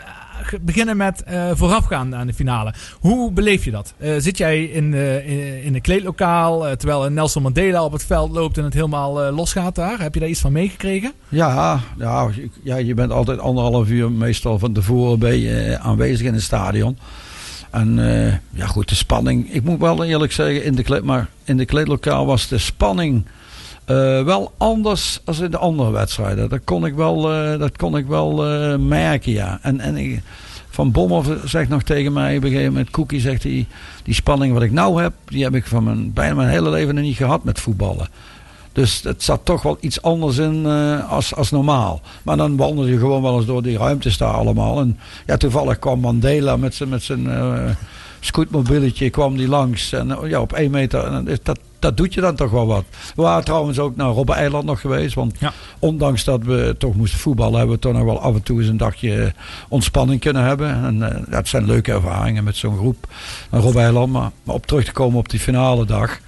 beginnen 0.61 0.97
met 0.97 1.23
eh, 1.23 1.51
voorafgaan 1.55 2.15
aan 2.15 2.27
de 2.27 2.35
finale. 2.35 2.75
Hoe 3.01 3.33
beleef 3.33 3.65
je 3.65 3.71
dat? 3.71 3.95
Eh, 3.99 4.15
zit 4.19 4.39
jij 4.39 4.65
in, 4.65 4.95
eh, 4.95 5.29
in, 5.29 5.65
in 5.65 5.75
een 5.75 5.81
kleedlokaal, 5.81 6.77
terwijl 6.77 7.11
Nelson 7.11 7.43
Mandela 7.43 7.85
op 7.85 7.93
het 7.93 8.05
veld 8.05 8.31
loopt 8.31 8.59
en 8.59 8.65
het 8.65 8.75
helemaal 8.75 9.33
losgaat 9.33 9.75
daar? 9.75 10.01
Heb 10.01 10.15
je 10.15 10.21
daar 10.21 10.29
iets 10.29 10.41
van 10.41 10.53
meegekregen? 10.53 11.13
Ja, 11.29 11.81
ja, 11.99 12.31
ja, 12.63 12.77
je 12.77 12.95
bent 12.95 13.13
altijd 13.13 13.39
anderhalf 13.39 13.89
uur 13.89 14.13
meestal 14.13 14.59
van 14.59 14.73
tevoren 14.73 14.95
eh, 15.23 15.75
aanwezig 15.75 16.27
in 16.27 16.35
het 16.35 16.43
stadion. 16.43 16.99
En 17.71 17.97
ja 18.51 18.67
goed, 18.67 18.89
de 18.89 18.95
spanning. 18.95 19.53
Ik 19.53 19.63
moet 19.63 19.81
wel 19.81 20.05
eerlijk 20.05 20.33
zeggen, 20.33 20.65
in 20.65 20.75
de, 20.75 20.83
kleed, 20.83 21.03
maar 21.03 21.29
in 21.45 21.57
de 21.57 21.65
kleedlokaal 21.65 22.27
was 22.27 22.49
de 22.49 22.59
spanning 22.59 23.27
eh, 23.87 24.23
wel 24.23 24.53
anders 24.57 25.21
als 25.25 25.39
in 25.39 25.51
de 25.51 25.59
andere 25.59 25.91
wedstrijden. 25.91 26.49
Dat 26.49 26.61
kon 26.65 26.87
ik 26.87 26.95
wel, 26.95 27.33
eh, 27.33 27.59
dat 27.59 27.77
kon 27.77 27.97
ik 27.97 28.07
wel 28.07 28.47
eh, 28.47 28.79
merken, 28.79 29.33
ja. 29.33 29.59
En, 29.63 29.81
en 29.81 29.97
ik, 29.97 30.21
Van 30.71 30.91
Bommel 30.91 31.25
zegt 31.45 31.69
nog 31.69 31.83
tegen 31.83 32.13
mij 32.13 32.37
op 32.37 32.43
een 32.43 32.51
gegeven 32.51 32.73
moment, 32.73 32.91
Cookie 32.91 33.21
zegt 33.21 33.43
hij, 33.43 33.67
die 34.03 34.15
spanning 34.15 34.53
wat 34.53 34.63
ik 34.63 34.73
nou 34.73 35.03
heb, 35.03 35.13
die 35.25 35.43
heb 35.43 35.55
ik 35.55 35.67
van 35.67 35.85
mijn, 35.85 36.13
bijna 36.13 36.35
mijn 36.35 36.49
hele 36.49 36.71
leven 36.71 36.95
nog 36.95 37.05
niet 37.05 37.17
gehad 37.17 37.45
met 37.45 37.61
voetballen. 37.61 38.09
Dus 38.73 39.03
het 39.03 39.23
zat 39.23 39.41
toch 39.45 39.63
wel 39.63 39.77
iets 39.81 40.03
anders 40.03 40.39
in 40.39 40.67
als, 41.09 41.35
als 41.35 41.51
normaal. 41.51 42.01
Maar 42.23 42.37
dan 42.37 42.57
wandelde 42.57 42.91
je 42.91 42.99
gewoon 42.99 43.23
wel 43.23 43.37
eens 43.37 43.47
door 43.47 43.63
die 43.63 43.79
ruimtes 43.79 44.19
daar 44.19 44.33
allemaal. 44.33 44.81
En 44.81 44.99
ja, 45.27 45.37
toevallig 45.37 45.79
kwam 45.79 46.01
Mandela 46.01 46.57
met 46.57 46.75
zijn, 46.75 46.89
met 46.89 47.03
zijn 47.03 47.29
scootmobieletje 48.27 49.11
kwam 49.11 49.37
die 49.37 49.49
langs. 49.49 49.93
En 49.93 50.11
eh, 50.11 50.29
ja, 50.31 50.41
op 50.41 50.53
één 50.53 50.71
meter. 50.71 51.05
En 51.05 51.25
dat, 51.25 51.41
dat, 51.43 51.59
dat 51.79 51.97
doet 51.97 52.15
je 52.15 52.21
dan 52.21 52.35
toch 52.37 52.51
wel 52.51 52.67
wat. 52.67 52.85
We 53.17 53.23
waren 53.23 53.45
trouwens 53.45 53.79
ook 53.79 53.97
naar 53.97 54.09
Robben 54.09 54.35
Eiland 54.37 54.65
nog 54.65 54.81
geweest. 54.81 55.15
Want 55.15 55.37
Ja. 55.39 55.53
ondanks 55.79 56.25
dat 56.25 56.43
we 56.43 56.75
toch 56.79 56.95
moesten 56.95 57.19
voetballen, 57.19 57.57
hebben 57.59 57.75
we 57.75 57.81
toch 57.83 57.93
nog 57.93 58.05
wel 58.05 58.21
af 58.21 58.35
en 58.35 58.43
toe 58.43 58.61
eens 58.61 58.69
een 58.69 58.77
dagje 58.77 59.33
ontspanning 59.69 60.21
kunnen 60.21 60.43
hebben. 60.43 60.85
En 60.85 61.03
eh, 61.13 61.23
dat 61.29 61.49
zijn 61.49 61.67
leuke 61.67 61.93
ervaringen 61.93 62.45
met 62.45 62.57
zo'n 62.57 62.77
groep 62.77 63.07
naar 63.51 63.61
Robben 63.61 63.83
Eiland. 63.83 64.13
Maar, 64.13 64.31
maar 64.43 64.55
op 64.55 64.67
terug 64.67 64.85
te 64.85 64.93
komen 64.93 65.19
op 65.19 65.29
die 65.29 65.41
finale 65.41 65.85
dag. 65.87 66.19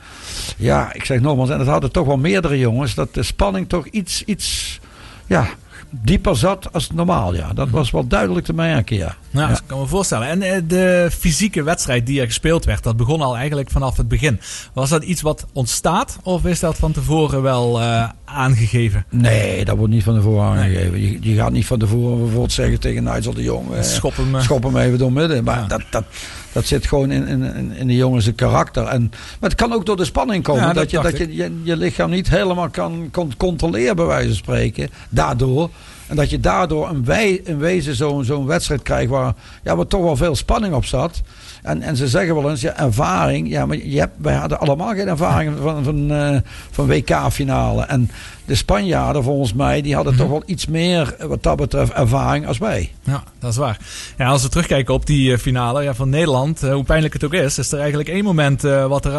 Ja, 0.57 0.93
ik 0.93 1.05
zeg 1.05 1.21
nogmaals, 1.21 1.51
en 1.51 1.59
het 1.59 1.69
hadden 1.69 1.93
toch 1.93 2.07
wel 2.07 2.17
meerdere 2.19 2.59
jongens, 2.59 2.95
dat 2.95 3.15
de 3.15 3.23
spanning 3.23 3.69
toch 3.69 3.87
iets, 3.87 4.23
iets 4.25 4.81
ja, 5.27 5.47
dieper 5.91 6.37
zat 6.37 6.73
als 6.73 6.91
normaal. 6.91 7.35
Ja. 7.35 7.53
Dat 7.53 7.71
was 7.71 7.91
wel 7.91 8.07
duidelijk 8.07 8.47
te 8.47 8.53
merken, 8.53 8.97
ja. 8.97 9.17
Nou, 9.31 9.49
dat 9.49 9.63
kan 9.67 9.79
me 9.81 9.87
voorstellen. 9.87 10.29
En 10.29 10.43
eh, 10.43 10.61
de 10.67 11.09
fysieke 11.19 11.63
wedstrijd 11.63 12.07
die 12.07 12.21
er 12.21 12.27
gespeeld 12.27 12.65
werd, 12.65 12.83
dat 12.83 12.97
begon 12.97 13.21
al 13.21 13.37
eigenlijk 13.37 13.71
vanaf 13.71 13.97
het 13.97 14.09
begin. 14.09 14.41
Was 14.73 14.89
dat 14.91 15.03
iets 15.05 15.23
wat 15.23 15.47
ontstaat 15.53 16.19
of 16.23 16.45
is 16.45 16.61
dat 16.61 16.77
van 16.77 16.93
tevoren 16.93 17.43
wel 17.43 17.81
eh, 17.81 18.09
aangegeven? 18.25 19.05
Nee, 19.11 19.65
dat 19.65 19.77
wordt 19.77 19.93
niet 19.93 20.03
van 20.03 20.15
tevoren 20.15 20.45
aangegeven. 20.59 21.01
Je, 21.01 21.19
je 21.21 21.35
gaat 21.35 21.53
niet 21.53 21.67
van 21.67 21.79
tevoren 21.79 22.19
bijvoorbeeld 22.19 22.53
zeggen 22.53 22.81
tegen 22.81 23.03
Nigel 23.05 23.35
de 23.35 23.43
Jong... 23.43 23.73
eh, 23.75 23.83
Schop 23.83 24.17
hem, 24.17 24.41
schop 24.41 24.63
hem 24.63 24.77
even 24.77 24.99
door 24.99 25.13
midden. 25.13 25.45
Maar 25.45 25.59
Ja. 25.59 25.67
dat, 25.67 25.83
dat, 25.91 26.05
dat 26.53 26.67
zit 26.67 26.87
gewoon 26.87 27.11
in, 27.11 27.27
in, 27.27 27.73
in- 27.77 27.87
de 27.87 27.97
jongens 27.97 28.35
karakter. 28.35 28.85
En, 28.87 29.03
maar 29.41 29.51
het 29.51 29.59
kan 29.59 29.73
ook 29.73 29.87
door 29.87 29.97
de 29.97 30.05
spanning 30.05 30.43
komen. 30.43 30.63
Ja, 30.63 30.73
dat, 30.73 30.75
dat 30.75 30.91
je, 30.91 31.01
dat 31.01 31.19
je, 31.19 31.35
je 31.37 31.61
je 31.63 31.77
lichaam 31.77 32.11
niet 32.11 32.29
helemaal 32.29 32.69
kan, 32.69 33.09
kan 33.11 33.33
controleren 33.37 33.97
bij 33.97 34.05
wijze 34.05 34.27
van 34.29 34.37
spreken. 34.37 34.91
Daardoor. 35.09 35.71
En 36.09 36.17
dat 36.17 36.31
je 36.31 36.41
daardoor 36.41 36.89
een, 36.89 37.05
wij, 37.05 37.41
een 37.45 37.59
wezen 37.59 37.95
zo'n 37.95 38.25
zo'n 38.25 38.47
wedstrijd 38.47 38.83
krijgt 38.83 39.11
waar, 39.11 39.35
ja, 39.63 39.77
waar 39.77 39.87
toch 39.87 40.03
wel 40.03 40.17
veel 40.17 40.37
spanning 40.37 40.75
op 40.75 40.85
zat. 40.85 41.23
En, 41.63 41.83
en 41.83 41.97
ze 41.97 42.09
zeggen 42.09 42.35
wel 42.35 42.51
eens, 42.51 42.61
ja, 42.61 42.79
ervaring. 42.79 43.49
Ja, 43.49 43.67
maar 43.67 43.77
je 43.77 43.99
hebt, 43.99 44.15
wij 44.17 44.35
hadden 44.35 44.61
allemaal 44.61 44.95
geen 44.95 45.09
ervaring 45.09 45.53
van, 45.63 45.85
van, 45.85 46.11
eh, 46.11 46.37
van 46.71 46.87
WK-finale. 46.87 47.83
En 47.83 48.11
de 48.49 48.55
Spanjaarden, 48.55 49.23
volgens 49.23 49.53
mij, 49.53 49.83
die 49.83 49.95
hadden 49.95 50.17
toch 50.17 50.29
wel 50.29 50.43
iets 50.47 50.67
meer, 50.67 51.17
wat 51.21 51.43
dat 51.43 51.57
betreft, 51.57 51.93
ervaring 51.93 52.47
als 52.47 52.59
wij. 52.59 52.93
Ja, 53.03 53.23
dat 53.39 53.51
is 53.51 53.57
waar. 53.57 53.79
Ja, 54.19 54.29
als 54.29 54.43
we 54.43 54.49
terugkijken 54.49 54.95
op 54.95 55.07
die 55.07 55.33
eh, 55.33 55.39
finale 55.39 55.83
ja, 55.83 55.95
van 55.95 56.09
Nederland, 56.09 56.63
eh, 56.63 56.73
hoe 56.73 56.85
pijnlijk 56.85 57.13
het 57.13 57.25
ook 57.25 57.35
is, 57.35 57.59
is 57.59 57.73
er 57.73 57.79
eigenlijk 57.79 58.09
één 58.09 58.25
moment 58.25 58.65
eh, 58.65 58.87
wat 58.87 59.05
er 59.05 59.15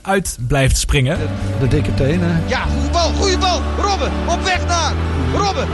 uit 0.00 0.38
blijft 0.48 0.76
springen. 0.76 1.18
De 1.60 1.68
dikke 1.68 1.94
tenen. 1.94 2.42
Ja, 2.46 2.62
goede 2.62 2.90
bal, 2.90 3.12
goede 3.12 3.38
bal. 3.38 3.60
Robben, 3.80 4.10
op 4.28 4.42
weg 4.42 4.66
naar. 4.66 4.92
Robben. 5.34 5.68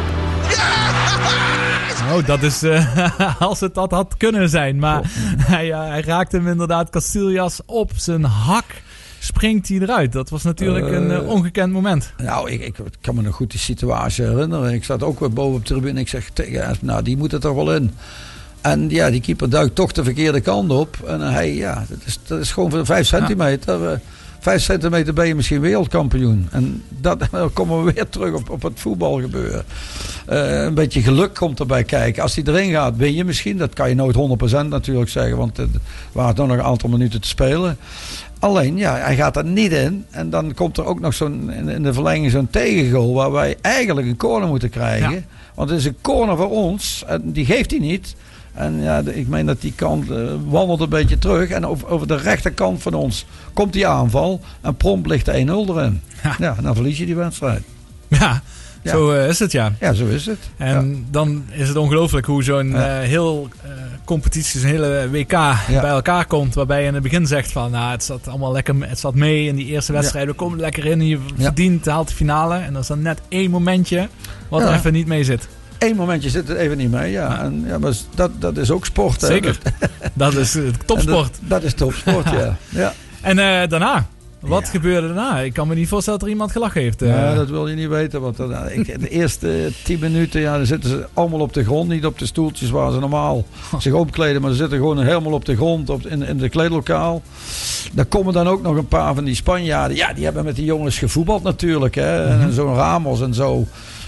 Oh, 2.13 2.27
dat 2.27 2.43
is 2.43 2.63
eh, 2.63 3.21
als 3.49 3.61
het 3.61 3.75
dat 3.75 3.91
had 3.91 4.15
kunnen 4.17 4.49
zijn. 4.49 4.79
Maar 4.79 5.01
hij, 5.53 5.73
eh, 5.73 5.89
hij 5.89 6.01
raakte 6.03 6.37
hem 6.37 6.49
inderdaad 6.49 6.91
Casillas 6.91 7.61
op 7.67 7.91
zijn 7.97 8.25
hak. 8.25 8.65
Springt 9.19 9.69
hij 9.69 9.79
eruit. 9.79 10.13
Dat 10.13 10.29
was 10.29 10.43
natuurlijk 10.43 10.89
een 10.93 11.11
eh, 11.11 11.29
ongekend 11.29 11.73
moment. 11.73 12.13
Nou, 12.17 12.51
ik, 12.51 12.61
ik 12.61 12.77
kan 13.01 13.15
me 13.15 13.23
nog 13.23 13.35
goed 13.35 13.51
die 13.51 13.61
situatie 13.61 14.25
herinneren. 14.25 14.73
Ik 14.73 14.85
zat 14.85 15.03
ook 15.03 15.21
weer 15.21 15.31
boven 15.33 15.55
op 15.57 15.67
de 15.67 15.75
tribune. 15.75 16.01
Ik 16.01 16.09
zeg 16.09 16.31
tegen 16.33 16.67
hem, 16.67 16.77
nou, 16.81 17.03
die 17.03 17.17
moet 17.17 17.33
er 17.33 17.41
toch 17.41 17.55
wel 17.55 17.75
in. 17.75 17.91
En 18.61 18.91
ja, 18.91 19.11
die 19.11 19.21
keeper 19.21 19.51
duikt 19.51 19.75
toch 19.75 19.93
de 19.93 20.05
verkeerde 20.05 20.41
kant 20.41 20.71
op. 20.71 20.97
En 21.07 21.21
hij, 21.21 21.55
ja, 21.55 21.85
dat 21.89 21.99
is, 22.05 22.19
dat 22.27 22.41
is 22.41 22.53
gewoon 22.53 22.71
voor 22.71 22.87
vijf 22.87 23.07
centimeter. 23.07 23.91
eh, 23.93 23.99
Vijf 24.47 24.63
centimeter 24.63 25.15
ben 25.15 25.27
je 25.27 25.35
misschien 25.35 25.61
wereldkampioen. 25.61 26.49
En 26.51 26.83
dat, 26.89 27.19
dan 27.31 27.53
komen 27.53 27.85
we 27.85 27.93
weer 27.93 28.09
terug 28.09 28.35
op, 28.35 28.51
op 28.51 28.63
het 28.63 28.81
voetbalgebeuren. 28.81 29.65
Eh, 30.27 30.63
een 30.63 30.75
beetje 30.75 31.03
geluk 31.03 31.35
komt 31.35 31.61
erbij 31.61 31.85
kijken. 31.85 32.23
Als 32.23 32.35
hij 32.35 32.45
erin 32.45 32.71
gaat, 32.71 32.97
win 32.97 33.15
je 33.15 33.25
misschien. 33.25 33.57
Dat 33.57 33.75
kan 33.75 33.89
je 33.89 33.95
nooit 33.95 34.17
100% 34.65 34.67
natuurlijk 34.67 35.11
zeggen. 35.11 35.37
Want 35.37 35.59
er 35.59 35.69
waren 36.13 36.49
nog 36.49 36.57
een 36.57 36.63
aantal 36.63 36.89
minuten 36.89 37.21
te 37.21 37.29
spelen. 37.29 37.79
Alleen, 38.39 38.77
ja, 38.77 38.97
hij 38.97 39.17
gaat 39.17 39.37
er 39.37 39.45
niet 39.45 39.73
in. 39.73 40.05
En 40.11 40.31
dan 40.31 40.55
komt 40.55 40.77
er 40.77 40.85
ook 40.85 41.01
nog 41.01 41.15
zo'n, 41.15 41.53
in, 41.53 41.69
in 41.69 41.83
de 41.83 41.93
verlenging 41.93 42.31
zo'n 42.31 42.51
tegengoal. 42.51 43.15
Waar 43.15 43.33
wij 43.33 43.57
eigenlijk 43.61 44.07
een 44.07 44.17
corner 44.17 44.49
moeten 44.49 44.71
krijgen. 44.71 45.11
Ja. 45.11 45.21
Want 45.55 45.71
het 45.71 45.79
is 45.79 45.85
een 45.85 46.01
corner 46.01 46.37
voor 46.37 46.51
ons. 46.51 47.05
En 47.07 47.33
die 47.33 47.45
geeft 47.45 47.71
hij 47.71 47.81
niet. 47.81 48.15
En 48.57 48.83
ja, 48.83 49.03
ik 49.05 49.29
meen 49.29 49.47
dat 49.47 49.61
die 49.61 49.73
kant 49.77 50.11
eh, 50.11 50.19
wandelt 50.49 50.81
een 50.81 50.89
beetje 50.89 51.19
terug. 51.19 51.49
En 51.51 51.67
over, 51.67 51.89
over 51.89 52.07
de 52.07 52.17
rechterkant 52.17 52.83
van 52.83 52.95
ons 52.95 53.27
komt 53.53 53.73
die 53.73 53.87
aanval. 53.87 54.41
En 54.61 54.77
prompt 54.77 55.07
ligt 55.09 55.25
de 55.25 55.33
1-0 55.33 55.71
erin. 55.77 56.01
Ja. 56.39 56.57
Dan 56.63 56.75
verlies 56.75 56.99
je 56.99 57.07
die 57.07 57.17
wedstrijd. 57.17 57.63
Ja, 58.09 58.43
Ja. 58.83 58.91
zo 58.93 59.11
eh, 59.13 59.29
is 59.29 59.39
het 59.39 59.53
ja. 59.53 59.73
Ja, 59.81 59.93
zo 59.93 60.07
is 60.07 60.27
het. 60.27 60.39
En 60.57 61.07
dan 61.11 61.45
is 61.51 61.69
het 61.69 61.77
ongelooflijk 61.77 62.27
hoe 62.27 62.43
zo'n 62.43 62.69
Ja. 62.69 63.01
eh, 63.01 63.09
heel 63.09 63.49
competitie, 64.05 64.61
zo'n 64.61 64.71
hele 64.71 65.09
WK 65.11 65.31
bij 65.69 65.81
elkaar 65.91 66.27
komt. 66.27 66.55
Waarbij 66.55 66.81
je 66.81 66.87
in 66.87 66.95
het 66.95 67.03
begin 67.03 67.27
zegt 67.27 67.53
van 67.53 67.71
nou, 67.71 67.91
het 67.91 68.05
zat 68.05 68.29
allemaal 68.29 68.53
lekker 68.53 68.75
het 68.89 68.99
zat 68.99 69.15
mee 69.15 69.47
in 69.47 69.57
die 69.57 69.67
eerste 69.67 69.93
wedstrijd. 69.93 70.27
We 70.27 70.33
komen 70.33 70.57
er 70.59 70.65
lekker 70.65 70.85
in. 70.85 71.07
Je 71.07 71.19
verdient, 71.39 71.87
haalt 71.87 72.09
de 72.09 72.15
finale. 72.15 72.55
En 72.57 72.73
dan 72.73 72.83
is 72.83 72.89
dan 72.89 73.03
net 73.03 73.21
één 73.29 73.51
momentje 73.51 74.09
wat 74.49 74.63
er 74.63 74.73
even 74.75 74.93
niet 74.93 75.07
mee 75.07 75.25
zit. 75.25 75.49
Eén 75.79 75.97
momentje 75.97 76.31
zit 76.31 76.49
er 76.49 76.57
even 76.57 76.77
niet 76.77 76.91
mee. 76.91 77.11
Ja. 77.13 77.43
En, 77.43 77.65
ja 77.67 77.79
maar 77.79 77.93
dat, 78.15 78.31
dat 78.39 78.57
is 78.57 78.71
ook 78.71 78.85
sport. 78.87 79.21
hè. 79.21 79.27
Zeker. 79.27 79.59
Dat- 80.13 80.35
is 80.45 80.55
eh, 80.57 80.63
topsport. 80.87 81.23
Dat, 81.41 81.41
dat 81.41 81.63
is 81.63 81.75
topsport, 81.75 82.31
ja. 82.31 82.57
ja. 82.83 82.93
En 83.21 83.39
eh, 83.39 83.69
daarna? 83.69 84.07
Wat 84.41 84.63
Ja. 84.65 84.71
gebeurde 84.71 85.07
daarna? 85.07 85.41
Ik 85.41 85.53
kan 85.53 85.69
me 85.69 85.75
niet 85.75 85.89
voorstellen 85.89 86.19
dat 86.19 86.29
er 86.29 86.35
iemand 86.35 86.53
gelachen 86.53 86.81
heeft. 86.81 87.03
eh. 87.03 87.09
Ja, 87.09 87.35
dat 87.35 87.49
wil 87.49 87.69
je 87.69 87.75
niet 87.75 87.89
weten. 87.89 88.21
Want 88.21 88.37
dan, 88.37 88.55
ik, 88.71 89.01
de 89.01 89.09
eerste 89.09 89.71
tien 89.85 89.99
minuten 89.99 90.41
ja, 90.41 90.57
dan 90.57 90.67
zitten 90.67 90.91
ze 90.91 91.07
allemaal 91.13 91.41
op 91.41 91.53
de 91.53 91.65
grond. 91.65 91.89
Niet 91.89 92.07
op 92.07 92.19
de 92.19 92.27
stoeltjes 92.27 92.71
waar 92.71 92.93
ze 92.93 92.99
normaal 92.99 93.45
zich 93.79 93.93
opkleden. 93.93 94.41
Maar 94.43 94.51
ze 94.51 94.57
zitten 94.57 94.79
gewoon 94.79 95.03
helemaal 95.05 95.33
op 95.33 95.45
de 95.45 95.57
grond 95.57 95.91
op, 95.91 96.07
in, 96.07 96.23
in 96.23 96.39
de 96.39 96.49
kleedlokaal. 96.49 97.23
Daar 97.93 98.05
komen 98.05 98.33
dan 98.33 98.49
ook 98.49 98.63
nog 98.63 98.77
een 98.77 98.89
paar 98.89 99.15
van 99.15 99.25
die 99.25 99.35
Spanjaarden. 99.35 99.97
Ja, 99.97 100.13
die 100.13 100.25
hebben 100.25 100.45
met 100.45 100.57
die 100.57 100.65
jongens 100.65 100.99
gevoetbald 100.99 101.43
natuurlijk. 101.43 101.95
Hè. 101.95 102.25
En 102.41 102.53
zo'n 102.53 102.75
Ramos 102.75 103.21
en 103.21 103.35
zo. 103.35 103.67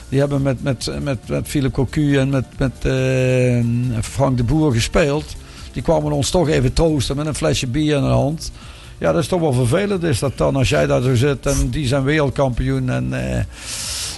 Die 0.09 0.19
hebben 0.19 0.43
met, 0.43 0.63
met, 0.63 0.91
met, 1.03 1.19
met 1.29 1.49
Philip 1.49 1.73
Cocu 1.73 2.19
en 2.19 2.29
met, 2.29 2.45
met 2.59 2.73
eh, 2.85 4.03
Frank 4.03 4.37
de 4.37 4.45
Boer 4.45 4.73
gespeeld. 4.73 5.37
Die 5.73 5.83
kwamen 5.83 6.13
ons 6.13 6.31
toch 6.31 6.49
even 6.49 6.73
troosten 6.73 7.17
met 7.17 7.27
een 7.27 7.35
flesje 7.35 7.67
bier 7.67 7.97
in 7.97 8.03
de 8.03 8.09
hand. 8.09 8.53
Ja, 8.99 9.13
dat 9.13 9.23
is 9.23 9.29
toch 9.29 9.41
wel 9.41 9.53
vervelend 9.53 10.03
is 10.03 10.19
dat 10.19 10.39
dan 10.39 10.57
als 10.57 10.69
jij 10.69 10.87
daar 10.87 11.03
zo 11.03 11.15
zit 11.15 11.47
en 11.47 11.69
die 11.71 11.87
zijn 11.87 12.03
wereldkampioen. 12.03 12.91
En 12.91 13.37
eh, 13.37 13.45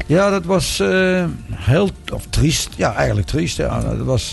ja, 0.06 0.30
dat 0.30 0.44
was 0.44 0.80
eh, 0.80 1.24
heel 1.52 1.90
of 2.12 2.26
triest. 2.30 2.68
Ja, 2.76 2.94
eigenlijk 2.94 3.26
triest. 3.26 3.56
Ja, 3.56 3.80
dat 3.80 4.06
was, 4.06 4.30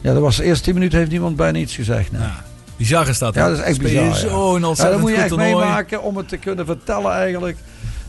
ja, 0.00 0.12
dat 0.12 0.22
was 0.22 0.36
de 0.36 0.44
eerste 0.44 0.64
tien 0.64 0.74
minuten 0.74 0.98
heeft 0.98 1.10
niemand 1.10 1.36
bijna 1.36 1.58
iets 1.58 1.74
gezegd. 1.74 2.12
Nee. 2.12 2.20
Ja. 2.20 2.44
Bizar 2.76 3.08
is 3.08 3.18
dat. 3.18 3.34
hè? 3.34 3.40
Ja, 3.40 3.48
dat 3.48 3.58
is 3.58 3.64
echt 3.64 3.74
Speel 3.74 4.08
bizar, 4.08 4.60
ja. 4.60 4.74
Ja, 4.74 4.90
dat 4.90 5.00
moet 5.00 5.10
je 5.10 5.16
echt 5.16 5.28
toernooi. 5.28 5.54
meemaken 5.54 6.02
om 6.02 6.16
het 6.16 6.28
te 6.28 6.36
kunnen 6.36 6.66
vertellen 6.66 7.12
eigenlijk. 7.12 7.56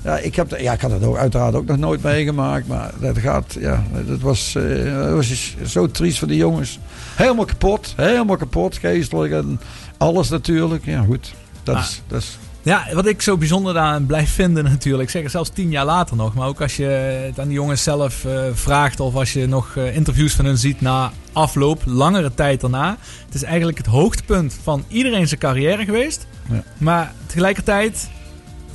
Ja, 0.08 0.18
ik, 0.18 0.36
heb, 0.36 0.58
ja, 0.60 0.74
ik 0.74 0.82
had 0.82 0.92
het 0.92 1.04
ook 1.04 1.18
uiteraard 1.18 1.56
ook 1.56 1.66
nog 1.66 1.78
nooit 1.78 2.02
meegemaakt. 2.04 2.68
Maar 2.68 2.92
dat 3.00 3.18
gaat, 3.18 3.56
ja, 3.60 3.84
dat 4.08 4.20
was, 4.20 4.56
eh, 4.56 4.94
dat 5.04 5.12
was 5.14 5.56
zo 5.66 5.88
triest 5.88 6.20
voor 6.20 6.28
die 6.28 6.38
jongens. 6.38 6.80
Helemaal 7.16 7.46
kapot, 7.46 7.94
helemaal 7.96 8.38
kapot, 8.38 8.78
geestelijk 8.78 9.34
en 9.34 9.60
alles 9.98 10.30
natuurlijk. 10.30 10.86
Ja, 10.86 11.02
goed. 11.04 11.34
Dat, 11.64 11.76
Ah. 11.76 11.82
is, 11.82 12.02
dat 12.08 12.22
is 12.22 12.38
Ja, 12.62 12.84
wat 12.94 13.06
ik 13.06 13.22
zo 13.22 13.38
bijzonder 13.38 13.74
daaraan 13.74 14.06
blijf 14.06 14.34
vinden 14.34 14.64
natuurlijk. 14.64 15.10
Zeg 15.10 15.30
zelfs 15.30 15.50
tien 15.50 15.70
jaar 15.72 15.86
later 15.86 16.16
nog. 16.16 16.34
Maar 16.34 16.48
ook 16.48 16.62
als 16.62 16.76
je 16.78 16.84
het 17.26 17.40
aan 17.40 17.48
die 17.48 17.54
jongens 17.56 17.84
zelf 17.84 18.26
eh, 18.26 18.44
vraagt. 18.54 19.00
Of 19.00 19.16
als 19.16 19.34
je 19.34 19.48
nog 19.48 19.76
eh, 19.76 19.96
interviews 19.96 20.34
van 20.34 20.46
hun 20.46 20.58
ziet 20.58 20.82
na 20.82 21.12
afloop. 21.34 21.82
Langere 21.86 22.34
tijd 22.34 22.62
daarna. 22.62 22.98
Het 23.26 23.36
is 23.36 23.44
eigenlijk 23.44 23.78
het 23.78 23.88
hoogtepunt 23.88 24.58
van 24.64 24.84
iedereen 24.88 25.28
zijn 25.28 25.40
carrière 25.40 25.86
geweest. 25.86 26.28
Ja. 26.50 26.64
Maar 26.78 27.14
tegelijkertijd 27.26 28.10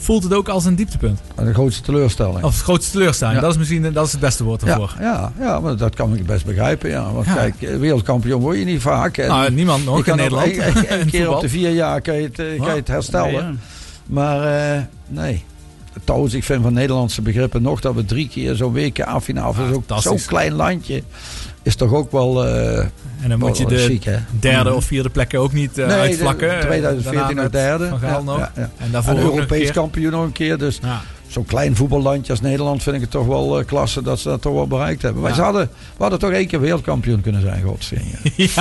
voelt 0.02 0.22
het 0.22 0.34
ook 0.34 0.48
als 0.48 0.64
een 0.64 0.74
dieptepunt. 0.74 1.20
de 1.36 1.54
grootste 1.54 1.82
teleurstelling. 1.82 2.42
Of 2.44 2.62
grootste 2.62 2.90
teleurstelling. 2.92 3.36
Ja. 3.36 3.42
Dat 3.42 3.50
is 3.52 3.56
misschien 3.58 3.92
dat 3.92 4.06
is 4.06 4.12
het 4.12 4.20
beste 4.20 4.44
woord 4.44 4.62
ervoor. 4.62 4.94
ja, 5.00 5.32
ja, 5.38 5.60
maar 5.60 5.76
dat 5.76 5.94
kan 5.94 6.14
ik 6.14 6.26
best 6.26 6.44
begrijpen. 6.44 6.90
Ja. 6.90 7.12
Want 7.12 7.26
Ja. 7.26 7.34
kijk, 7.34 7.62
eh, 7.62 7.76
wereldkampioen 7.76 8.40
word 8.40 8.58
je 8.58 8.64
niet 8.64 8.80
vaak. 8.80 9.16
En 9.16 9.28
Nou, 9.28 9.50
niemand 9.52 9.84
nog 9.84 10.06
in 10.06 10.16
Nederland. 10.16 10.56
Een, 10.56 10.76
een- 10.76 10.92
een 10.92 11.00
in 11.00 11.10
keer 11.10 11.30
op 11.34 11.40
de 11.40 11.48
vier 11.48 11.70
jaar 11.70 12.00
kan 12.00 12.16
je 12.16 12.22
het, 12.22 12.38
eh, 12.38 12.46
kan 12.58 12.68
je 12.70 12.78
het 12.80 12.88
herstellen. 12.88 13.32
Ja. 13.32 13.52
Maar 14.06 14.42
eh, 14.76 14.80
nee. 15.08 15.44
Trouwens, 16.04 16.34
ik 16.34 16.44
vind 16.44 16.62
van 16.62 16.72
Nederlandse 16.72 17.22
begrippen 17.22 17.62
nog 17.62 17.80
dat 17.80 17.94
we 17.94 18.04
drie 18.04 18.28
keer 18.28 18.54
zo'n 18.54 18.72
WK-finale 18.72 19.54
Ja, 19.86 20.00
zo'n 20.00 20.18
klein 20.26 20.52
landje 20.52 21.02
is 21.62 21.76
toch 21.76 21.92
ook 21.92 22.12
wel. 22.12 22.46
eh, 22.46 22.78
En 23.22 23.28
dan 23.28 23.38
moet 23.38 23.56
je 23.58 23.66
de 23.66 23.98
derde 24.40 24.68
Mhm. 24.68 24.76
of 24.78 24.84
vierde 24.84 25.10
plekken 25.10 25.40
ook 25.40 25.52
niet 25.52 25.78
eh, 25.78 25.86
Nee, 25.86 25.96
uitvlakken. 25.98 26.60
2014 26.60 27.20
Daarna 27.26 27.42
nog 27.42 27.50
derde. 27.50 27.90
Ja, 28.02 28.20
nog. 28.20 28.38
ja, 28.38 28.52
ja. 28.56 28.70
En 28.78 28.90
daarvoor 28.90 29.14
En 29.14 29.22
Europees 29.22 29.70
kampioen 29.72 30.12
nog 30.12 30.24
een 30.24 30.32
keer. 30.32 30.58
Dus 30.58 30.80
zo'n 31.28 31.44
klein 31.44 31.76
voetballandje 31.76 32.32
als 32.32 32.40
Nederland 32.40 32.82
vind 32.82 32.94
ik 32.96 33.00
het 33.02 33.10
toch 33.10 33.26
wel 33.26 33.58
eh, 33.58 33.66
klasse 33.66 34.02
dat 34.02 34.20
ze 34.20 34.28
dat 34.28 34.42
toch 34.42 34.52
wel 34.54 34.66
bereikt 34.66 35.02
hebben. 35.02 35.34
Ze 35.34 35.42
hadden, 35.42 35.62
we 35.96 36.02
hadden 36.02 36.18
toch 36.18 36.30
één 36.30 36.46
keer 36.46 36.60
wereldkampioen 36.60 37.20
kunnen 37.20 37.40
zijn, 37.40 37.62
godsdienst. 37.62 38.16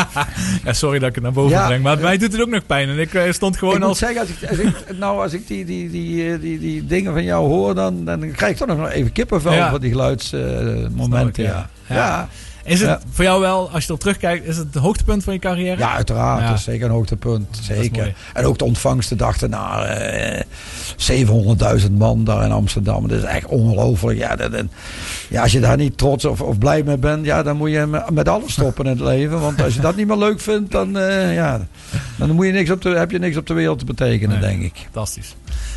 ja. 0.64 0.74
sorry 0.74 1.00
dat 1.00 1.10
ik 1.10 1.16
het 1.16 1.24
naar 1.24 1.34
boven 1.34 1.66
breng. 1.66 1.84
Maar 1.84 2.00
mij 2.00 2.18
doet 2.18 2.32
het 2.32 2.42
ook 2.42 2.50
nog 2.50 2.66
pijn. 2.66 2.90
En 2.90 3.00
ik 3.00 3.14
eh, 3.14 3.32
stond 3.32 3.58
gewoon 3.58 3.74
ik 3.74 3.80
moet 3.80 3.90
als... 3.90 3.98
zeggen, 4.00 4.20
als 4.20 4.30
ik, 4.30 4.50
als 4.50 4.58
ik, 4.58 4.86
nou, 5.00 5.22
als 5.24 5.34
ik 5.34 5.48
die, 5.48 5.66
die, 5.66 5.90
die, 5.90 6.32
eh, 6.34 6.42
die, 6.42 6.60
die 6.60 6.86
dingen 6.86 7.14
van 7.14 7.24
jou 7.24 7.48
hoor, 7.48 7.76
dan, 7.76 8.06
dan 8.06 8.32
krijg 8.32 8.52
ik 8.52 8.58
toch 8.58 8.78
nog 8.78 8.90
even 8.90 9.12
kippenvel 9.12 9.70
van 9.70 9.80
die 9.80 9.92
geluidsmomenten. 9.92 11.44
Ja. 11.88 12.30
Is 12.66 12.80
het 12.80 12.90
Ja. 12.90 13.00
voor 13.12 13.24
jou 13.24 13.42
wel, 13.42 13.70
als 13.72 13.82
je 13.82 13.88
erop 13.88 14.00
terugkijkt, 14.00 14.46
is 14.48 14.58
het 14.58 14.74
het 14.74 14.84
hoogtepunt 14.84 15.24
van 15.24 15.34
je 15.34 15.40
carrière? 15.40 15.78
Ja, 15.78 15.94
uiteraard. 15.96 16.42
Ja. 16.42 16.48
Dat 16.50 16.58
is 16.58 16.64
zeker 16.64 16.86
een 16.86 16.92
hoogtepunt. 16.92 17.60
Zeker. 17.62 18.14
En 18.34 18.46
ook 18.46 18.58
de 18.58 18.66
ontvangst 18.66 19.10
de 19.10 19.16
dag 19.16 19.42
erna. 19.42 19.84
eh 19.86 20.42
700.000 20.98 21.92
man 21.98 22.24
daar 22.24 22.44
in 22.46 22.52
Amsterdam. 22.52 23.08
Dat 23.08 23.18
is 23.18 23.24
echt 23.24 23.46
ongelooflijk. 23.46 24.18
Ja, 24.20 24.36
dat, 24.36 24.52
ja, 25.30 25.42
als 25.42 25.52
je 25.52 25.60
daar 25.60 25.78
niet 25.78 25.98
trots 25.98 26.26
of, 26.26 26.42
of 26.42 26.58
blij 26.58 26.84
mee 26.84 26.98
bent, 26.98 27.26
ja, 27.26 27.44
dan 27.44 27.58
moet 27.58 27.72
je 27.72 27.86
met, 27.86 28.10
met 28.10 28.30
alles 28.30 28.52
stoppen 28.52 28.86
in 28.86 28.92
het 28.92 29.00
leven. 29.00 29.40
Want 29.40 29.62
als 29.62 29.74
je 29.76 29.82
dat 29.82 29.96
niet 29.96 30.08
meer 30.08 30.18
leuk 30.18 30.40
vindt, 30.40 30.72
dan, 30.72 30.98
eh, 30.98 31.34
ja, 31.36 31.68
dan 32.18 32.32
moet 32.32 32.46
je 32.46 32.52
niks 32.52 32.70
op 32.70 32.82
de, 32.82 32.90
heb 32.90 33.12
je 33.12 33.20
niks 33.20 33.38
op 33.38 33.48
de 33.48 33.54
wereld 33.54 33.80
te 33.80 33.86
betekenen, 33.86 34.40
Nee. 34.40 34.50
denk 34.50 34.62
ik. 34.64 34.76
Fantastisch. 34.92 35.36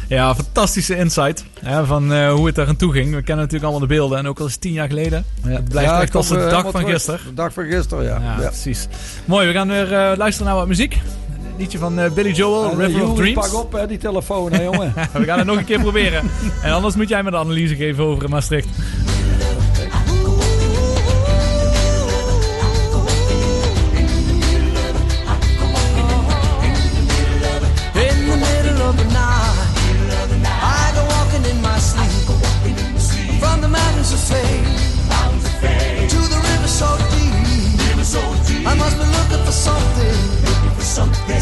Ja, 0.09 0.35
fantastische 0.35 0.97
insight 0.97 1.45
hè, 1.61 1.87
van 1.87 2.13
eh, 2.13 2.33
hoe 2.33 2.47
het 2.47 2.59
er 2.59 2.67
aan 2.67 2.77
toe 2.77 2.93
ging. 2.93 3.15
We 3.15 3.23
kennen 3.23 3.45
natuurlijk 3.45 3.63
allemaal 3.63 3.89
de 3.89 3.95
beelden 3.95 4.19
en 4.19 4.27
ook 4.27 4.39
al 4.39 4.47
is 4.47 4.53
het 4.53 4.61
tien 4.61 4.73
jaar 4.73 4.89
geleden. 4.89 5.25
Ja. 5.45 5.51
Het 5.51 5.69
blijft 5.69 5.91
Ja, 5.91 6.03
echt 6.03 6.15
als 6.15 6.29
de 6.29 6.39
eh, 6.39 6.51
dag 6.51 6.71
van 6.71 6.85
gisteren. 6.85 7.21
De 7.27 7.35
dag 7.35 7.53
van 7.53 7.65
gisteren, 7.65 8.05
ja. 8.05 8.21
Ja, 8.41 8.49
precies. 8.49 8.89
Mooi, 9.25 9.47
we 9.47 9.53
gaan 9.53 9.69
weer 9.69 9.93
eh, 9.93 10.17
luisteren 10.17 10.49
naar 10.49 10.59
wat 10.59 10.69
muziek. 10.69 10.95
Een 10.95 11.61
liedje 11.61 11.79
van 11.79 12.01
Billy 12.15 12.33
Joel, 12.33 12.77
River 12.81 13.09
of 13.09 13.17
Dreams. 13.17 13.49
Pak 13.49 13.55
op, 13.63 13.73
hè, 13.73 13.87
die 13.87 13.99
telefoon, 13.99 14.53
hè, 14.53 14.63
jongen. 14.63 14.93
we 15.13 15.25
gaan 15.25 15.39
het 15.39 15.47
nog 15.47 15.57
een 15.57 15.65
keer 15.65 15.81
proberen. 15.81 16.31
En 16.63 16.73
anders 16.73 16.95
moet 16.95 17.09
jij 17.09 17.23
me 17.23 17.31
de 17.31 17.37
analyse 17.37 17.77
geven 17.77 18.05
over 18.05 18.29
Maastricht. 18.29 18.69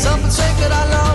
Some 0.03 0.21
would 0.21 0.33
say 0.33 0.53
that 0.59 0.73
I 0.73 0.91
love. 0.91 1.12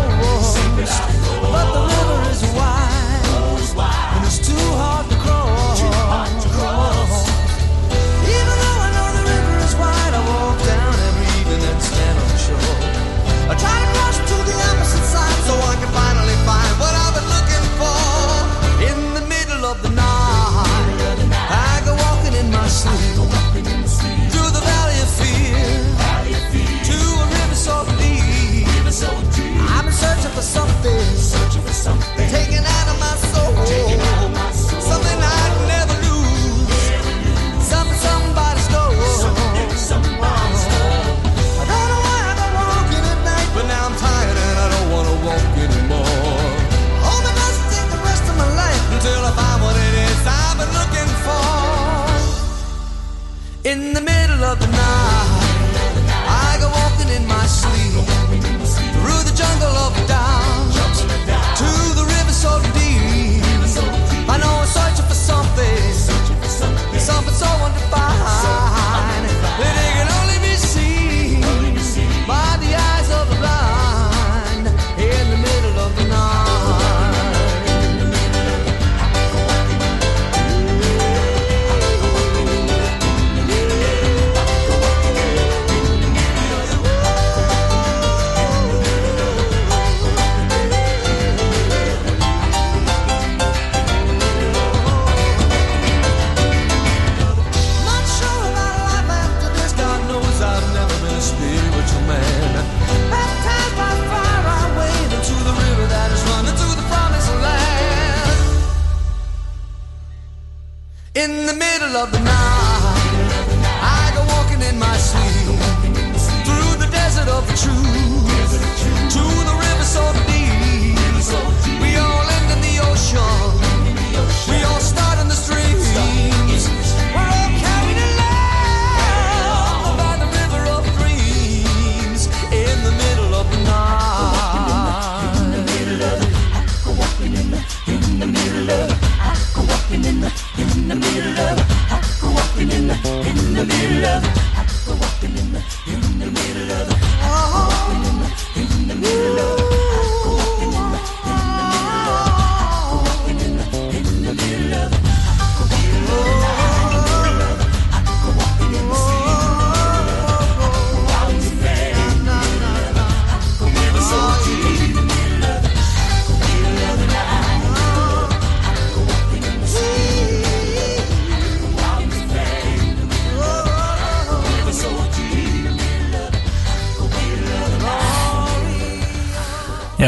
In 53.68 53.91
the 53.91 53.99
middle 53.99 54.16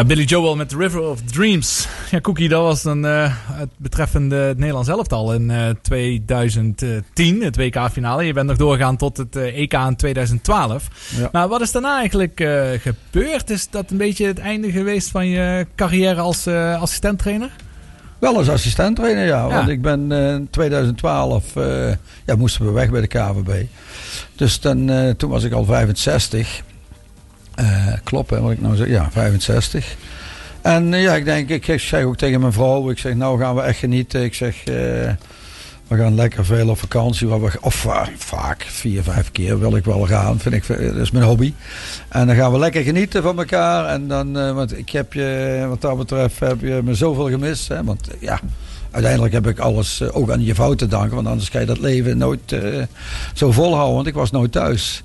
Billy 0.10 0.24
Joel 0.24 0.56
met 0.56 0.70
The 0.70 0.78
River 0.78 1.02
of 1.02 1.22
Dreams. 1.22 1.88
Ja, 2.12 2.22
Cookie, 2.22 2.50
dat 2.50 2.62
was 2.62 2.82
dan 2.82 3.06
eh, 3.06 3.34
het 3.52 3.70
betreffende 3.78 4.36
het 4.36 4.58
Nederlands 4.58 4.90
elftal 4.90 5.34
in 5.34 5.52
eh 5.52 5.70
2010, 5.82 7.42
het 7.42 7.56
WK-finale. 7.56 8.24
Je 8.24 8.34
bent 8.34 8.48
nog 8.48 8.58
doorgegaan 8.58 8.98
tot 8.98 9.18
het 9.18 9.36
eh, 9.36 9.58
EK 9.58 9.74
in 9.74 9.96
2012. 9.96 10.88
Ja. 11.18 11.30
Maar 11.32 11.48
wat 11.48 11.62
is 11.62 11.72
daarna 11.72 11.98
eigenlijk 11.98 12.48
gebeurd? 12.82 13.50
Is 13.50 13.70
dat 13.70 13.92
een 13.92 13.98
beetje 13.98 14.26
het 14.26 14.40
einde 14.40 14.72
geweest 14.72 15.10
van 15.10 15.28
je 15.28 15.68
carrière 15.76 16.22
als 16.22 16.48
assistenttrainer? 16.48 17.52
Wel 18.20 18.38
als 18.38 18.50
assistent-trainer, 18.50 19.26
ja. 19.26 19.48
Ja. 19.48 19.48
Want 19.48 19.68
ik 19.68 19.82
ben 19.82 20.12
in 20.12 20.48
2012, 20.50 21.56
eh, 21.56 21.90
ja, 22.26 22.36
moesten 22.36 22.66
we 22.66 22.72
weg 22.72 22.90
bij 22.90 23.02
de 23.02 23.08
KVB. 23.08 23.66
Dus 24.36 24.60
dan, 24.60 25.14
toen 25.18 25.30
was 25.30 25.44
ik 25.44 25.54
al 25.54 25.66
65. 25.66 26.62
Eh, 27.60 27.88
klopt, 28.04 28.30
wat 28.30 28.52
ik 28.52 28.62
nou 28.62 28.76
zeg. 28.76 28.88
Ja, 28.88 29.10
65. 29.12 29.96
En 30.62 30.94
eh, 30.94 31.02
ja, 31.02 31.14
ik 31.16 31.26
denk, 31.26 31.50
ik 31.50 31.80
zeg 31.80 32.04
ook 32.04 32.18
tegen 32.18 32.40
mijn 32.40 32.54
vrouw, 32.54 32.90
ik 32.90 32.98
zeg, 32.98 33.14
nou 33.16 33.40
gaan 33.40 33.56
we 33.56 33.62
echt 33.62 33.80
genieten. 33.80 34.24
Ik 34.24 34.34
zeg, 34.34 34.56
eh, 34.58 34.74
we 35.88 35.98
gaan 35.98 36.16
lekker 36.16 36.46
veel 36.46 36.70
op 36.70 36.80
vakantie. 36.80 37.28
We, 37.28 37.52
of 37.62 37.76
va- 37.76 38.10
vaak, 38.18 38.62
vier, 38.68 39.04
vijf 39.04 39.32
keer 39.32 39.60
wil 39.60 39.76
ik 39.76 39.86
wel 39.86 40.06
gaan. 40.06 40.40
Vind 40.40 40.56
ik, 40.56 40.68
dat 40.68 40.96
is 40.96 41.12
mijn 41.12 41.26
hobby. 41.26 41.54
En 42.10 42.28
dan 42.28 42.36
gaan 42.36 42.52
we 42.52 42.60
lekker 42.60 42.84
genieten 42.84 43.24
van 43.24 43.38
elkaar. 43.38 43.86
En 43.86 44.08
dan, 44.08 44.38
eh, 44.40 44.52
want 44.54 44.78
ik 44.78 44.90
heb 44.90 45.14
je, 45.14 45.66
wat 45.70 45.82
dat 45.82 45.98
betreft, 45.98 46.40
heb 46.40 46.62
je 46.62 46.82
me 46.84 46.94
zoveel 46.94 47.30
gemist. 47.30 47.68
Hè? 47.68 47.84
Want 47.84 48.08
ja, 48.20 48.40
uiteindelijk 48.92 49.34
heb 49.34 49.48
ik 49.48 49.60
alles 49.60 50.02
eh, 50.02 50.08
ook 50.12 50.32
aan 50.32 50.44
je 50.44 50.56
vrouw 50.56 50.74
te 50.74 50.88
danken. 50.88 51.16
Want 51.16 51.28
anders 51.28 51.50
kan 51.50 51.62
je 51.62 51.68
dat 51.68 51.80
leven 51.80 52.18
nooit 52.18 52.52
eh, 52.52 52.84
zo 53.34 53.52
volhouden. 53.52 53.96
Want 53.96 54.08
ik 54.08 54.14
was 54.14 54.32
nooit 54.32 54.52
thuis. 54.52 55.04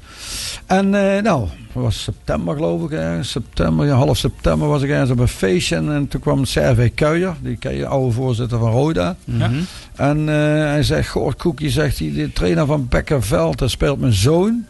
En 0.66 0.94
eh, 0.94 1.22
nou, 1.22 1.48
het 1.72 1.82
was 1.82 2.02
september 2.02 2.54
geloof 2.54 2.82
ik. 2.82 2.90
Ergens. 2.90 3.30
September, 3.30 3.86
ja, 3.86 3.94
half 3.94 4.16
september 4.16 4.68
was 4.68 4.82
ik 4.82 4.90
ergens 4.90 5.10
op 5.10 5.18
een 5.18 5.28
feestje. 5.28 5.76
En, 5.76 5.92
en 5.92 6.08
toen 6.08 6.20
kwam 6.20 6.44
Servej 6.44 6.90
Kuijer. 6.90 7.34
Die 7.42 7.56
ken 7.56 7.76
je, 7.76 7.86
oude 7.86 8.12
voorzitter 8.12 8.58
van 8.58 8.70
Roda. 8.70 9.16
Ja. 9.24 9.50
En 9.96 10.28
eh, 10.28 10.34
hij 10.70 10.82
zegt, 10.82 11.08
goh, 11.08 11.32
Koekie 11.36 11.70
zegt 11.70 11.98
hij, 11.98 12.12
de 12.12 12.32
trainer 12.32 12.66
van 12.66 12.86
Bekkerveld, 12.88 13.58
daar 13.58 13.70
speelt 13.70 14.00
mijn 14.00 14.12
zoon. 14.12 14.64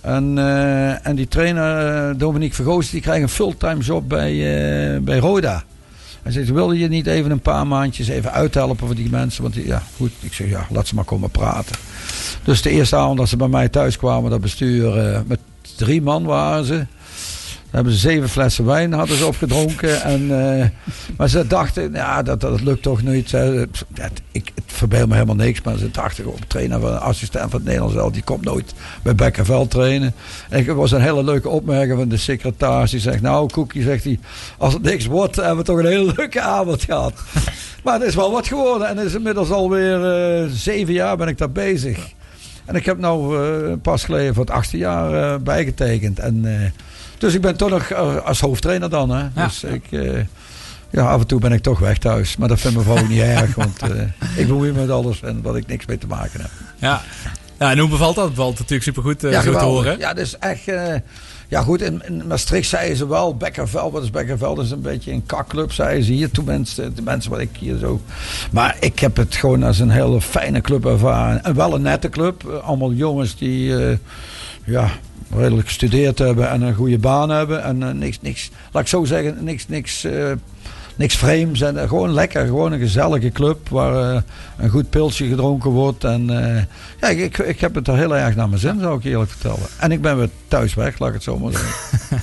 En, 0.00 0.38
eh, 0.38 1.06
en 1.06 1.16
die 1.16 1.28
trainer, 1.28 2.18
Dominique 2.18 2.54
Vergoos, 2.54 2.90
die 2.90 3.00
krijgt 3.00 3.22
een 3.22 3.28
fulltime 3.28 3.80
job 3.80 4.08
bij, 4.08 4.32
eh, 4.32 5.00
bij 5.00 5.18
Roda. 5.18 5.64
Hij 6.24 6.32
zegt, 6.32 6.50
wilde 6.50 6.78
je 6.78 6.88
niet 6.88 7.06
even 7.06 7.30
een 7.30 7.40
paar 7.40 7.66
maandjes 7.66 8.08
even 8.08 8.32
uithelpen 8.32 8.86
voor 8.86 8.94
die 8.94 9.10
mensen? 9.10 9.42
Want 9.42 9.54
ja, 9.54 9.82
goed, 9.96 10.10
ik 10.20 10.32
zeg, 10.32 10.48
ja, 10.48 10.66
laat 10.70 10.86
ze 10.86 10.94
maar 10.94 11.04
komen 11.04 11.30
praten. 11.30 11.76
Dus 12.44 12.62
de 12.62 12.70
eerste 12.70 12.96
avond 12.96 13.18
dat 13.18 13.28
ze 13.28 13.36
bij 13.36 13.48
mij 13.48 13.68
thuis 13.68 13.96
kwamen, 13.96 14.30
dat 14.30 14.40
bestuur, 14.40 14.98
eh, 14.98 15.20
met 15.26 15.38
drie 15.76 16.02
man 16.02 16.24
waren 16.24 16.64
ze. 16.64 16.86
Hebben 17.74 17.92
ze 17.92 17.98
zeven 17.98 18.28
flessen 18.28 18.64
wijn 18.64 18.92
hadden 18.92 19.16
ze 19.16 19.26
opgedronken. 19.26 20.02
En, 20.02 20.20
eh, 20.60 20.66
maar 21.16 21.28
ze 21.28 21.46
dachten, 21.46 21.92
ja, 21.92 22.22
dat, 22.22 22.40
dat 22.40 22.60
lukt 22.60 22.82
toch 22.82 23.02
niet. 23.02 23.32
Ik, 24.32 24.52
het 24.54 24.64
verbeel 24.66 25.06
me 25.06 25.12
helemaal 25.12 25.34
niks. 25.34 25.62
Maar 25.62 25.76
ze 25.76 25.90
dachten, 25.90 26.26
op 26.26 26.40
trainer 26.48 26.80
van 26.80 27.00
assistent 27.00 27.50
van 27.50 27.58
het 27.58 27.64
Nederlands 27.64 27.94
wel, 27.94 28.10
die 28.10 28.22
komt 28.22 28.44
nooit 28.44 28.74
bij 29.02 29.14
Bekkerveld 29.14 29.70
trainen. 29.70 30.14
En 30.48 30.64
het 30.64 30.76
was 30.76 30.92
een 30.92 31.00
hele 31.00 31.24
leuke 31.24 31.48
opmerking 31.48 31.98
van 31.98 32.08
de 32.08 32.16
secretaris. 32.16 32.90
Die 32.90 33.00
zegt, 33.00 33.20
nou 33.20 33.50
Koekie, 33.50 33.82
zegt 33.82 34.04
hij, 34.04 34.18
als 34.58 34.72
het 34.72 34.82
niks 34.82 35.06
wordt, 35.06 35.36
hebben 35.36 35.56
we 35.56 35.62
toch 35.62 35.78
een 35.78 35.86
hele 35.86 36.12
leuke 36.16 36.40
avond 36.40 36.82
gehad. 36.82 37.14
maar 37.84 37.94
het 37.94 38.08
is 38.08 38.14
wel 38.14 38.32
wat 38.32 38.46
geworden. 38.46 38.88
En 38.88 38.98
is 38.98 39.14
inmiddels 39.14 39.50
alweer 39.50 40.04
eh 40.04 40.50
zeven 40.52 40.94
jaar 40.94 41.16
ben 41.16 41.28
ik 41.28 41.38
daar 41.38 41.52
bezig. 41.52 41.98
En 42.64 42.74
ik 42.74 42.84
heb 42.84 42.98
nou 42.98 43.44
eh, 43.44 43.72
pas 43.82 44.04
geleden 44.04 44.34
voor 44.34 44.44
het 44.44 44.54
achtste 44.54 44.76
jaar 44.76 45.42
bijgetekend. 45.42 46.18
En, 46.18 46.44
dus 47.24 47.34
ik 47.34 47.40
ben 47.40 47.56
toch 47.56 47.70
nog 47.70 47.82
eh, 47.82 48.16
als 48.16 48.40
hoofdtrainer 48.40 48.90
dan. 48.90 49.10
Hè? 49.10 49.22
Ja. 49.34 49.46
Dus 49.46 49.64
ik, 49.64 49.84
eh, 49.90 50.20
ja, 50.90 51.06
af 51.10 51.20
en 51.20 51.26
toe 51.26 51.40
ben 51.40 51.52
ik 51.52 51.62
toch 51.62 51.78
weg 51.78 51.98
thuis. 51.98 52.36
Maar 52.36 52.48
dat 52.48 52.60
vindt 52.60 52.76
mijn 52.76 52.88
vrouw 52.88 53.02
ook 53.04 53.08
niet 53.08 53.20
erg. 53.40 53.54
Want 53.54 53.82
eh, 53.82 54.00
ik 54.36 54.46
bemoei 54.46 54.72
me 54.72 54.80
met 54.80 54.90
alles 54.90 55.22
en 55.22 55.42
wat 55.42 55.56
ik 55.56 55.66
niks 55.66 55.86
mee 55.86 55.98
te 55.98 56.06
maken 56.06 56.40
heb. 56.40 56.50
Ja. 56.78 57.02
ja, 57.58 57.70
en 57.70 57.78
hoe 57.78 57.88
bevalt 57.88 58.14
dat? 58.14 58.24
Het 58.24 58.34
bevalt 58.34 58.58
natuurlijk 58.58 58.82
supergoed 58.82 59.24
eh 59.24 59.30
ja, 59.30 59.42
zo 59.42 59.52
te 59.52 59.64
horen. 59.64 59.98
Ja, 59.98 60.14
dat 60.14 60.24
is 60.24 60.38
echt... 60.38 60.64
ja 61.48 61.62
goed, 61.62 61.82
in, 61.82 62.02
in 62.06 62.26
Maastricht 62.26 62.68
zeiden 62.68 62.96
ze 62.96 63.08
wel, 63.08 63.36
Bekkerveld, 63.36 63.92
wat 63.92 64.02
is 64.02 64.10
Bekkerveld? 64.10 64.56
Dat 64.56 64.64
is 64.64 64.70
een 64.70 64.80
beetje 64.80 65.12
een 65.12 65.26
kakclub, 65.26 65.72
zeiden 65.72 66.04
ze 66.04 66.12
hier. 66.12 66.30
Toen 66.30 66.44
mensen, 66.44 66.94
de 66.94 67.02
mensen 67.02 67.30
wat 67.30 67.40
ik 67.40 67.56
hier 67.58 67.78
zo... 67.78 68.00
Maar 68.50 68.76
ik 68.80 68.98
heb 68.98 69.16
het 69.16 69.34
gewoon 69.34 69.62
als 69.62 69.78
een 69.78 69.90
hele 69.90 70.20
fijne 70.20 70.60
club 70.60 70.86
ervaren. 70.86 71.44
En 71.44 71.54
wel 71.54 71.74
een 71.74 71.82
nette 71.82 72.08
club. 72.08 72.60
Allemaal 72.64 72.92
jongens 72.92 73.36
die, 73.36 73.74
ja, 74.64 74.90
redelijk 75.36 75.66
gestudeerd 75.66 76.18
hebben 76.18 76.50
en 76.50 76.62
een 76.62 76.74
goede 76.74 76.98
baan 76.98 77.30
hebben. 77.30 77.62
En 77.62 77.82
eh, 77.82 77.90
niks, 77.90 78.18
niks, 78.20 78.50
laat 78.72 78.82
ik 78.82 78.88
zo 78.88 79.04
zeggen, 79.04 79.36
niks, 79.44 79.68
niks... 79.68 80.04
eh, 80.04 80.30
Niks 80.96 81.16
vreemds 81.16 81.60
en 81.60 81.78
eh, 81.82 81.88
gewoon 81.88 82.12
lekker, 82.12 82.46
gewoon 82.46 82.72
een 82.72 82.78
gezellige 82.78 83.30
club 83.30 83.68
waar 83.68 84.22
een 84.56 84.68
goed 84.70 84.90
pilsje 84.90 85.26
gedronken 85.26 85.70
wordt. 85.70 86.04
En 86.04 86.26
ja, 87.00 87.08
ik, 87.08 87.18
ik, 87.18 87.38
ik 87.38 87.60
heb 87.60 87.74
het 87.74 87.88
er 87.88 87.96
heel 87.96 88.16
erg 88.16 88.34
naar 88.36 88.48
mijn 88.48 88.60
zin, 88.60 88.80
zou 88.80 88.96
ik 88.96 89.02
je 89.02 89.08
eerlijk 89.10 89.30
vertellen. 89.30 89.66
En 89.78 89.92
ik 89.92 90.00
ben 90.02 90.16
weer 90.18 90.28
thuis 90.48 90.74
weg, 90.74 90.98
laat 90.98 91.08
ik 91.08 91.14
het 91.14 91.22
zo 91.22 91.38
maar 91.38 91.52
zeggen. 91.52 91.72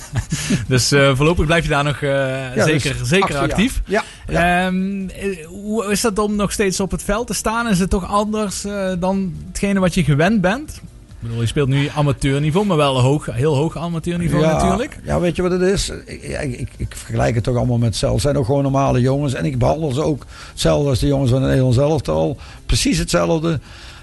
Dus 0.68 0.88
voorlopig 0.88 1.46
blijf 1.46 1.62
je 1.62 1.68
daar 1.70 1.84
nog 1.84 2.00
Ja, 2.00 2.64
zeker, 2.64 2.98
dus 2.98 3.08
zeker 3.08 3.32
jaar. 3.32 3.42
actief. 3.42 3.82
Ja, 3.86 4.02
ja. 4.28 4.66
Ehm, 4.66 5.08
eh, 5.08 5.46
hoe 5.46 5.90
is 5.90 6.00
dat 6.00 6.18
om 6.18 6.36
nog 6.36 6.52
steeds 6.52 6.80
op 6.80 6.90
het 6.90 7.02
veld 7.02 7.26
te 7.26 7.34
staan? 7.34 7.68
Is 7.68 7.78
het 7.78 7.90
toch 7.90 8.06
anders 8.06 8.64
dan 8.98 9.34
hetgene 9.48 9.80
wat 9.80 9.94
je 9.94 10.04
gewend 10.04 10.40
bent? 10.40 10.80
Ik 11.22 11.28
bedoel, 11.28 11.40
je 11.40 11.48
speelt 11.48 11.68
nu 11.68 11.88
amateurniveau, 11.94 12.66
maar 12.66 12.76
wel 12.76 13.00
hoog, 13.00 13.26
heel 13.32 13.56
hoog 13.56 13.76
amateurniveau 13.76 14.44
ja, 14.44 14.52
natuurlijk. 14.52 14.98
Ja, 15.04 15.20
weet 15.20 15.36
je 15.36 15.42
wat 15.42 15.50
het 15.50 15.60
is? 15.60 15.88
Ik, 16.04 16.22
ik, 16.22 16.68
ik, 16.76 16.96
vergelijk 16.96 17.34
het 17.34 17.44
toch 17.44 17.56
allemaal 17.56 17.78
met 17.78 17.96
zelf. 17.96 18.12
Het 18.12 18.22
zijn 18.22 18.36
ook 18.36 18.44
gewoon 18.44 18.62
normale 18.62 19.00
jongens. 19.00 19.34
En 19.34 19.44
ik 19.44 19.58
behandel 19.58 19.92
ze 19.92 20.02
ook 20.02 20.26
hetzelfde 20.50 20.88
als 20.88 20.98
de 20.98 21.06
jongens 21.06 21.30
van 21.30 21.38
het 21.38 21.48
Nederlands 21.48 21.78
elftal. 21.78 22.36
Precies 22.66 22.98
hetzelfde. 22.98 23.60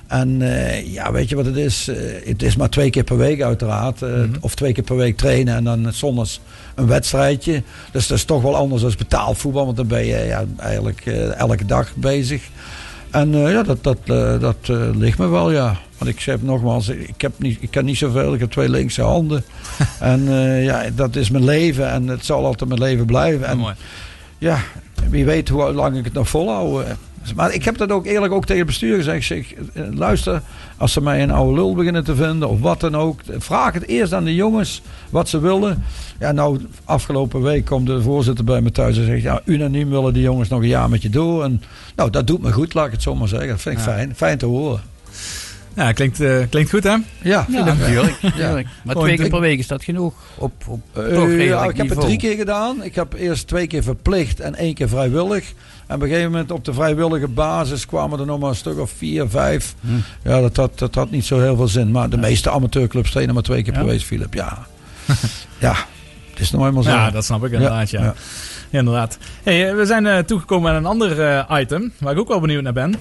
En 0.08 0.42
eh, 0.42 0.94
ja, 0.94 1.12
weet 1.12 1.30
je 1.30 1.36
wat 1.36 1.46
het 1.46 1.56
is? 1.56 1.88
Eh, 1.88 1.96
het 2.26 2.44
is 2.44 2.56
maar 2.56 2.70
twee 2.70 2.90
keer 2.90 3.04
per 3.04 3.18
week 3.18 3.42
uiteraard. 3.42 4.02
Eh, 4.02 4.12
Of 4.40 4.56
twee 4.56 4.74
keer 4.74 4.84
per 4.84 4.96
week 4.96 5.18
trainen 5.18 5.56
en 5.56 5.64
dan 5.64 5.94
zondags 5.94 6.42
een 6.76 6.88
wedstrijdje. 6.88 7.64
Dus 7.92 8.08
dat 8.08 8.18
is 8.18 8.24
toch 8.24 8.42
wel 8.42 8.56
anders 8.56 8.82
dan 8.82 8.94
betaald 8.98 9.38
voetbal. 9.38 9.66
Want 9.66 9.78
dan 9.78 9.88
ben 9.88 10.06
je 10.06 10.26
ja, 10.26 10.46
eigenlijk 10.58 11.06
elke 11.38 11.66
dag 11.66 11.96
bezig. 11.96 12.50
En 13.10 13.38
ja, 13.38 13.64
dat, 13.64 13.84
dat, 13.84 13.98
dat 14.42 14.68
ligt 14.94 15.18
me 15.18 15.28
wel, 15.28 15.52
ja. 15.52 15.78
Want 16.00 16.12
ik 16.12 16.20
zeg 16.20 16.42
nogmaals, 16.42 16.88
ik, 16.90 17.22
heb 17.22 17.32
niet, 17.38 17.58
ik 17.62 17.72
kan 17.72 17.86
niet 17.86 17.98
zoveel. 17.98 18.34
Ik 18.34 18.40
heb 18.40 18.52
twee 18.52 18.70
linkse 18.70 19.02
handen. 19.02 19.44
en 20.00 20.28
eh, 20.28 20.64
ja, 20.64 20.84
dat 20.96 21.16
is 21.16 21.30
mijn 21.30 21.44
leven. 21.44 21.90
En 21.92 22.08
het 22.08 22.26
zal 22.26 22.46
altijd 22.46 22.70
mijn 22.70 22.82
leven 22.82 23.06
blijven. 23.06 23.48
En 23.48 23.60
ja, 24.38 24.60
wie 25.10 25.26
weet 25.26 25.50
hoe 25.50 25.74
lang 25.74 25.98
ik 25.98 26.04
het 26.04 26.14
nog 26.14 26.30
volhoud. 26.30 26.84
eh. 26.86 26.92
Maar 27.36 27.54
ik 27.54 27.64
heb 27.64 27.78
dat 27.78 27.92
ook 27.92 28.06
eerlijk 28.06 28.34
ook 28.34 28.42
tegen 28.46 28.58
het 28.58 28.66
bestuur 28.68 28.96
gezegd. 28.96 29.18
Ik 29.18 29.24
zeg, 29.24 29.54
eh, 29.74 29.84
luister, 29.94 30.42
als 30.78 30.94
ze 30.94 31.02
mij 31.02 31.24
een 31.24 31.32
oude 31.32 31.54
lul 31.54 31.76
beginnen 31.76 32.04
te 32.04 32.16
vinden 32.16 32.50
of 32.50 32.60
wat 32.60 32.80
dan 32.80 32.96
ook. 32.96 33.20
Vraag 33.38 33.74
het 33.74 33.88
eerst 33.88 34.14
aan 34.14 34.24
de 34.24 34.36
jongens 34.36 34.82
wat 35.10 35.30
ze 35.30 35.40
willen. 35.40 35.84
Ja, 36.20 36.32
nou, 36.32 36.60
afgelopen 36.86 37.42
week 37.42 37.66
komt 37.66 37.88
de 37.88 38.02
voorzitter 38.02 38.46
bij 38.46 38.62
me 38.62 38.72
thuis 38.72 38.98
en 38.98 39.06
zegt... 39.06 39.22
Ja, 39.22 39.42
unaniem 39.46 39.90
willen 39.90 40.14
die 40.14 40.22
jongens 40.24 40.50
nog 40.50 40.62
een 40.62 40.68
jaar 40.68 40.90
met 40.90 41.02
je 41.02 41.10
door. 41.10 41.44
En 41.44 41.62
nou, 41.96 42.10
dat 42.10 42.28
doet 42.28 42.42
me 42.42 42.52
goed, 42.52 42.74
laat 42.74 42.86
ik 42.86 42.92
het 42.92 43.02
zo 43.02 43.16
maar 43.16 43.28
zeggen. 43.28 43.50
Dat 43.50 43.62
vind 43.62 43.78
ik 43.80 43.86
Ja. 43.86 43.92
fijn. 43.92 44.16
Fijn 44.16 44.38
te 44.38 44.46
horen. 44.46 44.82
Ja, 45.80 45.92
klinkt, 45.92 46.20
eh, 46.20 46.38
klinkt 46.50 46.70
goed 46.70 46.84
hè? 46.84 46.90
Ja, 46.90 47.02
Ja, 47.22 47.46
natuurlijk. 47.64 48.22
natuurlijk. 48.22 48.68
Maar 48.84 48.94
Gewoon 48.96 49.04
twee 49.04 49.18
keer 49.18 49.30
per 49.30 49.40
week 49.40 49.60
is 49.60 49.68
dat 49.68 49.84
genoeg? 49.84 50.14
Op, 50.36 50.52
op 50.68 50.82
Eh, 50.94 51.04
toch 51.14 51.32
ja, 51.32 51.64
ik 51.64 51.78
heb 51.78 51.90
het 51.90 52.00
drie 52.00 52.18
keer 52.18 52.36
gedaan. 52.36 52.84
Ik 52.84 52.96
heb 52.96 53.14
eerst 53.14 53.48
twee 53.48 53.68
keer 53.68 53.84
verplicht 53.84 54.40
en 54.40 54.56
één 54.56 54.74
keer 54.74 54.90
vrijwillig. 54.90 55.54
En 55.88 55.96
op 55.96 56.02
een 56.02 56.08
gegeven 56.08 56.32
moment 56.32 56.52
op 56.52 56.66
de 56.66 56.74
vrijwillige 56.74 57.28
basis 57.28 57.86
kwamen 57.86 58.20
er 58.20 58.26
nog 58.26 58.40
maar 58.40 58.50
een 58.50 58.56
stuk 58.56 58.80
of 58.80 58.92
vier, 58.98 59.30
vijf. 59.30 59.76
Hm. 59.82 59.88
Ja, 60.30 60.42
dat 60.42 60.56
had, 60.56 60.80
dat 60.80 60.96
had 60.96 61.12
niet 61.12 61.26
zo 61.26 61.40
heel 61.40 61.56
veel 61.56 61.68
zin. 61.68 61.92
Maar 61.92 62.10
de 62.10 62.18
meeste 62.18 62.50
amateurclubs 62.50 63.12
trainen 63.12 63.34
maar 63.34 63.44
twee 63.44 63.64
keer 63.64 63.74
per 63.74 63.82
Ja. 63.82 63.88
week, 63.88 64.02
Philip. 64.02 64.34
Ja. 64.34 64.68
ja, 65.60 65.74
het 66.30 66.40
is 66.40 66.52
nou 66.52 66.68
eenmaal 66.68 66.84
zo. 66.84 66.90
Ja, 66.90 67.12
dat 67.12 67.26
snap 67.26 67.46
ik 67.46 67.52
inderdaad, 67.52 67.90
ja. 67.90 68.02
ja. 68.04 68.14
Ja, 68.70 68.80
inderdaad. 68.80 69.18
Hey, 69.44 69.70
eh, 69.70 69.76
we 69.76 69.86
zijn 69.86 70.06
eh, 70.08 70.18
toegekomen 70.18 70.72
aan 70.72 70.78
een 70.78 70.86
ander 70.86 71.46
item, 71.60 71.92
waar 72.00 72.14
ik 72.14 72.20
ook 72.20 72.28
wel 72.28 72.40
benieuwd 72.40 72.64
naar 72.64 72.74
ben. 72.74 72.94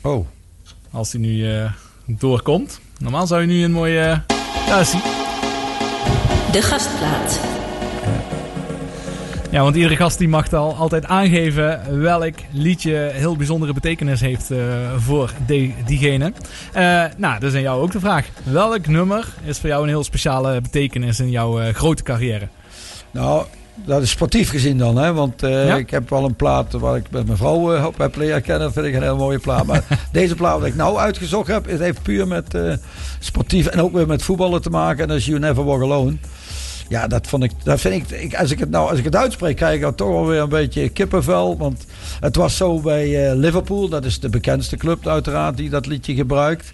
Oh, 0.00 0.26
Als 0.90 1.10
die 1.10 1.20
nu 1.20 1.46
doorkomt. 2.18 2.80
Normaal 2.98 3.26
zou 3.26 3.40
je 3.40 3.46
nu 3.46 3.64
een 3.64 3.72
mooie... 3.72 4.00
eh, 4.00 4.66
ja, 4.66 4.78
is 4.78 4.90
die. 4.90 5.00
De 6.52 6.62
gastplaat. 6.62 7.52
Ja, 9.52 9.62
want 9.62 9.76
iedere 9.76 9.96
gast 9.96 10.18
die 10.18 10.28
mag 10.28 10.52
al 10.52 10.74
altijd 10.74 11.06
aangeven 11.06 12.00
welk 12.00 12.34
liedje 12.50 13.10
heel 13.12 13.36
bijzondere 13.36 13.72
betekenis 13.72 14.20
heeft 14.20 14.50
eh, 14.50 14.58
voor 14.96 15.32
de, 15.46 15.72
diegene. 15.86 16.32
Eh, 16.72 17.04
nou, 17.16 17.40
dat 17.40 17.50
is 17.50 17.54
aan 17.54 17.62
jou 17.62 17.82
ook 17.82 17.92
de 17.92 18.00
vraag. 18.00 18.26
Welk 18.44 18.86
nummer 18.86 19.28
is 19.44 19.58
voor 19.58 19.68
jou 19.68 19.82
een 19.82 19.88
heel 19.88 20.04
speciale 20.04 20.60
betekenis 20.60 21.20
in 21.20 21.30
jouw 21.30 21.60
eh, 21.60 21.74
grote 21.74 22.02
carrière? 22.02 22.48
nou, 23.10 23.46
dat 23.84 24.02
is 24.02 24.10
sportief 24.10 24.50
gezien 24.50 24.78
dan. 24.78 24.96
Hè? 24.96 25.12
Want 25.12 25.42
eh, 25.42 25.66
Ja? 25.66 25.76
ik 25.76 25.90
heb 25.90 26.10
wel 26.10 26.24
een 26.24 26.34
plaat 26.34 26.72
waar 26.72 26.96
ik 26.96 27.10
met 27.10 27.26
mijn 27.26 27.38
vrouw 27.38 27.74
eh, 27.74 27.86
op 27.86 27.98
heb 27.98 28.16
leren 28.16 28.42
kennen. 28.42 28.62
Dat 28.62 28.72
vind 28.72 28.86
ik 28.86 28.94
een 28.94 29.02
heel 29.02 29.16
mooie 29.16 29.38
plaat. 29.38 29.66
Maar 29.66 29.84
deze 30.12 30.34
plaat 30.34 30.58
die 30.58 30.68
ik 30.68 30.74
nou 30.74 30.98
uitgezocht 30.98 31.48
heb, 31.48 31.68
is 31.68 31.78
heeft 31.78 32.02
puur 32.02 32.28
met 32.28 32.54
eh, 32.54 32.72
sportief 33.18 33.66
en 33.66 33.80
ook 33.80 33.92
weer 33.92 34.06
met 34.06 34.22
voetballen 34.22 34.62
te 34.62 34.70
maken. 34.70 35.02
En 35.02 35.08
dat 35.08 35.16
is 35.16 35.26
You 35.26 35.38
Never 35.38 35.64
Walk 35.64 35.82
Alone. 35.82 36.16
Ja, 36.88 37.06
dat 37.06 37.26
vond 37.26 37.42
ik, 37.42 37.50
dat 37.62 37.80
vind 37.80 38.10
ik, 38.10 38.20
ik, 38.20 38.34
als 38.34 38.50
ik 38.50 38.58
het 38.58 38.70
nou, 38.70 38.90
als 38.90 38.98
ik 38.98 39.04
het 39.04 39.16
uitspreek, 39.16 39.56
krijg 39.56 39.74
ik 39.74 39.80
dan 39.80 39.94
toch 39.94 40.08
wel 40.08 40.26
weer 40.26 40.40
een 40.40 40.48
beetje 40.48 40.88
kippenvel. 40.88 41.56
Want 41.56 41.86
het 42.20 42.36
was 42.36 42.56
zo 42.56 42.80
bij 42.80 43.34
Liverpool, 43.34 43.88
dat 43.88 44.04
is 44.04 44.20
de 44.20 44.28
bekendste 44.28 44.76
club 44.76 45.06
uiteraard 45.06 45.56
die 45.56 45.70
dat 45.70 45.86
liedje 45.86 46.14
gebruikt. 46.14 46.72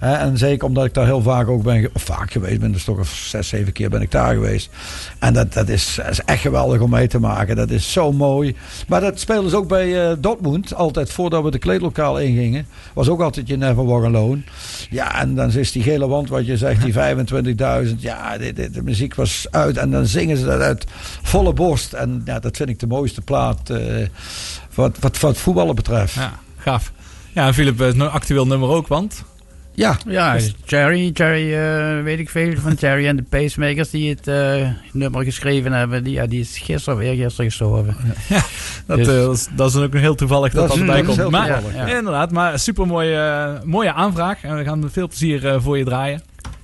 En 0.00 0.38
zeker 0.38 0.66
omdat 0.66 0.84
ik 0.84 0.94
daar 0.94 1.04
heel 1.04 1.22
vaak 1.22 1.48
ook 1.48 1.62
ben, 1.62 1.90
of 1.92 2.02
vaak 2.02 2.32
geweest 2.32 2.60
ben, 2.60 2.72
dus 2.72 2.84
toch 2.84 2.98
of 2.98 3.08
zes, 3.08 3.48
zeven 3.48 3.72
keer 3.72 3.90
ben 3.90 4.00
ik 4.00 4.10
daar 4.10 4.34
geweest. 4.34 4.70
En 5.18 5.32
dat, 5.32 5.52
dat, 5.52 5.68
is, 5.68 5.94
dat 5.96 6.10
is 6.10 6.20
echt 6.20 6.40
geweldig 6.40 6.80
om 6.80 6.90
mee 6.90 7.08
te 7.08 7.18
maken. 7.18 7.56
Dat 7.56 7.70
is 7.70 7.92
zo 7.92 8.12
mooi. 8.12 8.56
Maar 8.88 9.00
dat 9.00 9.20
speelden 9.20 9.50
ze 9.50 9.56
ook 9.56 9.68
bij 9.68 10.10
eh, 10.10 10.16
Dortmund, 10.18 10.74
altijd 10.74 11.12
voordat 11.12 11.42
we 11.42 11.50
de 11.50 11.58
kleedlokaal 11.58 12.18
ingingen. 12.18 12.66
Was 12.92 13.08
ook 13.08 13.20
altijd 13.20 13.48
je 13.48 13.56
Never 13.56 13.84
Walk 13.86 14.04
Alone. 14.04 14.42
Ja, 14.90 15.20
en 15.20 15.34
dan 15.34 15.52
is 15.52 15.72
die 15.72 15.82
gele 15.82 16.06
wand 16.06 16.28
wat 16.28 16.46
je 16.46 16.56
zegt, 16.56 16.82
die 16.82 16.94
25.000. 17.88 17.96
Ja, 17.98 18.38
de, 18.38 18.52
de, 18.52 18.70
de 18.70 18.82
muziek 18.82 19.14
was 19.14 19.46
uit 19.50 19.76
en 19.76 19.90
dan 19.90 20.06
zingen 20.06 20.36
ze 20.36 20.44
dat 20.44 20.60
uit 20.60 20.84
volle 21.22 21.52
borst. 21.52 21.92
En 21.92 22.22
ja, 22.24 22.38
dat 22.38 22.56
vind 22.56 22.68
ik 22.68 22.78
de 22.78 22.86
mooiste 22.86 23.20
plaat 23.20 23.70
eh, 23.70 24.06
wat, 24.74 24.96
wat, 25.00 25.20
wat 25.20 25.36
voetballen 25.36 25.74
betreft. 25.74 26.14
Ja, 26.14 26.32
gaaf. 26.56 26.92
Ja, 27.32 27.46
en 27.46 27.54
Philip, 27.54 27.80
een 27.80 28.00
actueel 28.00 28.46
nummer 28.46 28.68
ook, 28.68 28.86
want 28.86 29.24
Ja, 29.74 29.96
Ja, 30.06 30.36
Cherry, 30.64 31.10
Cherry 31.14 31.54
eh, 31.54 32.02
weet 32.02 32.18
ik 32.18 32.30
veel 32.30 32.52
van 32.56 32.76
Cherry 32.76 33.06
en 33.06 33.16
de 33.16 33.22
Pacemakers 33.28 33.90
die 33.90 34.10
het 34.10 34.26
eh, 34.28 34.68
nummer 34.92 35.24
geschreven 35.24 35.72
hebben. 35.72 36.04
Die, 36.04 36.12
ja, 36.12 36.26
die 36.26 36.40
is 36.40 36.58
gisteren 36.58 36.98
of 36.98 37.04
eergisteren 37.04 37.46
gestorven. 37.50 37.96
Dat, 38.86 38.96
Dus- 38.98 39.06
eh, 39.08 39.14
dat, 39.14 39.36
is, 39.36 39.48
dat 39.56 39.74
is 39.74 39.76
ook 39.76 39.94
heel 39.94 40.14
toevallig 40.14 40.52
dat 40.52 40.68
Dat 40.68 40.78
dat, 40.78 40.86
erbij 40.86 41.02
komt. 41.02 41.16
heel 41.16 41.30
Maar, 41.30 41.46
toevallig, 41.46 41.76
ja. 41.76 41.96
Inderdaad, 41.96 42.30
maar 42.30 42.58
super 42.58 42.86
mooie, 42.86 43.58
mooie 43.64 43.92
aanvraag. 43.92 44.42
En 44.42 44.56
we 44.56 44.64
gaan 44.64 44.78
met 44.78 44.92
veel 44.92 45.08
plezier 45.08 45.60
voor 45.60 45.78
je 45.78 45.84
draaien. 45.84 46.22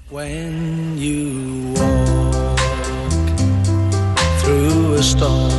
When 0.08 0.92
you 0.98 1.32
walk 1.74 2.58
through 4.42 4.98
a 4.98 5.02
storm, 5.02 5.50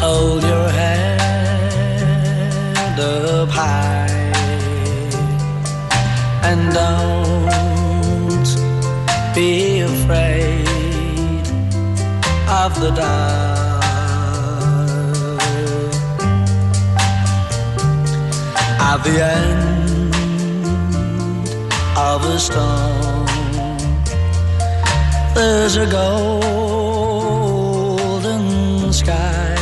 hold 0.00 0.42
your 0.42 0.70
head 0.72 1.22
up 2.98 3.48
high 3.50 4.03
and 6.48 6.62
don't 6.72 8.48
be 9.34 9.80
afraid 9.80 11.46
of 12.62 12.70
the 12.80 12.90
dark. 12.90 13.84
At 18.90 18.98
the 19.06 19.16
end 19.24 20.14
of 21.96 22.24
a 22.24 22.38
storm. 22.38 23.26
There's 25.34 25.76
a 25.76 25.86
golden 25.86 26.82
sky 28.92 29.56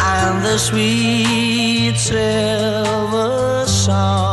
and 0.00 0.44
the 0.44 0.58
sweet 0.58 1.96
silver 1.96 3.64
sound 3.66 4.25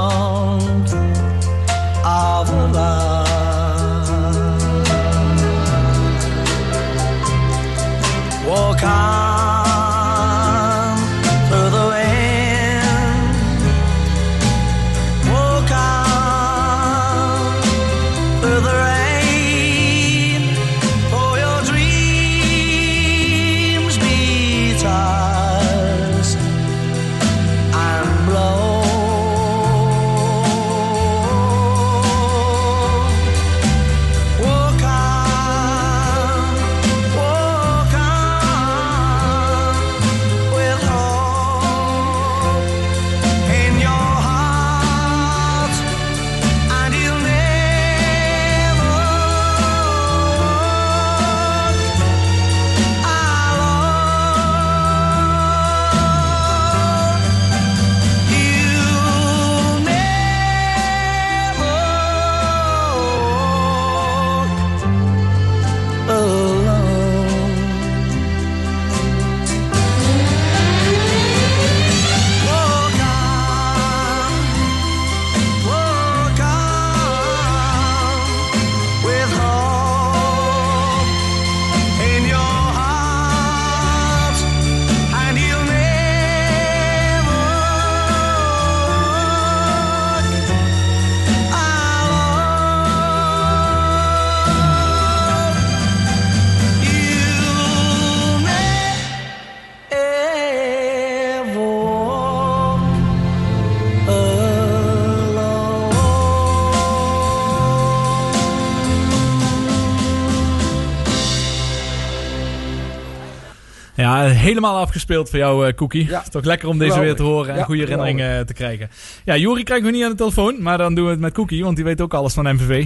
helemaal 114.43 114.77
afgespeeld 114.77 115.29
voor 115.29 115.39
jou, 115.39 115.67
eh, 115.67 115.73
Cookie. 115.73 116.09
Ja. 116.09 116.21
Is 116.21 116.29
toch 116.29 116.43
lekker 116.43 116.67
om 116.67 116.77
deze 116.77 116.91
Geweldig. 116.91 117.17
weer 117.17 117.25
te 117.25 117.31
horen 117.31 117.49
en 117.51 117.57
Ja, 117.57 117.63
goede 117.63 117.81
herinneringen 117.81 118.37
eh, 118.37 118.45
te 118.45 118.53
krijgen. 118.53 118.89
Ja, 119.25 119.37
Juri 119.37 119.63
krijgen 119.63 119.85
we 119.85 119.91
niet 119.91 120.03
aan 120.03 120.09
de 120.09 120.17
telefoon, 120.17 120.55
maar 120.61 120.77
dan 120.77 120.95
doen 120.95 121.05
we 121.05 121.11
het 121.11 121.19
met 121.19 121.33
Cookie, 121.33 121.63
want 121.63 121.75
die 121.75 121.85
weet 121.85 122.01
ook 122.01 122.13
alles 122.13 122.33
van 122.33 122.55
MVV. 122.55 122.85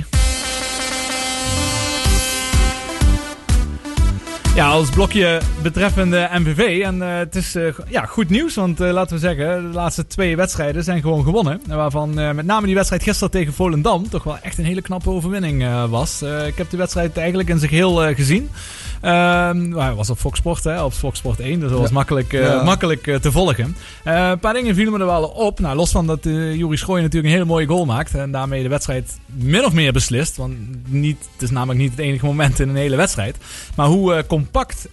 Ja, 4.55 4.67
als 4.67 4.89
blokje 4.89 5.41
betreffende 5.61 6.29
MVV. 6.33 6.81
En 6.83 7.01
eh, 7.01 7.17
het 7.17 7.35
is 7.35 7.55
ja, 7.89 8.05
goed 8.05 8.29
nieuws, 8.29 8.55
want 8.55 8.79
laten 8.79 9.15
we 9.15 9.21
zeggen, 9.21 9.61
de 9.61 9.77
laatste 9.77 10.07
twee 10.07 10.35
wedstrijden 10.35 10.83
zijn 10.83 11.01
gewoon 11.01 11.23
gewonnen. 11.23 11.61
En 11.69 11.75
waarvan 11.75 12.13
met 12.13 12.45
name 12.45 12.65
die 12.65 12.75
wedstrijd 12.75 13.03
gisteren 13.03 13.31
tegen 13.31 13.53
Volendam 13.53 14.09
toch 14.09 14.23
wel 14.23 14.37
echt 14.41 14.57
een 14.57 14.65
hele 14.65 14.81
knappe 14.81 15.09
overwinning 15.09 15.87
was. 15.89 16.21
Ik 16.21 16.57
heb 16.57 16.69
de 16.69 16.77
wedstrijd 16.77 17.17
eigenlijk 17.17 17.49
in 17.49 17.57
zijn 17.57 17.69
geheel 17.69 18.03
eh, 18.03 18.15
gezien. 18.15 18.49
Ehm, 19.01 19.69
maar 19.69 19.85
hij 19.85 19.93
was 19.95 20.09
op 20.09 20.17
Fox 20.17 20.37
Sport, 20.39 20.63
hè, 20.63 20.83
op 20.83 20.93
Fox 20.93 21.17
Sport 21.17 21.39
1, 21.39 21.59
dus 21.59 21.69
dat 21.69 21.79
was 21.79 21.87
Ja. 21.87 21.93
makkelijk, 21.93 22.33
eh, 22.33 22.41
Ja. 22.41 22.63
makkelijk 22.63 23.07
eh, 23.07 23.15
te 23.15 23.31
volgen. 23.31 23.75
Eh, 24.03 24.29
een 24.29 24.39
paar 24.39 24.53
dingen 24.53 24.75
vielen 24.75 24.93
me 24.93 24.99
er 24.99 25.05
wel 25.05 25.23
op. 25.23 25.59
Nou, 25.59 25.75
los 25.75 25.91
van 25.91 26.07
dat 26.07 26.25
eh 26.25 26.55
Juri 26.55 26.77
Schooij 26.77 27.01
natuurlijk 27.01 27.25
een 27.27 27.39
hele 27.39 27.49
mooie 27.51 27.67
goal 27.67 27.85
maakt. 27.85 28.15
En 28.15 28.31
daarmee 28.31 28.63
de 28.63 28.69
wedstrijd 28.69 29.17
min 29.25 29.65
of 29.65 29.73
meer 29.73 29.93
beslist. 29.93 30.37
Want 30.37 30.53
niet, 30.87 31.17
het 31.33 31.41
is 31.41 31.49
namelijk 31.49 31.79
niet 31.79 31.91
het 31.91 31.99
enige 31.99 32.25
moment 32.25 32.59
in 32.59 32.69
een 32.69 32.75
hele 32.75 32.95
wedstrijd. 32.95 33.37
Maar 33.75 33.87
hoe 33.87 34.25
compact 34.27 34.87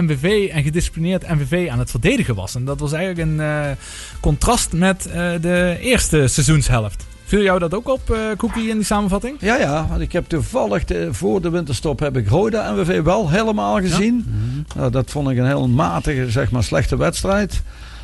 MVV 0.00 0.48
en 0.52 0.62
gedisciplineerd 0.62 1.28
MVV 1.28 1.68
aan 1.70 1.78
het 1.78 1.90
verdedigen 1.90 2.34
was. 2.34 2.54
En 2.54 2.64
dat 2.64 2.80
was 2.80 2.92
eigenlijk 2.92 3.28
een 3.40 3.76
contrast 4.20 4.72
met 4.72 5.02
de 5.40 5.76
eerste 5.80 6.28
seizoenshelft. 6.28 7.04
Viel 7.30 7.42
jou 7.42 7.58
dat 7.58 7.74
ook 7.74 7.88
op, 7.88 8.10
eh 8.10 8.18
Cookie, 8.36 8.68
in 8.68 8.76
die 8.76 8.84
samenvatting? 8.84 9.36
Ja, 9.40 9.56
ja, 9.56 9.86
want 9.88 10.00
ik 10.00 10.12
heb 10.12 10.28
toevallig 10.28 10.84
de, 10.84 11.08
voor 11.14 11.40
de 11.42 11.50
winterstop 11.50 12.00
heb 12.00 12.16
ik 12.16 12.28
Roda 12.28 12.72
MVV 12.72 13.02
wel 13.02 13.30
helemaal 13.30 13.80
gezien. 13.80 14.26
Nou, 14.76 14.90
dat 14.90 15.10
vond 15.10 15.30
ik 15.30 15.38
een 15.38 15.46
heel 15.46 15.68
matige, 15.68 16.30
zeg 16.30 16.50
maar, 16.50 16.62
slechte 16.64 16.96
wedstrijd. 16.96 17.62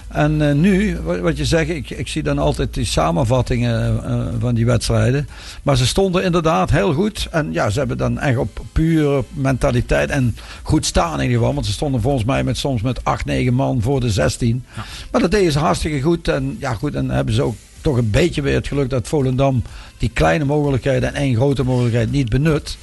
En 0.09 0.49
eh, 0.49 0.55
nu, 0.55 0.99
wa- 1.05 1.19
wat 1.21 1.37
je 1.37 1.45
zegt, 1.45 1.69
ik, 1.71 1.91
ik 1.91 2.09
zie 2.09 2.23
dan 2.23 2.39
altijd 2.39 2.75
die 2.75 2.85
samenvattingen 2.85 4.05
eh, 4.05 4.27
van 4.39 4.55
die 4.55 4.67
wedstrijden. 4.67 5.29
Maar 5.63 5.77
ze 5.77 5.87
stonden 5.87 6.25
inderdaad 6.25 6.71
heel 6.71 6.93
goed. 6.95 7.29
En 7.31 7.53
ja, 7.53 7.71
ze 7.71 7.79
hebben 7.79 7.99
dan 7.99 8.19
echt 8.19 8.37
op 8.39 8.61
pure 8.73 9.25
mentaliteit 9.33 10.11
en 10.11 10.37
goed 10.63 10.87
staan 10.87 11.15
in 11.17 11.23
ieder 11.23 11.39
geval. 11.39 11.55
Want 11.55 11.67
ze 11.67 11.73
stonden 11.73 12.01
volgens 12.01 12.25
mij 12.25 12.45
met, 12.45 12.57
soms 12.57 12.83
met 12.83 13.05
8, 13.05 13.25
9 13.25 13.55
man 13.55 13.83
voor 13.83 14.01
de 14.01 14.11
16. 14.11 14.65
Maar 15.13 15.21
dat 15.21 15.31
deden 15.31 15.53
ze 15.53 15.59
hartstikke 15.59 16.01
goed. 16.01 16.29
En 16.29 16.57
ja, 16.61 16.75
goed, 16.75 16.95
en 16.95 17.11
hebben 17.11 17.35
ze 17.35 17.43
ook 17.43 17.55
toch 17.87 17.97
een 17.97 18.11
beetje 18.11 18.43
weer 18.43 18.55
het 18.55 18.67
geluk 18.67 18.91
dat 18.91 19.09
Volendam 19.09 19.63
die 19.99 20.11
kleine 20.13 20.45
mogelijkheden 20.45 21.09
en 21.09 21.15
één 21.21 21.35
grote 21.37 21.63
mogelijkheid 21.63 22.11
niet 22.11 22.29
benut. 22.29 22.79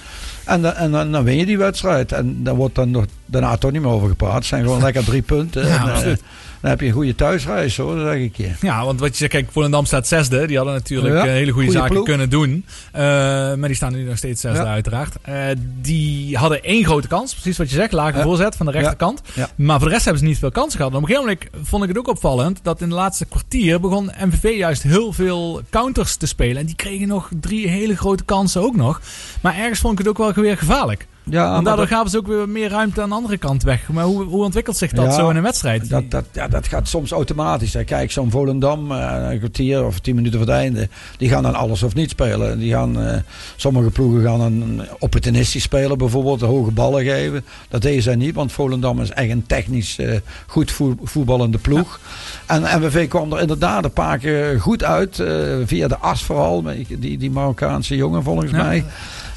En, 0.45 0.61
dan- 0.61 0.73
en 0.73 0.91
dan, 0.91 1.11
dan 1.11 1.23
win 1.23 1.37
je 1.37 1.45
die 1.45 1.57
wedstrijd. 1.57 2.11
En 2.11 2.43
daar 2.43 2.55
wordt 2.55 2.75
dan 2.75 2.91
nog 2.91 3.05
daarna 3.25 3.57
toch 3.57 3.71
niet 3.71 3.81
meer 3.81 3.91
over 3.91 4.07
gepraat. 4.09 4.33
Het 4.35 4.45
zijn 4.45 4.63
gewoon 4.63 4.81
lekker 4.81 5.03
drie 5.03 5.21
punten. 5.21 5.67
Ja, 5.67 6.01
En, 6.01 6.09
eh. 6.11 6.15
Dan 6.63 6.71
heb 6.71 6.79
je 6.81 6.87
een 6.87 6.93
goede 6.93 7.15
thuisreis 7.15 7.77
hoor, 7.77 7.95
dat 7.95 8.05
zeg 8.05 8.15
ik 8.21 8.37
je. 8.37 8.51
Ja, 8.61 8.85
want 8.85 8.99
wat 8.99 9.09
je 9.09 9.15
zegt, 9.15 9.31
kijk, 9.31 9.47
Volendam 9.51 9.85
staat 9.85 10.07
zesde. 10.07 10.47
Die 10.47 10.55
hadden 10.57 10.73
natuurlijk 10.75 11.13
Ja, 11.15 11.19
eh, 11.25 11.31
hele 11.31 11.51
goede 11.51 11.53
goede 11.53 11.71
zaken 11.71 11.91
ploeg. 11.91 12.05
kunnen 12.05 12.29
doen. 12.29 12.65
Eh, 12.91 13.01
maar 13.03 13.67
die 13.67 13.75
staan 13.75 13.93
nu 13.93 14.03
nog 14.03 14.17
steeds 14.17 14.41
zesde 14.41 14.63
Ja. 14.63 14.71
uiteraard. 14.71 15.15
Eh, 15.21 15.35
die 15.81 16.37
hadden 16.37 16.63
één 16.63 16.85
grote 16.85 17.07
kans, 17.07 17.33
precies 17.33 17.57
wat 17.57 17.69
je 17.69 17.75
zegt. 17.75 17.91
Lage 17.91 18.21
voorzet 18.21 18.55
van 18.55 18.65
de 18.65 18.71
rechterkant. 18.71 19.21
Maar 19.55 19.77
voor 19.79 19.87
de 19.87 19.93
rest 19.93 20.05
hebben 20.05 20.23
ze 20.23 20.27
niet 20.29 20.39
veel 20.39 20.51
kansen 20.51 20.77
gehad. 20.77 20.91
En 20.91 20.97
op 20.97 21.03
een 21.03 21.15
gegeven 21.15 21.37
moment 21.51 21.67
vond 21.69 21.83
ik 21.83 21.89
het 21.89 21.97
ook 21.97 22.07
opvallend 22.07 22.59
dat 22.63 22.81
in 22.81 22.89
de 22.89 22.95
laatste 22.95 23.25
kwartier 23.25 23.79
begon 23.79 24.11
MVV 24.25 24.57
juist 24.57 24.83
heel 24.83 25.13
veel 25.13 25.61
counters 25.69 26.15
te 26.15 26.27
spelen. 26.27 26.57
En 26.57 26.65
die 26.65 26.75
kregen 26.75 27.07
nog 27.07 27.29
drie 27.41 27.67
hele 27.67 27.95
grote 27.95 28.23
kansen 28.23 28.61
ook 28.61 28.75
nog. 28.75 29.01
Maar 29.41 29.55
ergens 29.57 29.79
vond 29.79 29.93
ik 29.93 29.99
het 29.99 30.07
ook 30.07 30.17
wel 30.17 30.33
weer 30.43 30.57
gevaarlijk. 30.57 31.07
Ja, 31.29 31.55
en 31.57 31.63
daardoor 31.63 31.87
gaven 31.87 32.09
ze 32.09 32.17
ook 32.17 32.27
weer 32.27 32.49
meer 32.49 32.69
ruimte 32.69 33.01
aan 33.01 33.09
de 33.09 33.15
andere 33.15 33.37
kant 33.37 33.63
weg. 33.63 33.89
Maar 33.89 34.03
hoe, 34.03 34.23
hoe 34.23 34.43
ontwikkelt 34.43 34.77
zich 34.77 34.91
dat 34.91 35.05
Ja, 35.05 35.11
zo 35.11 35.29
in 35.29 35.35
een 35.35 35.43
wedstrijd? 35.43 35.89
Dat, 35.89 36.11
dat, 36.11 36.25
ja, 36.31 36.47
dat 36.47 36.67
gaat 36.67 36.87
soms 36.87 37.11
automatisch. 37.11 37.73
Hè. 37.73 37.83
Kijk, 37.83 38.11
zo'n 38.11 38.31
Volendam, 38.31 38.91
eh, 38.91 39.27
een 39.29 39.37
kwartier 39.39 39.85
of 39.85 39.99
tien 39.99 40.15
minuten 40.15 40.39
voor 40.39 40.47
het 40.47 40.57
einde, 40.57 40.89
die 41.17 41.29
gaan 41.29 41.43
dan 41.43 41.55
alles 41.55 41.83
of 41.83 41.93
niet 41.95 42.09
spelen. 42.09 42.59
Die 42.59 42.71
gaan, 42.73 43.01
eh, 43.01 43.17
sommige 43.55 43.89
ploegen 43.89 44.23
gaan 44.23 44.39
dan 44.39 44.85
opportunistisch 44.99 45.63
spelen, 45.63 45.97
bijvoorbeeld 45.97 46.39
de 46.39 46.45
hoge 46.45 46.71
ballen 46.71 47.03
geven. 47.03 47.45
Dat 47.69 47.81
deden 47.81 48.03
zij 48.03 48.15
niet, 48.15 48.35
want 48.35 48.51
Volendam 48.51 49.01
is 49.01 49.09
echt 49.11 49.29
een 49.29 49.45
technisch 49.47 49.97
eh, 49.99 50.17
goed 50.47 50.71
voer- 50.71 50.95
voetballende 51.03 51.57
ploeg. 51.57 51.99
En 52.45 52.61
MVV 52.61 53.07
kwam 53.07 53.33
er 53.33 53.41
inderdaad 53.41 53.83
een 53.83 53.91
paar 53.93 54.17
keer 54.17 54.61
goed 54.61 54.83
uit, 54.83 55.23
via 55.65 55.87
de 55.87 55.97
as 55.97 56.23
vooral, 56.23 56.63
die, 56.99 57.17
die 57.17 57.31
Marokkaanse 57.31 57.95
jongen 57.95 58.23
volgens 58.23 58.51
Ja. 58.51 58.63
mij. 58.63 58.85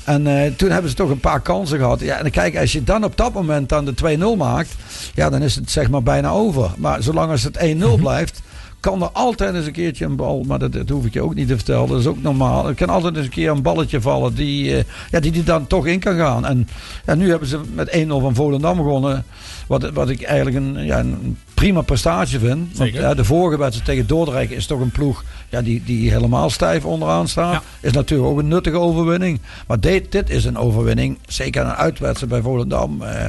En 0.06 0.26
eh, 0.26 0.52
toen 0.56 0.70
hebben 0.70 0.90
ze 0.90 0.96
toch 0.96 1.10
een 1.10 1.20
paar 1.20 1.40
kansen 1.40 1.78
gehad. 1.78 2.00
Ja, 2.00 2.18
en 2.18 2.30
kijk, 2.30 2.56
als 2.56 2.72
je 2.72 2.84
dan 2.84 3.04
op 3.04 3.16
dat 3.16 3.32
moment 3.32 3.68
dan 3.68 3.84
de 3.84 4.18
2-0 4.34 4.36
maakt, 4.36 4.70
ja, 5.14 5.30
dan 5.30 5.42
is 5.42 5.54
het 5.54 5.70
zeg 5.70 5.90
maar 5.90 6.02
bijna 6.02 6.30
over. 6.30 6.70
Maar 6.76 7.02
zolang 7.02 7.30
als 7.30 7.42
het 7.42 7.58
1-0 7.58 8.00
blijft, 8.00 8.40
kan 8.80 9.02
er 9.02 9.08
altijd 9.08 9.54
eens 9.54 9.66
een 9.66 9.72
keertje 9.72 10.04
een 10.04 10.16
bal, 10.16 10.44
maar 10.46 10.58
dat, 10.58 10.72
dat 10.72 10.88
hoef 10.88 11.04
ik 11.04 11.12
je 11.12 11.22
ook 11.22 11.34
niet 11.34 11.48
te 11.48 11.56
vertellen, 11.56 11.88
dat 11.88 12.00
is 12.00 12.06
ook 12.06 12.22
normaal. 12.22 12.68
Er 12.68 12.74
kan 12.74 12.88
altijd 12.88 13.16
eens 13.16 13.24
een 13.24 13.30
keer 13.30 13.50
een 13.50 13.62
balletje 13.62 14.00
vallen 14.00 14.34
die, 14.34 14.76
eh, 14.76 14.84
ja, 15.10 15.20
die, 15.20 15.32
die 15.32 15.42
dan 15.42 15.66
toch 15.66 15.86
in 15.86 15.98
kan 15.98 16.16
gaan. 16.16 16.46
En 16.46 16.68
ja, 17.06 17.14
nu 17.14 17.30
hebben 17.30 17.48
ze 17.48 17.60
met 17.74 18.04
1-0 18.06 18.06
van 18.08 18.34
Volendam 18.34 18.76
gewonnen, 18.76 19.24
wat, 19.66 19.90
wat 19.90 20.08
ik 20.08 20.22
eigenlijk 20.22 20.56
een, 20.56 20.84
ja, 20.84 20.98
een 20.98 21.38
prima 21.54 21.80
prestatie 21.80 22.38
vind. 22.38 22.76
Want 22.78 22.92
ja, 22.92 23.14
de 23.14 23.24
vorige 23.24 23.58
wedstrijd 23.58 23.88
tegen 23.88 24.06
Dordrecht 24.06 24.50
is 24.50 24.66
toch 24.66 24.80
een 24.80 24.90
ploeg 24.90 25.24
ja, 25.48 25.62
die, 25.62 25.82
die 25.84 26.10
helemaal 26.10 26.50
stijf 26.50 26.84
onderaan 26.84 27.28
staat. 27.28 27.52
Ja. 27.52 27.62
Is 27.80 27.92
natuurlijk 27.92 28.30
ook 28.30 28.38
een 28.38 28.48
nuttige 28.48 28.78
overwinning. 28.78 29.40
Maar 29.66 29.80
dit, 29.80 30.12
dit 30.12 30.30
is 30.30 30.44
een 30.44 30.58
overwinning, 30.58 31.18
zeker 31.26 31.62
een 31.62 31.74
uitwedstrijd 31.74 32.32
bij 32.32 32.42
Volendam. 32.42 33.02
Eh, 33.02 33.24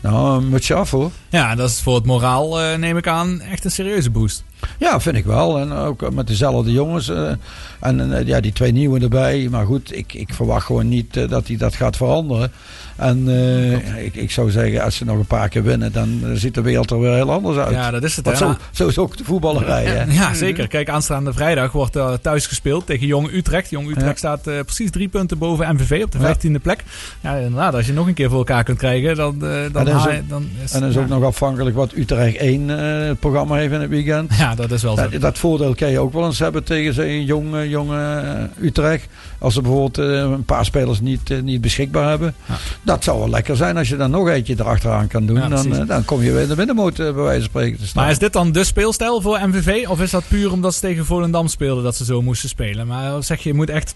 nou, 0.00 0.36
een 0.36 0.48
mutsje 0.48 0.74
af 0.74 0.90
hoor. 0.90 1.10
Ja, 1.28 1.54
dat 1.54 1.70
is 1.70 1.80
voor 1.80 1.94
het 1.94 2.04
moraal, 2.04 2.60
eh, 2.60 2.78
neem 2.78 2.96
ik 2.96 3.08
aan, 3.08 3.40
echt 3.40 3.64
een 3.64 3.70
serieuze 3.70 4.10
boost. 4.10 4.44
Ja, 4.78 5.00
vind 5.00 5.16
ik 5.16 5.24
wel. 5.24 5.58
En 5.58 5.72
ook 5.72 6.10
met 6.12 6.26
dezelfde 6.26 6.72
jongens. 6.72 7.08
eh, 7.08 7.32
en 7.80 8.12
eh, 8.18 8.26
ja, 8.26 8.40
die 8.40 8.52
twee 8.52 8.72
nieuwe 8.72 9.00
erbij. 9.00 9.48
Maar 9.50 9.66
goed, 9.66 9.96
ik, 9.96 10.14
ik 10.14 10.34
verwacht 10.34 10.66
gewoon 10.66 10.88
niet 10.88 11.16
eh, 11.16 11.28
dat 11.28 11.46
hij 11.46 11.56
dat 11.56 11.74
gaat 11.74 11.96
veranderen. 11.96 12.52
En 12.96 13.28
eh, 13.28 14.04
ik, 14.04 14.14
ik 14.14 14.30
zou 14.30 14.50
zeggen, 14.50 14.82
als 14.82 14.96
ze 14.96 15.04
nog 15.04 15.18
een 15.18 15.26
paar 15.26 15.48
keer 15.48 15.62
winnen, 15.62 15.92
dan 15.92 16.20
eh, 16.24 16.30
ziet 16.34 16.54
de 16.54 16.60
wereld 16.60 16.90
er 16.90 17.00
weer 17.00 17.12
heel 17.14 17.32
anders 17.32 17.56
uit. 17.56 17.70
Ja, 17.74 17.90
dat 17.90 18.02
is 18.02 18.16
het. 18.16 18.24
Want 18.24 18.38
zo, 18.38 18.56
zo 18.70 18.86
is 18.88 18.98
ook 18.98 19.16
de 19.16 19.24
voetballerij. 19.24 19.84
hè. 19.84 20.04
Ja, 20.14 20.34
zeker. 20.34 20.68
Kijk, 20.68 20.88
aanstaande 20.88 21.32
vrijdag 21.32 21.72
wordt 21.72 21.94
er 21.96 22.20
thuis 22.20 22.46
gespeeld 22.46 22.86
tegen 22.86 23.06
Jong 23.06 23.32
Utrecht. 23.32 23.70
Jong 23.70 23.88
Utrecht 23.90 24.20
Ja. 24.20 24.36
staat 24.36 24.42
precies 24.64 24.90
drie 24.90 25.08
punten 25.08 25.38
boven 25.38 25.74
MVV 25.74 26.02
op 26.04 26.12
de 26.12 26.18
vijftiende 26.18 26.58
plek. 26.58 26.84
Ja, 27.20 27.34
inderdaad. 27.34 27.74
Als 27.74 27.86
je 27.86 27.92
nog 27.92 28.06
een 28.06 28.14
keer 28.14 28.28
voor 28.28 28.38
elkaar 28.38 28.64
kunt 28.64 28.78
krijgen, 28.78 29.16
dan, 29.16 29.38
dan, 29.38 29.50
En 29.50 29.72
dan 29.72 29.86
is 29.86 29.92
ook- 30.06 30.28
dan 30.28 30.48
is 30.64 30.72
En 30.72 30.80
dat 30.80 30.90
is 30.90 30.96
ook 30.96 31.08
nog 31.08 31.22
afhankelijk 31.24 31.76
wat 31.76 31.92
Utrecht 31.94 32.36
1 32.36 32.70
eh, 32.70 33.06
het 33.08 33.20
programma 33.20 33.54
heeft 33.56 33.72
in 33.72 33.80
het 33.80 33.90
weekend. 33.90 34.34
Ja, 34.38 34.54
dat 34.54 34.70
is 34.70 34.82
wel 34.82 34.96
zo. 34.96 35.06
Ja, 35.10 35.18
dat 35.18 35.38
voordeel 35.38 35.74
kan 35.74 35.90
je 35.90 35.98
ook 35.98 36.12
wel 36.12 36.24
eens 36.24 36.38
hebben 36.38 36.64
tegen 36.64 36.94
zo'n 36.94 37.24
jong, 37.24 37.54
eh, 37.54 37.70
jong 37.70 37.90
eh, 37.92 38.20
Utrecht. 38.60 39.06
Als 39.38 39.54
ze 39.54 39.60
bijvoorbeeld 39.60 39.98
eh, 39.98 40.18
een 40.20 40.44
paar 40.44 40.64
spelers 40.64 41.00
niet, 41.00 41.30
eh, 41.30 41.40
niet 41.42 41.60
beschikbaar 41.60 42.08
hebben. 42.08 42.34
Ja. 42.46 42.54
Dat 42.82 43.04
zou 43.04 43.18
wel 43.18 43.28
lekker 43.28 43.56
zijn 43.56 43.76
als 43.76 43.88
je 43.88 43.96
dan 43.96 44.10
nog 44.10 44.28
eentje 44.28 44.54
erachteraan 44.58 45.06
kan 45.06 45.26
doen. 45.26 45.36
Ja, 45.36 45.48
dan, 45.48 45.76
eh, 45.76 45.86
dan 45.86 46.04
kom 46.04 46.22
je 46.22 46.32
weer 46.32 46.42
in 46.42 46.48
de 46.48 46.56
middenmoot 46.56 46.96
bij 46.96 47.12
wijze 47.12 47.40
van 47.40 47.48
spreken 47.48 47.78
te 47.78 47.86
staan. 47.86 48.02
Maar 48.02 48.12
is 48.12 48.18
dit 48.18 48.32
dan 48.32 48.52
de 48.52 48.64
speelstijl 48.64 49.20
voor 49.20 49.40
MVV? 49.48 49.88
Of 49.88 50.00
is 50.00 50.10
dat 50.10 50.28
puur 50.28 50.52
omdat 50.52 50.74
ze 50.74 50.80
tegen 50.80 51.04
Volendam 51.06 51.48
speelden 51.48 51.84
dat 51.84 51.96
ze 51.96 52.04
zo 52.04 52.22
moesten 52.22 52.48
spelen? 52.48 52.86
Maar 52.86 53.22
zeg 53.22 53.40
je, 53.42 53.48
je 53.48 53.54
moet 53.54 53.70
echt 53.70 53.94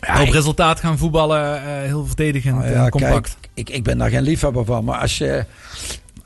Ja, 0.00 0.22
op 0.22 0.28
resultaat 0.28 0.80
gaan 0.80 0.98
voetballen. 0.98 1.62
heel 1.62 2.06
verdedigend 2.06 2.54
Nou 2.54 2.66
en 2.66 2.72
ja, 2.72 2.88
compact. 2.88 3.36
kijk, 3.40 3.50
ik, 3.54 3.70
ik 3.70 3.82
ben 3.82 3.98
daar 3.98 4.10
geen 4.10 4.22
liefhebber 4.22 4.64
van. 4.64 4.84
Maar 4.84 4.98
als 4.98 5.18
je, 5.18 5.44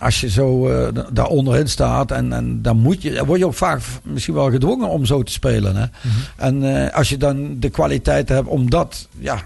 als 0.02 0.20
je 0.20 0.30
zo 0.30 0.68
eh, 0.68 0.94
da- 0.94 1.06
daar 1.12 1.26
onderin 1.26 1.68
staat, 1.68 2.10
en, 2.10 2.32
en 2.32 2.62
dan, 2.62 2.78
moet 2.78 3.02
je, 3.02 3.12
dan 3.12 3.26
word 3.26 3.38
je 3.38 3.46
ook 3.46 3.54
vaak 3.54 3.80
misschien 4.02 4.34
wel 4.34 4.50
gedwongen 4.50 4.88
om 4.88 5.04
zo 5.06 5.22
te 5.22 5.32
spelen. 5.32 5.76
Hè? 5.76 5.84
Mhm. 6.00 6.16
En 6.36 6.86
eh, 6.86 6.94
als 6.96 7.08
je 7.08 7.16
dan 7.16 7.56
de 7.60 7.68
kwaliteit 7.70 8.28
hebt 8.28 8.48
om 8.48 8.70
dat 8.70 9.08
ja, 9.18 9.42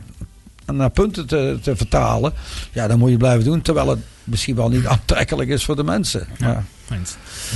naar 0.73 0.91
punten 0.91 1.27
te, 1.27 1.59
te 1.62 1.77
vertalen, 1.77 2.33
ja, 2.73 2.87
dan 2.89 2.99
moet 2.99 3.11
je 3.11 3.16
blijven 3.16 3.45
doen. 3.45 3.62
Terwijl 3.62 3.89
het 3.89 3.99
misschien 4.24 4.57
wel 4.57 4.69
niet 4.69 4.87
aantrekkelijk 4.97 5.49
is 5.49 5.65
voor 5.65 5.77
de 5.77 5.85
mensen. 5.85 6.27
Ja. 6.39 6.47
Maar. 6.47 6.65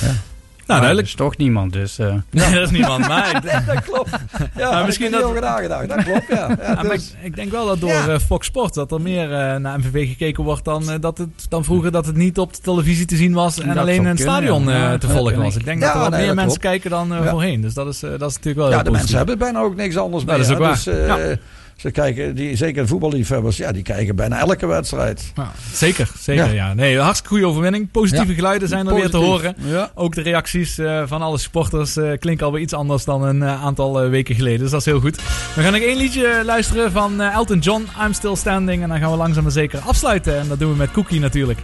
Ja. 0.00 0.14
Nou, 0.70 0.82
er 0.82 0.86
duidelijk. 0.88 1.08
is 1.08 1.14
toch 1.14 1.36
niemand, 1.36 1.72
dus... 1.72 1.98
eh, 1.98 2.06
Nee, 2.30 2.52
dat 2.54 2.62
is 2.62 2.70
niemand. 2.70 3.08
Maar 3.08 3.36
ik, 3.36 3.42
dat 3.74 3.84
klopt. 3.84 4.10
Ja, 4.56 4.70
Maar 4.70 4.84
misschien 4.86 5.10
dat 5.10 5.22
over 5.22 5.40
nagedacht. 5.40 5.88
Dat 5.88 6.04
klopt, 6.04 6.26
ja. 6.28 6.36
ja, 6.48 6.56
Ja, 6.62 6.74
maar 6.74 6.88
dus- 6.88 7.10
ik, 7.20 7.24
ik 7.26 7.36
denk 7.36 7.50
wel 7.50 7.66
dat 7.66 7.80
door 7.80 7.90
Ja. 7.90 8.06
eh, 8.08 8.18
Fox 8.18 8.46
Sport 8.46 8.74
dat 8.74 8.92
er 8.92 9.00
meer 9.00 9.32
eh, 9.32 9.56
naar 9.56 9.78
MVV 9.78 10.08
gekeken 10.08 10.44
wordt 10.44 10.64
dan, 10.64 10.90
eh, 10.90 11.00
dat 11.00 11.18
het, 11.18 11.28
dan 11.48 11.64
vroeger 11.64 11.92
dat 11.92 12.06
het 12.06 12.16
niet 12.16 12.38
op 12.38 12.54
de 12.54 12.60
televisie 12.60 13.06
te 13.06 13.16
zien 13.16 13.32
was 13.32 13.58
en 13.60 13.68
Dat 13.68 13.76
alleen 13.76 13.96
in 14.00 14.06
het 14.06 14.20
stadion 14.20 14.70
eh, 14.70 14.92
te 14.92 15.08
volgen 15.08 15.38
was. 15.42 15.56
ik. 15.56 15.64
Denk 15.64 15.80
Ja, 15.80 15.86
dat 15.86 15.94
er 15.94 16.00
wat 16.00 16.10
nee, 16.10 16.20
meer 16.26 16.34
mensen 16.34 16.60
klopt. 16.60 16.80
kijken 16.80 16.90
dan 16.90 17.12
eh, 17.14 17.24
Ja. 17.24 17.30
voorheen. 17.30 17.60
Dus 17.60 17.74
dat 17.74 17.86
is, 17.86 18.02
eh, 18.02 18.10
dat 18.10 18.30
is 18.30 18.36
natuurlijk 18.36 18.56
wel 18.56 18.66
heel 18.68 18.76
Ja, 18.76 18.82
de 18.82 18.90
mensen 18.90 19.16
hebben 19.16 19.38
bijna 19.38 19.58
ook 19.60 19.76
niks 19.76 19.96
anders 19.96 20.24
meer. 20.24 20.36
dat 20.36 20.46
is 20.46 20.52
ook 20.52 20.58
waar. 20.58 21.38
Ze 21.80 21.90
kijken, 21.90 22.34
die, 22.34 22.56
zeker 22.56 22.86
voetballiefhebbers, 22.86 23.56
ja, 23.56 23.72
die 23.72 23.82
kijken 23.82 24.16
bijna 24.16 24.38
elke 24.38 24.66
wedstrijd. 24.66 25.32
Ja, 25.34 25.52
zeker, 25.72 26.10
zeker. 26.18 26.46
Ja. 26.46 26.52
Ja. 26.52 26.74
Nee, 26.74 26.98
hartstikke 26.98 27.28
goede 27.34 27.46
overwinning. 27.46 27.90
Positieve 27.90 28.28
Ja. 28.28 28.34
geluiden 28.34 28.68
zijn 28.68 28.86
er 28.86 28.94
weer 28.94 29.10
te 29.10 29.16
horen. 29.16 29.54
Ja. 29.64 29.90
Ook 29.94 30.14
de 30.14 30.20
reacties 30.22 30.78
eh, 30.78 31.02
van 31.06 31.22
alle 31.22 31.38
supporters 31.38 31.96
eh, 31.96 32.10
klinken 32.18 32.46
alweer 32.46 32.62
iets 32.62 32.72
anders 32.74 33.04
dan 33.04 33.22
een 33.22 33.42
eh, 33.42 33.64
aantal 33.64 34.08
weken 34.08 34.34
geleden. 34.34 34.58
Dus 34.60 34.70
dat 34.70 34.80
is 34.80 34.86
heel 34.86 35.00
goed. 35.00 35.16
We 35.54 35.62
gaan 35.62 35.72
nog 35.72 35.82
één 35.82 35.96
liedje 35.96 36.42
luisteren 36.44 36.92
van 36.92 37.20
Elton 37.20 37.58
John, 37.58 37.86
I'm 38.06 38.12
Still 38.12 38.36
Standing. 38.36 38.82
En 38.82 38.88
dan 38.88 38.98
gaan 38.98 39.10
we 39.10 39.16
langzaam 39.16 39.42
maar 39.42 39.52
zeker 39.52 39.78
afsluiten. 39.78 40.38
En 40.38 40.48
dat 40.48 40.58
doen 40.58 40.70
we 40.70 40.76
met 40.76 40.90
Cookie 40.90 41.20
natuurlijk. 41.20 41.58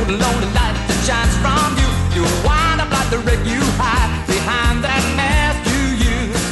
Cold 0.00 0.12
and 0.12 0.20
lonely 0.20 0.48
light 0.56 0.76
that 0.88 0.98
shines 1.04 1.36
from 1.44 1.76
you. 1.76 1.88
You 2.16 2.24
wind 2.44 2.80
up 2.80 2.90
like 2.90 3.10
the 3.10 3.18
wreck 3.20 3.40
you 3.44 3.60
hide 3.76 4.10
behind 4.26 4.84
that 4.84 5.02
mask 5.16 5.60
you 5.68 5.82
use. 6.16 6.44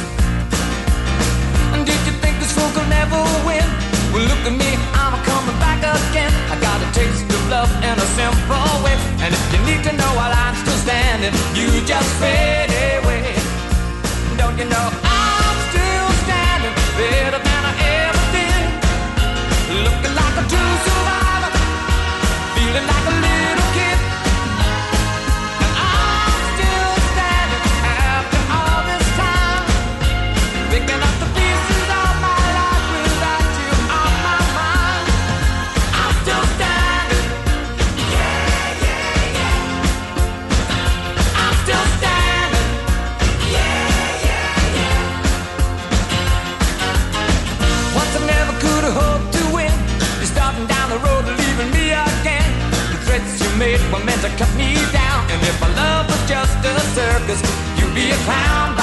And 1.73 1.81
did 1.85 1.99
you 2.05 2.13
think 2.21 2.37
this 2.39 2.51
fool 2.53 2.69
could 2.75 2.89
never 2.89 3.17
win? 3.47 3.65
Well, 4.13 4.25
look 4.29 4.43
at 4.45 4.53
me, 4.53 4.71
I'm 4.93 5.15
coming 5.25 5.57
back 5.57 5.81
again. 5.81 6.31
I 6.53 6.55
got 6.61 6.77
a 6.81 6.89
taste 6.93 7.25
of 7.25 7.43
love 7.49 7.71
in 7.81 7.95
a 7.97 8.07
simple 8.17 8.69
way. 8.85 8.97
And 9.23 9.33
if 9.33 9.43
you 9.53 9.59
need 9.65 9.81
to 9.89 9.93
know 9.93 10.11
while 10.13 10.33
I'm 10.33 10.55
still 10.61 10.79
standing, 10.85 11.33
you 11.57 11.69
just 11.85 12.09
fade 12.21 12.58
circus, 57.35 57.79
you'd 57.79 57.93
be 57.93 58.09
a 58.11 58.15
clown 58.25 58.78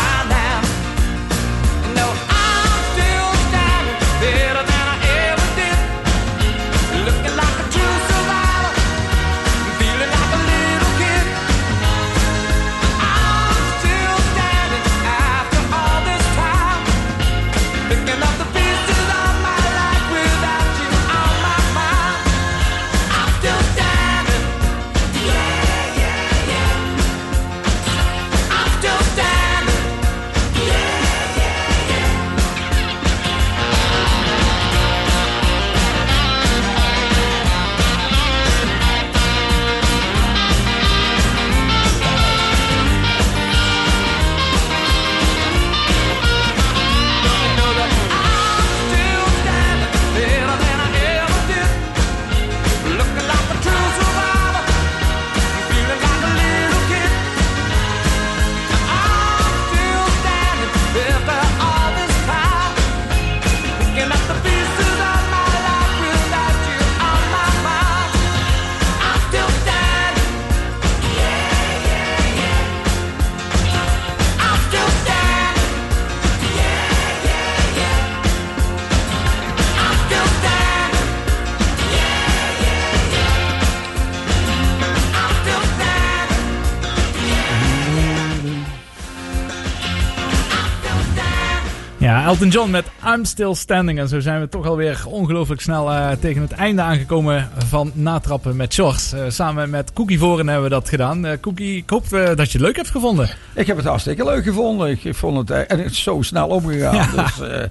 Elton 92.27 92.48
John 92.48 92.70
met 92.70 92.85
I'm 93.07 93.24
Still 93.24 93.55
Standing. 93.55 93.98
En 93.98 94.09
zo 94.09 94.20
zijn 94.20 94.40
we 94.40 94.48
toch 94.48 94.66
alweer 94.66 95.05
ongelooflijk 95.09 95.61
snel 95.61 95.93
eh, 95.93 96.11
tegen 96.11 96.43
het 96.43 96.53
einde 96.53 96.82
aangekomen 96.82 97.48
van 97.69 97.90
Natrappen 97.94 98.57
met 98.57 98.73
Sjors. 98.73 99.12
Eh, 99.12 99.23
samen 99.28 99.70
met 99.70 99.93
Cookie 99.93 100.19
Voren 100.19 100.47
hebben 100.47 100.65
we 100.65 100.74
dat 100.74 100.89
gedaan. 100.89 101.27
Eh, 101.27 101.39
Cookie, 101.40 101.77
ik 101.77 101.90
hoop 101.90 102.09
dat 102.11 102.53
je 102.53 102.59
het 102.59 102.61
leuk 102.61 102.77
hebt 102.77 102.90
gevonden. 102.90 103.31
Ik 103.55 103.66
heb 103.66 103.77
het 103.77 103.86
hartstikke 103.86 104.24
leuk 104.24 104.44
gevonden. 104.44 104.90
Ik, 104.90 105.05
ik 105.05 105.15
vond 105.15 105.48
het, 105.48 105.66
en 105.66 105.78
het 105.78 105.90
is 105.90 106.03
zo 106.03 106.23
snel 106.23 106.48
omgegaan. 106.48 106.94
Ja. 106.94 107.23
Dus, 107.23 107.40
eh, 107.40 107.62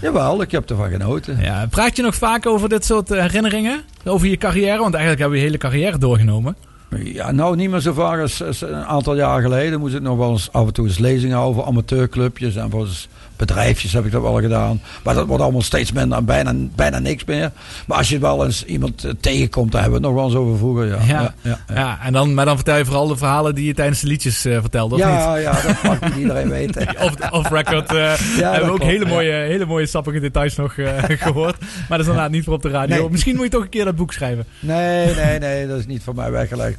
jawel, 0.00 0.42
ik 0.42 0.50
heb 0.50 0.70
ervan 0.70 0.90
genoten. 0.90 1.40
Ja, 1.40 1.66
praat 1.70 1.96
je 1.96 2.02
nog 2.02 2.14
vaak 2.14 2.46
over 2.46 2.68
dit 2.68 2.84
soort 2.84 3.08
herinneringen? 3.08 3.82
Over 4.04 4.28
je 4.28 4.36
carrière? 4.36 4.78
Want 4.78 4.94
eigenlijk 4.94 5.20
hebben 5.20 5.38
we 5.38 5.44
je 5.44 5.50
hele 5.50 5.58
carrière 5.58 5.98
doorgenomen. 5.98 6.56
Ja, 7.04 7.30
nou 7.30 7.56
niet 7.56 7.70
meer 7.70 7.80
zo 7.80 7.92
vaak 7.92 8.20
als, 8.20 8.42
als 8.42 8.60
een 8.60 8.84
aantal 8.84 9.16
jaar 9.16 9.42
geleden. 9.42 9.80
Moest 9.80 9.94
ik 9.94 10.00
nog 10.00 10.16
wel 10.16 10.30
eens 10.30 10.52
af 10.52 10.66
en 10.66 10.72
toe 10.72 10.86
eens 10.86 10.98
lezingen 10.98 11.54
voor 11.54 11.64
amateurclubjes 11.64 12.56
en 12.56 12.70
voor 12.70 12.80
eens 12.80 13.08
bedrijfjes 13.46 13.92
heb 13.92 14.04
ik 14.04 14.12
dat 14.12 14.22
wel 14.22 14.40
gedaan. 14.40 14.80
Maar 15.04 15.14
dat 15.14 15.26
wordt 15.26 15.42
allemaal 15.42 15.62
steeds 15.62 15.92
minder 15.92 16.18
en 16.18 16.24
bijna, 16.24 16.54
bijna 16.74 16.98
niks 16.98 17.24
meer. 17.24 17.50
Maar 17.86 17.98
als 17.98 18.08
je 18.08 18.18
wel 18.18 18.44
eens 18.44 18.64
iemand 18.64 19.04
eh, 19.04 19.10
tegenkomt, 19.20 19.72
daar 19.72 19.80
hebben 19.82 20.00
we 20.00 20.06
het 20.06 20.14
nog 20.16 20.24
wel 20.24 20.30
eens 20.32 20.40
over 20.46 20.58
vroeger. 20.58 20.86
Ja, 20.86 20.98
Ja, 21.06 21.34
ja, 21.42 21.58
ja. 21.68 21.74
ja. 21.74 21.98
en 22.02 22.12
dan, 22.12 22.34
maar 22.34 22.44
dan 22.44 22.54
vertel 22.56 22.76
je 22.76 22.84
vooral 22.84 23.06
de 23.06 23.16
verhalen 23.16 23.54
die 23.54 23.66
je 23.66 23.74
tijdens 23.74 24.00
de 24.00 24.06
liedjes 24.06 24.44
eh, 24.44 24.58
vertelde, 24.60 24.94
of 24.94 25.00
Ja, 25.00 25.34
niet? 25.34 25.42
ja, 25.42 25.52
dat 25.52 25.82
mag 25.82 26.00
niet 26.00 26.16
iedereen 26.16 26.48
weten. 26.58 26.88
Off, 27.00 27.30
off 27.30 27.50
record 27.50 27.92
eh, 27.94 27.96
hebben 27.96 28.52
we 28.52 28.60
ook 28.60 28.66
klopt, 28.66 28.82
hele 28.82 29.06
mooie, 29.06 29.32
hele 29.32 29.66
mooie 29.66 29.86
sappige 29.86 30.20
details 30.20 30.56
nog 30.56 30.74
eh, 30.76 30.88
gehoord. 31.26 31.56
Maar 31.60 31.88
dat 31.88 32.00
is 32.00 32.06
inderdaad 32.06 32.30
niet 32.30 32.44
voor 32.44 32.54
op 32.54 32.62
de 32.62 32.68
radio. 32.70 32.96
Nee. 33.00 33.10
Misschien 33.10 33.34
moet 33.34 33.44
je 33.44 33.50
toch 33.50 33.62
een 33.62 33.68
keer 33.68 33.84
dat 33.84 33.96
boek 33.96 34.12
schrijven. 34.12 34.44
Nee, 34.60 35.14
nee, 35.14 35.38
nee, 35.38 35.66
dat 35.66 35.78
is 35.78 35.86
niet 35.86 36.02
voor 36.02 36.14
mij 36.14 36.30
weggelegd. 36.30 36.76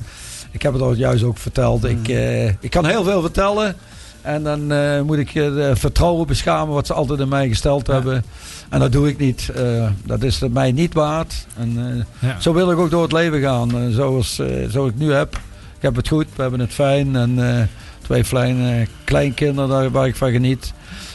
Ik 0.52 0.61
heb 0.61 0.73
het 0.73 0.81
al 0.81 0.94
juist 0.94 1.23
ook 1.23 1.38
verteld. 1.38 1.84
Ik, 1.85 2.07
eh, 2.07 2.45
ik 2.48 2.69
kan 2.69 2.85
heel 2.85 3.03
veel 3.03 3.22
vertellen. 3.22 3.76
En 4.23 4.43
dan 4.43 4.71
eh, 4.71 5.01
moet 5.01 5.17
ik 5.17 5.27
eh, 5.27 5.33
de 5.55 5.71
vertrouwen 5.75 6.27
beschamen 6.27 6.73
wat 6.73 6.87
ze 6.87 6.93
altijd 6.93 7.19
in 7.19 7.27
mij 7.27 7.47
gesteld 7.47 7.87
hebben. 7.87 8.23
En 8.69 8.79
dat 8.79 8.91
doe 8.91 9.07
ik 9.07 9.17
niet. 9.17 9.49
Eh, 9.55 9.89
dat 10.05 10.23
is 10.23 10.39
mij 10.51 10.71
niet 10.71 10.93
waard. 10.93 11.45
En 11.57 12.05
eh, 12.19 12.29
Ja. 12.29 12.39
zo 12.41 12.53
wil 12.53 12.71
ik 12.71 12.77
ook 12.77 12.89
door 12.89 13.01
het 13.03 13.11
leven 13.11 13.41
gaan. 13.41 13.71
eh, 13.77 13.87
zoals, 13.89 14.39
eh, 14.39 14.47
zoals 14.69 14.89
ik 14.89 14.97
nu 14.97 15.13
heb. 15.13 15.35
Ik 15.75 15.81
heb 15.81 15.95
het 15.95 16.07
goed, 16.07 16.25
we 16.35 16.41
hebben 16.41 16.59
het 16.59 16.73
fijn. 16.73 17.15
En 17.15 17.57
eh, 17.57 17.63
twee 18.01 18.23
kleine 18.23 18.87
kleinkinderen 19.03 19.69
daar, 19.69 19.91
waar 19.91 20.07
ik 20.07 20.15
van 20.15 20.31
geniet. 20.31 20.73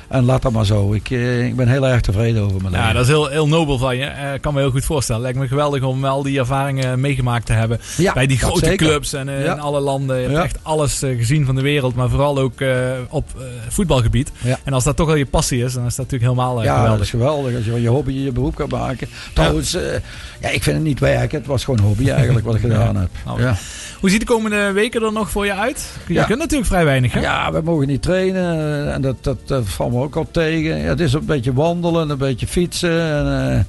En 0.08 0.24
laat 0.24 0.42
dat 0.42 0.52
maar 0.52 0.66
zo. 0.66 0.92
Ik, 0.92 1.10
eh, 1.10 1.46
ik 1.46 1.56
ben 1.56 1.68
heel 1.68 1.86
erg 1.86 2.00
tevreden 2.00 2.42
over 2.42 2.60
mijn 2.62 2.72
Ja, 2.72 2.78
leven. 2.78 2.94
dat 2.94 3.02
is 3.02 3.08
heel, 3.08 3.26
heel 3.28 3.48
nobel 3.48 3.78
van 3.78 3.96
je. 3.96 4.04
Eh, 4.04 4.34
Ik 4.34 4.40
kan 4.40 4.54
me 4.54 4.60
heel 4.60 4.70
goed 4.70 4.84
voorstellen. 4.84 5.22
Lijkt 5.22 5.38
me 5.38 5.48
geweldig 5.48 5.82
om 5.82 6.04
al 6.04 6.22
die 6.22 6.38
ervaringen 6.38 7.00
meegemaakt 7.00 7.46
te 7.46 7.52
hebben. 7.52 7.80
Ja, 7.96 8.12
Bij 8.12 8.26
die 8.26 8.38
dat 8.38 8.48
grote 8.50 8.64
zeker. 8.66 8.86
clubs 8.86 9.12
en 9.12 9.28
eh, 9.28 9.44
Ja. 9.44 9.52
in 9.52 9.60
alle 9.60 9.80
landen. 9.80 10.16
Je 10.16 10.22
hebt 10.22 10.34
Ja. 10.34 10.42
echt 10.42 10.58
alles 10.62 11.02
eh, 11.02 11.16
gezien 11.16 11.44
van 11.46 11.54
de 11.54 11.60
wereld. 11.62 11.94
Maar 11.94 12.08
vooral 12.08 12.38
ook 12.38 12.60
eh, 12.60 12.76
op 13.08 13.28
eh, 13.38 13.44
voetbalgebied. 13.68 14.30
Ja. 14.40 14.58
En 14.64 14.72
als 14.72 14.84
dat 14.84 14.96
toch 14.96 15.08
al 15.08 15.14
je 15.14 15.26
passie 15.26 15.64
is, 15.64 15.72
dan 15.72 15.86
is 15.86 15.94
dat 15.94 16.10
natuurlijk 16.10 16.32
helemaal 16.32 16.58
eh, 16.58 16.64
Ja, 16.64 16.70
dat 16.72 16.80
geweldig. 16.80 17.04
is 17.04 17.10
geweldig 17.10 17.54
als 17.56 17.64
je 17.64 17.70
van 17.70 17.80
je 17.80 17.88
hobby 17.88 18.12
je 18.12 18.32
beroep 18.32 18.54
kan 18.54 18.68
maken. 18.68 19.08
Trouwens, 19.34 19.74
eh, 19.74 19.82
ja, 20.40 20.48
ik 20.48 20.62
vind 20.62 20.76
het 20.76 20.84
niet 20.84 21.00
werken. 21.00 21.38
Het 21.38 21.46
was 21.46 21.64
gewoon 21.64 21.80
hobby 21.80 22.10
eigenlijk 22.10 22.46
wat 22.46 22.54
ik 22.54 22.60
gedaan 22.70 22.96
heb. 22.96 23.08
Nou, 23.24 23.40
Ja. 23.42 23.56
Hoe 24.00 24.10
ziet 24.10 24.20
de 24.20 24.26
komende 24.26 24.72
weken 24.72 25.02
er 25.02 25.12
nog 25.12 25.30
voor 25.30 25.44
je 25.46 25.54
uit? 25.54 25.90
Je 26.06 26.14
Ja. 26.14 26.24
kunt 26.24 26.38
natuurlijk 26.38 26.68
vrij 26.68 26.84
weinig, 26.84 27.12
hè? 27.12 27.20
ja, 27.20 27.52
we 27.52 27.60
mogen 27.64 27.86
niet 27.86 28.02
trainen 28.02 28.54
eh, 28.86 28.94
en 28.94 29.00
dat, 29.02 29.16
dat, 29.24 29.36
dat 29.48 29.62
valt 29.68 29.92
me 29.92 29.97
ook 30.02 30.16
al 30.16 30.26
tegen. 30.30 30.76
Ja, 30.78 30.88
het 30.88 31.00
is 31.00 31.12
een 31.12 31.24
beetje 31.24 31.52
wandelen, 31.52 32.10
een 32.10 32.18
beetje 32.18 32.46
fietsen. 32.46 33.00
En, 33.00 33.54
eh, 33.56 33.60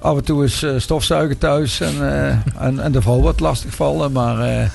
af 0.00 0.16
en 0.16 0.24
toe 0.24 0.44
is 0.44 0.62
eh, 0.62 0.70
stofzuigen 0.76 1.38
thuis 1.38 1.80
en, 1.80 1.94
eh, 2.12 2.28
en, 2.66 2.78
en 2.80 2.92
de 2.92 3.02
vrouw 3.02 3.20
wat 3.20 3.40
lastig 3.40 3.74
vallen. 3.74 4.12
Maar 4.12 4.70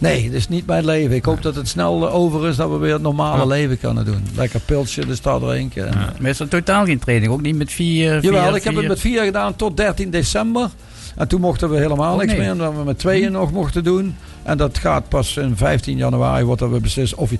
nee, 0.00 0.24
het 0.24 0.32
is 0.32 0.48
niet 0.48 0.66
mijn 0.66 0.84
leven. 0.84 1.16
Ik 1.16 1.24
hoop 1.24 1.42
dat 1.42 1.54
het 1.54 1.68
snel 1.68 2.10
over 2.10 2.48
is, 2.48 2.56
dat 2.56 2.70
we 2.70 2.76
weer 2.76 2.92
het 2.92 3.02
normale 3.02 3.38
Ja. 3.38 3.46
leven 3.46 3.78
kunnen 3.78 4.04
doen. 4.04 4.26
Lekker 4.36 4.60
pilsje 4.60 5.06
de 5.06 5.14
stad 5.14 5.40
drinken. 5.40 5.88
En, 5.88 5.98
Maar 6.20 6.30
is 6.30 6.40
er 6.40 6.48
totaal 6.48 6.84
geen 6.84 6.98
training? 6.98 7.32
Ook 7.32 7.42
niet 7.42 7.56
met 7.56 7.72
vier? 7.72 8.22
Jawel, 8.22 8.44
vier, 8.46 8.56
ik 8.56 8.64
heb 8.64 8.74
het 8.74 8.88
met 8.88 9.00
vier 9.00 9.24
gedaan 9.24 9.56
tot 9.56 9.76
13 9.76 10.10
december. 10.10 10.68
En 11.16 11.28
toen 11.28 11.40
mochten 11.40 11.70
we 11.70 11.76
helemaal 11.76 12.12
Oh, 12.12 12.18
niks 12.18 12.32
nee. 12.32 12.40
meer, 12.40 12.52
omdat 12.52 12.72
we 12.74 12.84
met 12.84 12.98
tweeën 12.98 13.32
nog 13.32 13.52
mochten 13.52 13.84
doen. 13.84 14.16
En 14.42 14.56
dat 14.58 14.78
gaat 14.78 15.08
pas 15.08 15.36
in 15.36 15.56
15 15.56 15.96
januari, 15.96 16.44
wordt 16.44 16.60
dat 16.60 16.70
we 16.70 16.80
beslist. 16.80 17.14
Of 17.14 17.30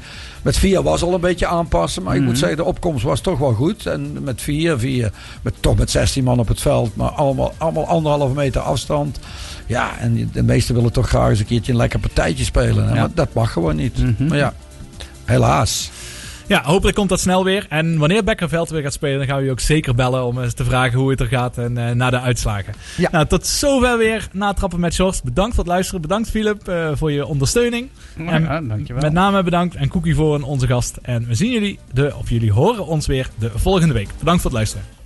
met 0.43 0.57
vier 0.57 0.83
was 0.83 1.03
al 1.03 1.15
een 1.15 1.21
beetje 1.21 1.47
aanpassen, 1.47 2.03
maar 2.03 2.15
ik 2.15 2.21
moet 2.21 2.31
Mhm. 2.31 2.39
zeggen, 2.39 2.57
de 2.57 2.65
opkomst 2.65 3.05
was 3.05 3.21
toch 3.21 3.39
wel 3.39 3.53
goed. 3.53 3.87
En 3.87 4.23
met 4.23 4.43
vier, 4.43 4.79
vier, 4.79 5.13
met, 5.43 5.55
toch 5.61 5.77
met 5.77 5.91
16 5.91 6.25
man 6.25 6.39
op 6.39 6.49
het 6.49 6.61
veld, 6.61 6.97
maar 6.97 7.11
allemaal, 7.11 7.53
allemaal 7.59 7.87
anderhalve 7.87 8.35
meter 8.35 8.61
afstand. 8.61 9.19
Ja, 9.67 9.99
en 9.99 10.31
de 10.33 10.43
meesten 10.43 10.75
willen 10.75 10.93
toch 10.93 11.09
graag 11.09 11.29
eens 11.31 11.39
een 11.39 11.47
keertje 11.47 11.73
een 11.73 11.79
lekker 11.79 11.99
partijtje 12.01 12.45
spelen. 12.45 12.85
hè. 12.89 12.95
Ja. 12.95 13.01
Maar 13.01 13.11
dat 13.15 13.29
mag 13.35 13.53
gewoon 13.53 13.77
niet. 13.77 13.99
Mhm. 13.99 14.27
Maar 14.29 14.39
ja, 14.39 14.55
helaas. 15.25 15.91
Ja, 16.47 16.62
hopelijk 16.62 16.97
komt 16.97 17.09
dat 17.09 17.21
snel 17.21 17.45
weer. 17.45 17.66
En 17.69 17.99
wanneer 17.99 18.25
Bekkerveld 18.25 18.71
weer 18.71 18.83
gaat 18.83 18.93
spelen, 18.93 19.19
dan 19.19 19.27
gaan 19.27 19.39
we 19.39 19.45
je 19.45 19.51
ook 19.51 19.61
zeker 19.61 19.95
bellen 19.95 20.25
om 20.25 20.43
eens 20.43 20.55
te 20.55 20.65
vragen 20.65 20.99
hoe 20.99 21.11
het 21.11 21.21
er 21.21 21.27
gaat 21.27 21.59
en 21.59 21.79
eh, 21.79 21.91
naar 21.95 22.11
de 22.11 22.21
uitslagen. 22.21 22.75
Ja. 22.97 23.09
Nou, 23.12 23.27
tot 23.27 23.47
zover 23.47 23.99
weer 23.99 24.29
natrappen 24.33 24.81
met 24.81 24.95
Sjors. 24.95 25.23
Bedankt 25.23 25.55
voor 25.55 25.65
het 25.65 25.73
luisteren. 25.73 26.01
Bedankt 26.01 26.31
Philip 26.31 26.69
eh, 26.69 26.91
voor 26.95 27.12
je 27.12 27.27
ondersteuning. 27.27 27.89
En 28.16 28.43
Ja, 28.43 28.61
dankjewel. 28.61 29.03
Met 29.03 29.12
name 29.12 29.43
bedankt 29.43 29.75
en 29.75 29.89
Cookie 29.89 30.15
voor 30.15 30.43
onze 30.43 30.66
gast. 30.66 30.99
En 31.03 31.27
we 31.27 31.35
zien 31.35 31.51
jullie, 31.51 31.79
de, 31.93 32.15
of 32.19 32.31
jullie 32.31 32.53
horen 32.53 32.87
ons 32.87 33.07
weer 33.07 33.31
de 33.39 33.51
volgende 33.55 33.95
week. 33.95 34.09
Bedankt 34.19 34.43
voor 34.43 34.51
het 34.51 34.59
luisteren. 34.59 35.04